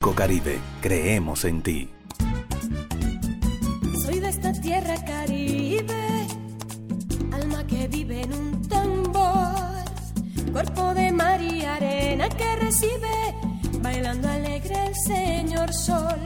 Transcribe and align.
Caribe, 0.00 0.58
creemos 0.80 1.44
en 1.44 1.62
ti. 1.62 1.88
Soy 4.04 4.18
de 4.18 4.28
esta 4.28 4.52
tierra 4.52 5.02
caribe, 5.04 6.26
alma 7.32 7.66
que 7.66 7.86
vive 7.86 8.22
en 8.22 8.32
un 8.32 8.68
tambor, 8.68 9.54
cuerpo 10.52 10.94
de 10.94 11.12
mar 11.12 11.40
y 11.40 11.64
arena 11.64 12.28
que 12.30 12.56
recibe, 12.56 13.34
bailando 13.82 14.28
alegre 14.28 14.88
el 14.88 14.94
señor 14.94 15.72
sol, 15.72 16.20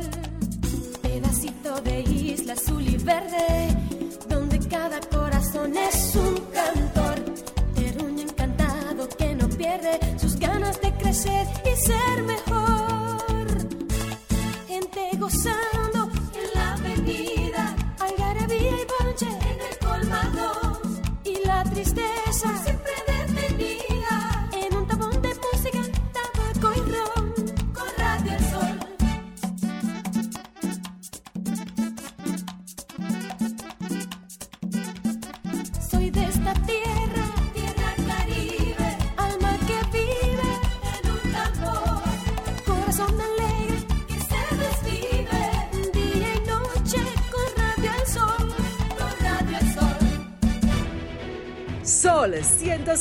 pedacito 1.03 1.81
de 1.83 2.01
isla 2.01 2.55
azul 2.55 2.89
y 2.89 2.97
verde, 2.97 3.77
donde 4.29 4.59
cada 4.61 5.01
corazón 5.01 5.77
es 5.77 6.17
un 6.17 6.35
cantor, 6.53 7.25
terruño 7.75 8.23
encantado 8.23 9.09
que 9.09 9.35
no 9.35 9.49
pierde 9.49 10.01
sus 10.19 10.37
ganas 10.37 10.81
de 10.81 10.93
crecer 10.95 11.47
y 11.65 11.77
ser 11.77 12.23
mejor 12.23 12.74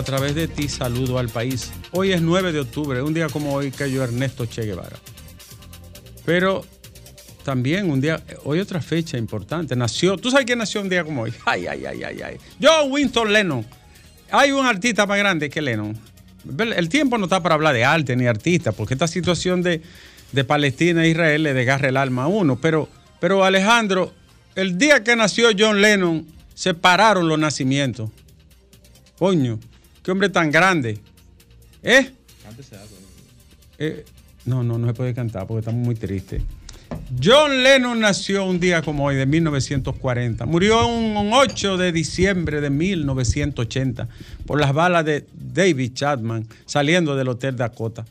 A 0.00 0.02
través 0.02 0.34
de 0.34 0.48
ti 0.48 0.66
saludo 0.66 1.18
al 1.18 1.28
país. 1.28 1.70
Hoy 1.92 2.12
es 2.12 2.22
9 2.22 2.52
de 2.52 2.60
octubre, 2.60 3.02
un 3.02 3.12
día 3.12 3.28
como 3.28 3.52
hoy 3.52 3.70
cayó 3.70 4.02
Ernesto 4.02 4.46
Che 4.46 4.62
Guevara. 4.62 4.96
Pero 6.24 6.64
también 7.44 7.90
un 7.90 8.00
día, 8.00 8.22
hoy 8.44 8.60
otra 8.60 8.80
fecha 8.80 9.18
importante, 9.18 9.76
nació, 9.76 10.16
¿tú 10.16 10.30
sabes 10.30 10.46
quién 10.46 10.58
nació 10.58 10.80
un 10.80 10.88
día 10.88 11.04
como 11.04 11.22
hoy? 11.22 11.34
Ay, 11.44 11.66
ay, 11.66 11.84
ay, 11.84 12.02
ay, 12.02 12.22
ay. 12.22 12.36
John 12.60 12.90
Winston 12.90 13.30
Lennon. 13.30 13.66
Hay 14.30 14.52
un 14.52 14.64
artista 14.64 15.04
más 15.04 15.18
grande 15.18 15.50
que 15.50 15.60
Lennon. 15.60 15.98
El 16.58 16.88
tiempo 16.88 17.18
no 17.18 17.24
está 17.24 17.42
para 17.42 17.54
hablar 17.54 17.74
de 17.74 17.84
arte 17.84 18.16
ni 18.16 18.26
artista, 18.26 18.72
porque 18.72 18.94
esta 18.94 19.06
situación 19.06 19.60
de, 19.60 19.82
de 20.32 20.44
Palestina 20.44 21.04
e 21.04 21.10
Israel 21.10 21.42
le 21.42 21.52
desgarra 21.52 21.90
el 21.90 21.98
alma 21.98 22.24
a 22.24 22.26
uno. 22.28 22.58
Pero, 22.58 22.88
pero 23.20 23.44
Alejandro, 23.44 24.14
el 24.54 24.78
día 24.78 25.04
que 25.04 25.14
nació 25.14 25.50
John 25.58 25.82
Lennon, 25.82 26.26
se 26.54 26.72
pararon 26.72 27.28
los 27.28 27.38
nacimientos. 27.38 28.08
Coño, 29.18 29.58
qué 30.02 30.10
hombre 30.10 30.28
tan 30.28 30.50
grande. 30.50 30.98
¿Eh? 31.82 32.10
Eh, 33.78 34.04
no, 34.44 34.62
no, 34.62 34.78
no 34.78 34.86
se 34.86 34.94
puede 34.94 35.14
cantar 35.14 35.46
porque 35.46 35.60
estamos 35.60 35.84
muy 35.84 35.94
tristes. 35.94 36.42
John 37.22 37.62
Lennon 37.62 38.00
nació 38.00 38.44
un 38.44 38.60
día 38.60 38.82
como 38.82 39.04
hoy, 39.04 39.16
de 39.16 39.26
1940. 39.26 40.46
Murió 40.46 40.86
un 40.86 41.30
8 41.32 41.76
de 41.76 41.92
diciembre 41.92 42.60
de 42.60 42.70
1980 42.70 44.08
por 44.46 44.60
las 44.60 44.72
balas 44.72 45.04
de 45.04 45.26
David 45.32 45.92
Chapman 45.94 46.46
saliendo 46.66 47.16
del 47.16 47.28
Hotel 47.28 47.56
Dakota. 47.56 48.04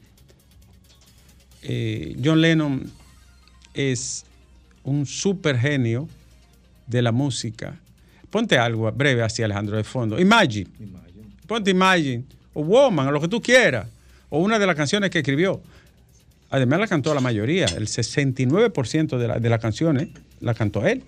Eh, 1.62 2.18
John 2.24 2.42
Lennon 2.42 2.92
es 3.74 4.26
un 4.84 5.06
super 5.06 5.58
genio 5.58 6.08
de 6.88 7.02
la 7.02 7.12
música. 7.12 7.80
Ponte 8.30 8.58
algo 8.58 8.92
breve 8.92 9.24
así, 9.24 9.44
Alejandro, 9.44 9.78
de 9.78 9.84
fondo. 9.84 10.20
Imagine. 10.20 10.70
Ponte 11.50 11.72
Imagine. 11.72 12.24
O 12.54 12.64
Woman, 12.64 13.08
o 13.08 13.12
lo 13.12 13.20
que 13.20 13.28
tú 13.28 13.42
quieras. 13.42 13.88
O 14.30 14.40
una 14.40 14.58
de 14.58 14.66
las 14.68 14.76
canciones 14.76 15.10
que 15.10 15.18
escribió. 15.20 15.62
Además 16.52 16.80
la 16.80 16.88
cantó 16.88 17.14
la 17.14 17.20
mayoría. 17.22 17.66
El 17.66 17.88
69% 17.88 19.18
de, 19.18 19.28
la- 19.28 19.40
de 19.40 19.50
las 19.50 19.60
canciones 19.60 20.08
la 20.40 20.54
cantó 20.54 20.86
él. 20.88 21.04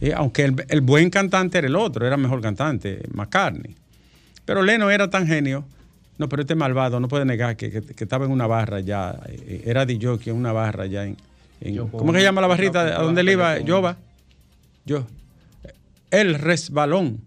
Eh, 0.00 0.12
aunque 0.14 0.44
el, 0.44 0.64
el 0.68 0.80
buen 0.80 1.10
cantante 1.10 1.58
era 1.58 1.66
el 1.66 1.74
otro, 1.76 2.06
era 2.06 2.16
mejor 2.16 2.40
cantante, 2.40 3.00
McCartney. 3.12 3.74
Pero 4.44 4.62
Leno 4.62 4.90
era 4.90 5.08
tan 5.10 5.26
genio. 5.26 5.64
No, 6.18 6.28
pero 6.28 6.42
este 6.42 6.54
malvado 6.54 6.98
no 7.00 7.06
puede 7.08 7.24
negar 7.24 7.56
que, 7.56 7.70
que- 7.70 7.82
que 7.82 8.04
estaba 8.04 8.24
en 8.26 8.30
una 8.32 8.46
barra 8.46 8.80
ya. 8.80 9.18
eh, 9.28 9.62
Era 9.66 9.86
de 9.86 9.98
jockey 10.00 10.30
en 10.32 10.36
una 10.36 10.52
barra 10.52 10.86
ya 10.86 11.04
en. 11.04 11.16
en- 11.60 11.88
¿Cómo 11.88 12.12
se 12.12 12.22
llama 12.22 12.40
la 12.40 12.46
barrita? 12.48 12.80
¿A 12.98 13.02
dónde 13.02 13.20
él 13.22 13.28
iba? 13.30 13.58
Yoba. 13.60 13.96
Yo. 14.84 15.06
El 16.10 16.34
resbalón. 16.36 17.20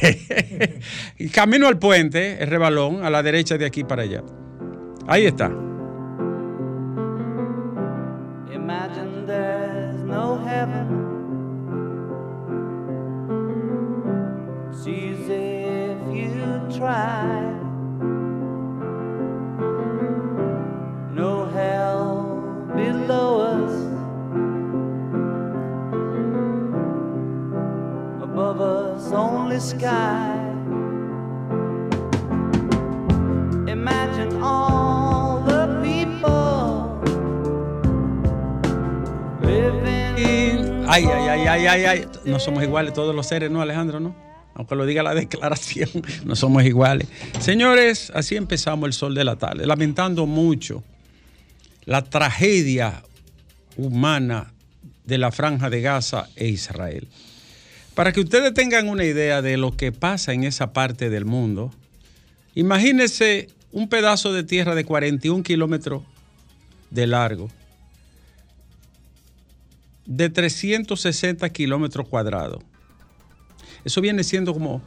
camino 1.32 1.66
al 1.66 1.78
puente, 1.78 2.42
el 2.42 2.48
resbalón, 2.48 3.04
a 3.04 3.10
la 3.10 3.22
derecha 3.22 3.58
de 3.58 3.66
aquí 3.66 3.84
para 3.84 4.02
allá. 4.02 4.22
Ahí 5.06 5.26
está. 5.26 5.48
No 21.14 21.48
hell 21.50 22.76
below. 22.76 23.47
Only 29.12 29.58
sky. 29.58 30.36
Imagine 33.66 34.42
all 34.42 35.42
the 35.46 35.80
people 35.82 37.00
living. 39.40 40.84
Ay, 40.88 41.04
ay, 41.04 41.28
ay, 41.28 41.46
ay, 41.46 41.66
ay, 41.66 41.84
ay. 41.84 42.08
No 42.24 42.38
somos 42.38 42.62
iguales 42.62 42.92
todos 42.92 43.14
los 43.14 43.26
seres, 43.26 43.50
¿no, 43.50 43.62
Alejandro? 43.62 43.98
¿No? 43.98 44.14
Aunque 44.54 44.74
lo 44.74 44.84
diga 44.84 45.02
la 45.02 45.14
declaración, 45.14 45.88
no 46.24 46.36
somos 46.36 46.64
iguales. 46.64 47.08
Señores, 47.40 48.12
así 48.14 48.36
empezamos 48.36 48.88
el 48.88 48.92
sol 48.92 49.14
de 49.14 49.24
la 49.24 49.36
tarde, 49.36 49.66
lamentando 49.66 50.26
mucho 50.26 50.82
la 51.84 52.02
tragedia 52.02 53.02
humana 53.76 54.52
de 55.04 55.16
la 55.16 55.30
franja 55.30 55.70
de 55.70 55.80
Gaza 55.80 56.28
e 56.36 56.48
Israel. 56.48 57.08
Para 57.98 58.12
que 58.12 58.20
ustedes 58.20 58.54
tengan 58.54 58.88
una 58.88 59.04
idea 59.04 59.42
de 59.42 59.56
lo 59.56 59.76
que 59.76 59.90
pasa 59.90 60.32
en 60.32 60.44
esa 60.44 60.72
parte 60.72 61.10
del 61.10 61.24
mundo, 61.24 61.72
imagínense 62.54 63.48
un 63.72 63.88
pedazo 63.88 64.32
de 64.32 64.44
tierra 64.44 64.76
de 64.76 64.84
41 64.84 65.42
kilómetros 65.42 66.04
de 66.90 67.08
largo, 67.08 67.50
de 70.06 70.30
360 70.30 71.48
kilómetros 71.48 72.08
cuadrados. 72.08 72.62
Eso 73.84 74.00
viene 74.00 74.22
siendo 74.22 74.54
como 74.54 74.80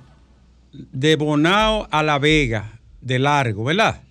de 0.72 1.18
Bonao 1.18 1.90
a 1.92 2.04
La 2.04 2.18
Vega, 2.18 2.80
de 3.02 3.19
largo, 3.19 3.66
¿verdad? 3.66 4.04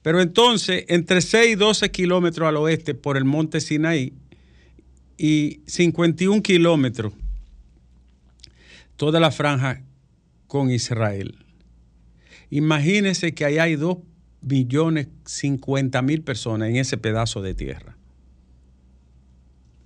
Pero 0.00 0.22
entonces, 0.22 0.86
entre 0.88 1.20
6 1.20 1.52
y 1.52 1.54
12 1.54 1.90
kilómetros 1.90 2.48
al 2.48 2.56
oeste 2.56 2.94
por 2.94 3.18
el 3.18 3.26
monte 3.26 3.60
Sinaí 3.60 4.14
y 5.18 5.60
51 5.66 6.40
kilómetros, 6.40 7.12
toda 8.96 9.20
la 9.20 9.30
franja 9.30 9.82
con 10.46 10.70
Israel. 10.70 11.36
Imagínense 12.50 13.34
que 13.34 13.44
ahí 13.44 13.58
hay 13.58 13.76
2 13.76 13.98
millones 14.42 15.08
50 15.24 16.00
mil 16.02 16.22
personas 16.22 16.68
en 16.70 16.76
ese 16.76 16.96
pedazo 16.96 17.42
de 17.42 17.54
tierra. 17.54 17.96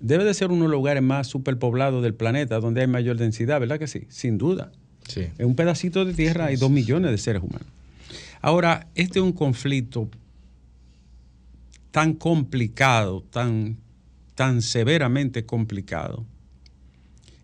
Debe 0.00 0.24
de 0.24 0.34
ser 0.34 0.50
uno 0.50 0.62
de 0.62 0.70
los 0.70 0.78
lugares 0.78 1.02
más 1.02 1.26
superpoblados 1.26 2.02
del 2.02 2.14
planeta, 2.14 2.60
donde 2.60 2.82
hay 2.82 2.86
mayor 2.86 3.16
densidad, 3.16 3.60
¿verdad 3.60 3.78
que 3.78 3.86
sí? 3.86 4.06
Sin 4.08 4.38
duda. 4.38 4.72
Sí. 5.06 5.26
En 5.38 5.46
un 5.46 5.56
pedacito 5.56 6.04
de 6.04 6.14
tierra 6.14 6.46
hay 6.46 6.56
dos 6.56 6.70
millones 6.70 7.10
de 7.10 7.18
seres 7.18 7.42
humanos. 7.42 7.68
Ahora, 8.40 8.88
este 8.94 9.18
es 9.18 9.24
un 9.24 9.32
conflicto 9.32 10.08
tan 11.90 12.14
complicado, 12.14 13.22
tan, 13.30 13.76
tan 14.34 14.62
severamente 14.62 15.44
complicado. 15.44 16.24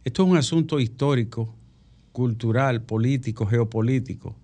Esto 0.04 0.22
es 0.22 0.28
un 0.30 0.36
asunto 0.36 0.78
histórico, 0.78 1.55
cultural, 2.16 2.80
político, 2.80 3.44
geopolítico, 3.44 4.34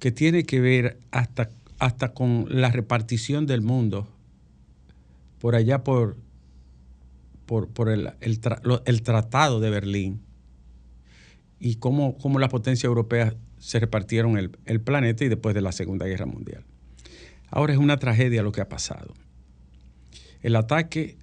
que 0.00 0.10
tiene 0.10 0.42
que 0.42 0.58
ver 0.58 0.98
hasta, 1.12 1.48
hasta 1.78 2.12
con 2.12 2.46
la 2.48 2.72
repartición 2.72 3.46
del 3.46 3.62
mundo 3.62 4.08
por 5.38 5.54
allá 5.54 5.84
por, 5.84 6.16
por, 7.46 7.68
por 7.68 7.88
el, 7.88 8.10
el 8.20 8.40
el 8.84 9.02
Tratado 9.02 9.60
de 9.60 9.70
Berlín 9.70 10.20
y 11.60 11.76
cómo, 11.76 12.18
cómo 12.18 12.40
las 12.40 12.48
potencias 12.48 12.86
europeas 12.86 13.36
se 13.60 13.78
repartieron 13.78 14.38
el, 14.38 14.50
el 14.64 14.80
planeta 14.80 15.24
y 15.24 15.28
después 15.28 15.54
de 15.54 15.60
la 15.60 15.70
Segunda 15.70 16.06
Guerra 16.06 16.26
Mundial. 16.26 16.64
Ahora 17.48 17.74
es 17.74 17.78
una 17.78 17.96
tragedia 17.98 18.42
lo 18.42 18.50
que 18.50 18.60
ha 18.60 18.68
pasado. 18.68 19.14
El 20.42 20.56
ataque 20.56 21.16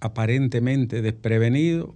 aparentemente 0.00 1.00
desprevenido 1.00 1.94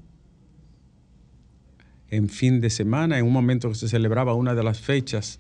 en 2.11 2.29
fin 2.29 2.61
de 2.61 2.71
semana, 2.71 3.19
en 3.19 3.25
un 3.25 3.33
momento 3.33 3.69
que 3.69 3.77
se 3.77 3.89
celebraba 3.89 4.35
una 4.35 4.55
de 4.55 4.65
las 4.65 4.81
fechas 4.81 5.39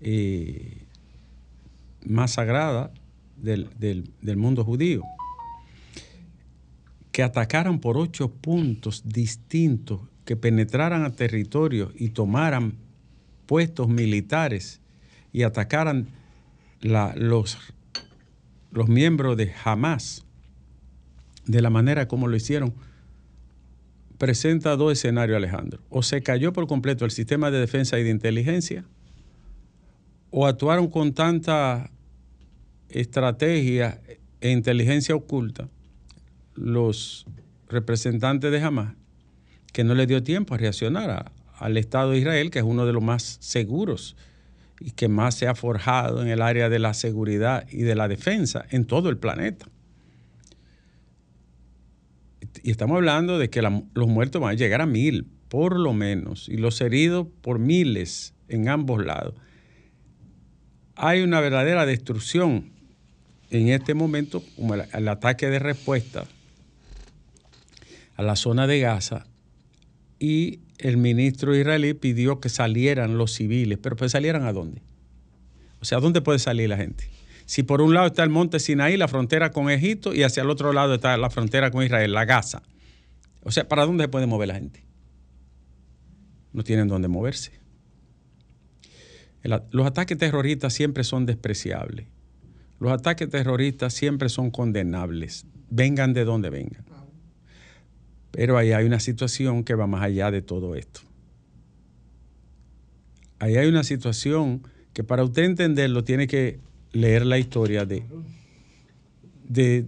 eh, 0.00 0.84
más 2.04 2.32
sagradas 2.32 2.90
del, 3.36 4.06
mundo 4.36 4.64
judío, 4.64 5.02
que 7.12 7.22
atacaran 7.22 7.80
por 7.80 7.96
ocho 7.96 8.30
puntos 8.30 9.02
distintos, 9.06 10.02
que 10.24 10.36
penetraran 10.36 11.04
a 11.04 11.10
territorios 11.10 11.92
y 11.96 12.10
tomaran 12.10 12.74
puestos 13.46 13.88
militares 13.88 14.80
y 15.32 15.42
atacaran 15.42 16.08
los, 16.82 17.58
los 18.70 18.88
miembros 18.88 19.36
de 19.36 19.52
Hamas 19.64 20.24
de 21.46 21.62
la 21.62 21.70
manera 21.70 22.06
como 22.06 22.28
lo 22.28 22.36
hicieron, 22.36 22.74
presenta 24.20 24.76
dos 24.76 24.92
escenarios, 24.92 25.34
Alejandro. 25.34 25.80
O 25.88 26.02
se 26.02 26.22
cayó 26.22 26.52
por 26.52 26.66
completo 26.66 27.06
el 27.06 27.10
sistema 27.10 27.50
de 27.50 27.58
defensa 27.58 27.98
y 27.98 28.04
de 28.04 28.10
inteligencia, 28.10 28.84
o 30.30 30.46
actuaron 30.46 30.88
con 30.88 31.14
tanta 31.14 31.90
estrategia 32.90 34.02
e 34.42 34.50
inteligencia 34.50 35.14
oculta 35.14 35.68
los 36.54 37.26
representantes 37.68 38.52
de 38.52 38.60
Hamas 38.60 38.94
que 39.72 39.84
no 39.84 39.94
le 39.94 40.06
dio 40.06 40.22
tiempo 40.22 40.54
a 40.54 40.58
reaccionar 40.58 41.32
al 41.56 41.76
Estado 41.78 42.10
de 42.10 42.18
Israel, 42.18 42.50
que 42.50 42.58
es 42.58 42.64
uno 42.64 42.84
de 42.84 42.92
los 42.92 43.02
más 43.02 43.38
seguros 43.40 44.16
y 44.80 44.90
que 44.90 45.08
más 45.08 45.34
se 45.34 45.46
ha 45.46 45.54
forjado 45.54 46.20
en 46.20 46.28
el 46.28 46.42
área 46.42 46.68
de 46.68 46.78
la 46.78 46.92
seguridad 46.92 47.66
y 47.70 47.82
de 47.82 47.94
la 47.94 48.06
defensa 48.06 48.66
en 48.70 48.84
todo 48.84 49.08
el 49.08 49.16
planeta. 49.16 49.66
Y 52.62 52.70
estamos 52.70 52.96
hablando 52.96 53.38
de 53.38 53.50
que 53.50 53.62
los 53.62 54.08
muertos 54.08 54.40
van 54.40 54.52
a 54.52 54.54
llegar 54.54 54.80
a 54.80 54.86
mil, 54.86 55.26
por 55.48 55.78
lo 55.78 55.92
menos, 55.92 56.48
y 56.48 56.56
los 56.56 56.80
heridos 56.80 57.26
por 57.40 57.58
miles 57.58 58.34
en 58.48 58.68
ambos 58.68 59.04
lados. 59.04 59.34
Hay 60.94 61.22
una 61.22 61.40
verdadera 61.40 61.86
destrucción 61.86 62.70
en 63.50 63.68
este 63.68 63.94
momento, 63.94 64.42
como 64.56 64.74
el, 64.74 64.84
el 64.92 65.08
ataque 65.08 65.48
de 65.48 65.58
respuesta 65.58 66.24
a 68.16 68.22
la 68.22 68.36
zona 68.36 68.66
de 68.66 68.80
Gaza, 68.80 69.26
y 70.18 70.60
el 70.78 70.98
ministro 70.98 71.56
israelí 71.56 71.94
pidió 71.94 72.40
que 72.40 72.48
salieran 72.48 73.16
los 73.18 73.32
civiles, 73.32 73.78
pero 73.82 73.96
pues 73.96 74.12
salieran 74.12 74.44
a 74.44 74.52
dónde? 74.52 74.82
O 75.80 75.84
sea, 75.84 75.98
¿a 75.98 76.00
dónde 76.00 76.20
puede 76.20 76.38
salir 76.38 76.68
la 76.68 76.76
gente? 76.76 77.08
Si 77.50 77.64
por 77.64 77.82
un 77.82 77.94
lado 77.94 78.06
está 78.06 78.22
el 78.22 78.30
monte 78.30 78.60
Sinaí, 78.60 78.96
la 78.96 79.08
frontera 79.08 79.50
con 79.50 79.70
Egipto, 79.70 80.14
y 80.14 80.22
hacia 80.22 80.44
el 80.44 80.50
otro 80.50 80.72
lado 80.72 80.94
está 80.94 81.16
la 81.16 81.30
frontera 81.30 81.72
con 81.72 81.82
Israel, 81.82 82.12
la 82.12 82.24
Gaza. 82.24 82.62
O 83.42 83.50
sea, 83.50 83.66
¿para 83.66 83.84
dónde 83.86 84.04
se 84.04 84.08
puede 84.08 84.26
mover 84.26 84.46
la 84.46 84.54
gente? 84.54 84.84
No 86.52 86.62
tienen 86.62 86.86
dónde 86.86 87.08
moverse. 87.08 87.58
Los 89.42 89.84
ataques 89.84 90.16
terroristas 90.16 90.72
siempre 90.72 91.02
son 91.02 91.26
despreciables. 91.26 92.06
Los 92.78 92.92
ataques 92.92 93.28
terroristas 93.28 93.94
siempre 93.94 94.28
son 94.28 94.52
condenables, 94.52 95.44
vengan 95.70 96.12
de 96.12 96.24
donde 96.24 96.50
vengan. 96.50 96.84
Pero 98.30 98.58
ahí 98.58 98.70
hay 98.70 98.86
una 98.86 99.00
situación 99.00 99.64
que 99.64 99.74
va 99.74 99.88
más 99.88 100.04
allá 100.04 100.30
de 100.30 100.40
todo 100.40 100.76
esto. 100.76 101.00
Ahí 103.40 103.56
hay 103.56 103.66
una 103.66 103.82
situación 103.82 104.62
que 104.92 105.02
para 105.02 105.24
usted 105.24 105.42
entenderlo 105.42 106.04
tiene 106.04 106.28
que 106.28 106.69
leer 106.92 107.24
la 107.26 107.38
historia 107.38 107.84
de, 107.84 108.02
de 109.48 109.86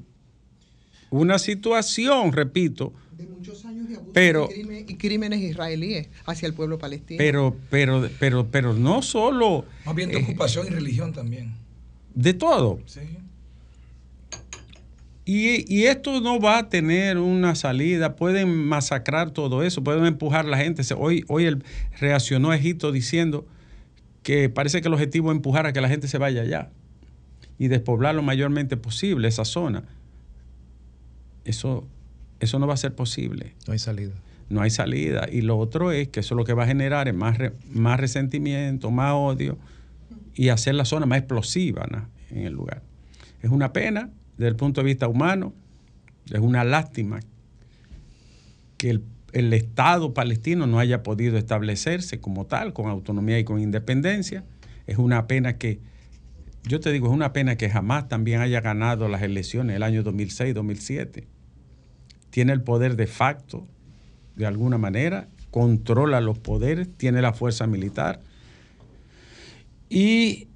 una 1.10 1.38
situación, 1.38 2.32
repito, 2.32 2.92
de 3.16 3.26
muchos 3.26 3.64
años 3.64 3.88
de 3.88 3.94
abusos 3.96 4.12
Pero- 4.14 4.48
y, 4.50 4.54
crimen- 4.62 4.84
y 4.88 4.94
crímenes 4.96 5.40
israelíes 5.40 6.08
hacia 6.26 6.46
el 6.46 6.54
pueblo 6.54 6.78
palestino. 6.78 7.18
pero, 7.18 7.56
pero, 7.70 8.08
pero, 8.18 8.46
pero 8.50 8.72
no 8.74 9.02
solo 9.02 9.64
Más 9.84 9.94
bien 9.94 10.10
de 10.10 10.18
eh, 10.18 10.22
ocupación 10.22 10.66
y 10.66 10.70
religión 10.70 11.12
también. 11.12 11.52
de 12.14 12.34
todo. 12.34 12.78
Sí. 12.86 13.00
Y, 15.24 15.72
y 15.72 15.84
esto 15.84 16.20
no 16.20 16.40
va 16.40 16.58
a 16.58 16.68
tener 16.68 17.16
una 17.18 17.54
salida. 17.54 18.16
Pueden 18.16 18.52
masacrar 18.66 19.30
todo 19.30 19.62
eso, 19.62 19.84
pueden 19.84 20.04
empujar 20.04 20.46
a 20.46 20.48
la 20.48 20.58
gente. 20.58 20.82
Hoy, 20.96 21.24
hoy 21.28 21.44
él 21.44 21.62
reaccionó 22.00 22.52
Egipto 22.52 22.90
diciendo 22.90 23.46
que 24.24 24.48
parece 24.48 24.80
que 24.82 24.88
el 24.88 24.94
objetivo 24.94 25.30
es 25.30 25.36
empujar 25.36 25.66
a 25.66 25.72
que 25.72 25.80
la 25.80 25.88
gente 25.88 26.08
se 26.08 26.18
vaya 26.18 26.42
allá 26.42 26.70
y 27.62 27.68
despoblar 27.68 28.12
lo 28.16 28.22
mayormente 28.22 28.76
posible 28.76 29.28
esa 29.28 29.44
zona. 29.44 29.84
Eso, 31.44 31.86
eso 32.40 32.58
no 32.58 32.66
va 32.66 32.74
a 32.74 32.76
ser 32.76 32.92
posible. 32.96 33.54
No 33.68 33.72
hay 33.72 33.78
salida. 33.78 34.14
No 34.50 34.62
hay 34.62 34.70
salida. 34.70 35.28
Y 35.30 35.42
lo 35.42 35.56
otro 35.58 35.92
es 35.92 36.08
que 36.08 36.18
eso 36.20 36.34
lo 36.34 36.42
que 36.42 36.54
va 36.54 36.64
a 36.64 36.66
generar 36.66 37.06
es 37.06 37.14
más, 37.14 37.38
re- 37.38 37.52
más 37.72 38.00
resentimiento, 38.00 38.90
más 38.90 39.12
odio 39.14 39.58
y 40.34 40.48
hacer 40.48 40.74
la 40.74 40.84
zona 40.84 41.06
más 41.06 41.18
explosiva 41.18 41.86
¿no? 41.88 42.08
en 42.30 42.46
el 42.46 42.52
lugar. 42.52 42.82
Es 43.42 43.50
una 43.50 43.72
pena 43.72 44.10
desde 44.38 44.48
el 44.48 44.56
punto 44.56 44.80
de 44.80 44.86
vista 44.86 45.06
humano, 45.06 45.52
es 46.32 46.40
una 46.40 46.64
lástima 46.64 47.20
que 48.76 48.90
el, 48.90 49.04
el 49.34 49.52
Estado 49.52 50.14
palestino 50.14 50.66
no 50.66 50.80
haya 50.80 51.04
podido 51.04 51.38
establecerse 51.38 52.18
como 52.18 52.44
tal, 52.44 52.72
con 52.72 52.88
autonomía 52.88 53.38
y 53.38 53.44
con 53.44 53.60
independencia. 53.60 54.42
Es 54.88 54.98
una 54.98 55.28
pena 55.28 55.58
que, 55.58 55.78
yo 56.64 56.80
te 56.80 56.92
digo, 56.92 57.08
es 57.08 57.12
una 57.12 57.32
pena 57.32 57.56
que 57.56 57.68
jamás 57.68 58.08
también 58.08 58.40
haya 58.40 58.60
ganado 58.60 59.08
las 59.08 59.22
elecciones 59.22 59.76
el 59.76 59.82
año 59.82 60.04
2006-2007. 60.04 61.24
Tiene 62.30 62.52
el 62.52 62.62
poder 62.62 62.96
de 62.96 63.06
facto, 63.06 63.66
de 64.36 64.46
alguna 64.46 64.78
manera, 64.78 65.28
controla 65.50 66.20
los 66.20 66.38
poderes, 66.38 66.88
tiene 66.96 67.20
la 67.20 67.32
fuerza 67.32 67.66
militar 67.66 68.20
y 69.90 70.48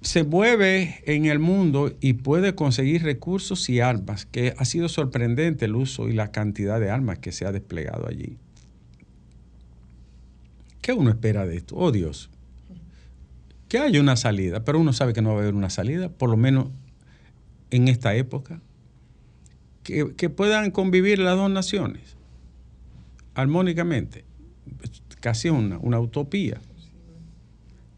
se 0.00 0.22
mueve 0.22 1.02
en 1.06 1.26
el 1.26 1.40
mundo 1.40 1.92
y 2.00 2.12
puede 2.12 2.54
conseguir 2.54 3.02
recursos 3.02 3.68
y 3.68 3.80
armas, 3.80 4.26
que 4.26 4.54
ha 4.56 4.64
sido 4.64 4.88
sorprendente 4.88 5.64
el 5.64 5.74
uso 5.74 6.08
y 6.08 6.12
la 6.12 6.30
cantidad 6.30 6.78
de 6.78 6.90
armas 6.90 7.18
que 7.18 7.32
se 7.32 7.46
ha 7.46 7.52
desplegado 7.52 8.06
allí. 8.06 8.38
¿Qué 10.80 10.92
uno 10.92 11.10
espera 11.10 11.46
de 11.46 11.56
esto? 11.56 11.74
Oh 11.76 11.90
Dios, 11.90 12.30
que 13.68 13.78
haya 13.78 14.00
una 14.00 14.16
salida, 14.16 14.64
pero 14.64 14.80
uno 14.80 14.92
sabe 14.92 15.12
que 15.12 15.22
no 15.22 15.30
va 15.30 15.36
a 15.36 15.42
haber 15.42 15.54
una 15.54 15.70
salida, 15.70 16.08
por 16.08 16.30
lo 16.30 16.36
menos 16.36 16.68
en 17.70 17.88
esta 17.88 18.14
época, 18.14 18.60
que, 19.82 20.14
que 20.16 20.30
puedan 20.30 20.70
convivir 20.70 21.18
las 21.18 21.36
dos 21.36 21.50
naciones 21.50 22.18
armónicamente. 23.38 24.24
Casi 25.20 25.48
una, 25.48 25.78
una 25.78 26.00
utopía. 26.00 26.60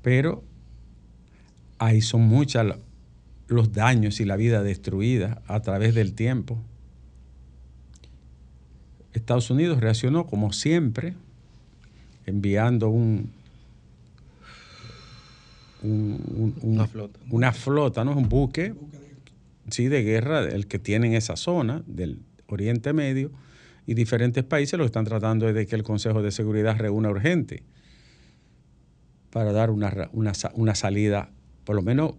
Pero 0.03 0.45
ahí 1.79 2.03
son 2.03 2.23
muchos 2.23 2.77
los 3.49 3.73
daños 3.73 4.21
y 4.21 4.27
la 4.27 4.37
vida 4.37 4.63
destruida 4.63 5.41
a 5.47 5.61
través 5.61 5.95
del 5.95 6.13
tiempo. 6.13 6.59
Estados 9.15 9.51
Unidos 9.51 9.81
reaccionó 9.81 10.27
como 10.27 10.53
siempre, 10.53 11.15
enviando 12.27 12.91
un, 12.91 13.31
un- 15.83 16.21
un- 16.35 16.55
un- 16.63 16.75
Una 16.75 16.87
flota. 16.87 17.19
una 17.31 17.53
flota, 17.53 18.05
¿no? 18.05 18.17
Un 18.17 18.29
buque, 18.29 18.75
sí, 19.71 19.89
de 19.89 20.03
guerra, 20.03 20.41
el 20.45 20.67
que 20.67 20.79
tiene 20.79 21.07
en 21.09 21.15
esa 21.15 21.37
zona 21.37 21.83
del 21.87 22.21
Oriente 22.47 22.93
Medio 22.93 23.31
y 23.87 23.95
diferentes 23.95 24.45
países 24.45 24.79
lo 24.79 24.85
que 24.85 24.87
están 24.87 25.05
tratando 25.05 25.49
es 25.49 25.55
de 25.55 25.67
que 25.67 25.77
el 25.77 25.83
Consejo 25.83 26.23
de 26.23 26.31
Seguridad 26.31 26.77
reúna 26.79 27.09
urgente 27.11 27.63
para 29.31 29.53
dar 29.53 29.71
una, 29.71 30.09
una, 30.13 30.33
una 30.55 30.75
salida, 30.75 31.31
por 31.65 31.77
lo 31.77 31.83
menos 31.83 32.15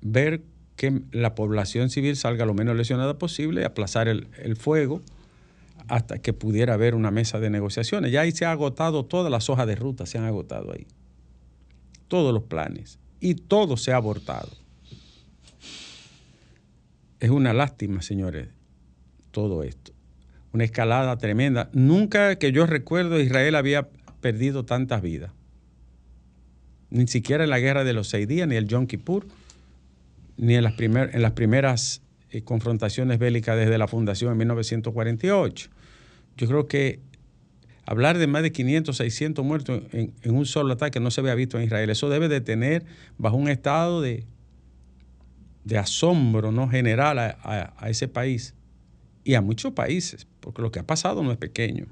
ver 0.00 0.42
que 0.76 1.02
la 1.10 1.34
población 1.34 1.90
civil 1.90 2.14
salga 2.16 2.46
lo 2.46 2.54
menos 2.54 2.76
lesionada 2.76 3.18
posible 3.18 3.64
aplazar 3.64 4.06
el, 4.06 4.28
el 4.40 4.54
fuego 4.56 5.00
hasta 5.88 6.18
que 6.18 6.32
pudiera 6.32 6.74
haber 6.74 6.94
una 6.94 7.10
mesa 7.10 7.40
de 7.40 7.50
negociaciones. 7.50 8.12
Ya 8.12 8.20
ahí 8.20 8.30
se 8.30 8.44
ha 8.44 8.52
agotado 8.52 9.04
todas 9.04 9.32
las 9.32 9.50
hojas 9.50 9.66
de 9.66 9.74
ruta, 9.74 10.06
se 10.06 10.18
han 10.18 10.24
agotado 10.24 10.72
ahí. 10.72 10.86
Todos 12.08 12.34
los 12.34 12.44
planes. 12.44 12.98
Y 13.20 13.34
todo 13.34 13.76
se 13.76 13.92
ha 13.92 13.96
abortado. 13.96 14.50
Es 17.20 17.30
una 17.30 17.52
lástima, 17.52 18.02
señores, 18.02 18.48
todo 19.30 19.62
esto. 19.62 19.92
Una 20.52 20.64
escalada 20.64 21.16
tremenda. 21.18 21.68
Nunca 21.72 22.36
que 22.36 22.52
yo 22.52 22.66
recuerdo 22.66 23.20
Israel 23.20 23.54
había 23.54 23.88
perdido 24.20 24.64
tantas 24.64 25.02
vidas. 25.02 25.32
Ni 26.90 27.06
siquiera 27.06 27.44
en 27.44 27.50
la 27.50 27.58
guerra 27.58 27.84
de 27.84 27.92
los 27.92 28.08
seis 28.08 28.26
días, 28.26 28.48
ni 28.48 28.56
el 28.56 28.66
Yom 28.66 28.86
Kippur, 28.86 29.26
ni 30.36 30.54
en 30.54 30.64
las, 30.64 30.78
en 30.78 31.22
las 31.22 31.32
primeras 31.32 32.02
eh, 32.30 32.42
confrontaciones 32.42 33.18
bélicas 33.18 33.56
desde 33.56 33.78
la 33.78 33.88
fundación 33.88 34.32
en 34.32 34.38
1948. 34.38 35.70
Yo 36.36 36.46
creo 36.46 36.66
que 36.66 37.00
hablar 37.88 38.18
de 38.18 38.26
más 38.26 38.42
de 38.42 38.52
500, 38.52 38.94
600 38.98 39.42
muertos 39.42 39.82
en, 39.92 40.12
un 40.26 40.44
solo 40.44 40.74
ataque 40.74 41.00
no 41.00 41.10
se 41.10 41.22
había 41.22 41.34
visto 41.34 41.58
en 41.58 41.64
Israel. 41.64 41.88
Eso 41.88 42.10
debe 42.10 42.28
de 42.28 42.42
tener 42.42 42.84
bajo 43.16 43.36
un 43.36 43.48
estado 43.48 44.02
de, 44.02 44.26
de 45.64 45.78
asombro 45.78 46.52
no 46.52 46.68
general 46.68 47.18
a, 47.18 47.88
ese 47.88 48.06
país 48.06 48.54
y 49.24 49.36
a 49.36 49.40
muchos 49.40 49.72
países, 49.72 50.26
porque 50.40 50.60
lo 50.60 50.70
que 50.70 50.80
ha 50.80 50.86
pasado 50.86 51.22
no 51.22 51.32
es 51.32 51.38
pequeño. 51.38 51.86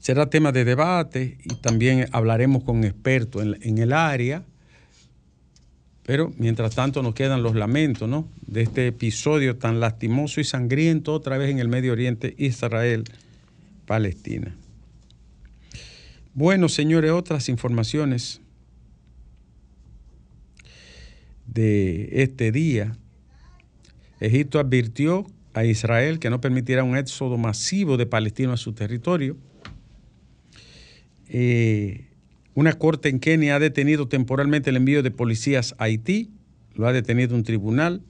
Será 0.00 0.28
tema 0.28 0.50
de 0.50 0.64
debate 0.64 1.38
y 1.44 1.54
también 1.54 2.08
hablaremos 2.10 2.64
con 2.64 2.82
expertos 2.82 3.44
en 3.60 3.78
el 3.78 3.92
área. 3.92 4.44
Pero 6.10 6.32
mientras 6.38 6.74
tanto 6.74 7.04
nos 7.04 7.14
quedan 7.14 7.44
los 7.44 7.54
lamentos 7.54 8.08
¿no? 8.08 8.26
de 8.44 8.62
este 8.62 8.88
episodio 8.88 9.58
tan 9.58 9.78
lastimoso 9.78 10.40
y 10.40 10.44
sangriento 10.44 11.14
otra 11.14 11.38
vez 11.38 11.50
en 11.50 11.60
el 11.60 11.68
Medio 11.68 11.92
Oriente, 11.92 12.34
Israel, 12.36 13.04
Palestina. 13.86 14.56
Bueno, 16.34 16.68
señores, 16.68 17.12
otras 17.12 17.48
informaciones 17.48 18.40
de 21.46 22.08
este 22.24 22.50
día. 22.50 22.96
Egipto 24.18 24.58
advirtió 24.58 25.28
a 25.54 25.64
Israel 25.64 26.18
que 26.18 26.28
no 26.28 26.40
permitirá 26.40 26.82
un 26.82 26.96
éxodo 26.96 27.38
masivo 27.38 27.96
de 27.96 28.06
palestinos 28.06 28.54
a 28.54 28.64
su 28.64 28.72
territorio. 28.72 29.36
Eh, 31.28 32.09
una 32.54 32.72
corte 32.72 33.08
en 33.08 33.20
Kenia 33.20 33.56
ha 33.56 33.58
detenido 33.58 34.08
temporalmente 34.08 34.70
el 34.70 34.76
envío 34.76 35.02
de 35.02 35.10
policías 35.10 35.74
a 35.78 35.84
Haití, 35.84 36.30
lo 36.74 36.86
ha 36.86 36.92
detenido 36.92 37.34
un 37.34 37.44
tribunal. 37.44 38.02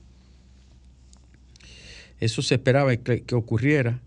Eso 2.18 2.42
se 2.42 2.54
esperaba 2.54 2.94
que, 2.96 3.34
ocurriera. 3.34 4.00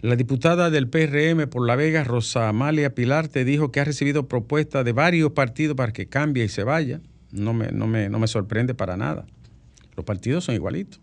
La 0.00 0.16
diputada 0.16 0.70
del 0.70 0.88
PRM 0.88 1.48
por 1.48 1.66
La 1.66 1.76
Vega, 1.76 2.04
Rosa 2.04 2.48
Amalia 2.48 2.94
Pilarte, 2.94 3.44
dijo 3.44 3.72
que 3.72 3.80
ha 3.80 3.84
recibido 3.84 4.28
propuestas 4.28 4.84
de 4.84 4.92
varios 4.92 5.32
partidos 5.32 5.76
para 5.76 5.92
que 5.92 6.06
cambie 6.06 6.44
y 6.44 6.48
se 6.48 6.64
vaya. 6.64 7.00
No 7.32 7.54
me, 7.54 7.72
no 7.72 7.86
me, 7.86 8.08
no 8.08 8.18
me 8.18 8.26
sorprende 8.26 8.74
para 8.74 8.96
nada. 8.96 9.24
Los 9.96 10.04
partidos 10.04 10.44
son 10.44 10.54
igualitos. 10.54 11.00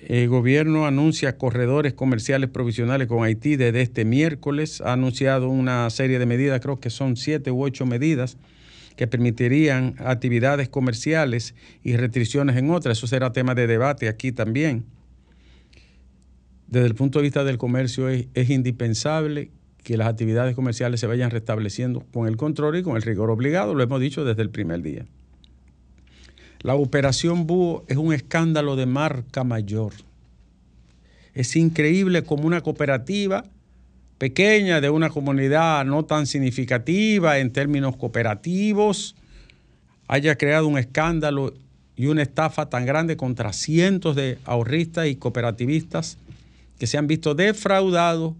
El 0.00 0.28
gobierno 0.28 0.86
anuncia 0.86 1.36
corredores 1.36 1.92
comerciales 1.92 2.48
provisionales 2.50 3.08
con 3.08 3.24
Haití 3.24 3.56
desde 3.56 3.82
este 3.82 4.04
miércoles. 4.04 4.80
Ha 4.80 4.92
anunciado 4.92 5.48
una 5.48 5.90
serie 5.90 6.20
de 6.20 6.26
medidas, 6.26 6.60
creo 6.60 6.78
que 6.78 6.88
son 6.88 7.16
siete 7.16 7.50
u 7.50 7.64
ocho 7.64 7.84
medidas, 7.84 8.36
que 8.94 9.08
permitirían 9.08 9.96
actividades 9.98 10.68
comerciales 10.68 11.54
y 11.82 11.96
restricciones 11.96 12.56
en 12.56 12.70
otras. 12.70 12.98
Eso 12.98 13.08
será 13.08 13.32
tema 13.32 13.56
de 13.56 13.66
debate 13.66 14.08
aquí 14.08 14.30
también. 14.30 14.84
Desde 16.68 16.86
el 16.86 16.94
punto 16.94 17.18
de 17.18 17.24
vista 17.24 17.42
del 17.42 17.58
comercio 17.58 18.08
es, 18.08 18.28
es 18.34 18.50
indispensable 18.50 19.50
que 19.82 19.96
las 19.96 20.08
actividades 20.08 20.54
comerciales 20.54 21.00
se 21.00 21.06
vayan 21.06 21.30
restableciendo 21.30 22.04
con 22.12 22.28
el 22.28 22.36
control 22.36 22.76
y 22.76 22.82
con 22.82 22.94
el 22.96 23.02
rigor 23.02 23.30
obligado, 23.30 23.74
lo 23.74 23.82
hemos 23.82 24.00
dicho 24.00 24.24
desde 24.24 24.42
el 24.42 24.50
primer 24.50 24.82
día. 24.82 25.06
La 26.60 26.74
operación 26.74 27.46
Búho 27.46 27.84
es 27.88 27.96
un 27.96 28.12
escándalo 28.12 28.74
de 28.74 28.86
marca 28.86 29.44
mayor. 29.44 29.92
Es 31.34 31.54
increíble 31.54 32.24
como 32.24 32.46
una 32.46 32.60
cooperativa 32.60 33.44
pequeña 34.18 34.80
de 34.80 34.90
una 34.90 35.10
comunidad 35.10 35.84
no 35.84 36.04
tan 36.04 36.26
significativa 36.26 37.38
en 37.38 37.52
términos 37.52 37.96
cooperativos 37.96 39.14
haya 40.08 40.36
creado 40.36 40.66
un 40.66 40.78
escándalo 40.78 41.54
y 41.94 42.06
una 42.06 42.22
estafa 42.22 42.68
tan 42.68 42.86
grande 42.86 43.16
contra 43.16 43.52
cientos 43.52 44.16
de 44.16 44.38
ahorristas 44.44 45.06
y 45.06 45.16
cooperativistas 45.16 46.18
que 46.78 46.86
se 46.86 46.96
han 46.98 47.06
visto 47.06 47.34
defraudados 47.34 48.34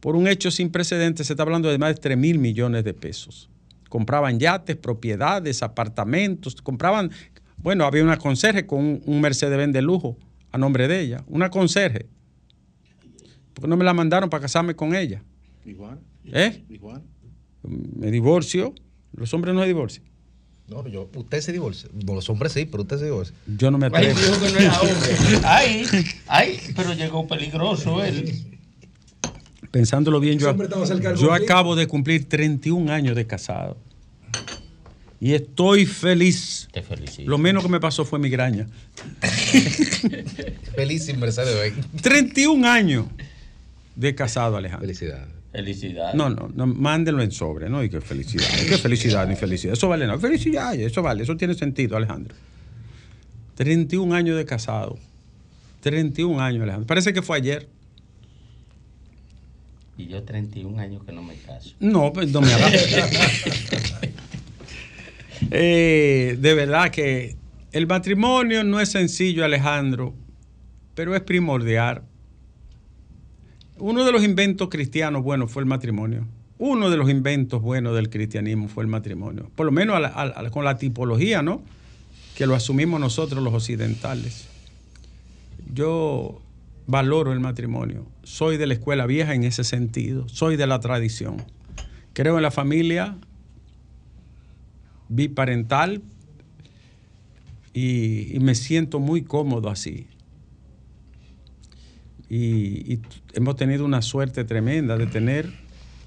por 0.00 0.16
un 0.16 0.26
hecho 0.26 0.50
sin 0.50 0.70
precedentes. 0.70 1.26
Se 1.26 1.34
está 1.34 1.42
hablando 1.42 1.68
de 1.68 1.78
más 1.78 1.94
de 1.94 2.00
3 2.00 2.16
mil 2.16 2.38
millones 2.38 2.84
de 2.84 2.94
pesos. 2.94 3.48
Compraban 3.88 4.40
yates, 4.40 4.76
propiedades, 4.76 5.62
apartamentos, 5.62 6.56
compraban 6.62 7.10
bueno, 7.62 7.84
había 7.84 8.02
una 8.02 8.16
conserje 8.18 8.66
con 8.66 9.00
un, 9.04 9.20
Mercedes-Benz 9.20 9.72
de 9.72 9.82
lujo 9.82 10.16
a 10.50 10.58
nombre 10.58 10.88
de 10.88 11.00
ella. 11.00 11.24
Una 11.28 11.50
conserje. 11.50 12.06
¿Por 13.54 13.64
qué 13.64 13.68
no 13.68 13.76
me 13.76 13.84
la 13.84 13.94
mandaron 13.94 14.28
para 14.28 14.42
casarme 14.42 14.74
con 14.74 14.94
ella? 14.94 15.22
Igual. 15.64 16.00
¿Eh? 16.24 16.64
Igual. 16.68 17.02
Me 17.62 18.10
divorcio. 18.10 18.74
Los 19.12 19.32
hombres 19.34 19.54
no 19.54 19.60
se 19.60 19.68
divorcian. 19.68 20.04
No, 20.68 20.86
yo, 20.88 21.08
usted 21.14 21.40
se 21.40 21.52
divorcia. 21.52 21.88
Los 22.06 22.28
hombres 22.30 22.52
sí, 22.52 22.64
pero 22.64 22.82
usted 22.82 22.98
se 22.98 23.04
divorcia. 23.04 23.34
Yo 23.46 23.70
no 23.70 23.78
me 23.78 23.86
Ay, 23.92 24.06
atrevo. 24.06 24.18
dijo 24.18 24.40
que 24.40 24.52
no 24.52 24.58
era 24.58 24.80
hombre. 24.80 25.40
Ay, 25.44 25.84
ay, 26.26 26.60
pero 26.74 26.94
llegó 26.94 27.26
peligroso 27.26 28.02
él. 28.02 28.58
Pensándolo 29.70 30.20
bien, 30.20 30.38
yo, 30.38 30.54
yo 31.14 31.32
acabo 31.32 31.76
de 31.76 31.86
cumplir 31.86 32.28
31 32.28 32.92
años 32.92 33.16
de 33.16 33.26
casado. 33.26 33.78
Y 35.22 35.34
estoy 35.34 35.86
feliz. 35.86 36.68
Te 36.72 36.82
felicito. 36.82 37.30
Lo 37.30 37.38
menos 37.38 37.62
que 37.62 37.68
me 37.68 37.78
pasó 37.78 38.04
fue 38.04 38.18
migraña. 38.18 38.66
Feliz 40.74 41.04
sin 41.04 41.20
Mercedes 41.20 41.76
Benz. 41.76 42.02
31 42.02 42.68
años 42.68 43.06
de 43.94 44.16
casado, 44.16 44.56
Alejandro. 44.56 44.84
Felicidades. 44.84 45.28
Felicidades. 45.52 46.16
No, 46.16 46.28
no, 46.28 46.50
no, 46.52 46.66
mándenlo 46.66 47.22
en 47.22 47.30
sobre, 47.30 47.70
¿no? 47.70 47.84
Y 47.84 47.88
que 47.88 48.00
felicidad. 48.00 48.48
Qué 48.68 48.76
felicidad 48.78 49.28
ni 49.28 49.36
felicidad. 49.36 49.74
Eso 49.74 49.88
vale 49.88 50.08
nada. 50.08 50.18
Felicidad, 50.18 50.74
eso 50.74 51.02
vale, 51.02 51.22
eso 51.22 51.36
tiene 51.36 51.54
sentido, 51.54 51.96
Alejandro. 51.96 52.34
31 53.54 54.12
años 54.16 54.36
de 54.36 54.44
casado. 54.44 54.98
31 55.82 56.40
años, 56.40 56.64
Alejandro. 56.64 56.88
Parece 56.88 57.12
que 57.12 57.22
fue 57.22 57.36
ayer. 57.36 57.68
Y 59.96 60.06
yo 60.08 60.24
31 60.24 60.80
años 60.80 61.04
que 61.04 61.12
no 61.12 61.22
me 61.22 61.36
caso. 61.36 61.76
No, 61.78 62.12
pues 62.12 62.32
no 62.32 62.40
me 62.40 62.52
hagas. 62.52 62.72
Eh, 65.50 66.36
de 66.38 66.54
verdad 66.54 66.90
que 66.90 67.36
el 67.72 67.86
matrimonio 67.86 68.64
no 68.64 68.80
es 68.80 68.90
sencillo, 68.90 69.44
Alejandro, 69.44 70.14
pero 70.94 71.14
es 71.14 71.22
primordial. 71.22 72.02
Uno 73.78 74.04
de 74.04 74.12
los 74.12 74.22
inventos 74.22 74.68
cristianos 74.68 75.22
buenos 75.22 75.50
fue 75.50 75.62
el 75.62 75.66
matrimonio. 75.66 76.26
Uno 76.58 76.90
de 76.90 76.96
los 76.96 77.10
inventos 77.10 77.60
buenos 77.60 77.94
del 77.96 78.10
cristianismo 78.10 78.68
fue 78.68 78.84
el 78.84 78.88
matrimonio. 78.88 79.50
Por 79.56 79.66
lo 79.66 79.72
menos 79.72 80.00
con 80.52 80.64
la 80.64 80.76
tipología, 80.76 81.42
¿no? 81.42 81.62
Que 82.36 82.46
lo 82.46 82.54
asumimos 82.54 83.00
nosotros 83.00 83.42
los 83.42 83.52
occidentales. 83.52 84.46
Yo 85.72 86.40
valoro 86.86 87.32
el 87.32 87.40
matrimonio. 87.40 88.06
Soy 88.22 88.58
de 88.58 88.66
la 88.66 88.74
escuela 88.74 89.06
vieja 89.06 89.34
en 89.34 89.44
ese 89.44 89.64
sentido. 89.64 90.28
Soy 90.28 90.56
de 90.56 90.66
la 90.66 90.78
tradición. 90.78 91.42
Creo 92.12 92.36
en 92.36 92.42
la 92.42 92.50
familia 92.50 93.16
biparental 95.14 96.02
y, 97.74 98.34
y 98.36 98.40
me 98.40 98.54
siento 98.54 98.98
muy 99.00 99.22
cómodo 99.22 99.68
así. 99.70 100.06
Y, 102.28 103.00
hemos 103.34 103.56
tenido 103.56 103.84
una 103.84 104.00
suerte 104.02 104.44
tremenda 104.44 104.96
de 104.96 105.06
tener 105.06 105.50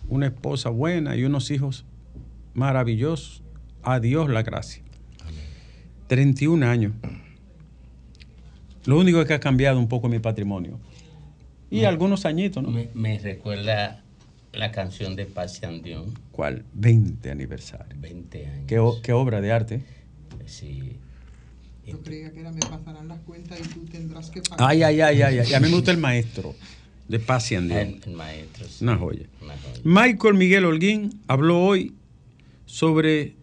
una 0.08 0.28
esposa 0.28 0.70
buena 0.70 1.16
y 1.16 1.24
unos 1.24 1.52
hijos 1.52 1.86
maravillosos. 2.54 3.42
A 3.84 4.00
Dios 4.00 4.30
la 4.30 4.42
gracia. 4.42 4.82
31 6.08 6.66
años. 6.66 6.94
Lo 8.86 8.98
único 9.00 9.22
es 9.22 9.28
que 9.28 9.36
ha 9.36 9.40
cambiado 9.40 9.78
un 9.78 9.88
poco 9.88 10.10
mi 10.10 10.18
patrimonio. 10.18 10.80
Y 11.70 11.82
Me- 11.82 11.86
algunos 11.86 12.26
añitos, 12.26 12.64
¿no? 12.64 12.72
Me, 12.72 12.90
me 12.96 13.20
recuerda 13.20 14.04
La 14.56 14.72
canción 14.72 15.16
de 15.16 15.26
Paz 15.26 15.62
Dion. 15.84 16.14
¿Cuál? 16.32 16.64
20 16.74 17.30
aniversario. 17.30 17.96
20 18.00 18.46
años. 18.46 19.02
¿Qué, 19.02 19.12
obra 19.14 19.42
de 19.42 19.52
arte? 19.52 19.84
Sí. 20.46 20.98
Yo 21.86 22.02
creía 22.02 22.32
que 22.32 22.40
era 22.40 22.52
me 22.52 22.62
pasarán 22.62 23.08
las 23.08 23.20
cuentas 23.20 23.60
y 23.60 23.64
tú 23.68 23.86
tendrás 23.86 24.30
que 24.30 24.42
pagar. 24.42 24.70
Ay, 24.70 24.84
ay, 24.84 25.02
ay, 25.02 25.22
ay, 25.22 25.40
ay. 25.40 25.54
A 25.54 25.60
mí 25.60 25.68
me 25.70 25.76
gusta 25.76 25.92
el 25.92 25.98
maestro 25.98 26.56
de 27.08 27.20
Paz 27.20 27.52
y 27.52 27.56
Andión. 27.56 27.80
El, 27.80 28.02
el 28.06 28.14
maestro. 28.14 28.68
sí. 28.68 28.84
Una 28.84 28.98
joya. 28.98 29.26
Una 29.42 29.54
joya. 29.58 29.82
Michael 29.84 30.34
Miguel 30.36 30.66
Holguín 30.66 31.22
habló 31.28 31.64
hoy 31.64 31.94
sobre 32.66 33.36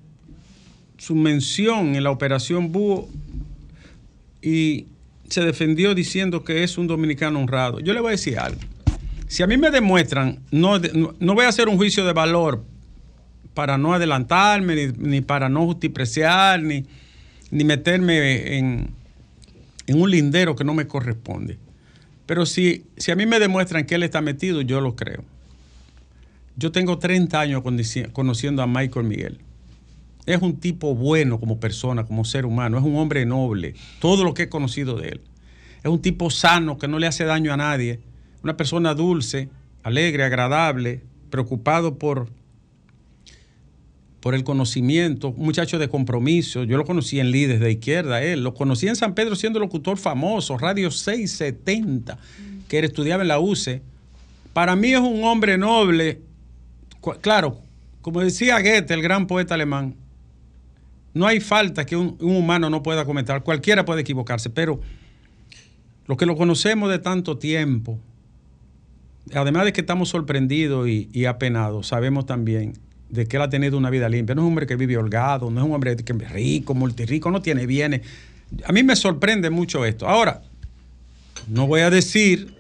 su 0.99 1.15
mención 1.15 1.95
en 1.95 2.05
la 2.05 2.11
operación 2.11 2.73
Búho 2.73 3.09
y 4.41 4.87
se 5.29 5.43
defendió 5.43 5.95
diciendo 5.95 6.45
que 6.45 6.63
es 6.63 6.79
un 6.79 6.87
dominicano 6.87 7.41
honrado. 7.41 7.81
Yo 7.81 7.93
le 7.93 8.01
voy 8.01 8.09
a 8.09 8.11
decir 8.13 8.39
algo. 8.39 8.61
Si 9.33 9.43
a 9.43 9.47
mí 9.47 9.57
me 9.57 9.71
demuestran, 9.71 10.41
no, 10.51 10.79
no, 10.79 11.35
voy 11.35 11.47
a 11.47 11.49
hacer 11.49 11.67
un 11.67 11.79
juicio 11.79 12.05
de 12.05 12.13
valor 12.13 12.67
para 13.55 13.79
no 13.79 13.95
adelantarme, 13.95 14.75
ni, 14.75 14.93
ni 14.99 15.21
para 15.23 15.49
no 15.49 15.65
justipreciar, 15.65 16.61
ni, 16.61 16.85
ni 17.51 17.65
meterme 17.65 18.59
en, 18.59 18.91
en 19.87 20.03
un 20.03 20.11
lindero 20.11 20.55
que 20.55 20.65
no 20.65 20.75
me 20.75 20.87
corresponde. 20.87 21.59
Pero 22.27 22.45
si, 22.45 22.85
si 22.99 23.11
a 23.11 23.17
mí 23.17 23.25
me 23.25 23.41
demuestran 23.41 23.87
que 23.87 23.95
él 23.95 24.03
está 24.03 24.21
metido, 24.21 24.61
yo 24.61 24.83
lo 24.83 24.97
creo. 24.97 25.25
Yo 26.57 26.71
tengo 26.71 26.99
30 26.99 27.41
años 27.41 27.63
conociendo 28.13 28.61
a 28.61 28.67
Michael 28.67 29.07
Miguel. 29.07 29.39
Es 30.27 30.43
un 30.43 30.59
tipo 30.61 30.95
bueno 30.95 31.41
como 31.41 31.59
persona, 31.59 32.05
como 32.05 32.27
ser 32.27 32.45
humano. 32.45 32.77
Es 32.77 32.85
un 32.85 32.97
hombre 32.97 33.25
noble. 33.25 33.77
Todo 33.99 34.25
lo 34.25 34.35
que 34.35 34.43
he 34.43 34.49
conocido 34.51 34.99
de 34.99 35.09
él. 35.09 35.21
Es 35.83 35.91
un 35.91 36.03
tipo 36.03 36.29
sano 36.29 36.77
que 36.77 36.87
no 36.87 36.99
le 36.99 37.07
hace 37.07 37.25
daño 37.25 37.51
a 37.51 37.57
nadie. 37.57 38.12
Una 38.43 38.57
persona 38.57 38.95
dulce, 38.95 39.49
alegre, 39.83 40.25
agradable, 40.25 41.03
preocupado 41.31 41.99
por, 41.99 42.29
por 44.21 44.35
el 44.35 44.45
conocimiento. 44.45 45.29
Un 45.29 45.47
muchacho 45.47 45.79
de 45.79 45.89
compromiso. 45.89 46.65
Yo 46.65 46.77
lo 46.77 46.85
conocí 46.85 47.21
en 47.21 47.31
líderes 47.31 47.61
de 47.61 47.73
izquierda, 47.73 48.23
él. 48.23 48.43
Lo 48.43 48.55
conocí 48.55 48.89
en 48.89 48.97
San 48.97 49.15
Pedro 49.15 49.37
siendo 49.37 49.59
locutor 49.59 49.97
famoso, 49.97 50.59
Radio 50.59 50.91
670, 50.91 52.19
que 52.69 52.79
él 52.79 52.85
estudiaba 52.85 53.23
en 53.23 53.29
la 53.29 53.41
UCE. 53.41 53.83
Para 54.53 54.77
mí 54.77 54.93
es 54.93 55.01
un 55.01 55.25
hombre 55.25 55.57
noble. 55.57 56.21
Claro, 57.21 57.59
como 58.01 58.21
decía 58.21 58.61
Goethe, 58.61 58.95
el 58.95 59.03
gran 59.03 59.27
poeta 59.27 59.55
alemán, 59.55 59.95
no 61.15 61.27
hay 61.27 61.41
falta 61.41 61.85
que 61.85 61.97
un, 61.97 62.17
un 62.21 62.37
humano 62.37 62.71
no 62.71 62.83
pueda 62.83 63.05
cometer. 63.05 63.43
Cualquiera 63.43 63.85
puede 63.85 64.03
equivocarse, 64.03 64.51
pero 64.51 64.81
los 66.07 66.17
que 66.19 66.27
lo 66.27 66.37
conocemos 66.37 66.91
de 66.91 66.99
tanto 66.99 67.39
tiempo, 67.39 67.99
además 69.35 69.65
de 69.65 69.73
que 69.73 69.81
estamos 69.81 70.09
sorprendidos 70.09 70.89
y, 70.89 71.27
apenados, 71.27 71.89
sabemos 71.89 72.27
también 72.27 72.75
de 73.09 73.27
que 73.27 73.37
él 73.37 73.43
ha 73.43 73.51
tenido 73.51 73.77
una 73.77 73.91
vida 73.91 74.09
limpia. 74.09 74.35
No 74.35 74.43
es 74.43 74.45
un 74.45 74.49
hombre 74.49 74.67
que 74.67 74.77
vive 74.77 74.97
holgado, 74.97 75.51
no 75.51 75.61
es 75.61 75.67
un 75.67 75.73
hombre 75.73 75.97
que 75.97 76.13
rico, 76.13 76.75
multirrico, 76.75 77.31
no 77.31 77.43
tiene 77.43 77.67
bienes. 77.67 78.03
A 78.65 78.73
mí 78.73 78.83
me 78.83 78.97
sorprende 78.97 79.51
mucho 79.51 79.85
esto. 79.85 80.09
Ahora, 80.09 80.43
no 81.49 81.67
voy 81.67 81.81
a 81.83 81.91
decir 81.91 82.55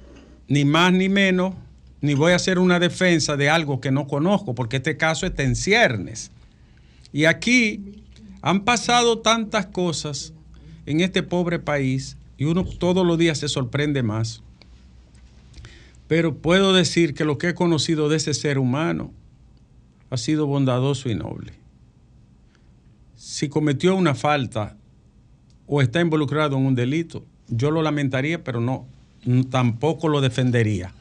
ni 0.48 0.64
más 0.64 0.92
ni 0.92 1.08
menos, 1.08 1.54
ni 2.00 2.14
voy 2.14 2.32
a 2.32 2.36
hacer 2.36 2.58
una 2.58 2.78
defensa 2.78 3.36
de 3.36 3.48
algo 3.48 3.80
que 3.80 3.90
no 3.90 4.06
conozco, 4.06 4.54
porque 4.54 4.76
este 4.76 4.96
caso 4.96 5.24
está 5.24 5.42
en 5.42 5.56
ciernes. 5.56 6.30
Y 7.12 7.24
aquí 7.26 8.02
han 8.42 8.64
pasado 8.64 9.20
tantas 9.20 9.66
cosas 9.66 10.32
en 10.86 11.00
este 11.00 11.22
pobre 11.22 11.58
país 11.58 12.16
y 12.36 12.44
uno 12.44 12.64
todos 12.64 13.06
los 13.06 13.18
días 13.18 13.38
se 13.38 13.48
sorprende 13.48 14.02
más. 14.02 14.42
Pero 16.12 16.36
puedo 16.36 16.74
decir 16.74 17.14
que 17.14 17.24
lo 17.24 17.38
que 17.38 17.48
he 17.48 17.54
conocido 17.54 18.10
de 18.10 18.18
ese 18.18 18.34
ser 18.34 18.58
humano 18.58 19.14
ha 20.10 20.18
sido 20.18 20.46
bondadoso 20.46 21.08
y 21.08 21.14
noble. 21.14 21.54
Si 23.16 23.48
cometió 23.48 23.96
una 23.96 24.14
falta 24.14 24.76
o 25.66 25.80
está 25.80 26.02
involucrado 26.02 26.58
en 26.58 26.66
un 26.66 26.74
delito, 26.74 27.24
yo 27.48 27.70
lo 27.70 27.80
lamentaría, 27.80 28.44
pero 28.44 28.60
no 28.60 28.86
tampoco 29.48 30.08
lo 30.08 30.20
defendería. 30.20 30.92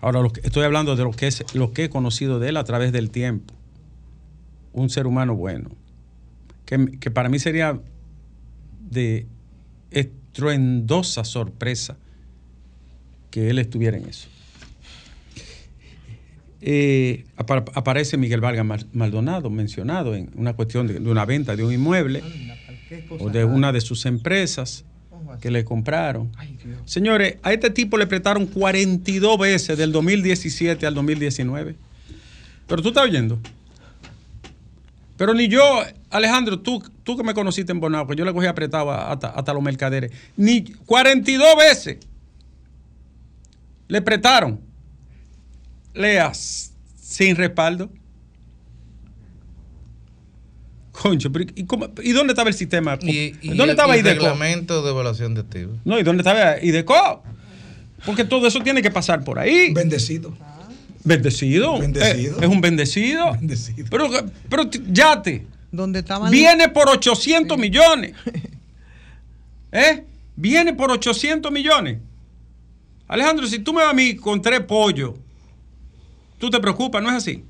Ahora 0.00 0.28
estoy 0.42 0.64
hablando 0.64 0.96
de 0.96 1.04
lo 1.04 1.12
que 1.12 1.28
es 1.28 1.54
lo 1.54 1.72
que 1.72 1.84
he 1.84 1.88
conocido 1.88 2.40
de 2.40 2.48
él 2.48 2.56
a 2.56 2.64
través 2.64 2.90
del 2.90 3.10
tiempo. 3.10 3.54
Un 4.72 4.90
ser 4.90 5.06
humano 5.06 5.36
bueno, 5.36 5.70
que, 6.66 6.98
que 6.98 7.12
para 7.12 7.28
mí 7.28 7.38
sería 7.38 7.80
de 8.80 9.28
estruendosa 9.92 11.22
sorpresa 11.22 11.98
que 13.30 13.48
él 13.48 13.60
estuviera 13.60 13.96
en 13.96 14.08
eso. 14.08 14.28
Eh, 16.62 17.24
apa- 17.36 17.64
aparece 17.74 18.16
Miguel 18.18 18.40
Vargas 18.40 18.64
Mal- 18.66 18.86
Maldonado 18.92 19.48
mencionado 19.50 20.14
en 20.14 20.30
una 20.36 20.52
cuestión 20.54 20.86
de, 20.86 21.00
de 21.00 21.10
una 21.10 21.24
venta 21.24 21.56
de 21.56 21.64
un 21.64 21.72
inmueble 21.72 22.22
o 23.18 23.30
de 23.30 23.44
una 23.44 23.72
de 23.72 23.80
sus 23.80 24.04
empresas 24.06 24.84
que 25.40 25.50
le 25.50 25.64
compraron. 25.64 26.30
Señores, 26.84 27.36
a 27.42 27.52
este 27.52 27.70
tipo 27.70 27.96
le 27.96 28.06
prestaron 28.06 28.46
42 28.46 29.38
veces 29.38 29.78
del 29.78 29.92
2017 29.92 30.86
al 30.86 30.94
2019. 30.94 31.76
Pero 32.66 32.82
tú 32.82 32.88
estás 32.88 33.04
oyendo. 33.04 33.38
Pero 35.16 35.34
ni 35.34 35.48
yo, 35.48 35.82
Alejandro, 36.10 36.60
tú, 36.60 36.82
tú 37.04 37.16
que 37.16 37.22
me 37.22 37.34
conociste 37.34 37.72
en 37.72 37.80
Bonao, 37.80 38.06
que 38.06 38.16
yo 38.16 38.24
le 38.24 38.32
cogí 38.32 38.46
apretado 38.46 38.90
hasta, 38.90 39.28
hasta 39.28 39.52
los 39.52 39.62
mercaderes, 39.62 40.10
ni 40.36 40.62
42 40.64 41.56
veces 41.56 41.98
le 43.88 44.00
prestaron. 44.02 44.60
Leas 45.94 46.72
sin 46.96 47.36
respaldo. 47.36 47.90
Concho, 50.92 51.32
pero 51.32 51.46
¿y, 51.54 51.64
cómo- 51.64 51.88
y 52.02 52.12
dónde 52.12 52.32
estaba 52.32 52.50
el 52.50 52.54
sistema? 52.54 52.98
Y, 53.00 53.34
y 53.40 53.48
¿Dónde 53.48 53.64
el- 53.64 53.70
estaba 53.70 53.96
y 53.96 54.00
el 54.00 54.06
IDECO? 54.06 54.22
reglamento 54.24 54.82
de 54.82 54.90
evaluación 54.90 55.34
de 55.34 55.40
activos. 55.40 55.78
No, 55.84 55.98
¿y 55.98 56.02
dónde 56.02 56.20
estaba 56.22 56.62
IDECO? 56.62 57.22
Porque 58.04 58.24
todo 58.24 58.46
eso 58.46 58.60
tiene 58.60 58.82
que 58.82 58.90
pasar 58.90 59.24
por 59.24 59.38
ahí. 59.38 59.72
Bendecido. 59.72 60.36
Bendecido. 61.04 61.78
Bendecido. 61.78 62.40
Es 62.40 62.48
un 62.48 62.60
bendecido. 62.60 63.36
Pero, 63.90 64.10
pero 64.48 64.68
t- 64.68 64.80
yate. 64.88 65.46
Donde 65.72 66.00
estaban 66.00 66.30
Viene 66.30 66.68
por 66.68 66.88
800 66.90 67.56
millones. 67.56 68.12
¿Eh? 69.72 70.04
Viene 70.36 70.74
por 70.74 70.90
800 70.90 71.50
millones. 71.52 71.98
Alejandro, 73.06 73.46
si 73.46 73.60
tú 73.60 73.72
me 73.72 73.82
vas 73.82 73.92
a 73.92 73.94
mí 73.94 74.16
con 74.16 74.42
tres 74.42 74.60
pollos, 74.60 75.14
tú 76.40 76.50
te 76.50 76.58
preocupas, 76.58 77.00
¿no 77.02 77.10
es 77.10 77.16
así? 77.16 77.44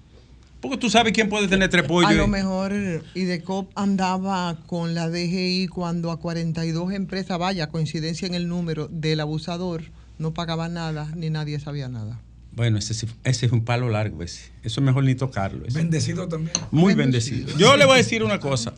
Porque 0.60 0.76
tú 0.76 0.90
sabes 0.90 1.14
quién 1.14 1.30
puede 1.30 1.48
tener 1.48 1.70
tres 1.70 1.84
pollos. 1.84 2.10
A 2.10 2.12
lo 2.12 2.26
mejor 2.26 2.74
IDECOP 3.14 3.70
andaba 3.76 4.58
con 4.66 4.94
la 4.94 5.08
DGI 5.08 5.68
cuando 5.68 6.10
a 6.10 6.18
42 6.18 6.92
empresas, 6.92 7.38
vaya, 7.38 7.68
coincidencia 7.68 8.26
en 8.26 8.34
el 8.34 8.46
número 8.46 8.88
del 8.88 9.20
abusador, 9.20 9.84
no 10.18 10.34
pagaba 10.34 10.68
nada 10.68 11.10
ni 11.16 11.30
nadie 11.30 11.58
sabía 11.60 11.88
nada. 11.88 12.20
Bueno, 12.52 12.76
ese, 12.76 13.06
es 13.24 13.42
un 13.52 13.64
palo 13.64 13.88
largo 13.88 14.22
ese. 14.22 14.50
Eso 14.62 14.80
es 14.80 14.84
mejor 14.84 15.04
ni 15.04 15.14
tocarlo. 15.14 15.64
ese. 15.66 15.78
Bendecido 15.78 16.28
también. 16.28 16.52
Muy 16.70 16.94
bendecido. 16.94 17.56
Yo 17.56 17.76
le 17.78 17.86
voy 17.86 17.94
a 17.94 17.98
decir 17.98 18.22
una 18.22 18.38
cosa. 18.38 18.74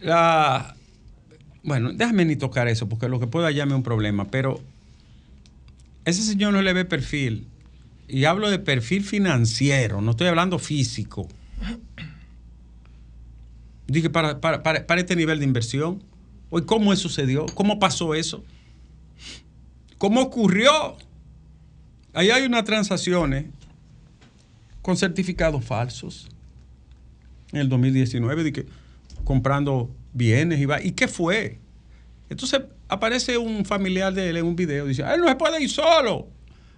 La, 0.00 0.74
bueno, 1.62 1.92
déjame 1.92 2.24
ni 2.24 2.34
tocar 2.34 2.66
eso, 2.66 2.88
porque 2.88 3.08
lo 3.08 3.20
que 3.20 3.28
pueda 3.28 3.48
hallarme 3.48 3.74
un 3.74 3.84
problema, 3.84 4.26
pero 4.26 4.60
ese 6.04 6.22
señor 6.22 6.52
no 6.52 6.62
le 6.62 6.72
ve 6.72 6.84
perfil. 6.84 7.46
Y 8.08 8.24
hablo 8.24 8.50
de 8.50 8.58
perfil 8.58 9.04
financiero, 9.04 10.00
no 10.00 10.10
estoy 10.10 10.26
hablando 10.26 10.58
físico. 10.58 11.28
Dije, 13.86 14.10
para, 14.10 14.40
para, 14.40 14.62
para, 14.62 14.86
para 14.86 15.00
este 15.00 15.16
nivel 15.16 15.38
de 15.38 15.44
inversión. 15.44 16.02
Hoy, 16.50 16.62
¿cómo 16.62 16.92
eso 16.92 17.02
sucedió? 17.02 17.46
¿Cómo 17.54 17.78
pasó 17.78 18.14
eso? 18.14 18.44
¿Cómo 19.98 20.20
ocurrió? 20.20 20.96
Ahí 22.12 22.30
hay 22.30 22.44
unas 22.44 22.64
transacciones 22.64 23.46
con 24.82 24.96
certificados 24.96 25.64
falsos 25.64 26.28
en 27.52 27.60
el 27.60 27.68
2019, 27.68 28.44
de 28.44 28.66
comprando 29.24 29.94
bienes 30.12 30.60
y 30.60 30.66
va. 30.66 30.82
¿Y 30.82 30.92
qué 30.92 31.08
fue? 31.08 31.58
Entonces 32.28 32.62
aparece 32.92 33.38
un 33.38 33.64
familiar 33.64 34.12
de 34.12 34.28
él 34.30 34.36
en 34.36 34.46
un 34.46 34.56
video, 34.56 34.86
dice, 34.86 35.02
él 35.02 35.20
no 35.20 35.28
se 35.28 35.36
puede 35.36 35.62
ir 35.62 35.70
solo. 35.70 36.28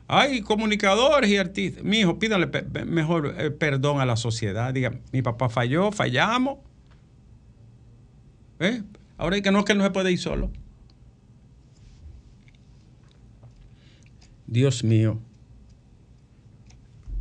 Hay 0.07 0.43
comunicadores 0.43 1.31
y 1.31 1.37
artistas. 1.39 1.83
Mi 1.83 2.01
hijo, 2.01 2.19
pídale 2.19 2.47
pe- 2.47 2.85
mejor 2.85 3.35
eh, 3.39 3.51
perdón 3.51 4.01
a 4.01 4.05
la 4.07 4.17
sociedad. 4.17 4.73
Diga, 4.75 4.93
mi 5.13 5.23
papá 5.23 5.49
falló, 5.49 5.91
fallamos. 5.93 6.59
¿Eh? 8.61 8.83
Ahora 9.17 9.37
es 9.37 9.43
que 9.43 9.51
no, 9.51 9.65
que 9.65 9.73
él 9.73 9.79
no 9.79 9.85
se 9.85 9.91
puede 9.91 10.13
ir 10.13 10.19
solo. 10.19 10.51
Dios 14.47 14.85
mío. 14.85 15.19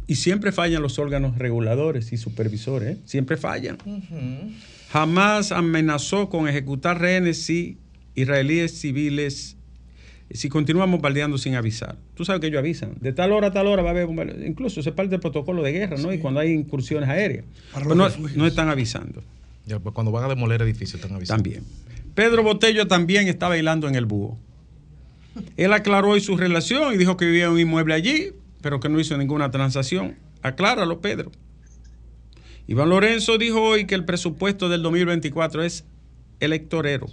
Y 0.06 0.16
siempre 0.16 0.52
fallan 0.52 0.82
los 0.82 1.00
órganos 1.00 1.38
reguladores 1.38 2.12
y 2.12 2.18
supervisores, 2.18 2.98
¿eh? 2.98 3.02
siempre 3.06 3.38
fallan. 3.38 3.78
Jamás 4.92 5.52
amenazó 5.54 6.30
con 6.30 6.48
ejecutar 6.50 7.00
rehenes 7.00 7.42
si 7.46 7.78
israelíes 8.16 8.80
civiles 8.80 9.58
si 10.32 10.50
continúan 10.50 10.90
bombardeando 10.92 11.38
sin 11.38 11.56
avisar. 11.56 11.98
Tú 12.16 12.26
sabes 12.26 12.42
que 12.42 12.48
ellos 12.48 12.60
avisan. 12.60 12.96
De 13.00 13.14
tal 13.14 13.32
hora 13.32 13.48
a 13.48 13.52
tal 13.52 13.68
hora 13.68 13.84
va 13.84 13.90
a 13.90 13.92
haber 13.92 14.08
bombardeo. 14.08 14.46
Incluso 14.46 14.82
se 14.82 14.92
parte 14.92 15.12
del 15.12 15.20
protocolo 15.20 15.62
de 15.62 15.72
guerra, 15.72 15.98
¿no? 15.98 16.12
Y 16.12 16.18
cuando 16.18 16.40
hay 16.40 16.52
incursiones 16.52 17.08
aéreas. 17.08 17.46
Para 17.72 17.86
Pero 17.86 17.96
no, 17.96 18.06
refugios. 18.06 18.36
no 18.36 18.48
están 18.48 18.70
avisando. 18.70 19.24
Ya, 19.66 19.80
pues, 19.80 19.94
cuando 19.94 20.12
van 20.12 20.26
a 20.26 20.28
demoler 20.28 20.62
edificios, 20.62 20.96
están 20.96 21.16
avisando. 21.16 21.44
También. 21.44 21.64
Pedro 22.16 22.44
Botello 22.44 22.88
también 22.88 23.28
está 23.28 23.48
bailando 23.48 23.88
en 23.88 23.96
el 23.96 24.06
búho. 24.06 24.38
Él 25.58 25.74
aclaró 25.74 26.10
hoy 26.10 26.22
su 26.22 26.38
relación 26.38 26.94
y 26.94 26.98
dijo 26.98 27.18
que 27.18 27.26
vivía 27.26 27.46
en 27.46 27.52
un 27.52 27.60
inmueble 27.60 27.94
allí, 27.94 28.32
pero 28.62 28.80
que 28.80 28.90
no 28.90 29.00
hizo 29.00 29.18
ninguna 29.18 29.52
transacción. 29.52 30.16
Acláralo, 30.42 31.00
Pedro. 31.02 31.32
Iván 32.68 32.90
Lorenzo 32.90 33.38
dijo 33.38 33.62
hoy 33.62 33.86
que 33.86 33.96
el 33.96 34.06
presupuesto 34.06 34.70
del 34.70 34.82
2024 34.84 35.64
es 35.64 35.86
electorero. 36.40 37.08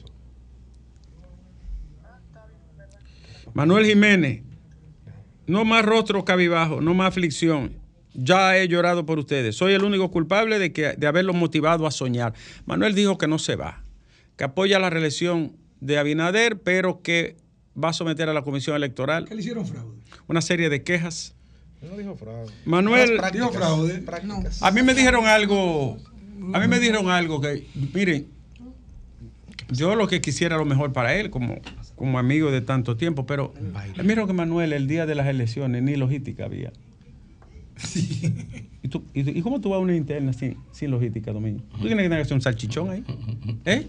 Manuel 3.55 3.87
Jiménez, 3.87 4.43
no 5.47 5.65
más 5.65 5.85
rostro 5.85 6.25
cabibajo, 6.25 6.81
no 6.81 6.95
más 6.95 7.09
aflicción. 7.09 7.73
Ya 8.15 8.57
he 8.57 8.67
llorado 8.69 9.07
por 9.07 9.19
ustedes. 9.19 9.55
Soy 9.57 9.73
el 9.73 9.85
único 9.85 10.11
culpable 10.11 10.59
de, 10.59 10.73
que, 10.73 10.95
de 10.97 11.07
haberlos 11.07 11.37
motivado 11.37 11.87
a 11.87 11.91
soñar. 11.91 12.35
Manuel 12.67 12.95
dijo 12.95 13.19
que 13.19 13.29
no 13.29 13.39
se 13.39 13.55
va, 13.57 13.83
que 14.37 14.45
apoya 14.45 14.79
la 14.79 14.91
reelección 14.91 15.53
de 15.81 15.99
Abinader, 15.99 16.59
pero 16.61 17.03
que 17.03 17.37
va 17.83 17.91
a 17.91 17.93
someter 17.93 18.29
a 18.29 18.35
la 18.35 18.43
comisión 18.43 18.75
electoral 18.77 19.27
¿Qué 19.27 19.35
le 19.35 19.41
hicieron 19.41 19.65
fraude? 19.67 19.97
una 20.27 20.41
serie 20.41 20.69
de 20.69 20.83
quejas. 20.83 21.35
No 21.89 21.97
dijo 21.97 22.15
fraude. 22.17 22.53
Manuel, 22.65 23.17
prácticas, 23.17 23.33
Dijo 23.49 23.53
fraude. 23.59 23.99
prácticas. 24.01 24.63
a 24.63 24.71
mí 24.73 24.83
me 24.83 24.93
dijeron 24.93 25.27
algo, 25.27 25.97
a 26.53 26.59
mí 26.61 26.69
me 26.69 26.79
dijeron 26.81 27.09
algo 27.09 27.41
que, 27.41 27.67
miren, 27.95 28.27
yo 29.71 29.95
lo 29.95 30.09
que 30.09 30.21
quisiera 30.21 30.57
lo 30.59 30.65
mejor 30.65 30.93
para 30.93 31.15
él 31.15 31.31
como, 31.31 31.59
como 32.01 32.19
amigo 32.19 32.51
de 32.51 32.63
tanto 32.63 32.97
tiempo, 32.97 33.27
pero 33.27 33.53
mira 34.03 34.27
que 34.27 34.33
Manuel 34.33 34.73
el 34.73 34.89
día 34.89 35.05
de 35.05 35.15
las 35.15 35.27
elecciones 35.27 35.83
ni 35.83 35.97
logística 35.97 36.47
había. 36.47 36.73
¿Y, 38.83 38.89
tú- 38.89 39.05
y, 39.13 39.39
y 39.39 39.43
cómo 39.43 39.61
tú 39.61 39.69
vas 39.69 39.77
a 39.77 39.81
una 39.81 39.95
interna 39.95 40.33
sin, 40.33 40.57
sin 40.73 40.91
logística, 40.93 41.31
Domingo? 41.31 41.61
Tú 41.73 41.81
tienes 41.87 41.99
que 41.99 42.03
tener 42.05 42.19
que 42.19 42.23
hacer 42.23 42.35
un 42.37 42.41
salchichón 42.41 42.89
ahí. 42.91 43.05
¿Eh? 43.67 43.87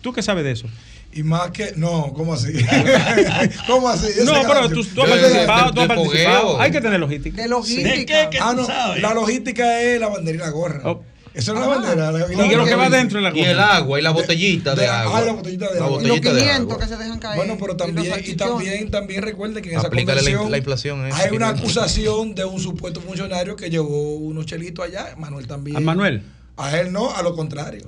¿Tú 0.00 0.14
qué 0.14 0.22
sabes 0.22 0.44
de 0.44 0.52
eso? 0.52 0.66
Y 1.12 1.22
más 1.24 1.50
que. 1.50 1.72
No, 1.76 2.10
¿cómo 2.14 2.32
así? 2.32 2.54
¿Cómo 3.66 3.90
así? 3.90 4.06
Ese 4.06 4.24
No, 4.24 4.32
pero 4.48 4.70
tú, 4.70 4.82
tú 4.82 5.02
has 5.02 5.10
participado, 5.10 5.72
tú 5.74 5.80
has 5.82 5.88
de 5.88 5.94
participado. 5.94 6.58
Hay 6.58 6.70
que 6.70 6.80
tener 6.80 7.00
logística. 7.00 7.42
De 7.42 7.48
logística. 7.48 8.30
Ah, 8.40 8.54
no, 8.56 8.66
la 8.96 9.12
logística 9.12 9.82
es 9.82 10.00
la 10.00 10.08
la 10.08 10.50
gorra. 10.50 10.80
Oh. 10.90 11.02
Eso 11.36 11.52
es 11.54 11.60
la 11.60 11.66
bandera. 11.66 12.10
la- 12.12 12.32
¿Y 12.32 12.36
qué 12.36 12.52
es 12.52 12.56
lo 12.56 12.64
que 12.64 12.74
va 12.74 12.88
dentro 12.88 13.18
de 13.20 13.30
la 13.30 13.36
Y 13.36 13.42
el 13.44 13.60
agua 13.60 13.98
y 13.98 14.02
la 14.02 14.10
botellita 14.10 14.74
de, 14.74 14.82
De- 14.82 14.88
agua. 14.88 15.18
ah, 15.18 15.24
la 15.24 15.32
botellita 15.32 15.70
de 15.70 15.78
La 15.78 15.84
agua. 15.86 15.98
Y 16.02 16.06
los 16.06 16.16
botellita 16.16 16.32
de 16.34 16.40
500 16.40 16.72
agua. 16.72 16.78
que 16.78 16.86
se 16.94 16.96
dejan 17.02 17.18
caer. 17.18 17.36
Bueno, 17.36 17.56
pero 17.60 17.76
también, 17.76 18.14
y 18.24 18.34
también, 18.34 18.90
también 18.90 19.22
recuerde 19.22 19.60
que 19.62 19.70
en 19.72 19.78
esa 19.78 19.86
Aplícale 19.88 20.20
convención 20.20 20.50
la 20.50 20.56
inflación. 20.58 21.06
¿eh? 21.06 21.10
hay 21.12 21.36
una 21.36 21.52
500. 21.52 21.60
acusación 21.60 22.34
de 22.34 22.44
un 22.46 22.58
supuesto 22.60 23.00
funcionario 23.00 23.54
que 23.54 23.68
llevó 23.70 24.14
unos 24.16 24.46
chelitos 24.46 24.84
allá. 24.84 25.14
Manuel 25.18 25.46
también. 25.46 25.76
¿A 25.76 25.80
Manuel? 25.80 26.22
A 26.56 26.78
él 26.78 26.90
no, 26.90 27.14
a 27.14 27.22
lo 27.22 27.36
contrario. 27.36 27.86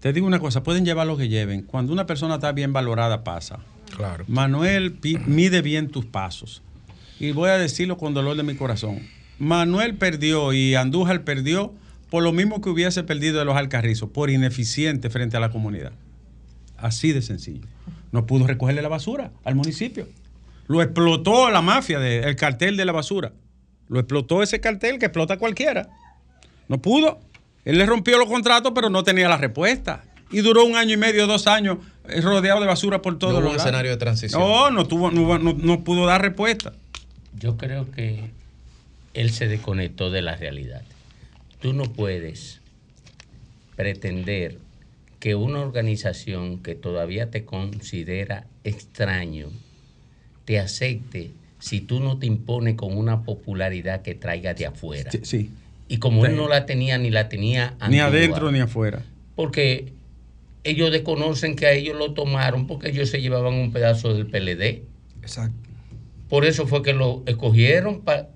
Te 0.00 0.12
digo 0.12 0.26
una 0.26 0.38
cosa, 0.40 0.62
pueden 0.62 0.84
llevar 0.84 1.06
lo 1.06 1.16
que 1.16 1.28
lleven. 1.28 1.62
Cuando 1.62 1.92
una 1.92 2.04
persona 2.06 2.34
está 2.34 2.52
bien 2.52 2.72
valorada, 2.74 3.24
pasa. 3.24 3.60
Claro. 3.96 4.24
Manuel 4.28 4.98
mide 5.26 5.62
bien 5.62 5.88
tus 5.88 6.04
pasos. 6.04 6.60
Y 7.20 7.32
voy 7.32 7.50
a 7.50 7.56
decirlo 7.58 7.96
con 7.96 8.12
dolor 8.12 8.36
de 8.36 8.42
mi 8.42 8.54
corazón. 8.54 9.00
Manuel 9.38 9.94
perdió 9.96 10.52
y 10.52 10.74
Andújar 10.74 11.22
perdió 11.24 11.72
por 12.12 12.22
lo 12.22 12.30
mismo 12.34 12.60
que 12.60 12.68
hubiese 12.68 13.02
perdido 13.04 13.38
de 13.38 13.46
los 13.46 13.56
Alcarrizos, 13.56 14.10
por 14.10 14.28
ineficiente 14.28 15.08
frente 15.08 15.38
a 15.38 15.40
la 15.40 15.50
comunidad. 15.50 15.92
Así 16.76 17.10
de 17.12 17.22
sencillo. 17.22 17.66
No 18.10 18.26
pudo 18.26 18.46
recogerle 18.46 18.82
la 18.82 18.88
basura 18.90 19.30
al 19.44 19.54
municipio. 19.54 20.06
Lo 20.68 20.82
explotó 20.82 21.50
la 21.50 21.62
mafia, 21.62 21.98
de- 21.98 22.18
el 22.18 22.36
cartel 22.36 22.76
de 22.76 22.84
la 22.84 22.92
basura. 22.92 23.32
Lo 23.88 23.98
explotó 23.98 24.42
ese 24.42 24.60
cartel 24.60 24.98
que 24.98 25.06
explota 25.06 25.38
cualquiera. 25.38 25.88
No 26.68 26.82
pudo. 26.82 27.18
Él 27.64 27.78
le 27.78 27.86
rompió 27.86 28.18
los 28.18 28.28
contratos, 28.28 28.72
pero 28.74 28.90
no 28.90 29.02
tenía 29.04 29.26
la 29.30 29.38
respuesta. 29.38 30.04
Y 30.30 30.42
duró 30.42 30.66
un 30.66 30.76
año 30.76 30.92
y 30.92 30.96
medio, 30.98 31.26
dos 31.26 31.46
años, 31.46 31.78
eh, 32.10 32.20
rodeado 32.20 32.60
de 32.60 32.66
basura 32.66 33.00
por 33.00 33.18
todos 33.18 33.32
No 33.32 33.38
hubo 33.38 33.46
un 33.46 33.52
lados. 33.56 33.62
escenario 33.64 33.90
de 33.90 33.96
transición. 33.96 34.38
No, 34.38 34.70
no, 34.70 34.86
tuvo, 34.86 35.10
no, 35.10 35.38
no- 35.38 35.54
no 35.54 35.82
pudo 35.82 36.04
dar 36.04 36.20
respuesta. 36.20 36.74
Yo 37.40 37.56
creo 37.56 37.90
que 37.90 38.28
él 39.14 39.30
se 39.30 39.48
desconectó 39.48 40.10
de 40.10 40.20
la 40.20 40.36
realidad. 40.36 40.82
Tú 41.62 41.72
no 41.72 41.84
puedes 41.84 42.60
pretender 43.76 44.58
que 45.20 45.36
una 45.36 45.60
organización 45.60 46.58
que 46.62 46.74
todavía 46.74 47.30
te 47.30 47.44
considera 47.44 48.46
extraño 48.64 49.48
te 50.44 50.58
acepte 50.58 51.30
si 51.60 51.80
tú 51.80 52.00
no 52.00 52.18
te 52.18 52.26
impones 52.26 52.74
con 52.74 52.98
una 52.98 53.22
popularidad 53.22 54.02
que 54.02 54.16
traiga 54.16 54.54
de 54.54 54.66
afuera. 54.66 55.12
Sí, 55.12 55.20
sí. 55.22 55.50
Y 55.86 55.98
como 55.98 56.26
él 56.26 56.34
no 56.34 56.48
la 56.48 56.66
tenía 56.66 56.98
ni 56.98 57.10
la 57.10 57.28
tenía 57.28 57.76
Ni 57.88 58.00
Andújar, 58.00 58.08
adentro 58.08 58.50
ni 58.50 58.58
afuera. 58.58 59.04
Porque 59.36 59.92
ellos 60.64 60.90
desconocen 60.90 61.54
que 61.54 61.66
a 61.66 61.72
ellos 61.72 61.96
lo 61.96 62.14
tomaron 62.14 62.66
porque 62.66 62.88
ellos 62.88 63.08
se 63.08 63.20
llevaban 63.20 63.54
un 63.54 63.72
pedazo 63.72 64.12
del 64.14 64.26
PLD. 64.26 64.82
Exacto. 65.22 65.54
Por 66.28 66.44
eso 66.44 66.66
fue 66.66 66.82
que 66.82 66.94
lo 66.94 67.22
escogieron. 67.26 68.00
pa- 68.00 68.28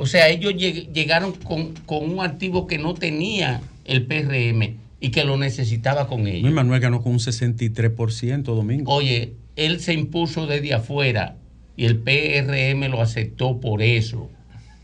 o 0.00 0.06
sea, 0.06 0.28
ellos 0.28 0.54
lleg- 0.54 0.92
llegaron 0.92 1.32
con, 1.32 1.74
con 1.86 2.10
un 2.10 2.24
activo 2.24 2.66
que 2.66 2.78
no 2.78 2.94
tenía 2.94 3.60
el 3.84 4.06
PRM 4.06 4.76
y 5.00 5.10
que 5.10 5.24
lo 5.24 5.36
necesitaba 5.36 6.06
con 6.06 6.22
Luis 6.22 6.34
ellos. 6.36 6.52
Manuel 6.52 6.80
ganó 6.80 7.02
con 7.02 7.12
un 7.12 7.18
63% 7.18 8.42
domingo. 8.42 8.92
Oye, 8.92 9.34
él 9.56 9.80
se 9.80 9.94
impuso 9.94 10.46
desde 10.46 10.74
afuera 10.74 11.36
y 11.76 11.84
el 11.86 11.96
PRM 11.98 12.88
lo 12.90 13.00
aceptó 13.00 13.60
por 13.60 13.82
eso. 13.82 14.30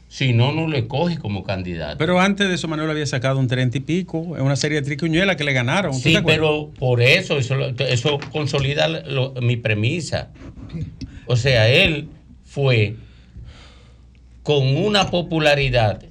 Si 0.08 0.32
no, 0.32 0.52
no 0.52 0.68
lo 0.68 0.76
escoge 0.76 1.18
como 1.18 1.42
candidato. 1.42 1.98
Pero 1.98 2.20
antes 2.20 2.48
de 2.48 2.54
eso, 2.54 2.68
Manuel 2.68 2.88
había 2.90 3.04
sacado 3.06 3.38
un 3.38 3.48
30 3.48 3.78
y 3.78 3.80
pico 3.80 4.36
en 4.38 4.44
una 4.44 4.56
serie 4.56 4.80
de 4.80 4.86
triquiñuelas 4.86 5.36
que 5.36 5.44
le 5.44 5.52
ganaron. 5.52 5.92
¿Tú 5.92 5.98
Sí, 5.98 6.16
pero 6.24 6.70
por 6.78 7.02
eso, 7.02 7.36
eso, 7.38 7.56
eso 7.80 8.18
consolida 8.32 8.86
lo- 8.88 9.34
mi 9.42 9.56
premisa. 9.56 10.30
O 11.26 11.36
sea, 11.36 11.68
él 11.68 12.08
fue 12.44 12.94
con 14.46 14.76
una 14.76 15.10
popularidad 15.10 16.04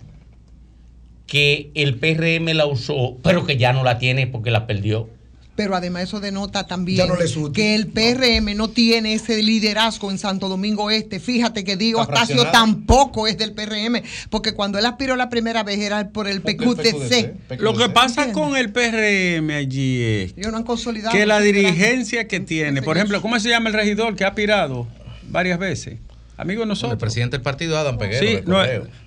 que 1.26 1.72
el 1.74 1.96
PRM 1.96 2.54
la 2.54 2.66
usó, 2.66 3.16
pero 3.24 3.46
que 3.46 3.56
ya 3.56 3.72
no 3.72 3.86
la 3.86 3.98
tiene 3.98 4.28
porque 4.28 4.52
la 4.52 4.68
perdió. 4.68 5.10
Pero 5.56 5.74
además 5.74 6.04
eso 6.04 6.20
denota 6.20 6.68
también 6.68 7.08
no 7.08 7.54
que 7.54 7.76
el 7.76 7.88
PRM 7.88 8.58
no 8.58 8.68
tiene 8.72 9.14
ese 9.14 9.42
liderazgo 9.42 10.12
en 10.12 10.18
Santo 10.18 10.50
Domingo 10.50 10.92
Este. 10.92 11.22
Fíjate 11.22 11.64
que 11.64 11.78
Diego 11.78 12.02
Está 12.02 12.24
Astacio 12.24 12.52
tampoco 12.52 13.26
es 13.26 13.38
del 13.38 13.54
PRM, 13.54 14.04
porque 14.30 14.54
cuando 14.54 14.80
él 14.80 14.86
aspiró 14.86 15.16
la 15.16 15.30
primera 15.30 15.64
vez 15.64 15.80
era 15.80 16.10
por 16.10 16.28
el 16.28 16.42
PQTC. 16.42 17.60
Lo 17.60 17.74
que 17.74 17.88
pasa 17.88 18.26
¿Entiendes? 18.26 18.34
con 18.34 18.58
el 18.58 18.70
PRM 18.74 19.50
allí 19.52 20.02
es 20.04 20.34
Ellos 20.36 20.52
no 20.52 20.58
han 20.58 20.66
consolidado. 20.66 21.16
que 21.16 21.26
la 21.26 21.40
dirigencia 21.40 22.28
que 22.28 22.42
tiene, 22.42 22.82
por 22.82 22.98
ejemplo, 22.98 23.22
¿cómo 23.22 23.40
se 23.40 23.48
llama 23.48 23.70
el 23.70 23.76
regidor 23.76 24.18
que 24.18 24.26
ha 24.26 24.28
aspirado 24.28 24.88
varias 25.30 25.58
veces? 25.58 26.00
Amigo 26.38 26.60
de 26.60 26.64
El 26.64 26.70
nosotros. 26.70 27.00
presidente 27.00 27.38
del 27.38 27.44
partido, 27.44 27.78
Adam 27.78 27.98
Peguero. 27.98 28.26
Sí, 28.28 28.40
no, 28.46 28.58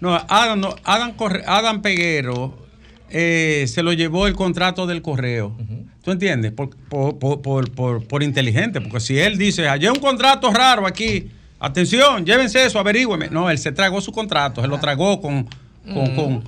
no, 0.01 0.15
Adam, 0.29 0.61
no, 0.61 0.75
Adam, 0.85 1.15
Corre- 1.17 1.45
Adam 1.47 1.83
Peguero 1.83 2.67
eh, 3.11 3.67
se 3.69 3.83
lo 3.83 3.93
llevó 3.93 4.27
el 4.27 4.35
contrato 4.35 4.87
del 4.87 5.03
correo. 5.03 5.57
¿Tú 6.03 6.11
entiendes? 6.13 6.53
Por, 6.53 6.71
por, 6.89 7.19
por, 7.43 7.71
por- 8.07 8.23
inteligente, 8.23 8.81
porque 8.81 9.01
si 9.01 9.19
él 9.19 9.37
dice, 9.37 9.69
hay 9.69 9.87
un 9.89 9.97
contrato 9.99 10.51
raro 10.53 10.87
aquí, 10.87 11.29
atención, 11.61 12.25
llévense 12.25 12.65
eso, 12.65 12.79
averígüeme. 12.79 13.29
No, 13.31 13.51
él 13.51 13.59
se 13.59 13.73
tragó 13.73 14.01
su 14.01 14.11
contrato, 14.13 14.63
se 14.63 14.69
lo 14.69 14.79
tragó 14.79 15.21
con, 15.21 15.47
con, 15.93 16.15
con, 16.15 16.45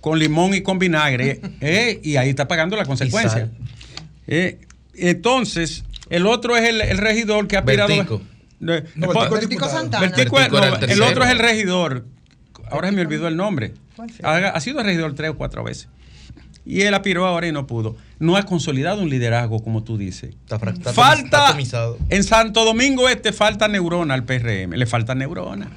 con 0.00 0.18
limón 0.18 0.54
y 0.54 0.62
con 0.62 0.78
vinagre, 0.78 1.40
eh, 1.60 2.00
y 2.02 2.16
ahí 2.16 2.30
está 2.30 2.48
pagando 2.48 2.74
la 2.76 2.86
consecuencia. 2.86 3.50
Eh, 4.26 4.60
entonces, 4.94 5.84
el 6.08 6.26
otro 6.26 6.56
es 6.56 6.68
el, 6.68 6.80
el 6.80 6.98
regidor 6.98 7.46
que 7.48 7.56
ha 7.56 7.60
aspirado. 7.60 7.88
Vertico. 7.88 8.22
No. 8.60 8.74
Santana. 9.68 10.08
Vertico, 10.08 10.36
Vertico 10.36 10.58
era 10.58 10.70
no, 10.70 10.86
el 10.86 11.02
otro 11.02 11.24
es 11.24 11.30
el 11.30 11.38
regidor. 11.38 12.06
Ahora 12.70 12.88
se 12.88 12.94
me 12.94 13.00
olvidó 13.00 13.26
el 13.26 13.36
nombre. 13.36 13.74
¿Cuál 13.96 14.10
fue? 14.10 14.28
Ha, 14.28 14.50
ha 14.50 14.60
sido 14.60 14.82
regidor 14.82 15.14
tres 15.14 15.30
o 15.30 15.36
cuatro 15.36 15.64
veces. 15.64 15.88
Y 16.64 16.82
él 16.82 16.94
aspiró 16.94 17.26
ahora 17.26 17.48
y 17.48 17.52
no 17.52 17.66
pudo. 17.66 17.96
No 18.18 18.36
ha 18.36 18.44
consolidado 18.44 19.02
un 19.02 19.10
liderazgo, 19.10 19.62
como 19.62 19.82
tú 19.82 19.96
dices. 19.96 20.36
Está 20.42 20.58
falta, 20.92 21.56
en 22.10 22.22
Santo 22.22 22.64
Domingo 22.64 23.08
Este 23.08 23.32
falta 23.32 23.66
neurona 23.66 24.14
al 24.14 24.24
PRM. 24.24 24.74
Le 24.74 24.86
falta 24.86 25.14
neurona. 25.14 25.70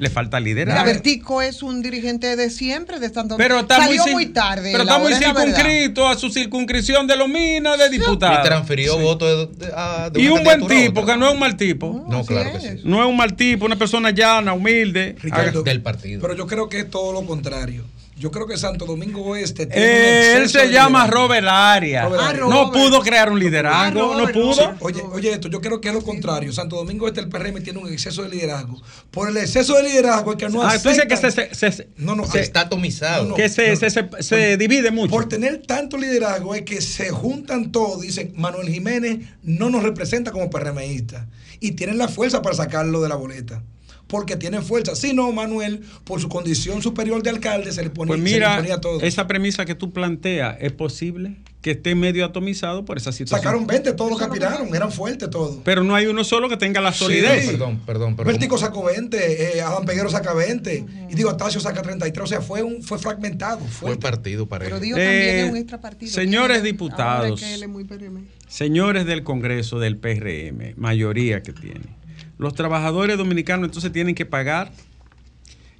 Le 0.00 0.08
falta 0.10 0.40
liderazgo. 0.40 0.84
Vertico 0.84 1.42
es 1.42 1.62
un 1.62 1.82
dirigente 1.82 2.34
de 2.34 2.48
siempre 2.48 2.98
de 2.98 3.10
Santo 3.10 3.36
Pero 3.36 3.60
está 3.60 3.76
Salió 3.76 4.02
muy, 4.04 4.12
muy, 4.12 4.26
tarde. 4.28 4.70
Pero 4.72 4.84
está 4.84 4.98
muy 4.98 5.12
circunscrito 5.12 6.08
a 6.08 6.16
su 6.16 6.30
circunscripción 6.30 7.06
de 7.06 7.16
Lomina 7.16 7.76
de 7.76 7.86
Y 7.88 7.98
diputado. 7.98 8.42
transfirió 8.42 8.96
votos 8.98 9.50
de, 9.58 9.66
de- 9.66 9.72
a- 9.76 10.08
de 10.10 10.20
Y 10.22 10.28
un 10.28 10.42
buen 10.42 10.66
tipo, 10.66 11.04
que 11.04 11.16
no 11.18 11.28
es 11.28 11.34
un 11.34 11.38
mal 11.38 11.54
tipo. 11.56 12.06
No, 12.08 12.24
claro 12.24 12.50
que 12.52 12.60
sí. 12.60 12.68
No 12.84 13.02
es 13.02 13.08
un 13.08 13.16
mal 13.16 13.36
tipo, 13.36 13.66
una 13.66 13.76
persona 13.76 14.10
llana, 14.10 14.54
humilde. 14.54 15.16
Ricardo, 15.20 15.62
del 15.62 15.82
partido. 15.82 16.20
Pero 16.22 16.34
yo 16.34 16.46
creo 16.46 16.68
que 16.70 16.80
es 16.80 16.90
todo 16.90 17.12
lo 17.12 17.26
contrario. 17.26 17.84
Yo 18.20 18.30
creo 18.30 18.46
que 18.46 18.58
Santo 18.58 18.84
Domingo 18.84 19.22
Oeste 19.22 19.64
tiene 19.64 19.82
un 19.82 19.90
Eh, 19.90 20.32
él 20.36 20.42
exceso 20.42 20.58
se 20.60 20.66
de 20.66 20.72
llama 20.74 21.04
liderazgo. 21.04 21.22
Robert 21.26 21.46
Arias. 21.48 22.04
Robert 22.04 22.22
Ah, 22.22 22.32
no 22.50 22.70
pudo 22.70 23.00
crear 23.00 23.32
un 23.32 23.38
liderazgo, 23.40 24.14
no 24.14 24.28
pudo. 24.30 24.52
Sí, 24.54 24.60
Oye, 24.80 25.02
oye 25.10 25.32
esto, 25.32 25.48
yo 25.48 25.62
creo 25.62 25.80
que 25.80 25.88
es 25.88 25.94
lo 25.94 26.02
contrario. 26.02 26.52
Santo 26.52 26.76
Domingo 26.76 27.08
Este, 27.08 27.20
el 27.20 27.30
PRM 27.30 27.62
tiene 27.62 27.78
un 27.78 27.90
exceso 27.90 28.22
de 28.22 28.28
liderazgo. 28.28 28.80
Por 29.10 29.30
el 29.30 29.36
exceso 29.38 29.74
de 29.78 29.84
liderazgo 29.84 30.32
es 30.32 30.36
que 30.36 30.48
no 30.50 30.62
Ah, 30.62 30.78
tú 30.78 30.90
dices 30.90 31.06
que 31.08 31.16
se, 31.16 31.30
se- 31.30 31.72
se- 31.72 31.88
no, 31.96 32.14
no, 32.14 32.26
se- 32.26 32.40
Está 32.40 32.60
atomizado. 32.60 33.34
que 33.34 33.48
se, 33.48 33.74
se- 33.76 33.88
se- 33.88 34.08
se 34.22 34.56
divide 34.58 34.90
mucho. 34.90 35.10
Por 35.10 35.26
tener 35.26 35.62
tanto 35.66 35.96
liderazgo 35.96 36.54
es 36.54 36.62
que 36.62 36.82
se 36.82 37.08
juntan 37.08 37.72
todos. 37.72 38.02
Dicen, 38.02 38.34
Manuel 38.36 38.68
Jiménez 38.68 39.20
no 39.42 39.70
nos 39.70 39.82
representa 39.82 40.30
como 40.30 40.50
PRMista. 40.50 41.26
Y 41.58 41.72
tienen 41.72 41.96
la 41.96 42.08
fuerza 42.08 42.42
para 42.42 42.54
sacarlo 42.54 43.00
de 43.00 43.08
la 43.08 43.16
boleta. 43.16 43.62
Porque 44.10 44.36
tienen 44.36 44.62
fuerza. 44.62 44.94
Si 44.96 45.12
no, 45.12 45.30
Manuel, 45.32 45.82
por 46.04 46.20
su 46.20 46.28
condición 46.28 46.82
superior 46.82 47.22
de 47.22 47.30
alcalde, 47.30 47.72
se 47.72 47.82
le 47.82 47.90
ponía, 47.90 48.08
Pues 48.08 48.20
se 48.20 48.24
le 48.28 48.32
mira, 48.34 48.56
ponía 48.56 48.80
todo. 48.80 49.00
esa 49.00 49.26
premisa 49.26 49.64
que 49.64 49.74
tú 49.74 49.92
planteas, 49.92 50.56
¿es 50.60 50.72
posible 50.72 51.36
que 51.62 51.72
esté 51.72 51.94
medio 51.94 52.24
atomizado 52.24 52.84
por 52.84 52.96
esa 52.96 53.12
situación? 53.12 53.40
Sacaron 53.40 53.66
20 53.66 53.92
todos 53.92 54.10
los 54.10 54.18
que 54.18 54.24
aspiraron. 54.24 54.74
Eran 54.74 54.90
fuertes 54.90 55.30
todos. 55.30 55.58
Pero 55.64 55.84
no 55.84 55.94
hay 55.94 56.06
uno 56.06 56.24
solo 56.24 56.48
que 56.48 56.56
tenga 56.56 56.80
la 56.80 56.92
solidez. 56.92 57.42
Sí. 57.44 57.50
Perdón, 57.52 57.80
perdón, 57.86 58.16
perdón. 58.16 58.32
Vértigo 58.32 58.58
sacó 58.58 58.82
20, 58.84 59.56
eh, 59.58 59.60
Adán 59.62 59.84
Peguero 59.84 60.10
saca 60.10 60.34
20, 60.34 60.84
y 61.08 61.14
digo, 61.14 61.30
Atacio 61.30 61.60
saca 61.60 61.80
33, 61.82 62.24
o 62.24 62.26
sea, 62.26 62.40
fue 62.40 62.62
un 62.62 62.82
fue 62.82 62.98
fragmentado. 62.98 63.60
Fue 63.66 63.96
partido 63.96 64.46
para 64.46 64.64
Pero 64.64 64.76
él. 64.76 64.82
digo 64.82 64.96
Eh, 64.98 65.04
también 65.04 65.44
es 65.46 65.50
un 65.52 65.56
extra 65.58 65.80
partido. 65.80 66.12
señores 66.12 66.56
Ahora 66.58 66.66
diputados. 66.66 67.40
es 67.42 67.46
que 67.46 67.54
él 67.54 67.62
es 67.62 67.68
muy 67.68 67.84
PRM. 67.84 68.24
Señores 68.48 69.06
del 69.06 69.22
Congreso 69.22 69.78
del 69.78 69.96
PRM, 69.98 70.74
mayoría 70.76 71.42
que 71.42 71.52
tiene. 71.52 71.99
Los 72.40 72.54
trabajadores 72.54 73.18
dominicanos 73.18 73.66
entonces 73.66 73.92
tienen 73.92 74.14
que 74.14 74.24
pagar 74.24 74.72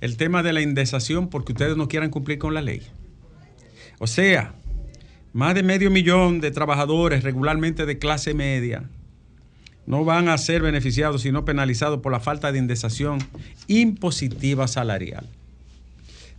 el 0.02 0.18
tema 0.18 0.42
de 0.42 0.52
la 0.52 0.60
indexación 0.60 1.28
porque 1.28 1.52
ustedes 1.52 1.74
no 1.78 1.88
quieran 1.88 2.10
cumplir 2.10 2.38
con 2.38 2.52
la 2.52 2.60
ley. 2.60 2.82
O 3.98 4.06
sea, 4.06 4.52
más 5.32 5.54
de 5.54 5.62
medio 5.62 5.90
millón 5.90 6.42
de 6.42 6.50
trabajadores 6.50 7.24
regularmente 7.24 7.86
de 7.86 7.98
clase 7.98 8.34
media 8.34 8.84
no 9.86 10.04
van 10.04 10.28
a 10.28 10.36
ser 10.36 10.60
beneficiados 10.60 11.22
sino 11.22 11.46
penalizados 11.46 12.00
por 12.00 12.12
la 12.12 12.20
falta 12.20 12.52
de 12.52 12.58
indexación 12.58 13.20
impositiva 13.66 14.68
salarial. 14.68 15.26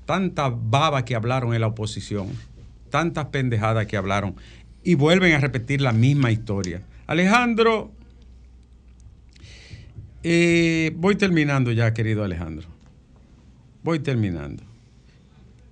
Tanta 0.05 0.49
baba 0.49 1.03
que 1.03 1.15
hablaron 1.15 1.55
en 1.55 1.62
la 1.62 1.67
oposición, 1.67 2.27
tantas 2.91 3.25
pendejadas 3.25 3.88
que 3.88 3.97
hablaron 3.97 4.36
y 4.84 4.93
vuelven 4.93 5.34
a 5.34 5.39
repetir 5.39 5.81
la 5.81 5.93
misma 5.93 6.31
historia. 6.31 6.84
Alejandro, 7.07 7.91
eh, 10.23 10.91
voy 10.95 11.15
terminando 11.15 11.71
ya, 11.71 11.93
querido 11.93 12.23
Alejandro. 12.23 12.67
Voy 13.84 13.99
terminando. 13.99 14.63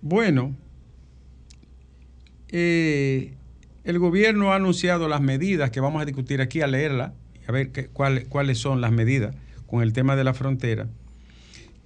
Bueno, 0.02 0.56
eh, 2.50 3.34
el 3.84 4.00
gobierno 4.00 4.52
ha 4.52 4.56
anunciado 4.56 5.08
las 5.08 5.22
medidas 5.22 5.70
que 5.72 5.80
vamos 5.80 6.02
a 6.02 6.06
discutir 6.06 6.42
aquí, 6.42 6.62
a 6.62 6.68
leerla, 6.68 7.14
a 7.48 7.52
ver 7.52 7.72
qué- 7.72 7.88
cuál- 7.88 8.26
cuáles 8.28 8.58
son 8.58 8.82
las 8.82 8.92
medidas 8.92 9.36
con 9.68 9.84
el 9.84 9.94
tema 9.94 10.16
de 10.16 10.24
la 10.24 10.34
frontera, 10.34 10.88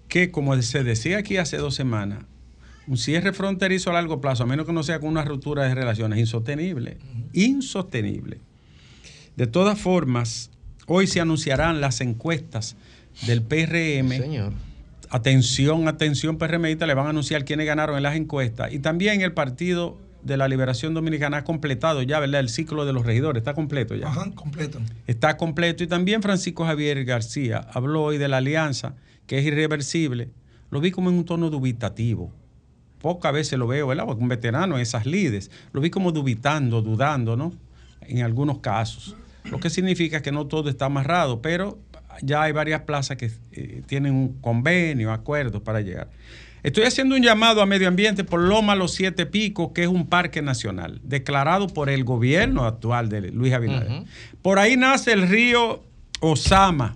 que 0.07 0.31
como 0.31 0.59
se 0.61 0.83
decía 0.83 1.17
aquí 1.17 1.37
hace 1.37 1.57
dos 1.57 1.75
semanas, 1.75 2.19
un 2.87 2.97
cierre 2.97 3.33
fronterizo 3.33 3.89
a 3.89 3.93
largo 3.93 4.19
plazo, 4.21 4.43
a 4.43 4.45
menos 4.45 4.65
que 4.65 4.73
no 4.73 4.83
sea 4.83 4.99
con 4.99 5.09
una 5.09 5.23
ruptura 5.25 5.63
de 5.63 5.73
relaciones, 5.75 6.19
insostenible, 6.19 6.97
insostenible. 7.33 8.39
De 9.35 9.47
todas 9.47 9.79
formas, 9.79 10.51
hoy 10.87 11.07
se 11.07 11.21
anunciarán 11.21 11.81
las 11.81 12.01
encuestas 12.01 12.75
del 13.25 13.41
PRM. 13.41 14.09
Señor. 14.09 14.53
Atención, 15.09 15.87
atención, 15.87 16.37
PRMista, 16.37 16.87
le 16.87 16.95
van 16.95 17.05
a 17.05 17.09
anunciar 17.09 17.45
quiénes 17.45 17.67
ganaron 17.67 17.97
en 17.97 18.03
las 18.03 18.15
encuestas. 18.15 18.73
Y 18.73 18.79
también 18.79 19.21
el 19.21 19.33
Partido 19.33 19.97
de 20.23 20.37
la 20.37 20.47
Liberación 20.47 20.93
Dominicana 20.93 21.37
ha 21.37 21.43
completado 21.43 22.01
ya, 22.01 22.19
¿verdad? 22.19 22.39
El 22.39 22.49
ciclo 22.49 22.85
de 22.85 22.93
los 22.93 23.05
regidores, 23.05 23.41
está 23.41 23.53
completo 23.53 23.95
ya. 23.95 24.07
Ajá, 24.07 24.31
completo. 24.33 24.79
Está 25.05 25.37
completo. 25.37 25.83
Y 25.83 25.87
también 25.87 26.21
Francisco 26.21 26.65
Javier 26.65 27.03
García 27.05 27.67
habló 27.73 28.03
hoy 28.03 28.17
de 28.17 28.27
la 28.27 28.37
alianza, 28.37 28.95
que 29.27 29.37
es 29.37 29.45
irreversible. 29.45 30.29
Lo 30.71 30.79
vi 30.79 30.91
como 30.91 31.09
en 31.09 31.17
un 31.17 31.25
tono 31.25 31.49
dubitativo. 31.49 32.31
Pocas 32.99 33.33
veces 33.33 33.59
lo 33.59 33.67
veo, 33.67 33.87
¿verdad? 33.87 34.05
Porque 34.05 34.23
un 34.23 34.29
veterano 34.29 34.75
en 34.75 34.81
esas 34.81 35.05
lides. 35.05 35.51
Lo 35.73 35.81
vi 35.81 35.89
como 35.89 36.11
dubitando, 36.11 36.81
dudando, 36.81 37.35
¿no? 37.35 37.53
En 38.01 38.23
algunos 38.23 38.59
casos. 38.59 39.15
Lo 39.45 39.59
que 39.59 39.69
significa 39.69 40.21
que 40.21 40.31
no 40.31 40.47
todo 40.47 40.69
está 40.69 40.85
amarrado, 40.85 41.41
pero 41.41 41.79
ya 42.21 42.43
hay 42.43 42.51
varias 42.51 42.81
plazas 42.81 43.17
que 43.17 43.31
eh, 43.51 43.81
tienen 43.85 44.13
un 44.13 44.39
convenio, 44.41 45.11
acuerdos 45.11 45.61
para 45.61 45.81
llegar. 45.81 46.09
Estoy 46.63 46.85
haciendo 46.85 47.15
un 47.15 47.21
llamado 47.21 47.61
a 47.61 47.65
medio 47.65 47.89
ambiente 47.89 48.23
por 48.23 48.39
Loma 48.39 48.75
Los 48.75 48.93
Siete 48.93 49.25
Picos, 49.25 49.71
que 49.73 49.83
es 49.83 49.89
un 49.89 50.07
parque 50.07 50.41
nacional, 50.41 51.01
declarado 51.03 51.67
por 51.67 51.89
el 51.89 52.05
gobierno 52.05 52.63
actual 52.63 53.09
de 53.09 53.31
Luis 53.31 53.53
Abinader. 53.53 54.03
Por 54.41 54.59
ahí 54.59 54.77
nace 54.77 55.11
el 55.11 55.27
río 55.27 55.83
Osama 56.21 56.95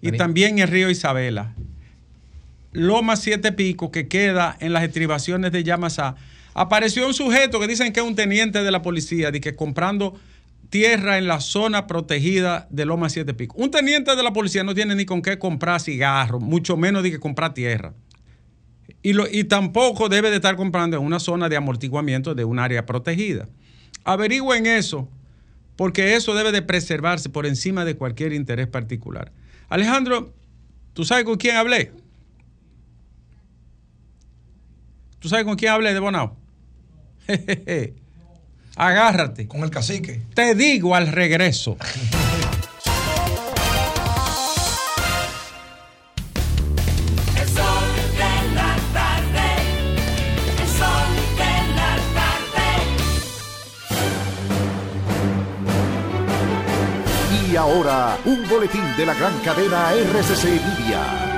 y 0.00 0.12
también 0.12 0.60
el 0.60 0.68
río 0.68 0.88
Isabela. 0.88 1.52
Loma 2.70 3.16
Siete 3.16 3.50
Picos, 3.50 3.90
que 3.90 4.06
queda 4.06 4.56
en 4.60 4.72
las 4.72 4.84
estribaciones 4.84 5.50
de 5.50 5.64
Yamasá, 5.64 6.14
apareció 6.54 7.04
un 7.04 7.12
sujeto 7.12 7.58
que 7.58 7.66
dicen 7.66 7.92
que 7.92 8.00
es 8.00 8.06
un 8.06 8.14
teniente 8.14 8.62
de 8.62 8.70
la 8.70 8.82
policía, 8.82 9.32
de 9.32 9.40
que 9.40 9.56
comprando 9.56 10.16
tierra 10.72 11.18
en 11.18 11.26
la 11.26 11.40
zona 11.40 11.86
protegida 11.86 12.66
de 12.70 12.86
Loma 12.86 13.10
Siete 13.10 13.34
Picos. 13.34 13.58
Un 13.60 13.70
teniente 13.70 14.16
de 14.16 14.22
la 14.22 14.32
policía 14.32 14.64
no 14.64 14.74
tiene 14.74 14.94
ni 14.94 15.04
con 15.04 15.20
qué 15.20 15.38
comprar 15.38 15.82
cigarros, 15.82 16.40
mucho 16.40 16.78
menos 16.78 17.02
de 17.02 17.10
que 17.10 17.20
comprar 17.20 17.52
tierra. 17.52 17.92
Y, 19.02 19.12
y 19.38 19.44
tampoco 19.44 20.08
debe 20.08 20.30
de 20.30 20.36
estar 20.36 20.56
comprando 20.56 20.96
en 20.96 21.02
una 21.02 21.20
zona 21.20 21.50
de 21.50 21.56
amortiguamiento 21.56 22.34
de 22.34 22.46
un 22.46 22.58
área 22.58 22.86
protegida. 22.86 23.50
Averigüen 24.04 24.64
eso, 24.64 25.10
porque 25.76 26.16
eso 26.16 26.34
debe 26.34 26.52
de 26.52 26.62
preservarse 26.62 27.28
por 27.28 27.44
encima 27.44 27.84
de 27.84 27.94
cualquier 27.94 28.32
interés 28.32 28.66
particular. 28.66 29.30
Alejandro, 29.68 30.32
¿tú 30.94 31.04
sabes 31.04 31.24
con 31.24 31.36
quién 31.36 31.56
hablé? 31.56 31.92
¿Tú 35.18 35.28
sabes 35.28 35.44
con 35.44 35.56
quién 35.56 35.72
hablé 35.72 35.92
de 35.92 36.00
Bonao? 36.00 36.34
Agárrate. 38.76 39.46
Con 39.46 39.62
el 39.62 39.70
cacique. 39.70 40.22
Te 40.34 40.54
digo 40.54 40.94
al 40.94 41.08
regreso. 41.08 41.76
El 47.40 47.48
sol 47.48 47.84
de 48.12 48.54
la 48.54 48.76
tarde, 48.92 49.48
el 50.60 50.68
sol 50.68 51.10
de 51.38 51.54
la 51.74 51.92
tarde. 52.14 52.68
Y 57.50 57.56
ahora, 57.56 58.18
un 58.24 58.48
boletín 58.48 58.84
de 58.96 59.06
la 59.06 59.14
gran 59.14 59.38
cadena 59.40 59.92
RCC 59.92 60.44
Media. 60.44 61.31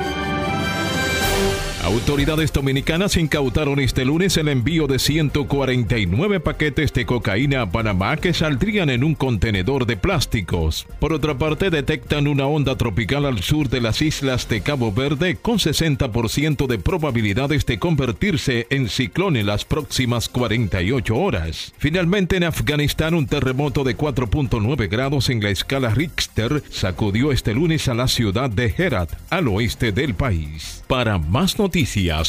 Autoridades 1.84 2.50
dominicanas 2.50 3.18
incautaron 3.18 3.78
este 3.78 4.06
lunes 4.06 4.38
el 4.38 4.48
envío 4.48 4.86
de 4.86 4.98
149 4.98 6.40
paquetes 6.40 6.94
de 6.94 7.04
cocaína 7.04 7.60
a 7.60 7.70
Panamá 7.70 8.16
que 8.16 8.32
saldrían 8.32 8.88
en 8.88 9.04
un 9.04 9.14
contenedor 9.14 9.84
de 9.84 9.98
plásticos. 9.98 10.86
Por 10.98 11.12
otra 11.12 11.36
parte, 11.36 11.68
detectan 11.68 12.26
una 12.26 12.46
onda 12.46 12.76
tropical 12.76 13.26
al 13.26 13.42
sur 13.42 13.68
de 13.68 13.82
las 13.82 14.00
islas 14.00 14.48
de 14.48 14.62
Cabo 14.62 14.92
Verde 14.92 15.36
con 15.36 15.58
60% 15.58 16.66
de 16.66 16.78
probabilidades 16.78 17.66
de 17.66 17.78
convertirse 17.78 18.66
en 18.70 18.88
ciclón 18.88 19.36
en 19.36 19.44
las 19.44 19.66
próximas 19.66 20.30
48 20.30 21.14
horas. 21.14 21.74
Finalmente, 21.76 22.38
en 22.38 22.44
Afganistán, 22.44 23.12
un 23.12 23.26
terremoto 23.26 23.84
de 23.84 23.94
4.9 23.94 24.88
grados 24.88 25.28
en 25.28 25.42
la 25.42 25.50
escala 25.50 25.90
Richter 25.90 26.62
sacudió 26.70 27.30
este 27.30 27.52
lunes 27.52 27.88
a 27.88 27.94
la 27.94 28.08
ciudad 28.08 28.48
de 28.48 28.74
Herat, 28.74 29.12
al 29.28 29.48
oeste 29.48 29.92
del 29.92 30.14
país. 30.14 30.82
Para 30.86 31.18
más 31.18 31.58
noticias, 31.58 31.73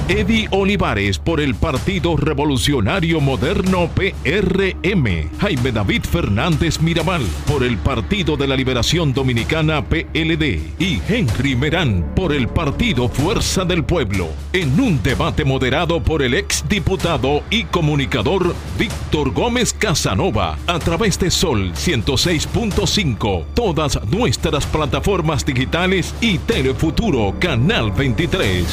Eddie 0.09 0.49
Olivares 0.51 1.17
por 1.17 1.39
el 1.39 1.55
Partido 1.55 2.17
Revolucionario 2.17 3.21
Moderno 3.21 3.89
PRM. 3.95 5.29
Jaime 5.39 5.71
David 5.71 6.03
Fernández 6.03 6.81
Mirabal 6.81 7.21
por 7.47 7.63
el 7.63 7.77
Partido 7.77 8.35
de 8.35 8.47
la 8.47 8.57
Liberación 8.57 9.13
Dominicana 9.13 9.83
PLD. 9.85 10.59
Y 10.79 11.01
Henry 11.07 11.55
Merán 11.55 12.11
por 12.13 12.33
el 12.33 12.49
Partido 12.49 13.07
Fuerza 13.07 13.63
del 13.63 13.85
Pueblo. 13.85 14.27
En 14.51 14.77
un 14.79 15.01
debate 15.01 15.45
moderado 15.45 16.03
por 16.03 16.23
el 16.23 16.33
exdiputado 16.33 17.41
y 17.49 17.63
comunicador 17.63 18.53
Víctor 18.77 19.31
Gómez 19.31 19.73
Casanova 19.73 20.57
a 20.67 20.77
través 20.79 21.17
de 21.19 21.31
Sol 21.31 21.71
106.5, 21.73 23.45
todas 23.77 24.03
nuestras 24.09 24.65
plataformas 24.65 25.45
digitales 25.45 26.15
y 26.19 26.39
Telefuturo 26.39 27.35
Canal 27.39 27.91
23. 27.91 28.65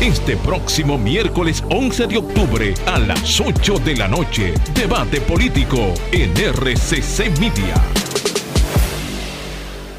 Este 0.00 0.36
próximo 0.36 0.96
miércoles 0.96 1.64
11 1.70 2.06
de 2.06 2.18
octubre 2.18 2.74
a 2.86 3.00
las 3.00 3.40
8 3.40 3.80
de 3.80 3.96
la 3.96 4.06
noche, 4.06 4.54
debate 4.72 5.20
político 5.22 5.92
en 6.12 6.32
RCC 6.36 7.36
Media. 7.40 7.74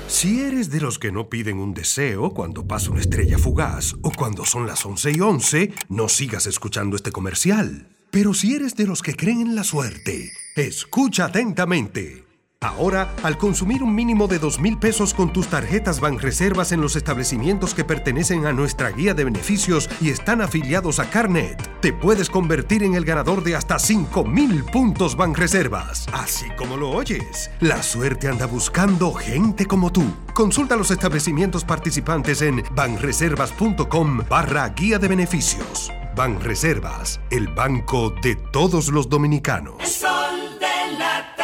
Si 0.08 0.40
eres 0.40 0.70
de 0.70 0.80
los 0.80 1.00
que 1.00 1.12
no 1.12 1.28
piden 1.28 1.58
un 1.58 1.74
deseo 1.74 2.30
cuando 2.30 2.66
pasa 2.66 2.92
una 2.92 3.02
estrella 3.02 3.38
fugaz 3.38 3.96
o 4.04 4.12
cuando 4.14 4.46
son 4.46 4.68
las 4.68 4.86
11 4.86 5.12
y 5.12 5.20
11, 5.20 5.74
no 5.90 6.08
sigas 6.08 6.48
escuchando 6.48 6.96
este 6.96 7.12
comercial. 7.12 7.90
Pero 8.10 8.34
si 8.34 8.56
eres 8.56 8.78
de 8.78 8.88
los 8.88 9.02
que 9.02 9.18
creen 9.18 9.42
en 9.42 9.56
la 9.56 9.66
suerte, 9.66 10.32
escucha 10.56 11.26
atentamente. 11.26 12.25
Ahora, 12.66 13.14
al 13.22 13.38
consumir 13.38 13.84
un 13.84 13.94
mínimo 13.94 14.28
de 14.28 14.40
dos 14.40 14.60
mil 14.60 14.80
pesos 14.80 15.14
con 15.14 15.32
tus 15.32 15.48
tarjetas 15.48 16.00
Banreservas 16.00 16.72
en 16.72 16.82
los 16.82 16.96
establecimientos 16.96 17.76
que 17.76 17.84
pertenecen 17.84 18.48
a 18.48 18.54
nuestra 18.54 18.90
guía 18.90 19.14
de 19.14 19.24
beneficios 19.24 19.88
y 20.02 20.10
están 20.10 20.42
afiliados 20.42 21.00
a 21.00 21.08
Carnet, 21.12 21.62
te 21.80 21.94
puedes 21.94 22.28
convertir 22.28 22.82
en 22.82 22.96
el 22.96 23.06
ganador 23.06 23.44
de 23.44 23.56
hasta 23.56 23.78
5 23.78 24.26
mil 24.26 24.64
puntos 24.64 25.16
Banreservas. 25.16 26.08
Así 26.12 26.48
como 26.58 26.76
lo 26.76 26.90
oyes, 26.90 27.52
la 27.60 27.84
suerte 27.84 28.30
anda 28.30 28.48
buscando 28.48 29.14
gente 29.14 29.68
como 29.68 29.92
tú. 29.92 30.04
Consulta 30.34 30.76
los 30.76 30.90
establecimientos 30.90 31.64
participantes 31.64 32.42
en 32.42 32.64
banreservas.com 32.72 34.22
barra 34.28 34.70
guía 34.70 34.98
de 34.98 35.08
beneficios. 35.08 35.92
Banreservas, 36.16 37.20
el 37.30 37.48
banco 37.50 38.10
de 38.24 38.36
todos 38.36 38.88
los 38.88 39.08
dominicanos. 39.08 39.76
El 39.82 39.88
sol 39.88 40.60
de 40.60 40.98
la. 40.98 41.35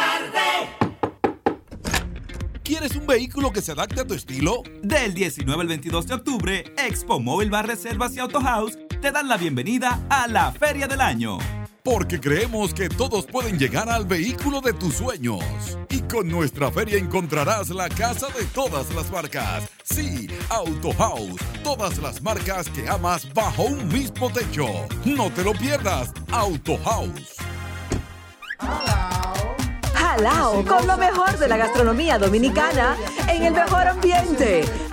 ¿Quieres 2.72 2.96
un 2.96 3.06
vehículo 3.06 3.52
que 3.52 3.60
se 3.60 3.72
adapte 3.72 4.00
a 4.00 4.06
tu 4.06 4.14
estilo? 4.14 4.62
Del 4.82 5.12
19 5.12 5.60
al 5.60 5.68
22 5.68 6.06
de 6.06 6.14
octubre, 6.14 6.64
Expo 6.78 7.20
Móvil 7.20 7.50
Bar 7.50 7.66
Reservas 7.66 8.16
y 8.16 8.18
Auto 8.18 8.40
House 8.40 8.78
te 9.02 9.12
dan 9.12 9.28
la 9.28 9.36
bienvenida 9.36 10.00
a 10.08 10.26
la 10.26 10.52
Feria 10.52 10.88
del 10.88 11.02
Año. 11.02 11.36
Porque 11.82 12.18
creemos 12.18 12.72
que 12.72 12.88
todos 12.88 13.26
pueden 13.26 13.58
llegar 13.58 13.90
al 13.90 14.06
vehículo 14.06 14.62
de 14.62 14.72
tus 14.72 14.94
sueños. 14.94 15.44
Y 15.90 16.00
con 16.00 16.28
nuestra 16.28 16.72
feria 16.72 16.96
encontrarás 16.96 17.68
la 17.68 17.90
casa 17.90 18.28
de 18.28 18.46
todas 18.46 18.90
las 18.94 19.12
marcas. 19.12 19.64
Sí, 19.82 20.26
Auto 20.48 20.94
House. 20.94 21.42
Todas 21.62 21.98
las 21.98 22.22
marcas 22.22 22.70
que 22.70 22.88
amas 22.88 23.30
bajo 23.34 23.64
un 23.64 23.86
mismo 23.88 24.32
techo. 24.32 24.66
No 25.04 25.30
te 25.30 25.44
lo 25.44 25.52
pierdas. 25.52 26.10
Auto 26.30 26.78
House. 26.78 27.36
Jalao 30.12 30.62
con 30.66 30.86
lo 30.86 30.98
mejor 30.98 31.38
de 31.38 31.48
la 31.48 31.56
gastronomía 31.56 32.18
dominicana 32.18 32.96
en 33.28 33.44
el 33.44 33.54
mejor 33.54 33.88
ambiente. 33.88 34.62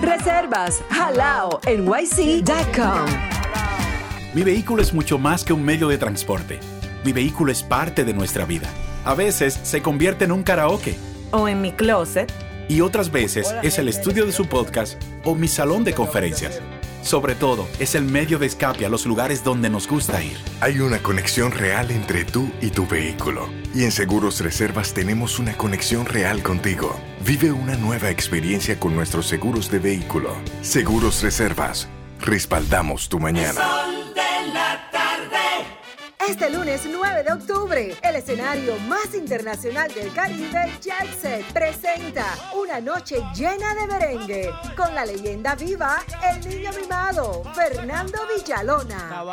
Reservas 0.00 0.82
halaonyc.com. 0.90 1.70
Mi 4.32 4.42
vehículo 4.42 4.82
es 4.82 4.94
mucho 4.94 5.18
más 5.18 5.44
que 5.44 5.52
un 5.52 5.64
medio 5.64 5.88
de 5.88 5.98
transporte. 5.98 6.60
Mi 7.04 7.12
vehículo 7.12 7.50
es 7.50 7.62
parte 7.62 8.04
de 8.04 8.14
nuestra 8.14 8.44
vida. 8.44 8.68
A 9.04 9.14
veces 9.14 9.58
se 9.62 9.82
convierte 9.82 10.24
en 10.24 10.32
un 10.32 10.42
karaoke. 10.42 10.96
O 11.32 11.48
en 11.48 11.60
mi 11.60 11.72
closet. 11.72 12.32
Y 12.68 12.82
otras 12.82 13.10
veces 13.10 13.54
es 13.62 13.78
el 13.78 13.88
estudio 13.88 14.26
de 14.26 14.32
su 14.32 14.46
podcast 14.46 15.02
o 15.24 15.34
mi 15.34 15.48
salón 15.48 15.82
de 15.82 15.92
conferencias. 15.94 16.60
Sobre 17.02 17.34
todo, 17.34 17.66
es 17.78 17.94
el 17.94 18.04
medio 18.04 18.38
de 18.38 18.46
escape 18.46 18.84
a 18.84 18.88
los 18.88 19.06
lugares 19.06 19.42
donde 19.42 19.70
nos 19.70 19.88
gusta 19.88 20.22
ir. 20.22 20.36
Hay 20.60 20.80
una 20.80 21.02
conexión 21.02 21.52
real 21.52 21.90
entre 21.90 22.24
tú 22.24 22.50
y 22.60 22.70
tu 22.70 22.86
vehículo. 22.86 23.48
Y 23.74 23.84
en 23.84 23.92
Seguros 23.92 24.40
Reservas 24.40 24.92
tenemos 24.92 25.38
una 25.38 25.56
conexión 25.56 26.06
real 26.06 26.42
contigo. 26.42 26.98
Vive 27.24 27.52
una 27.52 27.76
nueva 27.76 28.10
experiencia 28.10 28.78
con 28.78 28.94
nuestros 28.94 29.26
seguros 29.26 29.70
de 29.70 29.78
vehículo. 29.78 30.34
Seguros 30.62 31.22
Reservas. 31.22 31.88
Respaldamos 32.20 33.08
tu 33.08 33.18
mañana. 33.18 33.54
Sol 33.54 34.14
de 34.14 34.52
la 34.52 34.90
tarde. 34.90 35.79
Este 36.28 36.50
lunes 36.50 36.82
9 36.84 37.22
de 37.22 37.32
octubre, 37.32 37.96
el 38.02 38.14
escenario 38.16 38.78
más 38.80 39.14
internacional 39.14 39.92
del 39.94 40.12
Caribe, 40.12 40.70
Jackset, 40.78 41.44
presenta 41.52 42.26
una 42.54 42.78
noche 42.78 43.22
llena 43.34 43.74
de 43.74 43.86
merengue 43.86 44.50
con 44.76 44.94
la 44.94 45.06
leyenda 45.06 45.54
viva, 45.54 46.04
el 46.30 46.46
niño 46.46 46.70
mimado, 46.78 47.42
Fernando 47.54 48.18
Villalona. 48.36 49.24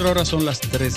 Ahora 0.00 0.24
son 0.24 0.44
las 0.44 0.60
3, 0.60 0.94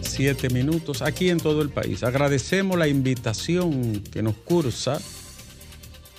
7 0.00 0.48
minutos 0.48 1.02
aquí 1.02 1.28
en 1.28 1.38
todo 1.38 1.60
el 1.60 1.68
país. 1.68 2.02
Agradecemos 2.02 2.78
la 2.78 2.88
invitación 2.88 4.02
que 4.10 4.22
nos 4.22 4.34
cursa 4.34 4.98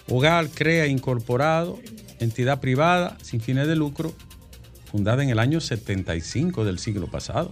Hogar 0.07 0.49
Crea 0.49 0.85
Incorporado, 0.85 1.79
entidad 2.19 2.59
privada 2.59 3.17
sin 3.23 3.41
fines 3.41 3.67
de 3.67 3.75
lucro, 3.75 4.13
fundada 4.91 5.23
en 5.23 5.29
el 5.29 5.39
año 5.39 5.59
75 5.59 6.63
del 6.63 6.77
siglo 6.77 7.07
pasado. 7.07 7.51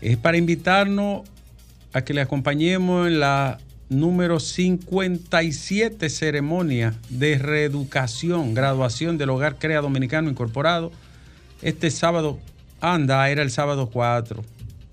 Es 0.00 0.16
para 0.16 0.38
invitarnos 0.38 1.28
a 1.92 2.02
que 2.02 2.14
le 2.14 2.22
acompañemos 2.22 3.06
en 3.06 3.20
la 3.20 3.58
número 3.88 4.40
57 4.40 6.08
ceremonia 6.08 6.94
de 7.10 7.38
reeducación, 7.38 8.54
graduación 8.54 9.18
del 9.18 9.30
Hogar 9.30 9.58
Crea 9.58 9.80
Dominicano 9.80 10.30
Incorporado. 10.30 10.90
Este 11.62 11.90
sábado, 11.90 12.38
anda, 12.80 13.28
era 13.30 13.42
el 13.42 13.50
sábado 13.50 13.88
4. 13.92 14.44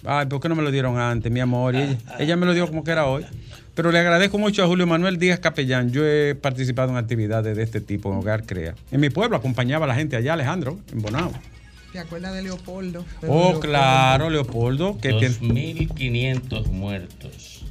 Ay, 0.06 0.26
¿por 0.26 0.40
qué 0.42 0.50
no 0.50 0.56
me 0.56 0.64
lo 0.64 0.72
dieron 0.72 0.98
antes, 1.00 1.32
mi 1.32 1.40
amor? 1.40 1.76
Y 1.76 1.80
ella, 1.80 1.98
ella 2.20 2.36
me 2.36 2.46
lo 2.46 2.54
dio 2.54 2.68
como 2.68 2.84
que 2.84 2.92
era 2.92 3.06
hoy. 3.06 3.26
Pero 3.74 3.92
le 3.92 4.00
agradezco 4.00 4.38
mucho 4.38 4.64
a 4.64 4.68
Julio 4.68 4.86
Manuel 4.86 5.18
Díaz 5.18 5.40
Capellán. 5.40 5.92
Yo 5.92 6.06
he 6.06 6.36
participado 6.36 6.92
en 6.92 6.98
actividades 6.98 7.56
de 7.58 7.64
este 7.64 7.82
tipo 7.82 8.12
en 8.12 8.18
Hogar 8.20 8.46
Crea. 8.46 8.76
En 8.92 9.00
mi 9.02 9.10
pueblo 9.10 9.36
acompañaba 9.38 9.86
a 9.86 9.88
la 9.88 9.96
gente 9.96 10.16
allá, 10.16 10.34
Alejandro, 10.34 10.80
en 10.92 11.02
Bonao. 11.02 11.32
¿Te 11.92 12.00
acuerdas 12.00 12.34
de 12.34 12.44
Leopoldo? 12.44 13.06
De 13.22 13.28
Oh, 13.30 13.36
Leopoldo. 13.52 13.60
claro, 13.62 14.30
Leopoldo. 14.30 14.98
Que 15.00 15.10
tiene- 15.14 15.30
2.500 15.30 16.68
muertos. 16.68 17.66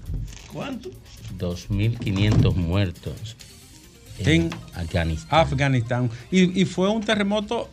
¿Cuánto? 0.52 0.90
2.500 1.38 2.54
muertos 2.54 3.36
En 4.18 4.50
Afganistán. 4.74 5.28
Afganistán. 5.40 6.10
Y, 6.30 6.60
y 6.60 6.64
fue 6.64 6.88
un 6.90 7.02
terremoto 7.02 7.68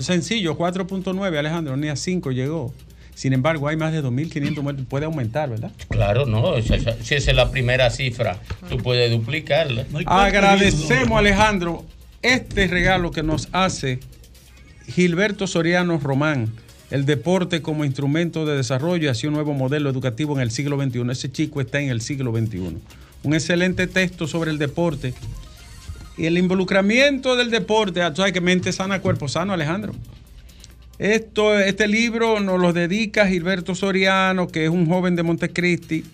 sencillo, 0.00 0.56
4.9, 0.56 1.38
Alejandro, 1.38 1.76
ni 1.76 1.88
a 1.88 1.96
5 1.96 2.32
llegó. 2.32 2.74
Sin 3.14 3.32
embargo, 3.32 3.68
hay 3.68 3.76
más 3.76 3.92
de 3.92 4.02
2.500 4.02 4.62
muertos. 4.62 4.86
Puede 4.88 5.04
aumentar, 5.04 5.48
¿verdad? 5.48 5.70
Claro, 5.88 6.26
no, 6.26 6.56
esa- 6.56 6.76
si 7.02 7.14
esa 7.14 7.30
es 7.30 7.36
la 7.36 7.50
primera 7.50 7.88
cifra, 7.90 8.40
tú 8.68 8.76
puedes 8.78 9.10
duplicarla. 9.10 9.86
Agradecemos, 10.06 11.18
Alejandro, 11.18 11.84
este 12.22 12.66
regalo 12.66 13.12
que 13.12 13.22
nos 13.22 13.48
hace 13.52 14.00
Gilberto 14.88 15.46
Soriano 15.46 15.98
Román, 15.98 16.52
el 16.90 17.06
deporte 17.06 17.62
como 17.62 17.84
instrumento 17.84 18.44
de 18.46 18.56
desarrollo 18.56 19.10
hacia 19.10 19.28
un 19.28 19.34
nuevo 19.34 19.54
modelo 19.54 19.88
educativo 19.90 20.34
en 20.34 20.40
el 20.42 20.50
siglo 20.50 20.80
XXI. 20.82 21.10
Ese 21.10 21.30
chico 21.32 21.60
está 21.60 21.80
en 21.80 21.90
el 21.90 22.00
siglo 22.00 22.32
XXI. 22.32 22.78
Un 23.22 23.34
excelente 23.34 23.86
texto 23.86 24.26
sobre 24.26 24.50
el 24.50 24.58
deporte 24.58 25.14
y 26.16 26.26
el 26.26 26.38
involucramiento 26.38 27.36
del 27.36 27.50
deporte. 27.50 28.02
Ah, 28.02 28.10
Tú 28.10 28.18
sabes 28.18 28.32
que 28.32 28.40
mente 28.40 28.72
sana, 28.72 29.00
cuerpo 29.00 29.28
sano, 29.28 29.52
Alejandro. 29.52 29.94
Esto, 30.98 31.58
este 31.58 31.88
libro 31.88 32.38
nos 32.38 32.60
lo 32.60 32.72
dedica 32.72 33.26
Gilberto 33.26 33.74
Soriano, 33.74 34.46
que 34.46 34.64
es 34.64 34.70
un 34.70 34.86
joven 34.86 35.16
de 35.16 35.24
Montecristi, 35.24 36.04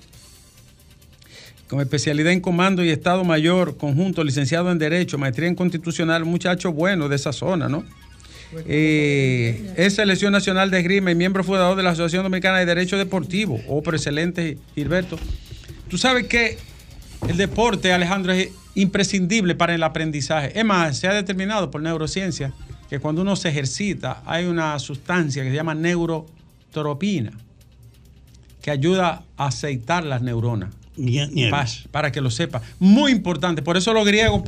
con 1.69 1.81
especialidad 1.81 2.33
en 2.33 2.41
comando 2.41 2.83
y 2.83 2.89
Estado 2.89 3.23
Mayor, 3.23 3.77
conjunto, 3.77 4.25
licenciado 4.25 4.73
en 4.73 4.79
Derecho, 4.79 5.19
maestría 5.19 5.49
en 5.49 5.55
Constitucional, 5.55 6.25
muchacho 6.25 6.73
bueno 6.73 7.09
de 7.09 7.17
esa 7.17 7.33
zona, 7.33 7.69
¿no? 7.69 7.85
Eh, 8.67 9.75
es 9.77 9.95
selección 9.95 10.33
nacional 10.33 10.71
de 10.71 10.81
esgrima 10.81 11.13
y 11.13 11.15
miembro 11.15 11.45
fundador 11.45 11.77
de 11.77 11.85
la 11.85 11.91
Asociación 11.91 12.25
Dominicana 12.25 12.59
de 12.59 12.67
Derecho 12.67 12.99
Deportivo. 12.99 13.61
Oh, 13.69 13.83
pero 13.83 13.97
excelente, 13.97 14.59
Gilberto. 14.75 15.19
Tú 15.89 15.99
sabes 15.99 16.27
que 16.27 16.59
el 17.29 17.37
deporte, 17.37 17.93
Alejandro, 17.93 18.33
es 18.33 18.51
imprescindible 18.75 19.55
para 19.55 19.75
el 19.75 19.83
aprendizaje. 19.83 20.59
Es 20.59 20.65
más, 20.65 20.97
se 20.99 21.09
ha 21.09 21.15
determinado 21.15 21.71
por 21.71 21.83
neurociencia 21.83 22.53
que 22.89 22.99
cuando 22.99 23.23
uno 23.23 23.37
se 23.37 23.49
ejercita 23.49 24.23
hay 24.27 24.47
una 24.47 24.79
sustancia 24.79 25.43
que 25.43 25.51
se 25.51 25.55
llama 25.57 25.75
neurotropina 25.75 27.33
que 28.63 28.71
ayuda 28.71 29.25
a 29.37 29.47
aceitar 29.47 30.05
las 30.05 30.23
neuronas. 30.23 30.71
Pa- 31.51 31.67
para 31.93 32.13
que 32.13 32.21
lo 32.21 32.31
sepa. 32.31 32.61
Muy 32.79 33.11
importante. 33.13 33.63
Por 33.63 33.77
eso 33.77 33.93
los 33.95 34.05
griegos 34.05 34.43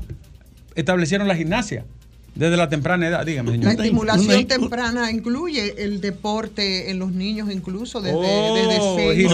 establecieron 0.75 1.27
la 1.29 1.35
gimnasia 1.37 1.85
desde 2.35 2.57
la 2.57 2.69
temprana 2.69 3.09
edad. 3.09 3.27
Dígame, 3.27 3.51
La 3.59 3.71
señor. 3.71 3.73
estimulación 3.85 4.47
temprana 4.47 5.11
incluye 5.11 5.75
el 5.85 6.01
deporte 6.01 6.91
en 6.91 6.99
los 6.99 7.13
niños 7.13 7.51
incluso 7.53 8.01
desde, 8.01 8.17
Oh, 8.17 8.55
desde 8.55 8.81
seis 8.97 9.29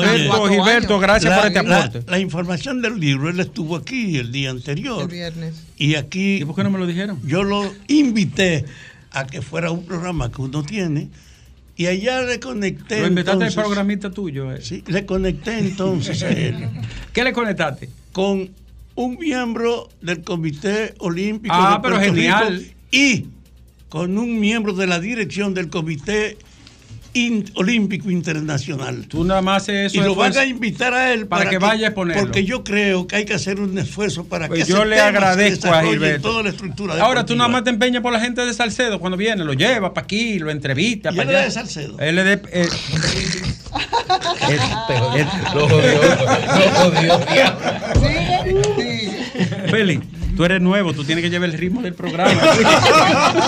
Gilberto, 0.48 0.96
a 0.96 1.00
gracias 1.00 1.30
la, 1.30 1.36
por 1.38 1.46
este 1.46 1.62
la- 1.62 1.78
aporte. 1.84 2.10
la 2.10 2.18
información 2.18 2.82
del 2.82 2.98
libro, 2.98 3.28
él 3.30 3.38
estuvo 3.40 3.76
aquí 3.76 4.16
el 4.18 4.32
día 4.32 4.50
anterior. 4.50 5.02
El 5.02 5.08
viernes. 5.08 5.54
Y 5.76 5.94
aquí. 5.94 6.36
¿Y 6.42 6.44
por 6.44 6.56
qué 6.56 6.64
no 6.64 6.70
me 6.70 6.78
lo 6.78 6.86
dijeron? 6.86 7.20
Yo 7.24 7.44
lo 7.44 7.72
invité 7.86 8.64
a 9.12 9.26
que 9.26 9.42
fuera 9.42 9.70
un 9.70 9.84
programa 9.84 10.30
que 10.32 10.42
uno 10.42 10.62
tiene. 10.62 11.08
Y 11.76 11.86
allá 11.86 12.22
le 12.22 12.40
conecté. 12.40 13.00
Lo 13.02 13.06
invitaste 13.06 13.44
al 13.44 13.54
programista 13.54 14.10
tuyo. 14.10 14.52
eh. 14.52 14.58
Sí, 14.60 14.82
le 14.88 15.06
conecté 15.06 15.58
entonces 15.60 16.20
a 16.24 16.30
él. 16.30 16.68
¿Qué 17.12 17.22
le 17.22 17.32
conectaste? 17.32 17.88
Con 18.10 18.50
un 18.96 19.16
miembro 19.20 19.88
del 20.02 20.22
Comité 20.22 20.94
Olímpico 20.98 21.54
Ah, 21.56 21.78
de 21.80 21.88
pero 21.88 22.00
genial. 22.00 22.56
Rico 22.58 22.72
y 22.90 23.26
con 23.88 24.18
un 24.18 24.38
miembro 24.40 24.72
de 24.74 24.86
la 24.86 25.00
dirección 25.00 25.54
del 25.54 25.68
Comité 25.70 26.36
In- 27.14 27.50
Olímpico 27.54 28.10
Internacional. 28.10 29.06
Tú 29.08 29.24
nada 29.24 29.40
más 29.40 29.62
haces 29.62 29.92
eso 29.92 30.02
y 30.02 30.04
lo 30.04 30.14
van 30.14 30.36
a 30.36 30.44
invitar 30.44 30.92
a 30.92 31.12
él 31.12 31.26
para 31.26 31.48
que 31.48 31.56
vaya 31.58 31.86
a 31.86 31.88
exponerlo. 31.88 32.22
Porque 32.22 32.44
yo 32.44 32.62
creo 32.62 33.06
que 33.06 33.16
hay 33.16 33.24
que 33.24 33.32
hacer 33.34 33.58
un 33.60 33.76
esfuerzo 33.78 34.24
para 34.24 34.46
Pues 34.46 34.66
que 34.66 34.70
yo 34.70 34.84
le 34.84 35.00
agradezco 35.00 35.68
a 35.72 35.82
Gilberto. 35.82 36.28
toda 36.28 36.42
la 36.42 36.50
estructura 36.50 37.02
Ahora 37.02 37.24
tú 37.24 37.34
nada 37.34 37.48
más 37.48 37.64
te 37.64 37.70
empeñas 37.70 38.02
por 38.02 38.12
la 38.12 38.20
gente 38.20 38.44
de 38.44 38.52
Salcedo 38.52 39.00
cuando 39.00 39.16
viene, 39.16 39.42
lo 39.42 39.54
lleva 39.54 39.94
para 39.94 40.04
aquí, 40.04 40.38
lo 40.38 40.50
entrevista 40.50 41.10
¿Y 41.10 41.16
para 41.16 41.30
él 41.30 41.36
allá. 41.36 41.46
es 41.46 41.54
de 41.54 41.60
Salcedo? 41.60 41.98
Él 41.98 42.18
es 42.18 42.24
de. 42.26 42.32
eh, 42.52 42.68
Lo 45.54 45.68
jodió, 45.68 46.02
lo 46.58 46.70
jodió, 46.74 47.20
Feli, 49.70 50.00
tú 50.38 50.44
eres 50.44 50.60
nuevo, 50.60 50.92
tú 50.92 51.02
tienes 51.02 51.24
que 51.24 51.30
llevar 51.30 51.48
el 51.50 51.58
ritmo 51.58 51.82
del 51.82 51.94
programa. 51.94 52.30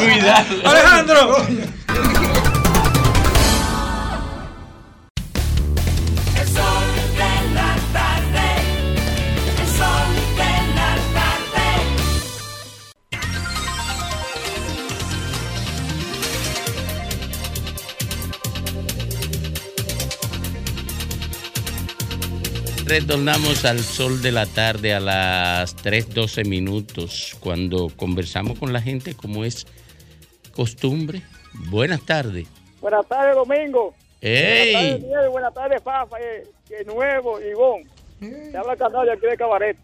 Cuidado. 0.00 0.56
Alejandro. 0.64 1.36
Retornamos 22.90 23.64
al 23.64 23.78
sol 23.78 24.20
de 24.20 24.32
la 24.32 24.46
tarde 24.46 24.92
a 24.92 24.98
las 24.98 25.76
3.12 25.76 26.44
minutos 26.44 27.36
cuando 27.38 27.86
conversamos 27.96 28.58
con 28.58 28.72
la 28.72 28.82
gente 28.82 29.14
como 29.14 29.44
es 29.44 29.64
costumbre. 30.52 31.22
Buenas 31.70 32.04
tardes. 32.04 32.48
Buenas 32.80 33.06
tardes, 33.06 33.36
Domingo. 33.36 33.94
¡Ey! 34.20 34.72
Buenas 34.72 34.82
tardes, 34.82 35.02
Miguel. 35.02 35.28
Buenas 35.30 35.54
tardes, 35.54 35.82
Fafa. 35.84 36.16
eh, 36.20 36.42
que 36.66 36.84
nuevo, 36.84 37.40
Ivón. 37.40 37.82
Se 38.18 38.56
habla 38.56 38.74
Candado 38.74 39.04
de 39.04 39.12
aquí 39.12 39.26
de 39.26 39.36
Cabaret. 39.36 39.76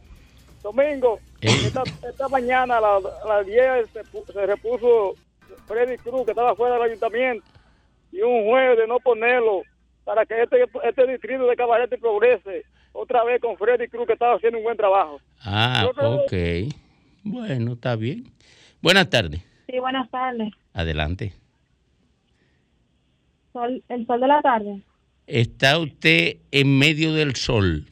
Domingo, 0.65 1.21
esta, 1.41 1.85
esta 2.11 2.27
mañana 2.29 2.79
a 2.79 2.81
las, 2.81 3.05
a 3.05 3.29
las 3.29 3.47
10 3.47 3.87
se, 3.93 4.01
pu- 4.07 4.27
se 4.33 4.47
repuso 4.47 5.15
Freddy 5.69 5.97
Cruz, 5.99 6.25
que 6.25 6.33
estaba 6.33 6.57
fuera 6.57 6.75
del 6.75 6.83
ayuntamiento, 6.91 7.47
y 8.11 8.21
un 8.23 8.47
juez 8.51 8.77
de 8.77 8.89
no 8.89 8.99
ponerlo 8.99 9.63
para 10.05 10.27
que 10.27 10.43
este, 10.43 10.65
este 10.83 11.07
distrito 11.07 11.47
de 11.47 11.55
Cabaret 11.55 11.89
progrese 12.01 12.65
otra 12.97 13.25
vez 13.25 13.41
con 13.41 13.57
Freddy 13.57 13.89
Cruz, 13.89 14.07
que 14.07 14.15
estaba 14.15 14.37
haciendo 14.37 14.59
un 14.59 14.65
buen 14.65 14.77
trabajo. 14.77 15.21
Ah, 15.43 15.89
ok. 15.95 16.33
Bueno, 17.23 17.75
está 17.75 17.97
bien. 17.97 18.25
Buenas 18.81 19.11
tardes. 19.11 19.43
Sí, 19.69 19.79
buenas 19.79 20.11
tardes. 20.11 20.53
Adelante. 20.73 21.33
Sol, 23.53 23.83
el 23.89 24.07
sol 24.07 24.21
de 24.21 24.29
la 24.29 24.41
tarde. 24.43 24.83
Está 25.27 25.79
usted 25.79 26.37
en 26.53 26.79
medio 26.79 27.13
del 27.13 27.35
sol. 27.35 27.85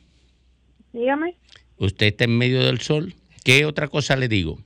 Dígame. 0.92 1.36
Usted 1.78 2.06
está 2.06 2.24
en 2.24 2.38
medio 2.38 2.64
del 2.64 2.80
sol. 2.80 3.14
¿Qué 3.44 3.66
otra 3.66 3.88
cosa 3.88 4.16
le 4.16 4.28
digo? 4.28 4.58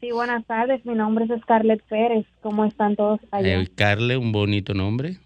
Sí, 0.00 0.12
buenas 0.12 0.44
tardes. 0.46 0.84
Mi 0.84 0.94
nombre 0.94 1.24
es 1.24 1.40
Scarlett 1.42 1.82
Pérez. 1.84 2.26
¿Cómo 2.42 2.64
están 2.64 2.96
todos 2.96 3.20
allá? 3.30 3.60
Eh, 3.60 3.68
Carle, 3.74 4.16
un 4.16 4.32
bonito 4.32 4.74
nombre. 4.74 5.18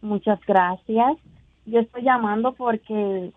Muchas 0.00 0.38
gracias. 0.46 1.16
Yo 1.66 1.80
estoy 1.80 2.02
llamando 2.02 2.52
porque 2.52 3.32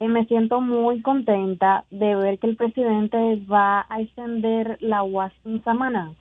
eh, 0.00 0.08
me 0.08 0.24
siento 0.26 0.60
muy 0.60 1.00
contenta 1.02 1.84
de 1.90 2.16
ver 2.16 2.38
que 2.38 2.48
el 2.48 2.56
presidente 2.56 3.16
va 3.50 3.86
a 3.88 4.00
extender 4.00 4.78
la 4.80 5.02
UAS 5.02 5.32
en 5.44 5.62
Samaná, 5.62 6.14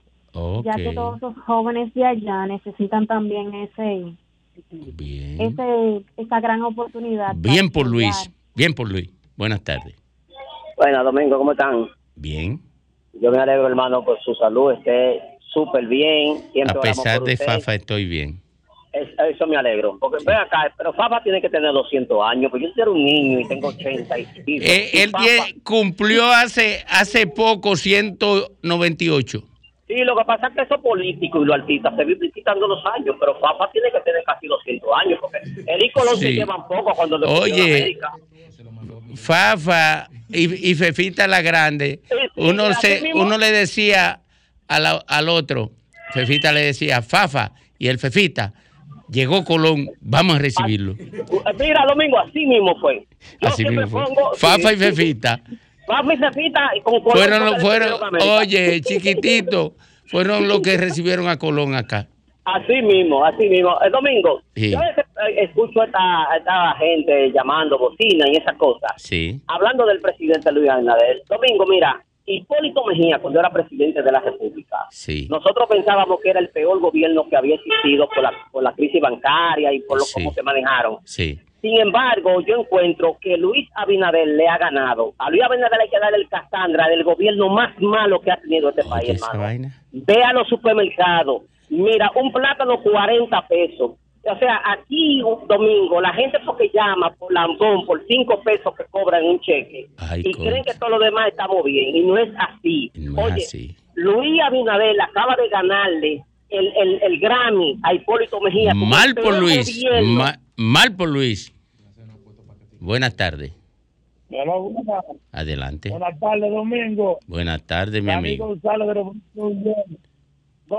ya 0.64 0.76
que 0.76 0.94
todos 0.94 1.22
los 1.22 1.36
jóvenes 1.40 1.94
de 1.94 2.06
allá 2.06 2.46
necesitan 2.46 3.08
también 3.08 3.54
ese, 3.54 4.14
ese 5.40 6.04
esa 6.18 6.40
gran 6.40 6.62
oportunidad. 6.62 7.34
Bien 7.36 7.70
por 7.70 7.88
Luis. 7.88 8.32
Bien 8.56 8.74
por 8.74 8.92
Luis. 8.92 9.10
Buenas 9.36 9.64
tardes. 9.64 9.96
Buenas, 10.78 11.04
Domingo, 11.04 11.38
¿cómo 11.38 11.54
están? 11.54 11.88
Bien. 12.16 12.60
Yo 13.14 13.32
me 13.32 13.38
alegro, 13.38 13.68
hermano, 13.68 14.04
por 14.04 14.20
su 14.22 14.36
salud, 14.36 14.72
esté 14.74 15.22
súper 15.54 15.88
bien. 15.88 16.40
Siempre 16.52 16.78
A 16.78 16.82
pesar 16.82 17.20
por 17.20 17.28
de 17.28 17.34
usted. 17.34 17.46
Fafa 17.46 17.76
estoy 17.76 18.06
bien. 18.06 18.43
Es- 18.94 19.10
eso 19.36 19.48
me 19.48 19.58
alegro. 19.58 19.98
Porque 20.00 20.24
ven 20.26 20.36
acá, 20.38 20.72
pero 20.78 20.94
Fafa 20.94 21.22
tiene 21.24 21.42
que 21.42 21.50
tener 21.50 21.74
200 21.74 22.18
años, 22.30 22.52
pues 22.52 22.62
yo 22.64 22.70
era 22.80 22.92
un 22.92 23.04
niño 23.04 23.40
y 23.40 23.48
tengo 23.48 23.70
80 23.70 24.20
y 24.20 24.26
pico. 24.46 24.64
Eh, 24.66 24.92
él 25.04 25.10
Fafa- 25.12 25.26
tie- 25.26 25.64
cumplió 25.64 26.26
hace, 26.32 26.84
hace 26.88 27.26
poco 27.28 27.76
198. 27.76 29.44
Sí, 29.88 29.96
lo 30.04 30.16
que 30.16 30.24
pasa 30.26 30.48
es 30.48 30.54
que 30.56 30.62
esos 30.62 30.80
políticos 30.82 31.42
y 31.44 31.46
los 31.46 31.56
artistas 31.60 31.94
se 31.96 32.06
viven 32.06 32.32
quitando 32.32 32.68
los 32.68 32.84
años, 32.86 33.16
pero 33.20 33.38
Fafa 33.40 33.70
tiene 33.72 33.92
que 33.92 34.00
tener 34.02 34.24
casi 34.26 34.48
200 34.48 34.90
años, 35.06 35.20
porque 35.20 35.40
el 35.68 35.84
y 35.84 35.92
Colón 35.92 36.18
se 36.18 36.28
Sí. 36.30 36.34
llevan 36.36 36.68
poco 36.68 36.94
cuando 36.96 37.18
le 37.18 37.28
pusieron 37.28 37.52
Oye, 37.52 37.76
América. 37.76 38.12
Fafa 39.16 40.08
y, 40.30 40.72
y 40.72 40.76
Fefita 40.76 41.28
la 41.28 41.42
Grande, 41.42 42.00
uno, 42.36 42.74
se, 42.74 43.12
uno 43.14 43.38
le 43.38 43.52
decía 43.52 44.22
la- 44.68 45.04
al 45.08 45.30
otro, 45.30 45.72
Fefita 46.14 46.52
le 46.52 46.62
decía 46.62 47.02
Fafa 47.02 47.52
y 47.78 47.88
el 47.90 48.00
Fefita, 48.00 48.54
llegó 49.10 49.44
Colón, 49.44 49.90
vamos 50.02 50.36
a 50.36 50.40
recibirlo. 50.40 50.96
Mira, 51.60 51.86
Domingo, 51.88 52.20
así 52.20 52.46
mismo 52.46 52.76
fue. 52.80 53.06
Yo 53.42 53.48
Así 53.50 53.66
mismo 53.66 53.88
fue. 53.88 54.04
pongo- 54.06 54.34
Fafa 54.36 54.74
y 54.74 54.78
Fefita. 54.78 55.40
Fafa 55.88 56.14
y 56.14 56.18
Fefita 56.18 56.72
y 56.78 56.82
con 56.82 57.02
Colón 57.02 57.18
Fueron, 57.18 57.60
fueron, 57.60 58.00
oye, 58.40 58.82
chiquitito, 58.82 59.74
fueron 60.08 60.48
los 60.48 60.62
que 60.62 60.78
recibieron 60.78 61.28
a 61.28 61.38
Colón 61.38 61.76
acá. 61.76 62.08
Así 62.46 62.82
mismo, 62.82 63.24
así 63.24 63.48
mismo. 63.48 63.80
El 63.82 63.92
domingo, 63.92 64.42
Sí. 64.56 64.72
yo 64.72 64.80
eh, 64.82 65.44
escucho 65.44 65.82
a 65.82 65.86
esta, 65.86 66.00
a 66.30 66.38
esta 66.38 66.76
gente 66.78 67.32
llamando 67.32 67.78
bocina 67.78 68.26
y 68.30 68.36
esas 68.38 68.58
cosas. 68.58 68.92
Sí. 68.98 69.40
Hablando 69.48 69.86
del 69.86 70.02
presidente 70.02 70.52
Luis 70.52 70.70
Abinader. 70.70 71.22
Domingo, 71.30 71.66
mira, 71.68 72.04
Hipólito 72.26 72.86
Mejía, 72.86 73.20
cuando 73.20 73.40
era 73.40 73.50
presidente 73.52 74.02
de 74.02 74.12
la 74.12 74.20
República, 74.22 74.78
Sí. 74.90 75.28
nosotros 75.30 75.68
pensábamos 75.70 76.20
que 76.22 76.30
era 76.30 76.40
el 76.40 76.50
peor 76.50 76.80
gobierno 76.80 77.28
que 77.30 77.36
había 77.36 77.56
existido 77.56 78.08
por 78.10 78.24
la, 78.24 78.32
por 78.52 78.64
la 78.64 78.74
crisis 78.74 79.02
bancaria 79.02 79.74
y 79.74 79.82
por 79.82 79.98
lo 80.00 80.04
Sí. 80.06 80.14
cómo 80.16 80.32
se 80.34 80.42
manejaron. 80.44 80.98
Sí. 81.04 81.40
Sin 81.62 81.80
embargo, 81.80 82.42
yo 82.42 82.58
encuentro 82.60 83.18
que 83.22 83.38
Luis 83.38 83.70
Abinader 83.76 84.28
le 84.28 84.48
ha 84.50 84.58
ganado. 84.58 85.14
A 85.18 85.30
Luis 85.30 85.44
Abinader 85.44 85.80
hay 85.80 85.90
que 85.90 86.00
darle 86.00 86.18
el 86.18 86.28
Casandra 86.28 86.88
del 86.90 87.04
gobierno 87.06 87.48
más 87.50 87.74
malo 87.80 88.20
que 88.20 88.32
ha 88.32 88.38
tenido 88.42 88.70
este 88.70 88.84
país, 88.84 89.10
hermano. 89.22 89.40
vaina. 89.40 89.70
Ve 89.92 90.24
a 90.24 90.34
los 90.34 90.48
supermercados. 90.50 91.44
Mira, 91.70 92.12
un 92.16 92.32
plátano 92.34 92.82
40 92.82 93.48
pesos. 93.48 93.92
O 94.26 94.38
sea, 94.40 94.62
aquí 94.66 95.22
un 95.22 95.46
domingo, 95.48 96.00
la 96.00 96.14
gente 96.14 96.38
porque 96.46 96.72
llama 96.74 97.14
por 97.20 97.32
lambón, 97.34 97.86
por 97.86 98.02
5 98.08 98.42
pesos 98.42 98.74
que 98.78 98.86
cobran 98.90 99.24
un 99.26 99.40
cheque. 99.42 99.88
Ay, 99.98 100.22
y 100.26 100.32
creen 100.34 100.64
que 100.64 100.74
todo 100.76 100.92
lo 100.92 101.00
demás 101.00 101.28
estamos 101.28 101.62
bien. 101.66 101.94
Y 101.96 102.02
no 102.06 102.18
es 102.18 102.30
así. 102.38 102.90
No 102.96 103.20
es 103.28 103.34
Oye, 103.34 103.44
así. 103.44 103.76
Luis 103.96 104.42
Abinader 104.42 104.96
acaba 105.02 105.36
de 105.36 105.50
ganarle 105.50 106.24
el, 106.50 106.68
el, 106.78 107.02
el 107.04 107.20
Grammy 107.20 107.78
a 107.84 107.94
Hipólito 107.94 108.40
Mejía. 108.40 108.74
Mal 108.74 109.14
por 109.14 109.38
Luis. 109.38 109.84
ma- 110.04 110.40
mal 110.56 110.96
por 110.96 111.10
Luis. 111.10 111.54
Buenas 112.80 113.16
tardes. 113.18 113.52
Buenas, 114.30 114.56
Adelante. 115.32 115.90
buenas 115.90 116.20
tardes, 116.20 116.50
Domingo. 116.52 117.20
Buenas 117.28 117.62
tardes, 117.68 118.02
mi 118.04 118.12
amigo. 118.12 118.48
González. 118.48 118.88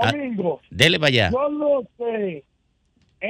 Ah, 0.01 0.11
Domingo, 0.11 0.59
Dele 0.69 0.99
para 0.99 1.07
allá. 1.07 1.29
yo 1.31 1.49
no 1.49 1.81
sé 1.97 2.43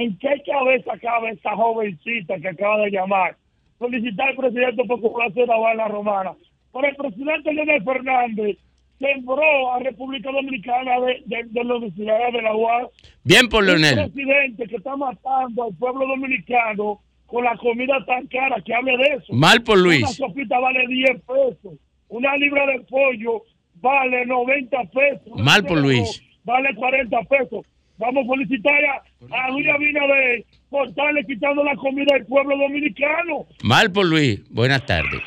en 0.01 0.17
qué 0.17 0.41
cabeza 0.45 0.97
cabe 1.01 1.31
esa 1.31 1.55
jovencita 1.55 2.37
que 2.39 2.49
acaba 2.49 2.79
de 2.79 2.91
llamar. 2.91 3.37
Solicitar 3.79 4.29
al 4.29 4.35
presidente 4.35 4.83
por 4.85 5.21
a 5.21 5.73
la 5.75 5.87
romana. 5.87 6.33
Pero 6.73 6.87
el 6.87 6.95
presidente 6.95 7.53
Leonel 7.53 7.83
Fernández 7.83 8.57
sembró 8.99 9.73
a 9.73 9.79
República 9.79 10.31
Dominicana 10.31 10.99
de, 11.01 11.21
de, 11.25 11.43
de 11.45 11.63
la 11.63 11.75
Universidad 11.75 12.31
de 12.31 12.41
la 12.41 12.55
UAS. 12.55 12.87
Bien 13.23 13.47
por 13.49 13.63
Leonel. 13.63 13.99
Un 13.99 14.11
presidente 14.11 14.67
que 14.67 14.75
está 14.77 14.95
matando 14.95 15.65
al 15.65 15.73
pueblo 15.75 16.07
dominicano 16.07 16.99
con 17.25 17.43
la 17.43 17.55
comida 17.57 18.03
tan 18.05 18.27
cara 18.27 18.61
que 18.61 18.73
hable 18.73 18.97
de 18.97 19.15
eso. 19.15 19.33
Mal 19.33 19.61
por 19.63 19.77
Luis. 19.77 20.03
Una 20.03 20.27
sopita 20.27 20.59
vale 20.59 20.87
10 20.87 21.21
pesos. 21.21 21.79
Una 22.07 22.35
libra 22.37 22.65
de 22.67 22.79
pollo 22.81 23.43
vale 23.81 24.25
90 24.25 24.77
pesos. 24.85 25.39
Mal 25.43 25.65
por 25.65 25.79
Luis. 25.79 26.21
Vale 26.43 26.73
40 26.75 27.19
pesos. 27.23 27.65
Vamos 27.97 28.25
a 28.25 28.33
felicitar 28.33 28.73
a, 28.85 29.45
a 29.45 29.51
Luis 29.51 29.67
Abinader 29.69 30.43
por 30.69 30.87
estarle 30.87 31.23
quitando 31.25 31.63
la 31.63 31.75
comida 31.75 32.15
al 32.15 32.25
pueblo 32.25 32.57
dominicano. 32.57 33.45
Mal 33.63 33.91
por 33.91 34.05
Luis. 34.05 34.41
Buenas 34.51 34.85
tardes. 34.85 35.21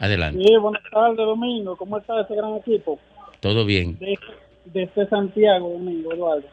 Adelante. 0.00 0.42
Sí, 0.42 0.56
buenas 0.56 0.82
tardes, 0.90 1.16
Domingo. 1.16 1.76
¿Cómo 1.76 1.98
está 1.98 2.20
ese 2.20 2.34
gran 2.34 2.54
equipo? 2.56 2.98
Todo 3.40 3.64
bien. 3.64 3.98
De, 3.98 4.18
desde 4.66 5.08
Santiago, 5.08 5.70
Domingo, 5.70 6.12
Eduardo. 6.12 6.44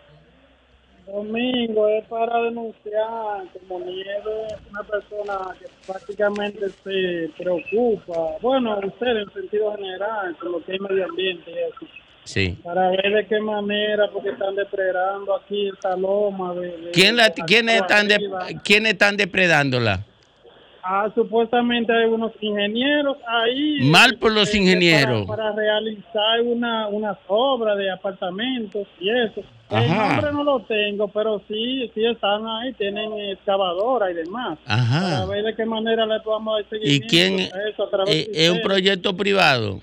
Domingo 1.07 1.87
es 1.89 2.05
para 2.07 2.41
denunciar 2.41 3.43
como 3.53 3.79
Nieves 3.85 4.53
es 4.53 4.71
una 4.71 4.81
persona 4.83 5.55
que 5.59 5.65
prácticamente 5.85 6.69
se 6.83 7.29
preocupa, 7.37 8.37
bueno, 8.41 8.79
usted 8.83 9.17
en 9.17 9.31
sentido 9.31 9.75
general, 9.75 10.35
con 10.37 10.53
lo 10.53 10.65
que 10.65 10.73
es 10.73 10.81
medio 10.81 11.05
ambiente 11.05 11.51
y 11.51 11.53
eso, 11.53 11.85
Sí. 12.25 12.57
para 12.63 12.89
ver 12.89 13.13
de 13.13 13.27
qué 13.27 13.39
manera, 13.39 14.09
porque 14.11 14.29
están 14.29 14.55
depredando 14.55 15.35
aquí 15.35 15.69
esa 15.69 15.95
loma. 15.95 16.53
De, 16.55 16.67
de- 16.77 16.91
¿Quién, 16.91 17.15
la, 17.15 17.29
quién 17.29 17.69
están 17.69 18.07
de-. 18.07 18.19
¿Quiénes 18.63 18.93
están 18.93 19.15
depredándola? 19.15 20.03
Ah, 20.87 21.09
supuestamente 21.15 21.91
hay 21.91 22.05
unos 22.05 22.31
ingenieros 22.41 23.17
ahí. 23.27 23.79
Mal 23.89 24.17
por 24.17 24.31
los 24.31 24.53
eh, 24.53 24.57
ingenieros. 24.57 25.25
Para, 25.25 25.45
para 25.51 25.55
realizar 25.55 26.41
una, 26.43 26.87
unas 26.89 27.17
obras 27.27 27.77
de 27.77 27.89
apartamentos 27.89 28.87
y 28.99 29.09
eso. 29.09 29.41
El 29.71 29.87
nombre 29.87 30.31
no 30.31 30.43
lo 30.43 30.59
tengo, 30.61 31.07
pero 31.07 31.41
sí, 31.47 31.89
sí 31.95 32.05
están 32.05 32.45
ahí, 32.45 32.71
tienen 32.73 33.11
excavadora 33.31 34.11
y 34.11 34.13
demás. 34.13 34.59
Ajá. 34.67 35.01
Para 35.01 35.25
ver 35.25 35.43
de 35.45 35.55
qué 35.55 35.65
manera 35.65 36.05
le 36.05 36.19
podamos 36.19 36.61
dar 36.69 36.79
¿Y 36.83 37.01
quién? 37.01 37.39
a 37.39 37.69
eso 37.69 37.83
a 37.83 38.03
eh, 38.11 38.29
¿Es 38.31 38.49
un 38.51 38.61
proyecto 38.61 39.17
privado? 39.17 39.81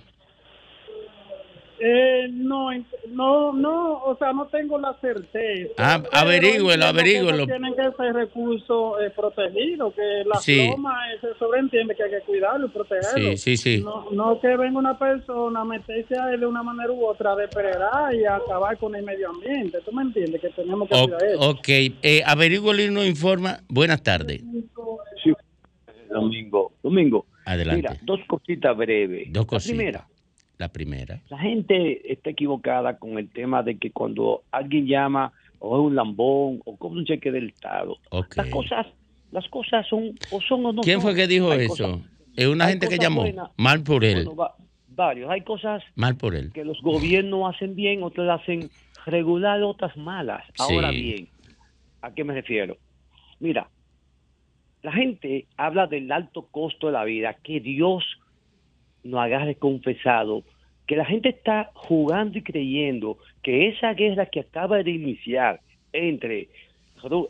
Eh, 1.85 2.28
no, 2.30 2.68
no, 3.09 3.53
no, 3.53 3.99
o 4.05 4.16
sea, 4.16 4.33
no 4.33 4.47
tengo 4.47 4.78
la 4.78 4.95
certeza. 5.01 5.72
Ah, 5.78 6.01
averígüelo, 6.12 6.85
averígüelo. 6.87 7.45
Tienen 7.45 7.74
que 7.74 7.91
ser 7.97 8.14
recursos 8.14 9.03
eh, 9.03 9.11
protegidos, 9.11 9.93
que 9.95 10.22
la 10.24 10.37
Sí. 10.37 10.68
lomas 10.68 10.97
eh, 11.12 11.18
se 11.20 11.39
sobreentiende 11.41 11.97
que 11.97 12.05
hay 12.05 12.11
que 12.11 12.20
cuidarlo 12.20 12.66
y 12.66 12.70
protegerlo. 12.70 13.30
Sí, 13.33 13.37
sí, 13.37 13.57
sí. 13.57 13.83
No, 13.83 14.09
no 14.12 14.41
que 14.41 14.57
venga 14.57 14.78
una 14.78 14.97
persona 14.97 15.62
a 15.62 15.64
meterse 15.64 16.16
a 16.16 16.33
él 16.33 16.39
de 16.41 16.47
una 16.47 16.62
manera 16.62 16.93
u 16.93 17.05
otra, 17.05 17.35
de 17.35 17.43
depredar 17.43 18.14
y 18.14 18.24
acabar 18.26 18.78
con 18.78 18.95
el 18.95 19.03
medio 19.05 19.30
ambiente. 19.30 19.78
¿Tú 19.85 19.91
me 19.91 20.03
entiendes? 20.03 20.41
Que 20.41 20.51
tenemos 20.51 20.89
que 20.89 20.95
O- 20.95 21.03
cuidar 21.05 21.24
eso. 21.24 21.51
ok. 21.51 21.68
Eh, 21.68 22.22
averígüelo 22.24 22.80
y 22.80 22.91
nos 22.91 23.07
informa. 23.07 23.59
Buenas 23.68 24.01
tardes. 24.05 24.41
Domingo. 26.11 26.72
Domingo. 26.83 27.26
Adelante. 27.45 27.76
Mira, 27.89 27.97
dos 28.03 28.20
cositas 28.28 28.76
breves. 28.76 29.33
Dos 29.33 29.45
La 29.45 29.49
cositas. 29.49 29.76
primera, 29.76 30.07
La 30.62 30.68
primera. 30.68 31.20
la 31.28 31.38
gente 31.38 32.12
está 32.12 32.30
equivocada 32.30 32.96
con 32.96 33.18
el 33.18 33.28
tema 33.28 33.64
de 33.64 33.78
que 33.78 33.90
cuando 33.90 34.44
alguien 34.52 34.86
llama 34.86 35.32
o 35.58 35.76
es 35.76 35.84
un 35.86 35.96
lambón 35.96 36.60
o 36.64 36.76
cobra 36.76 37.00
un 37.00 37.04
cheque 37.04 37.32
del 37.32 37.48
Estado, 37.48 37.98
las 38.36 38.46
cosas 38.48 38.86
las 39.32 39.48
cosas 39.48 39.84
son 39.88 40.16
o 40.30 40.40
son 40.40 40.64
o 40.66 40.72
no 40.72 40.82
¿Quién 40.82 41.00
son. 41.00 41.10
fue 41.10 41.14
que 41.16 41.26
dijo 41.26 41.50
Hay 41.50 41.62
eso? 41.64 41.70
cosas- 41.70 42.00
Es 42.36 42.46
una 42.46 42.68
gente 42.68 42.86
que 42.86 42.96
llamó. 42.98 43.22
buenas. 43.22 43.50
Mal 43.56 43.82
por 43.82 44.04
él. 44.04 44.24
Bueno, 44.24 44.36
va- 44.36 44.54
varios. 44.86 45.28
Hay 45.30 45.40
cosas 45.40 45.82
Mal 45.96 46.16
por 46.16 46.36
él. 46.36 46.52
que 46.52 46.64
los 46.64 46.80
gobiernos 46.80 47.52
hacen 47.52 47.74
bien, 47.74 48.04
otras 48.04 48.40
hacen 48.40 48.70
regular, 49.06 49.60
otras 49.64 49.96
malas. 49.96 50.44
Ahora 50.60 50.92
Sí. 50.92 51.02
bien, 51.02 51.28
¿a 52.02 52.14
qué 52.14 52.22
me 52.22 52.34
refiero? 52.34 52.76
Mira, 53.40 53.68
la 54.82 54.92
gente 54.92 55.46
habla 55.56 55.88
del 55.88 56.12
alto 56.12 56.46
costo 56.52 56.86
de 56.86 56.92
la 56.92 57.02
vida, 57.02 57.34
que 57.42 57.58
Dios 57.58 58.04
nos 59.05 59.20
agarre 59.20 59.55
confesado, 59.57 60.42
que 60.86 60.96
la 60.96 61.05
gente 61.05 61.28
está 61.28 61.70
jugando 61.74 62.38
y 62.38 62.42
creyendo 62.42 63.18
que 63.42 63.68
esa 63.68 63.94
guerra 63.94 64.26
que 64.26 64.40
acaba 64.40 64.82
de 64.82 64.90
iniciar 64.90 65.61
entre, 65.92 66.48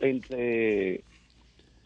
entre 0.01 1.01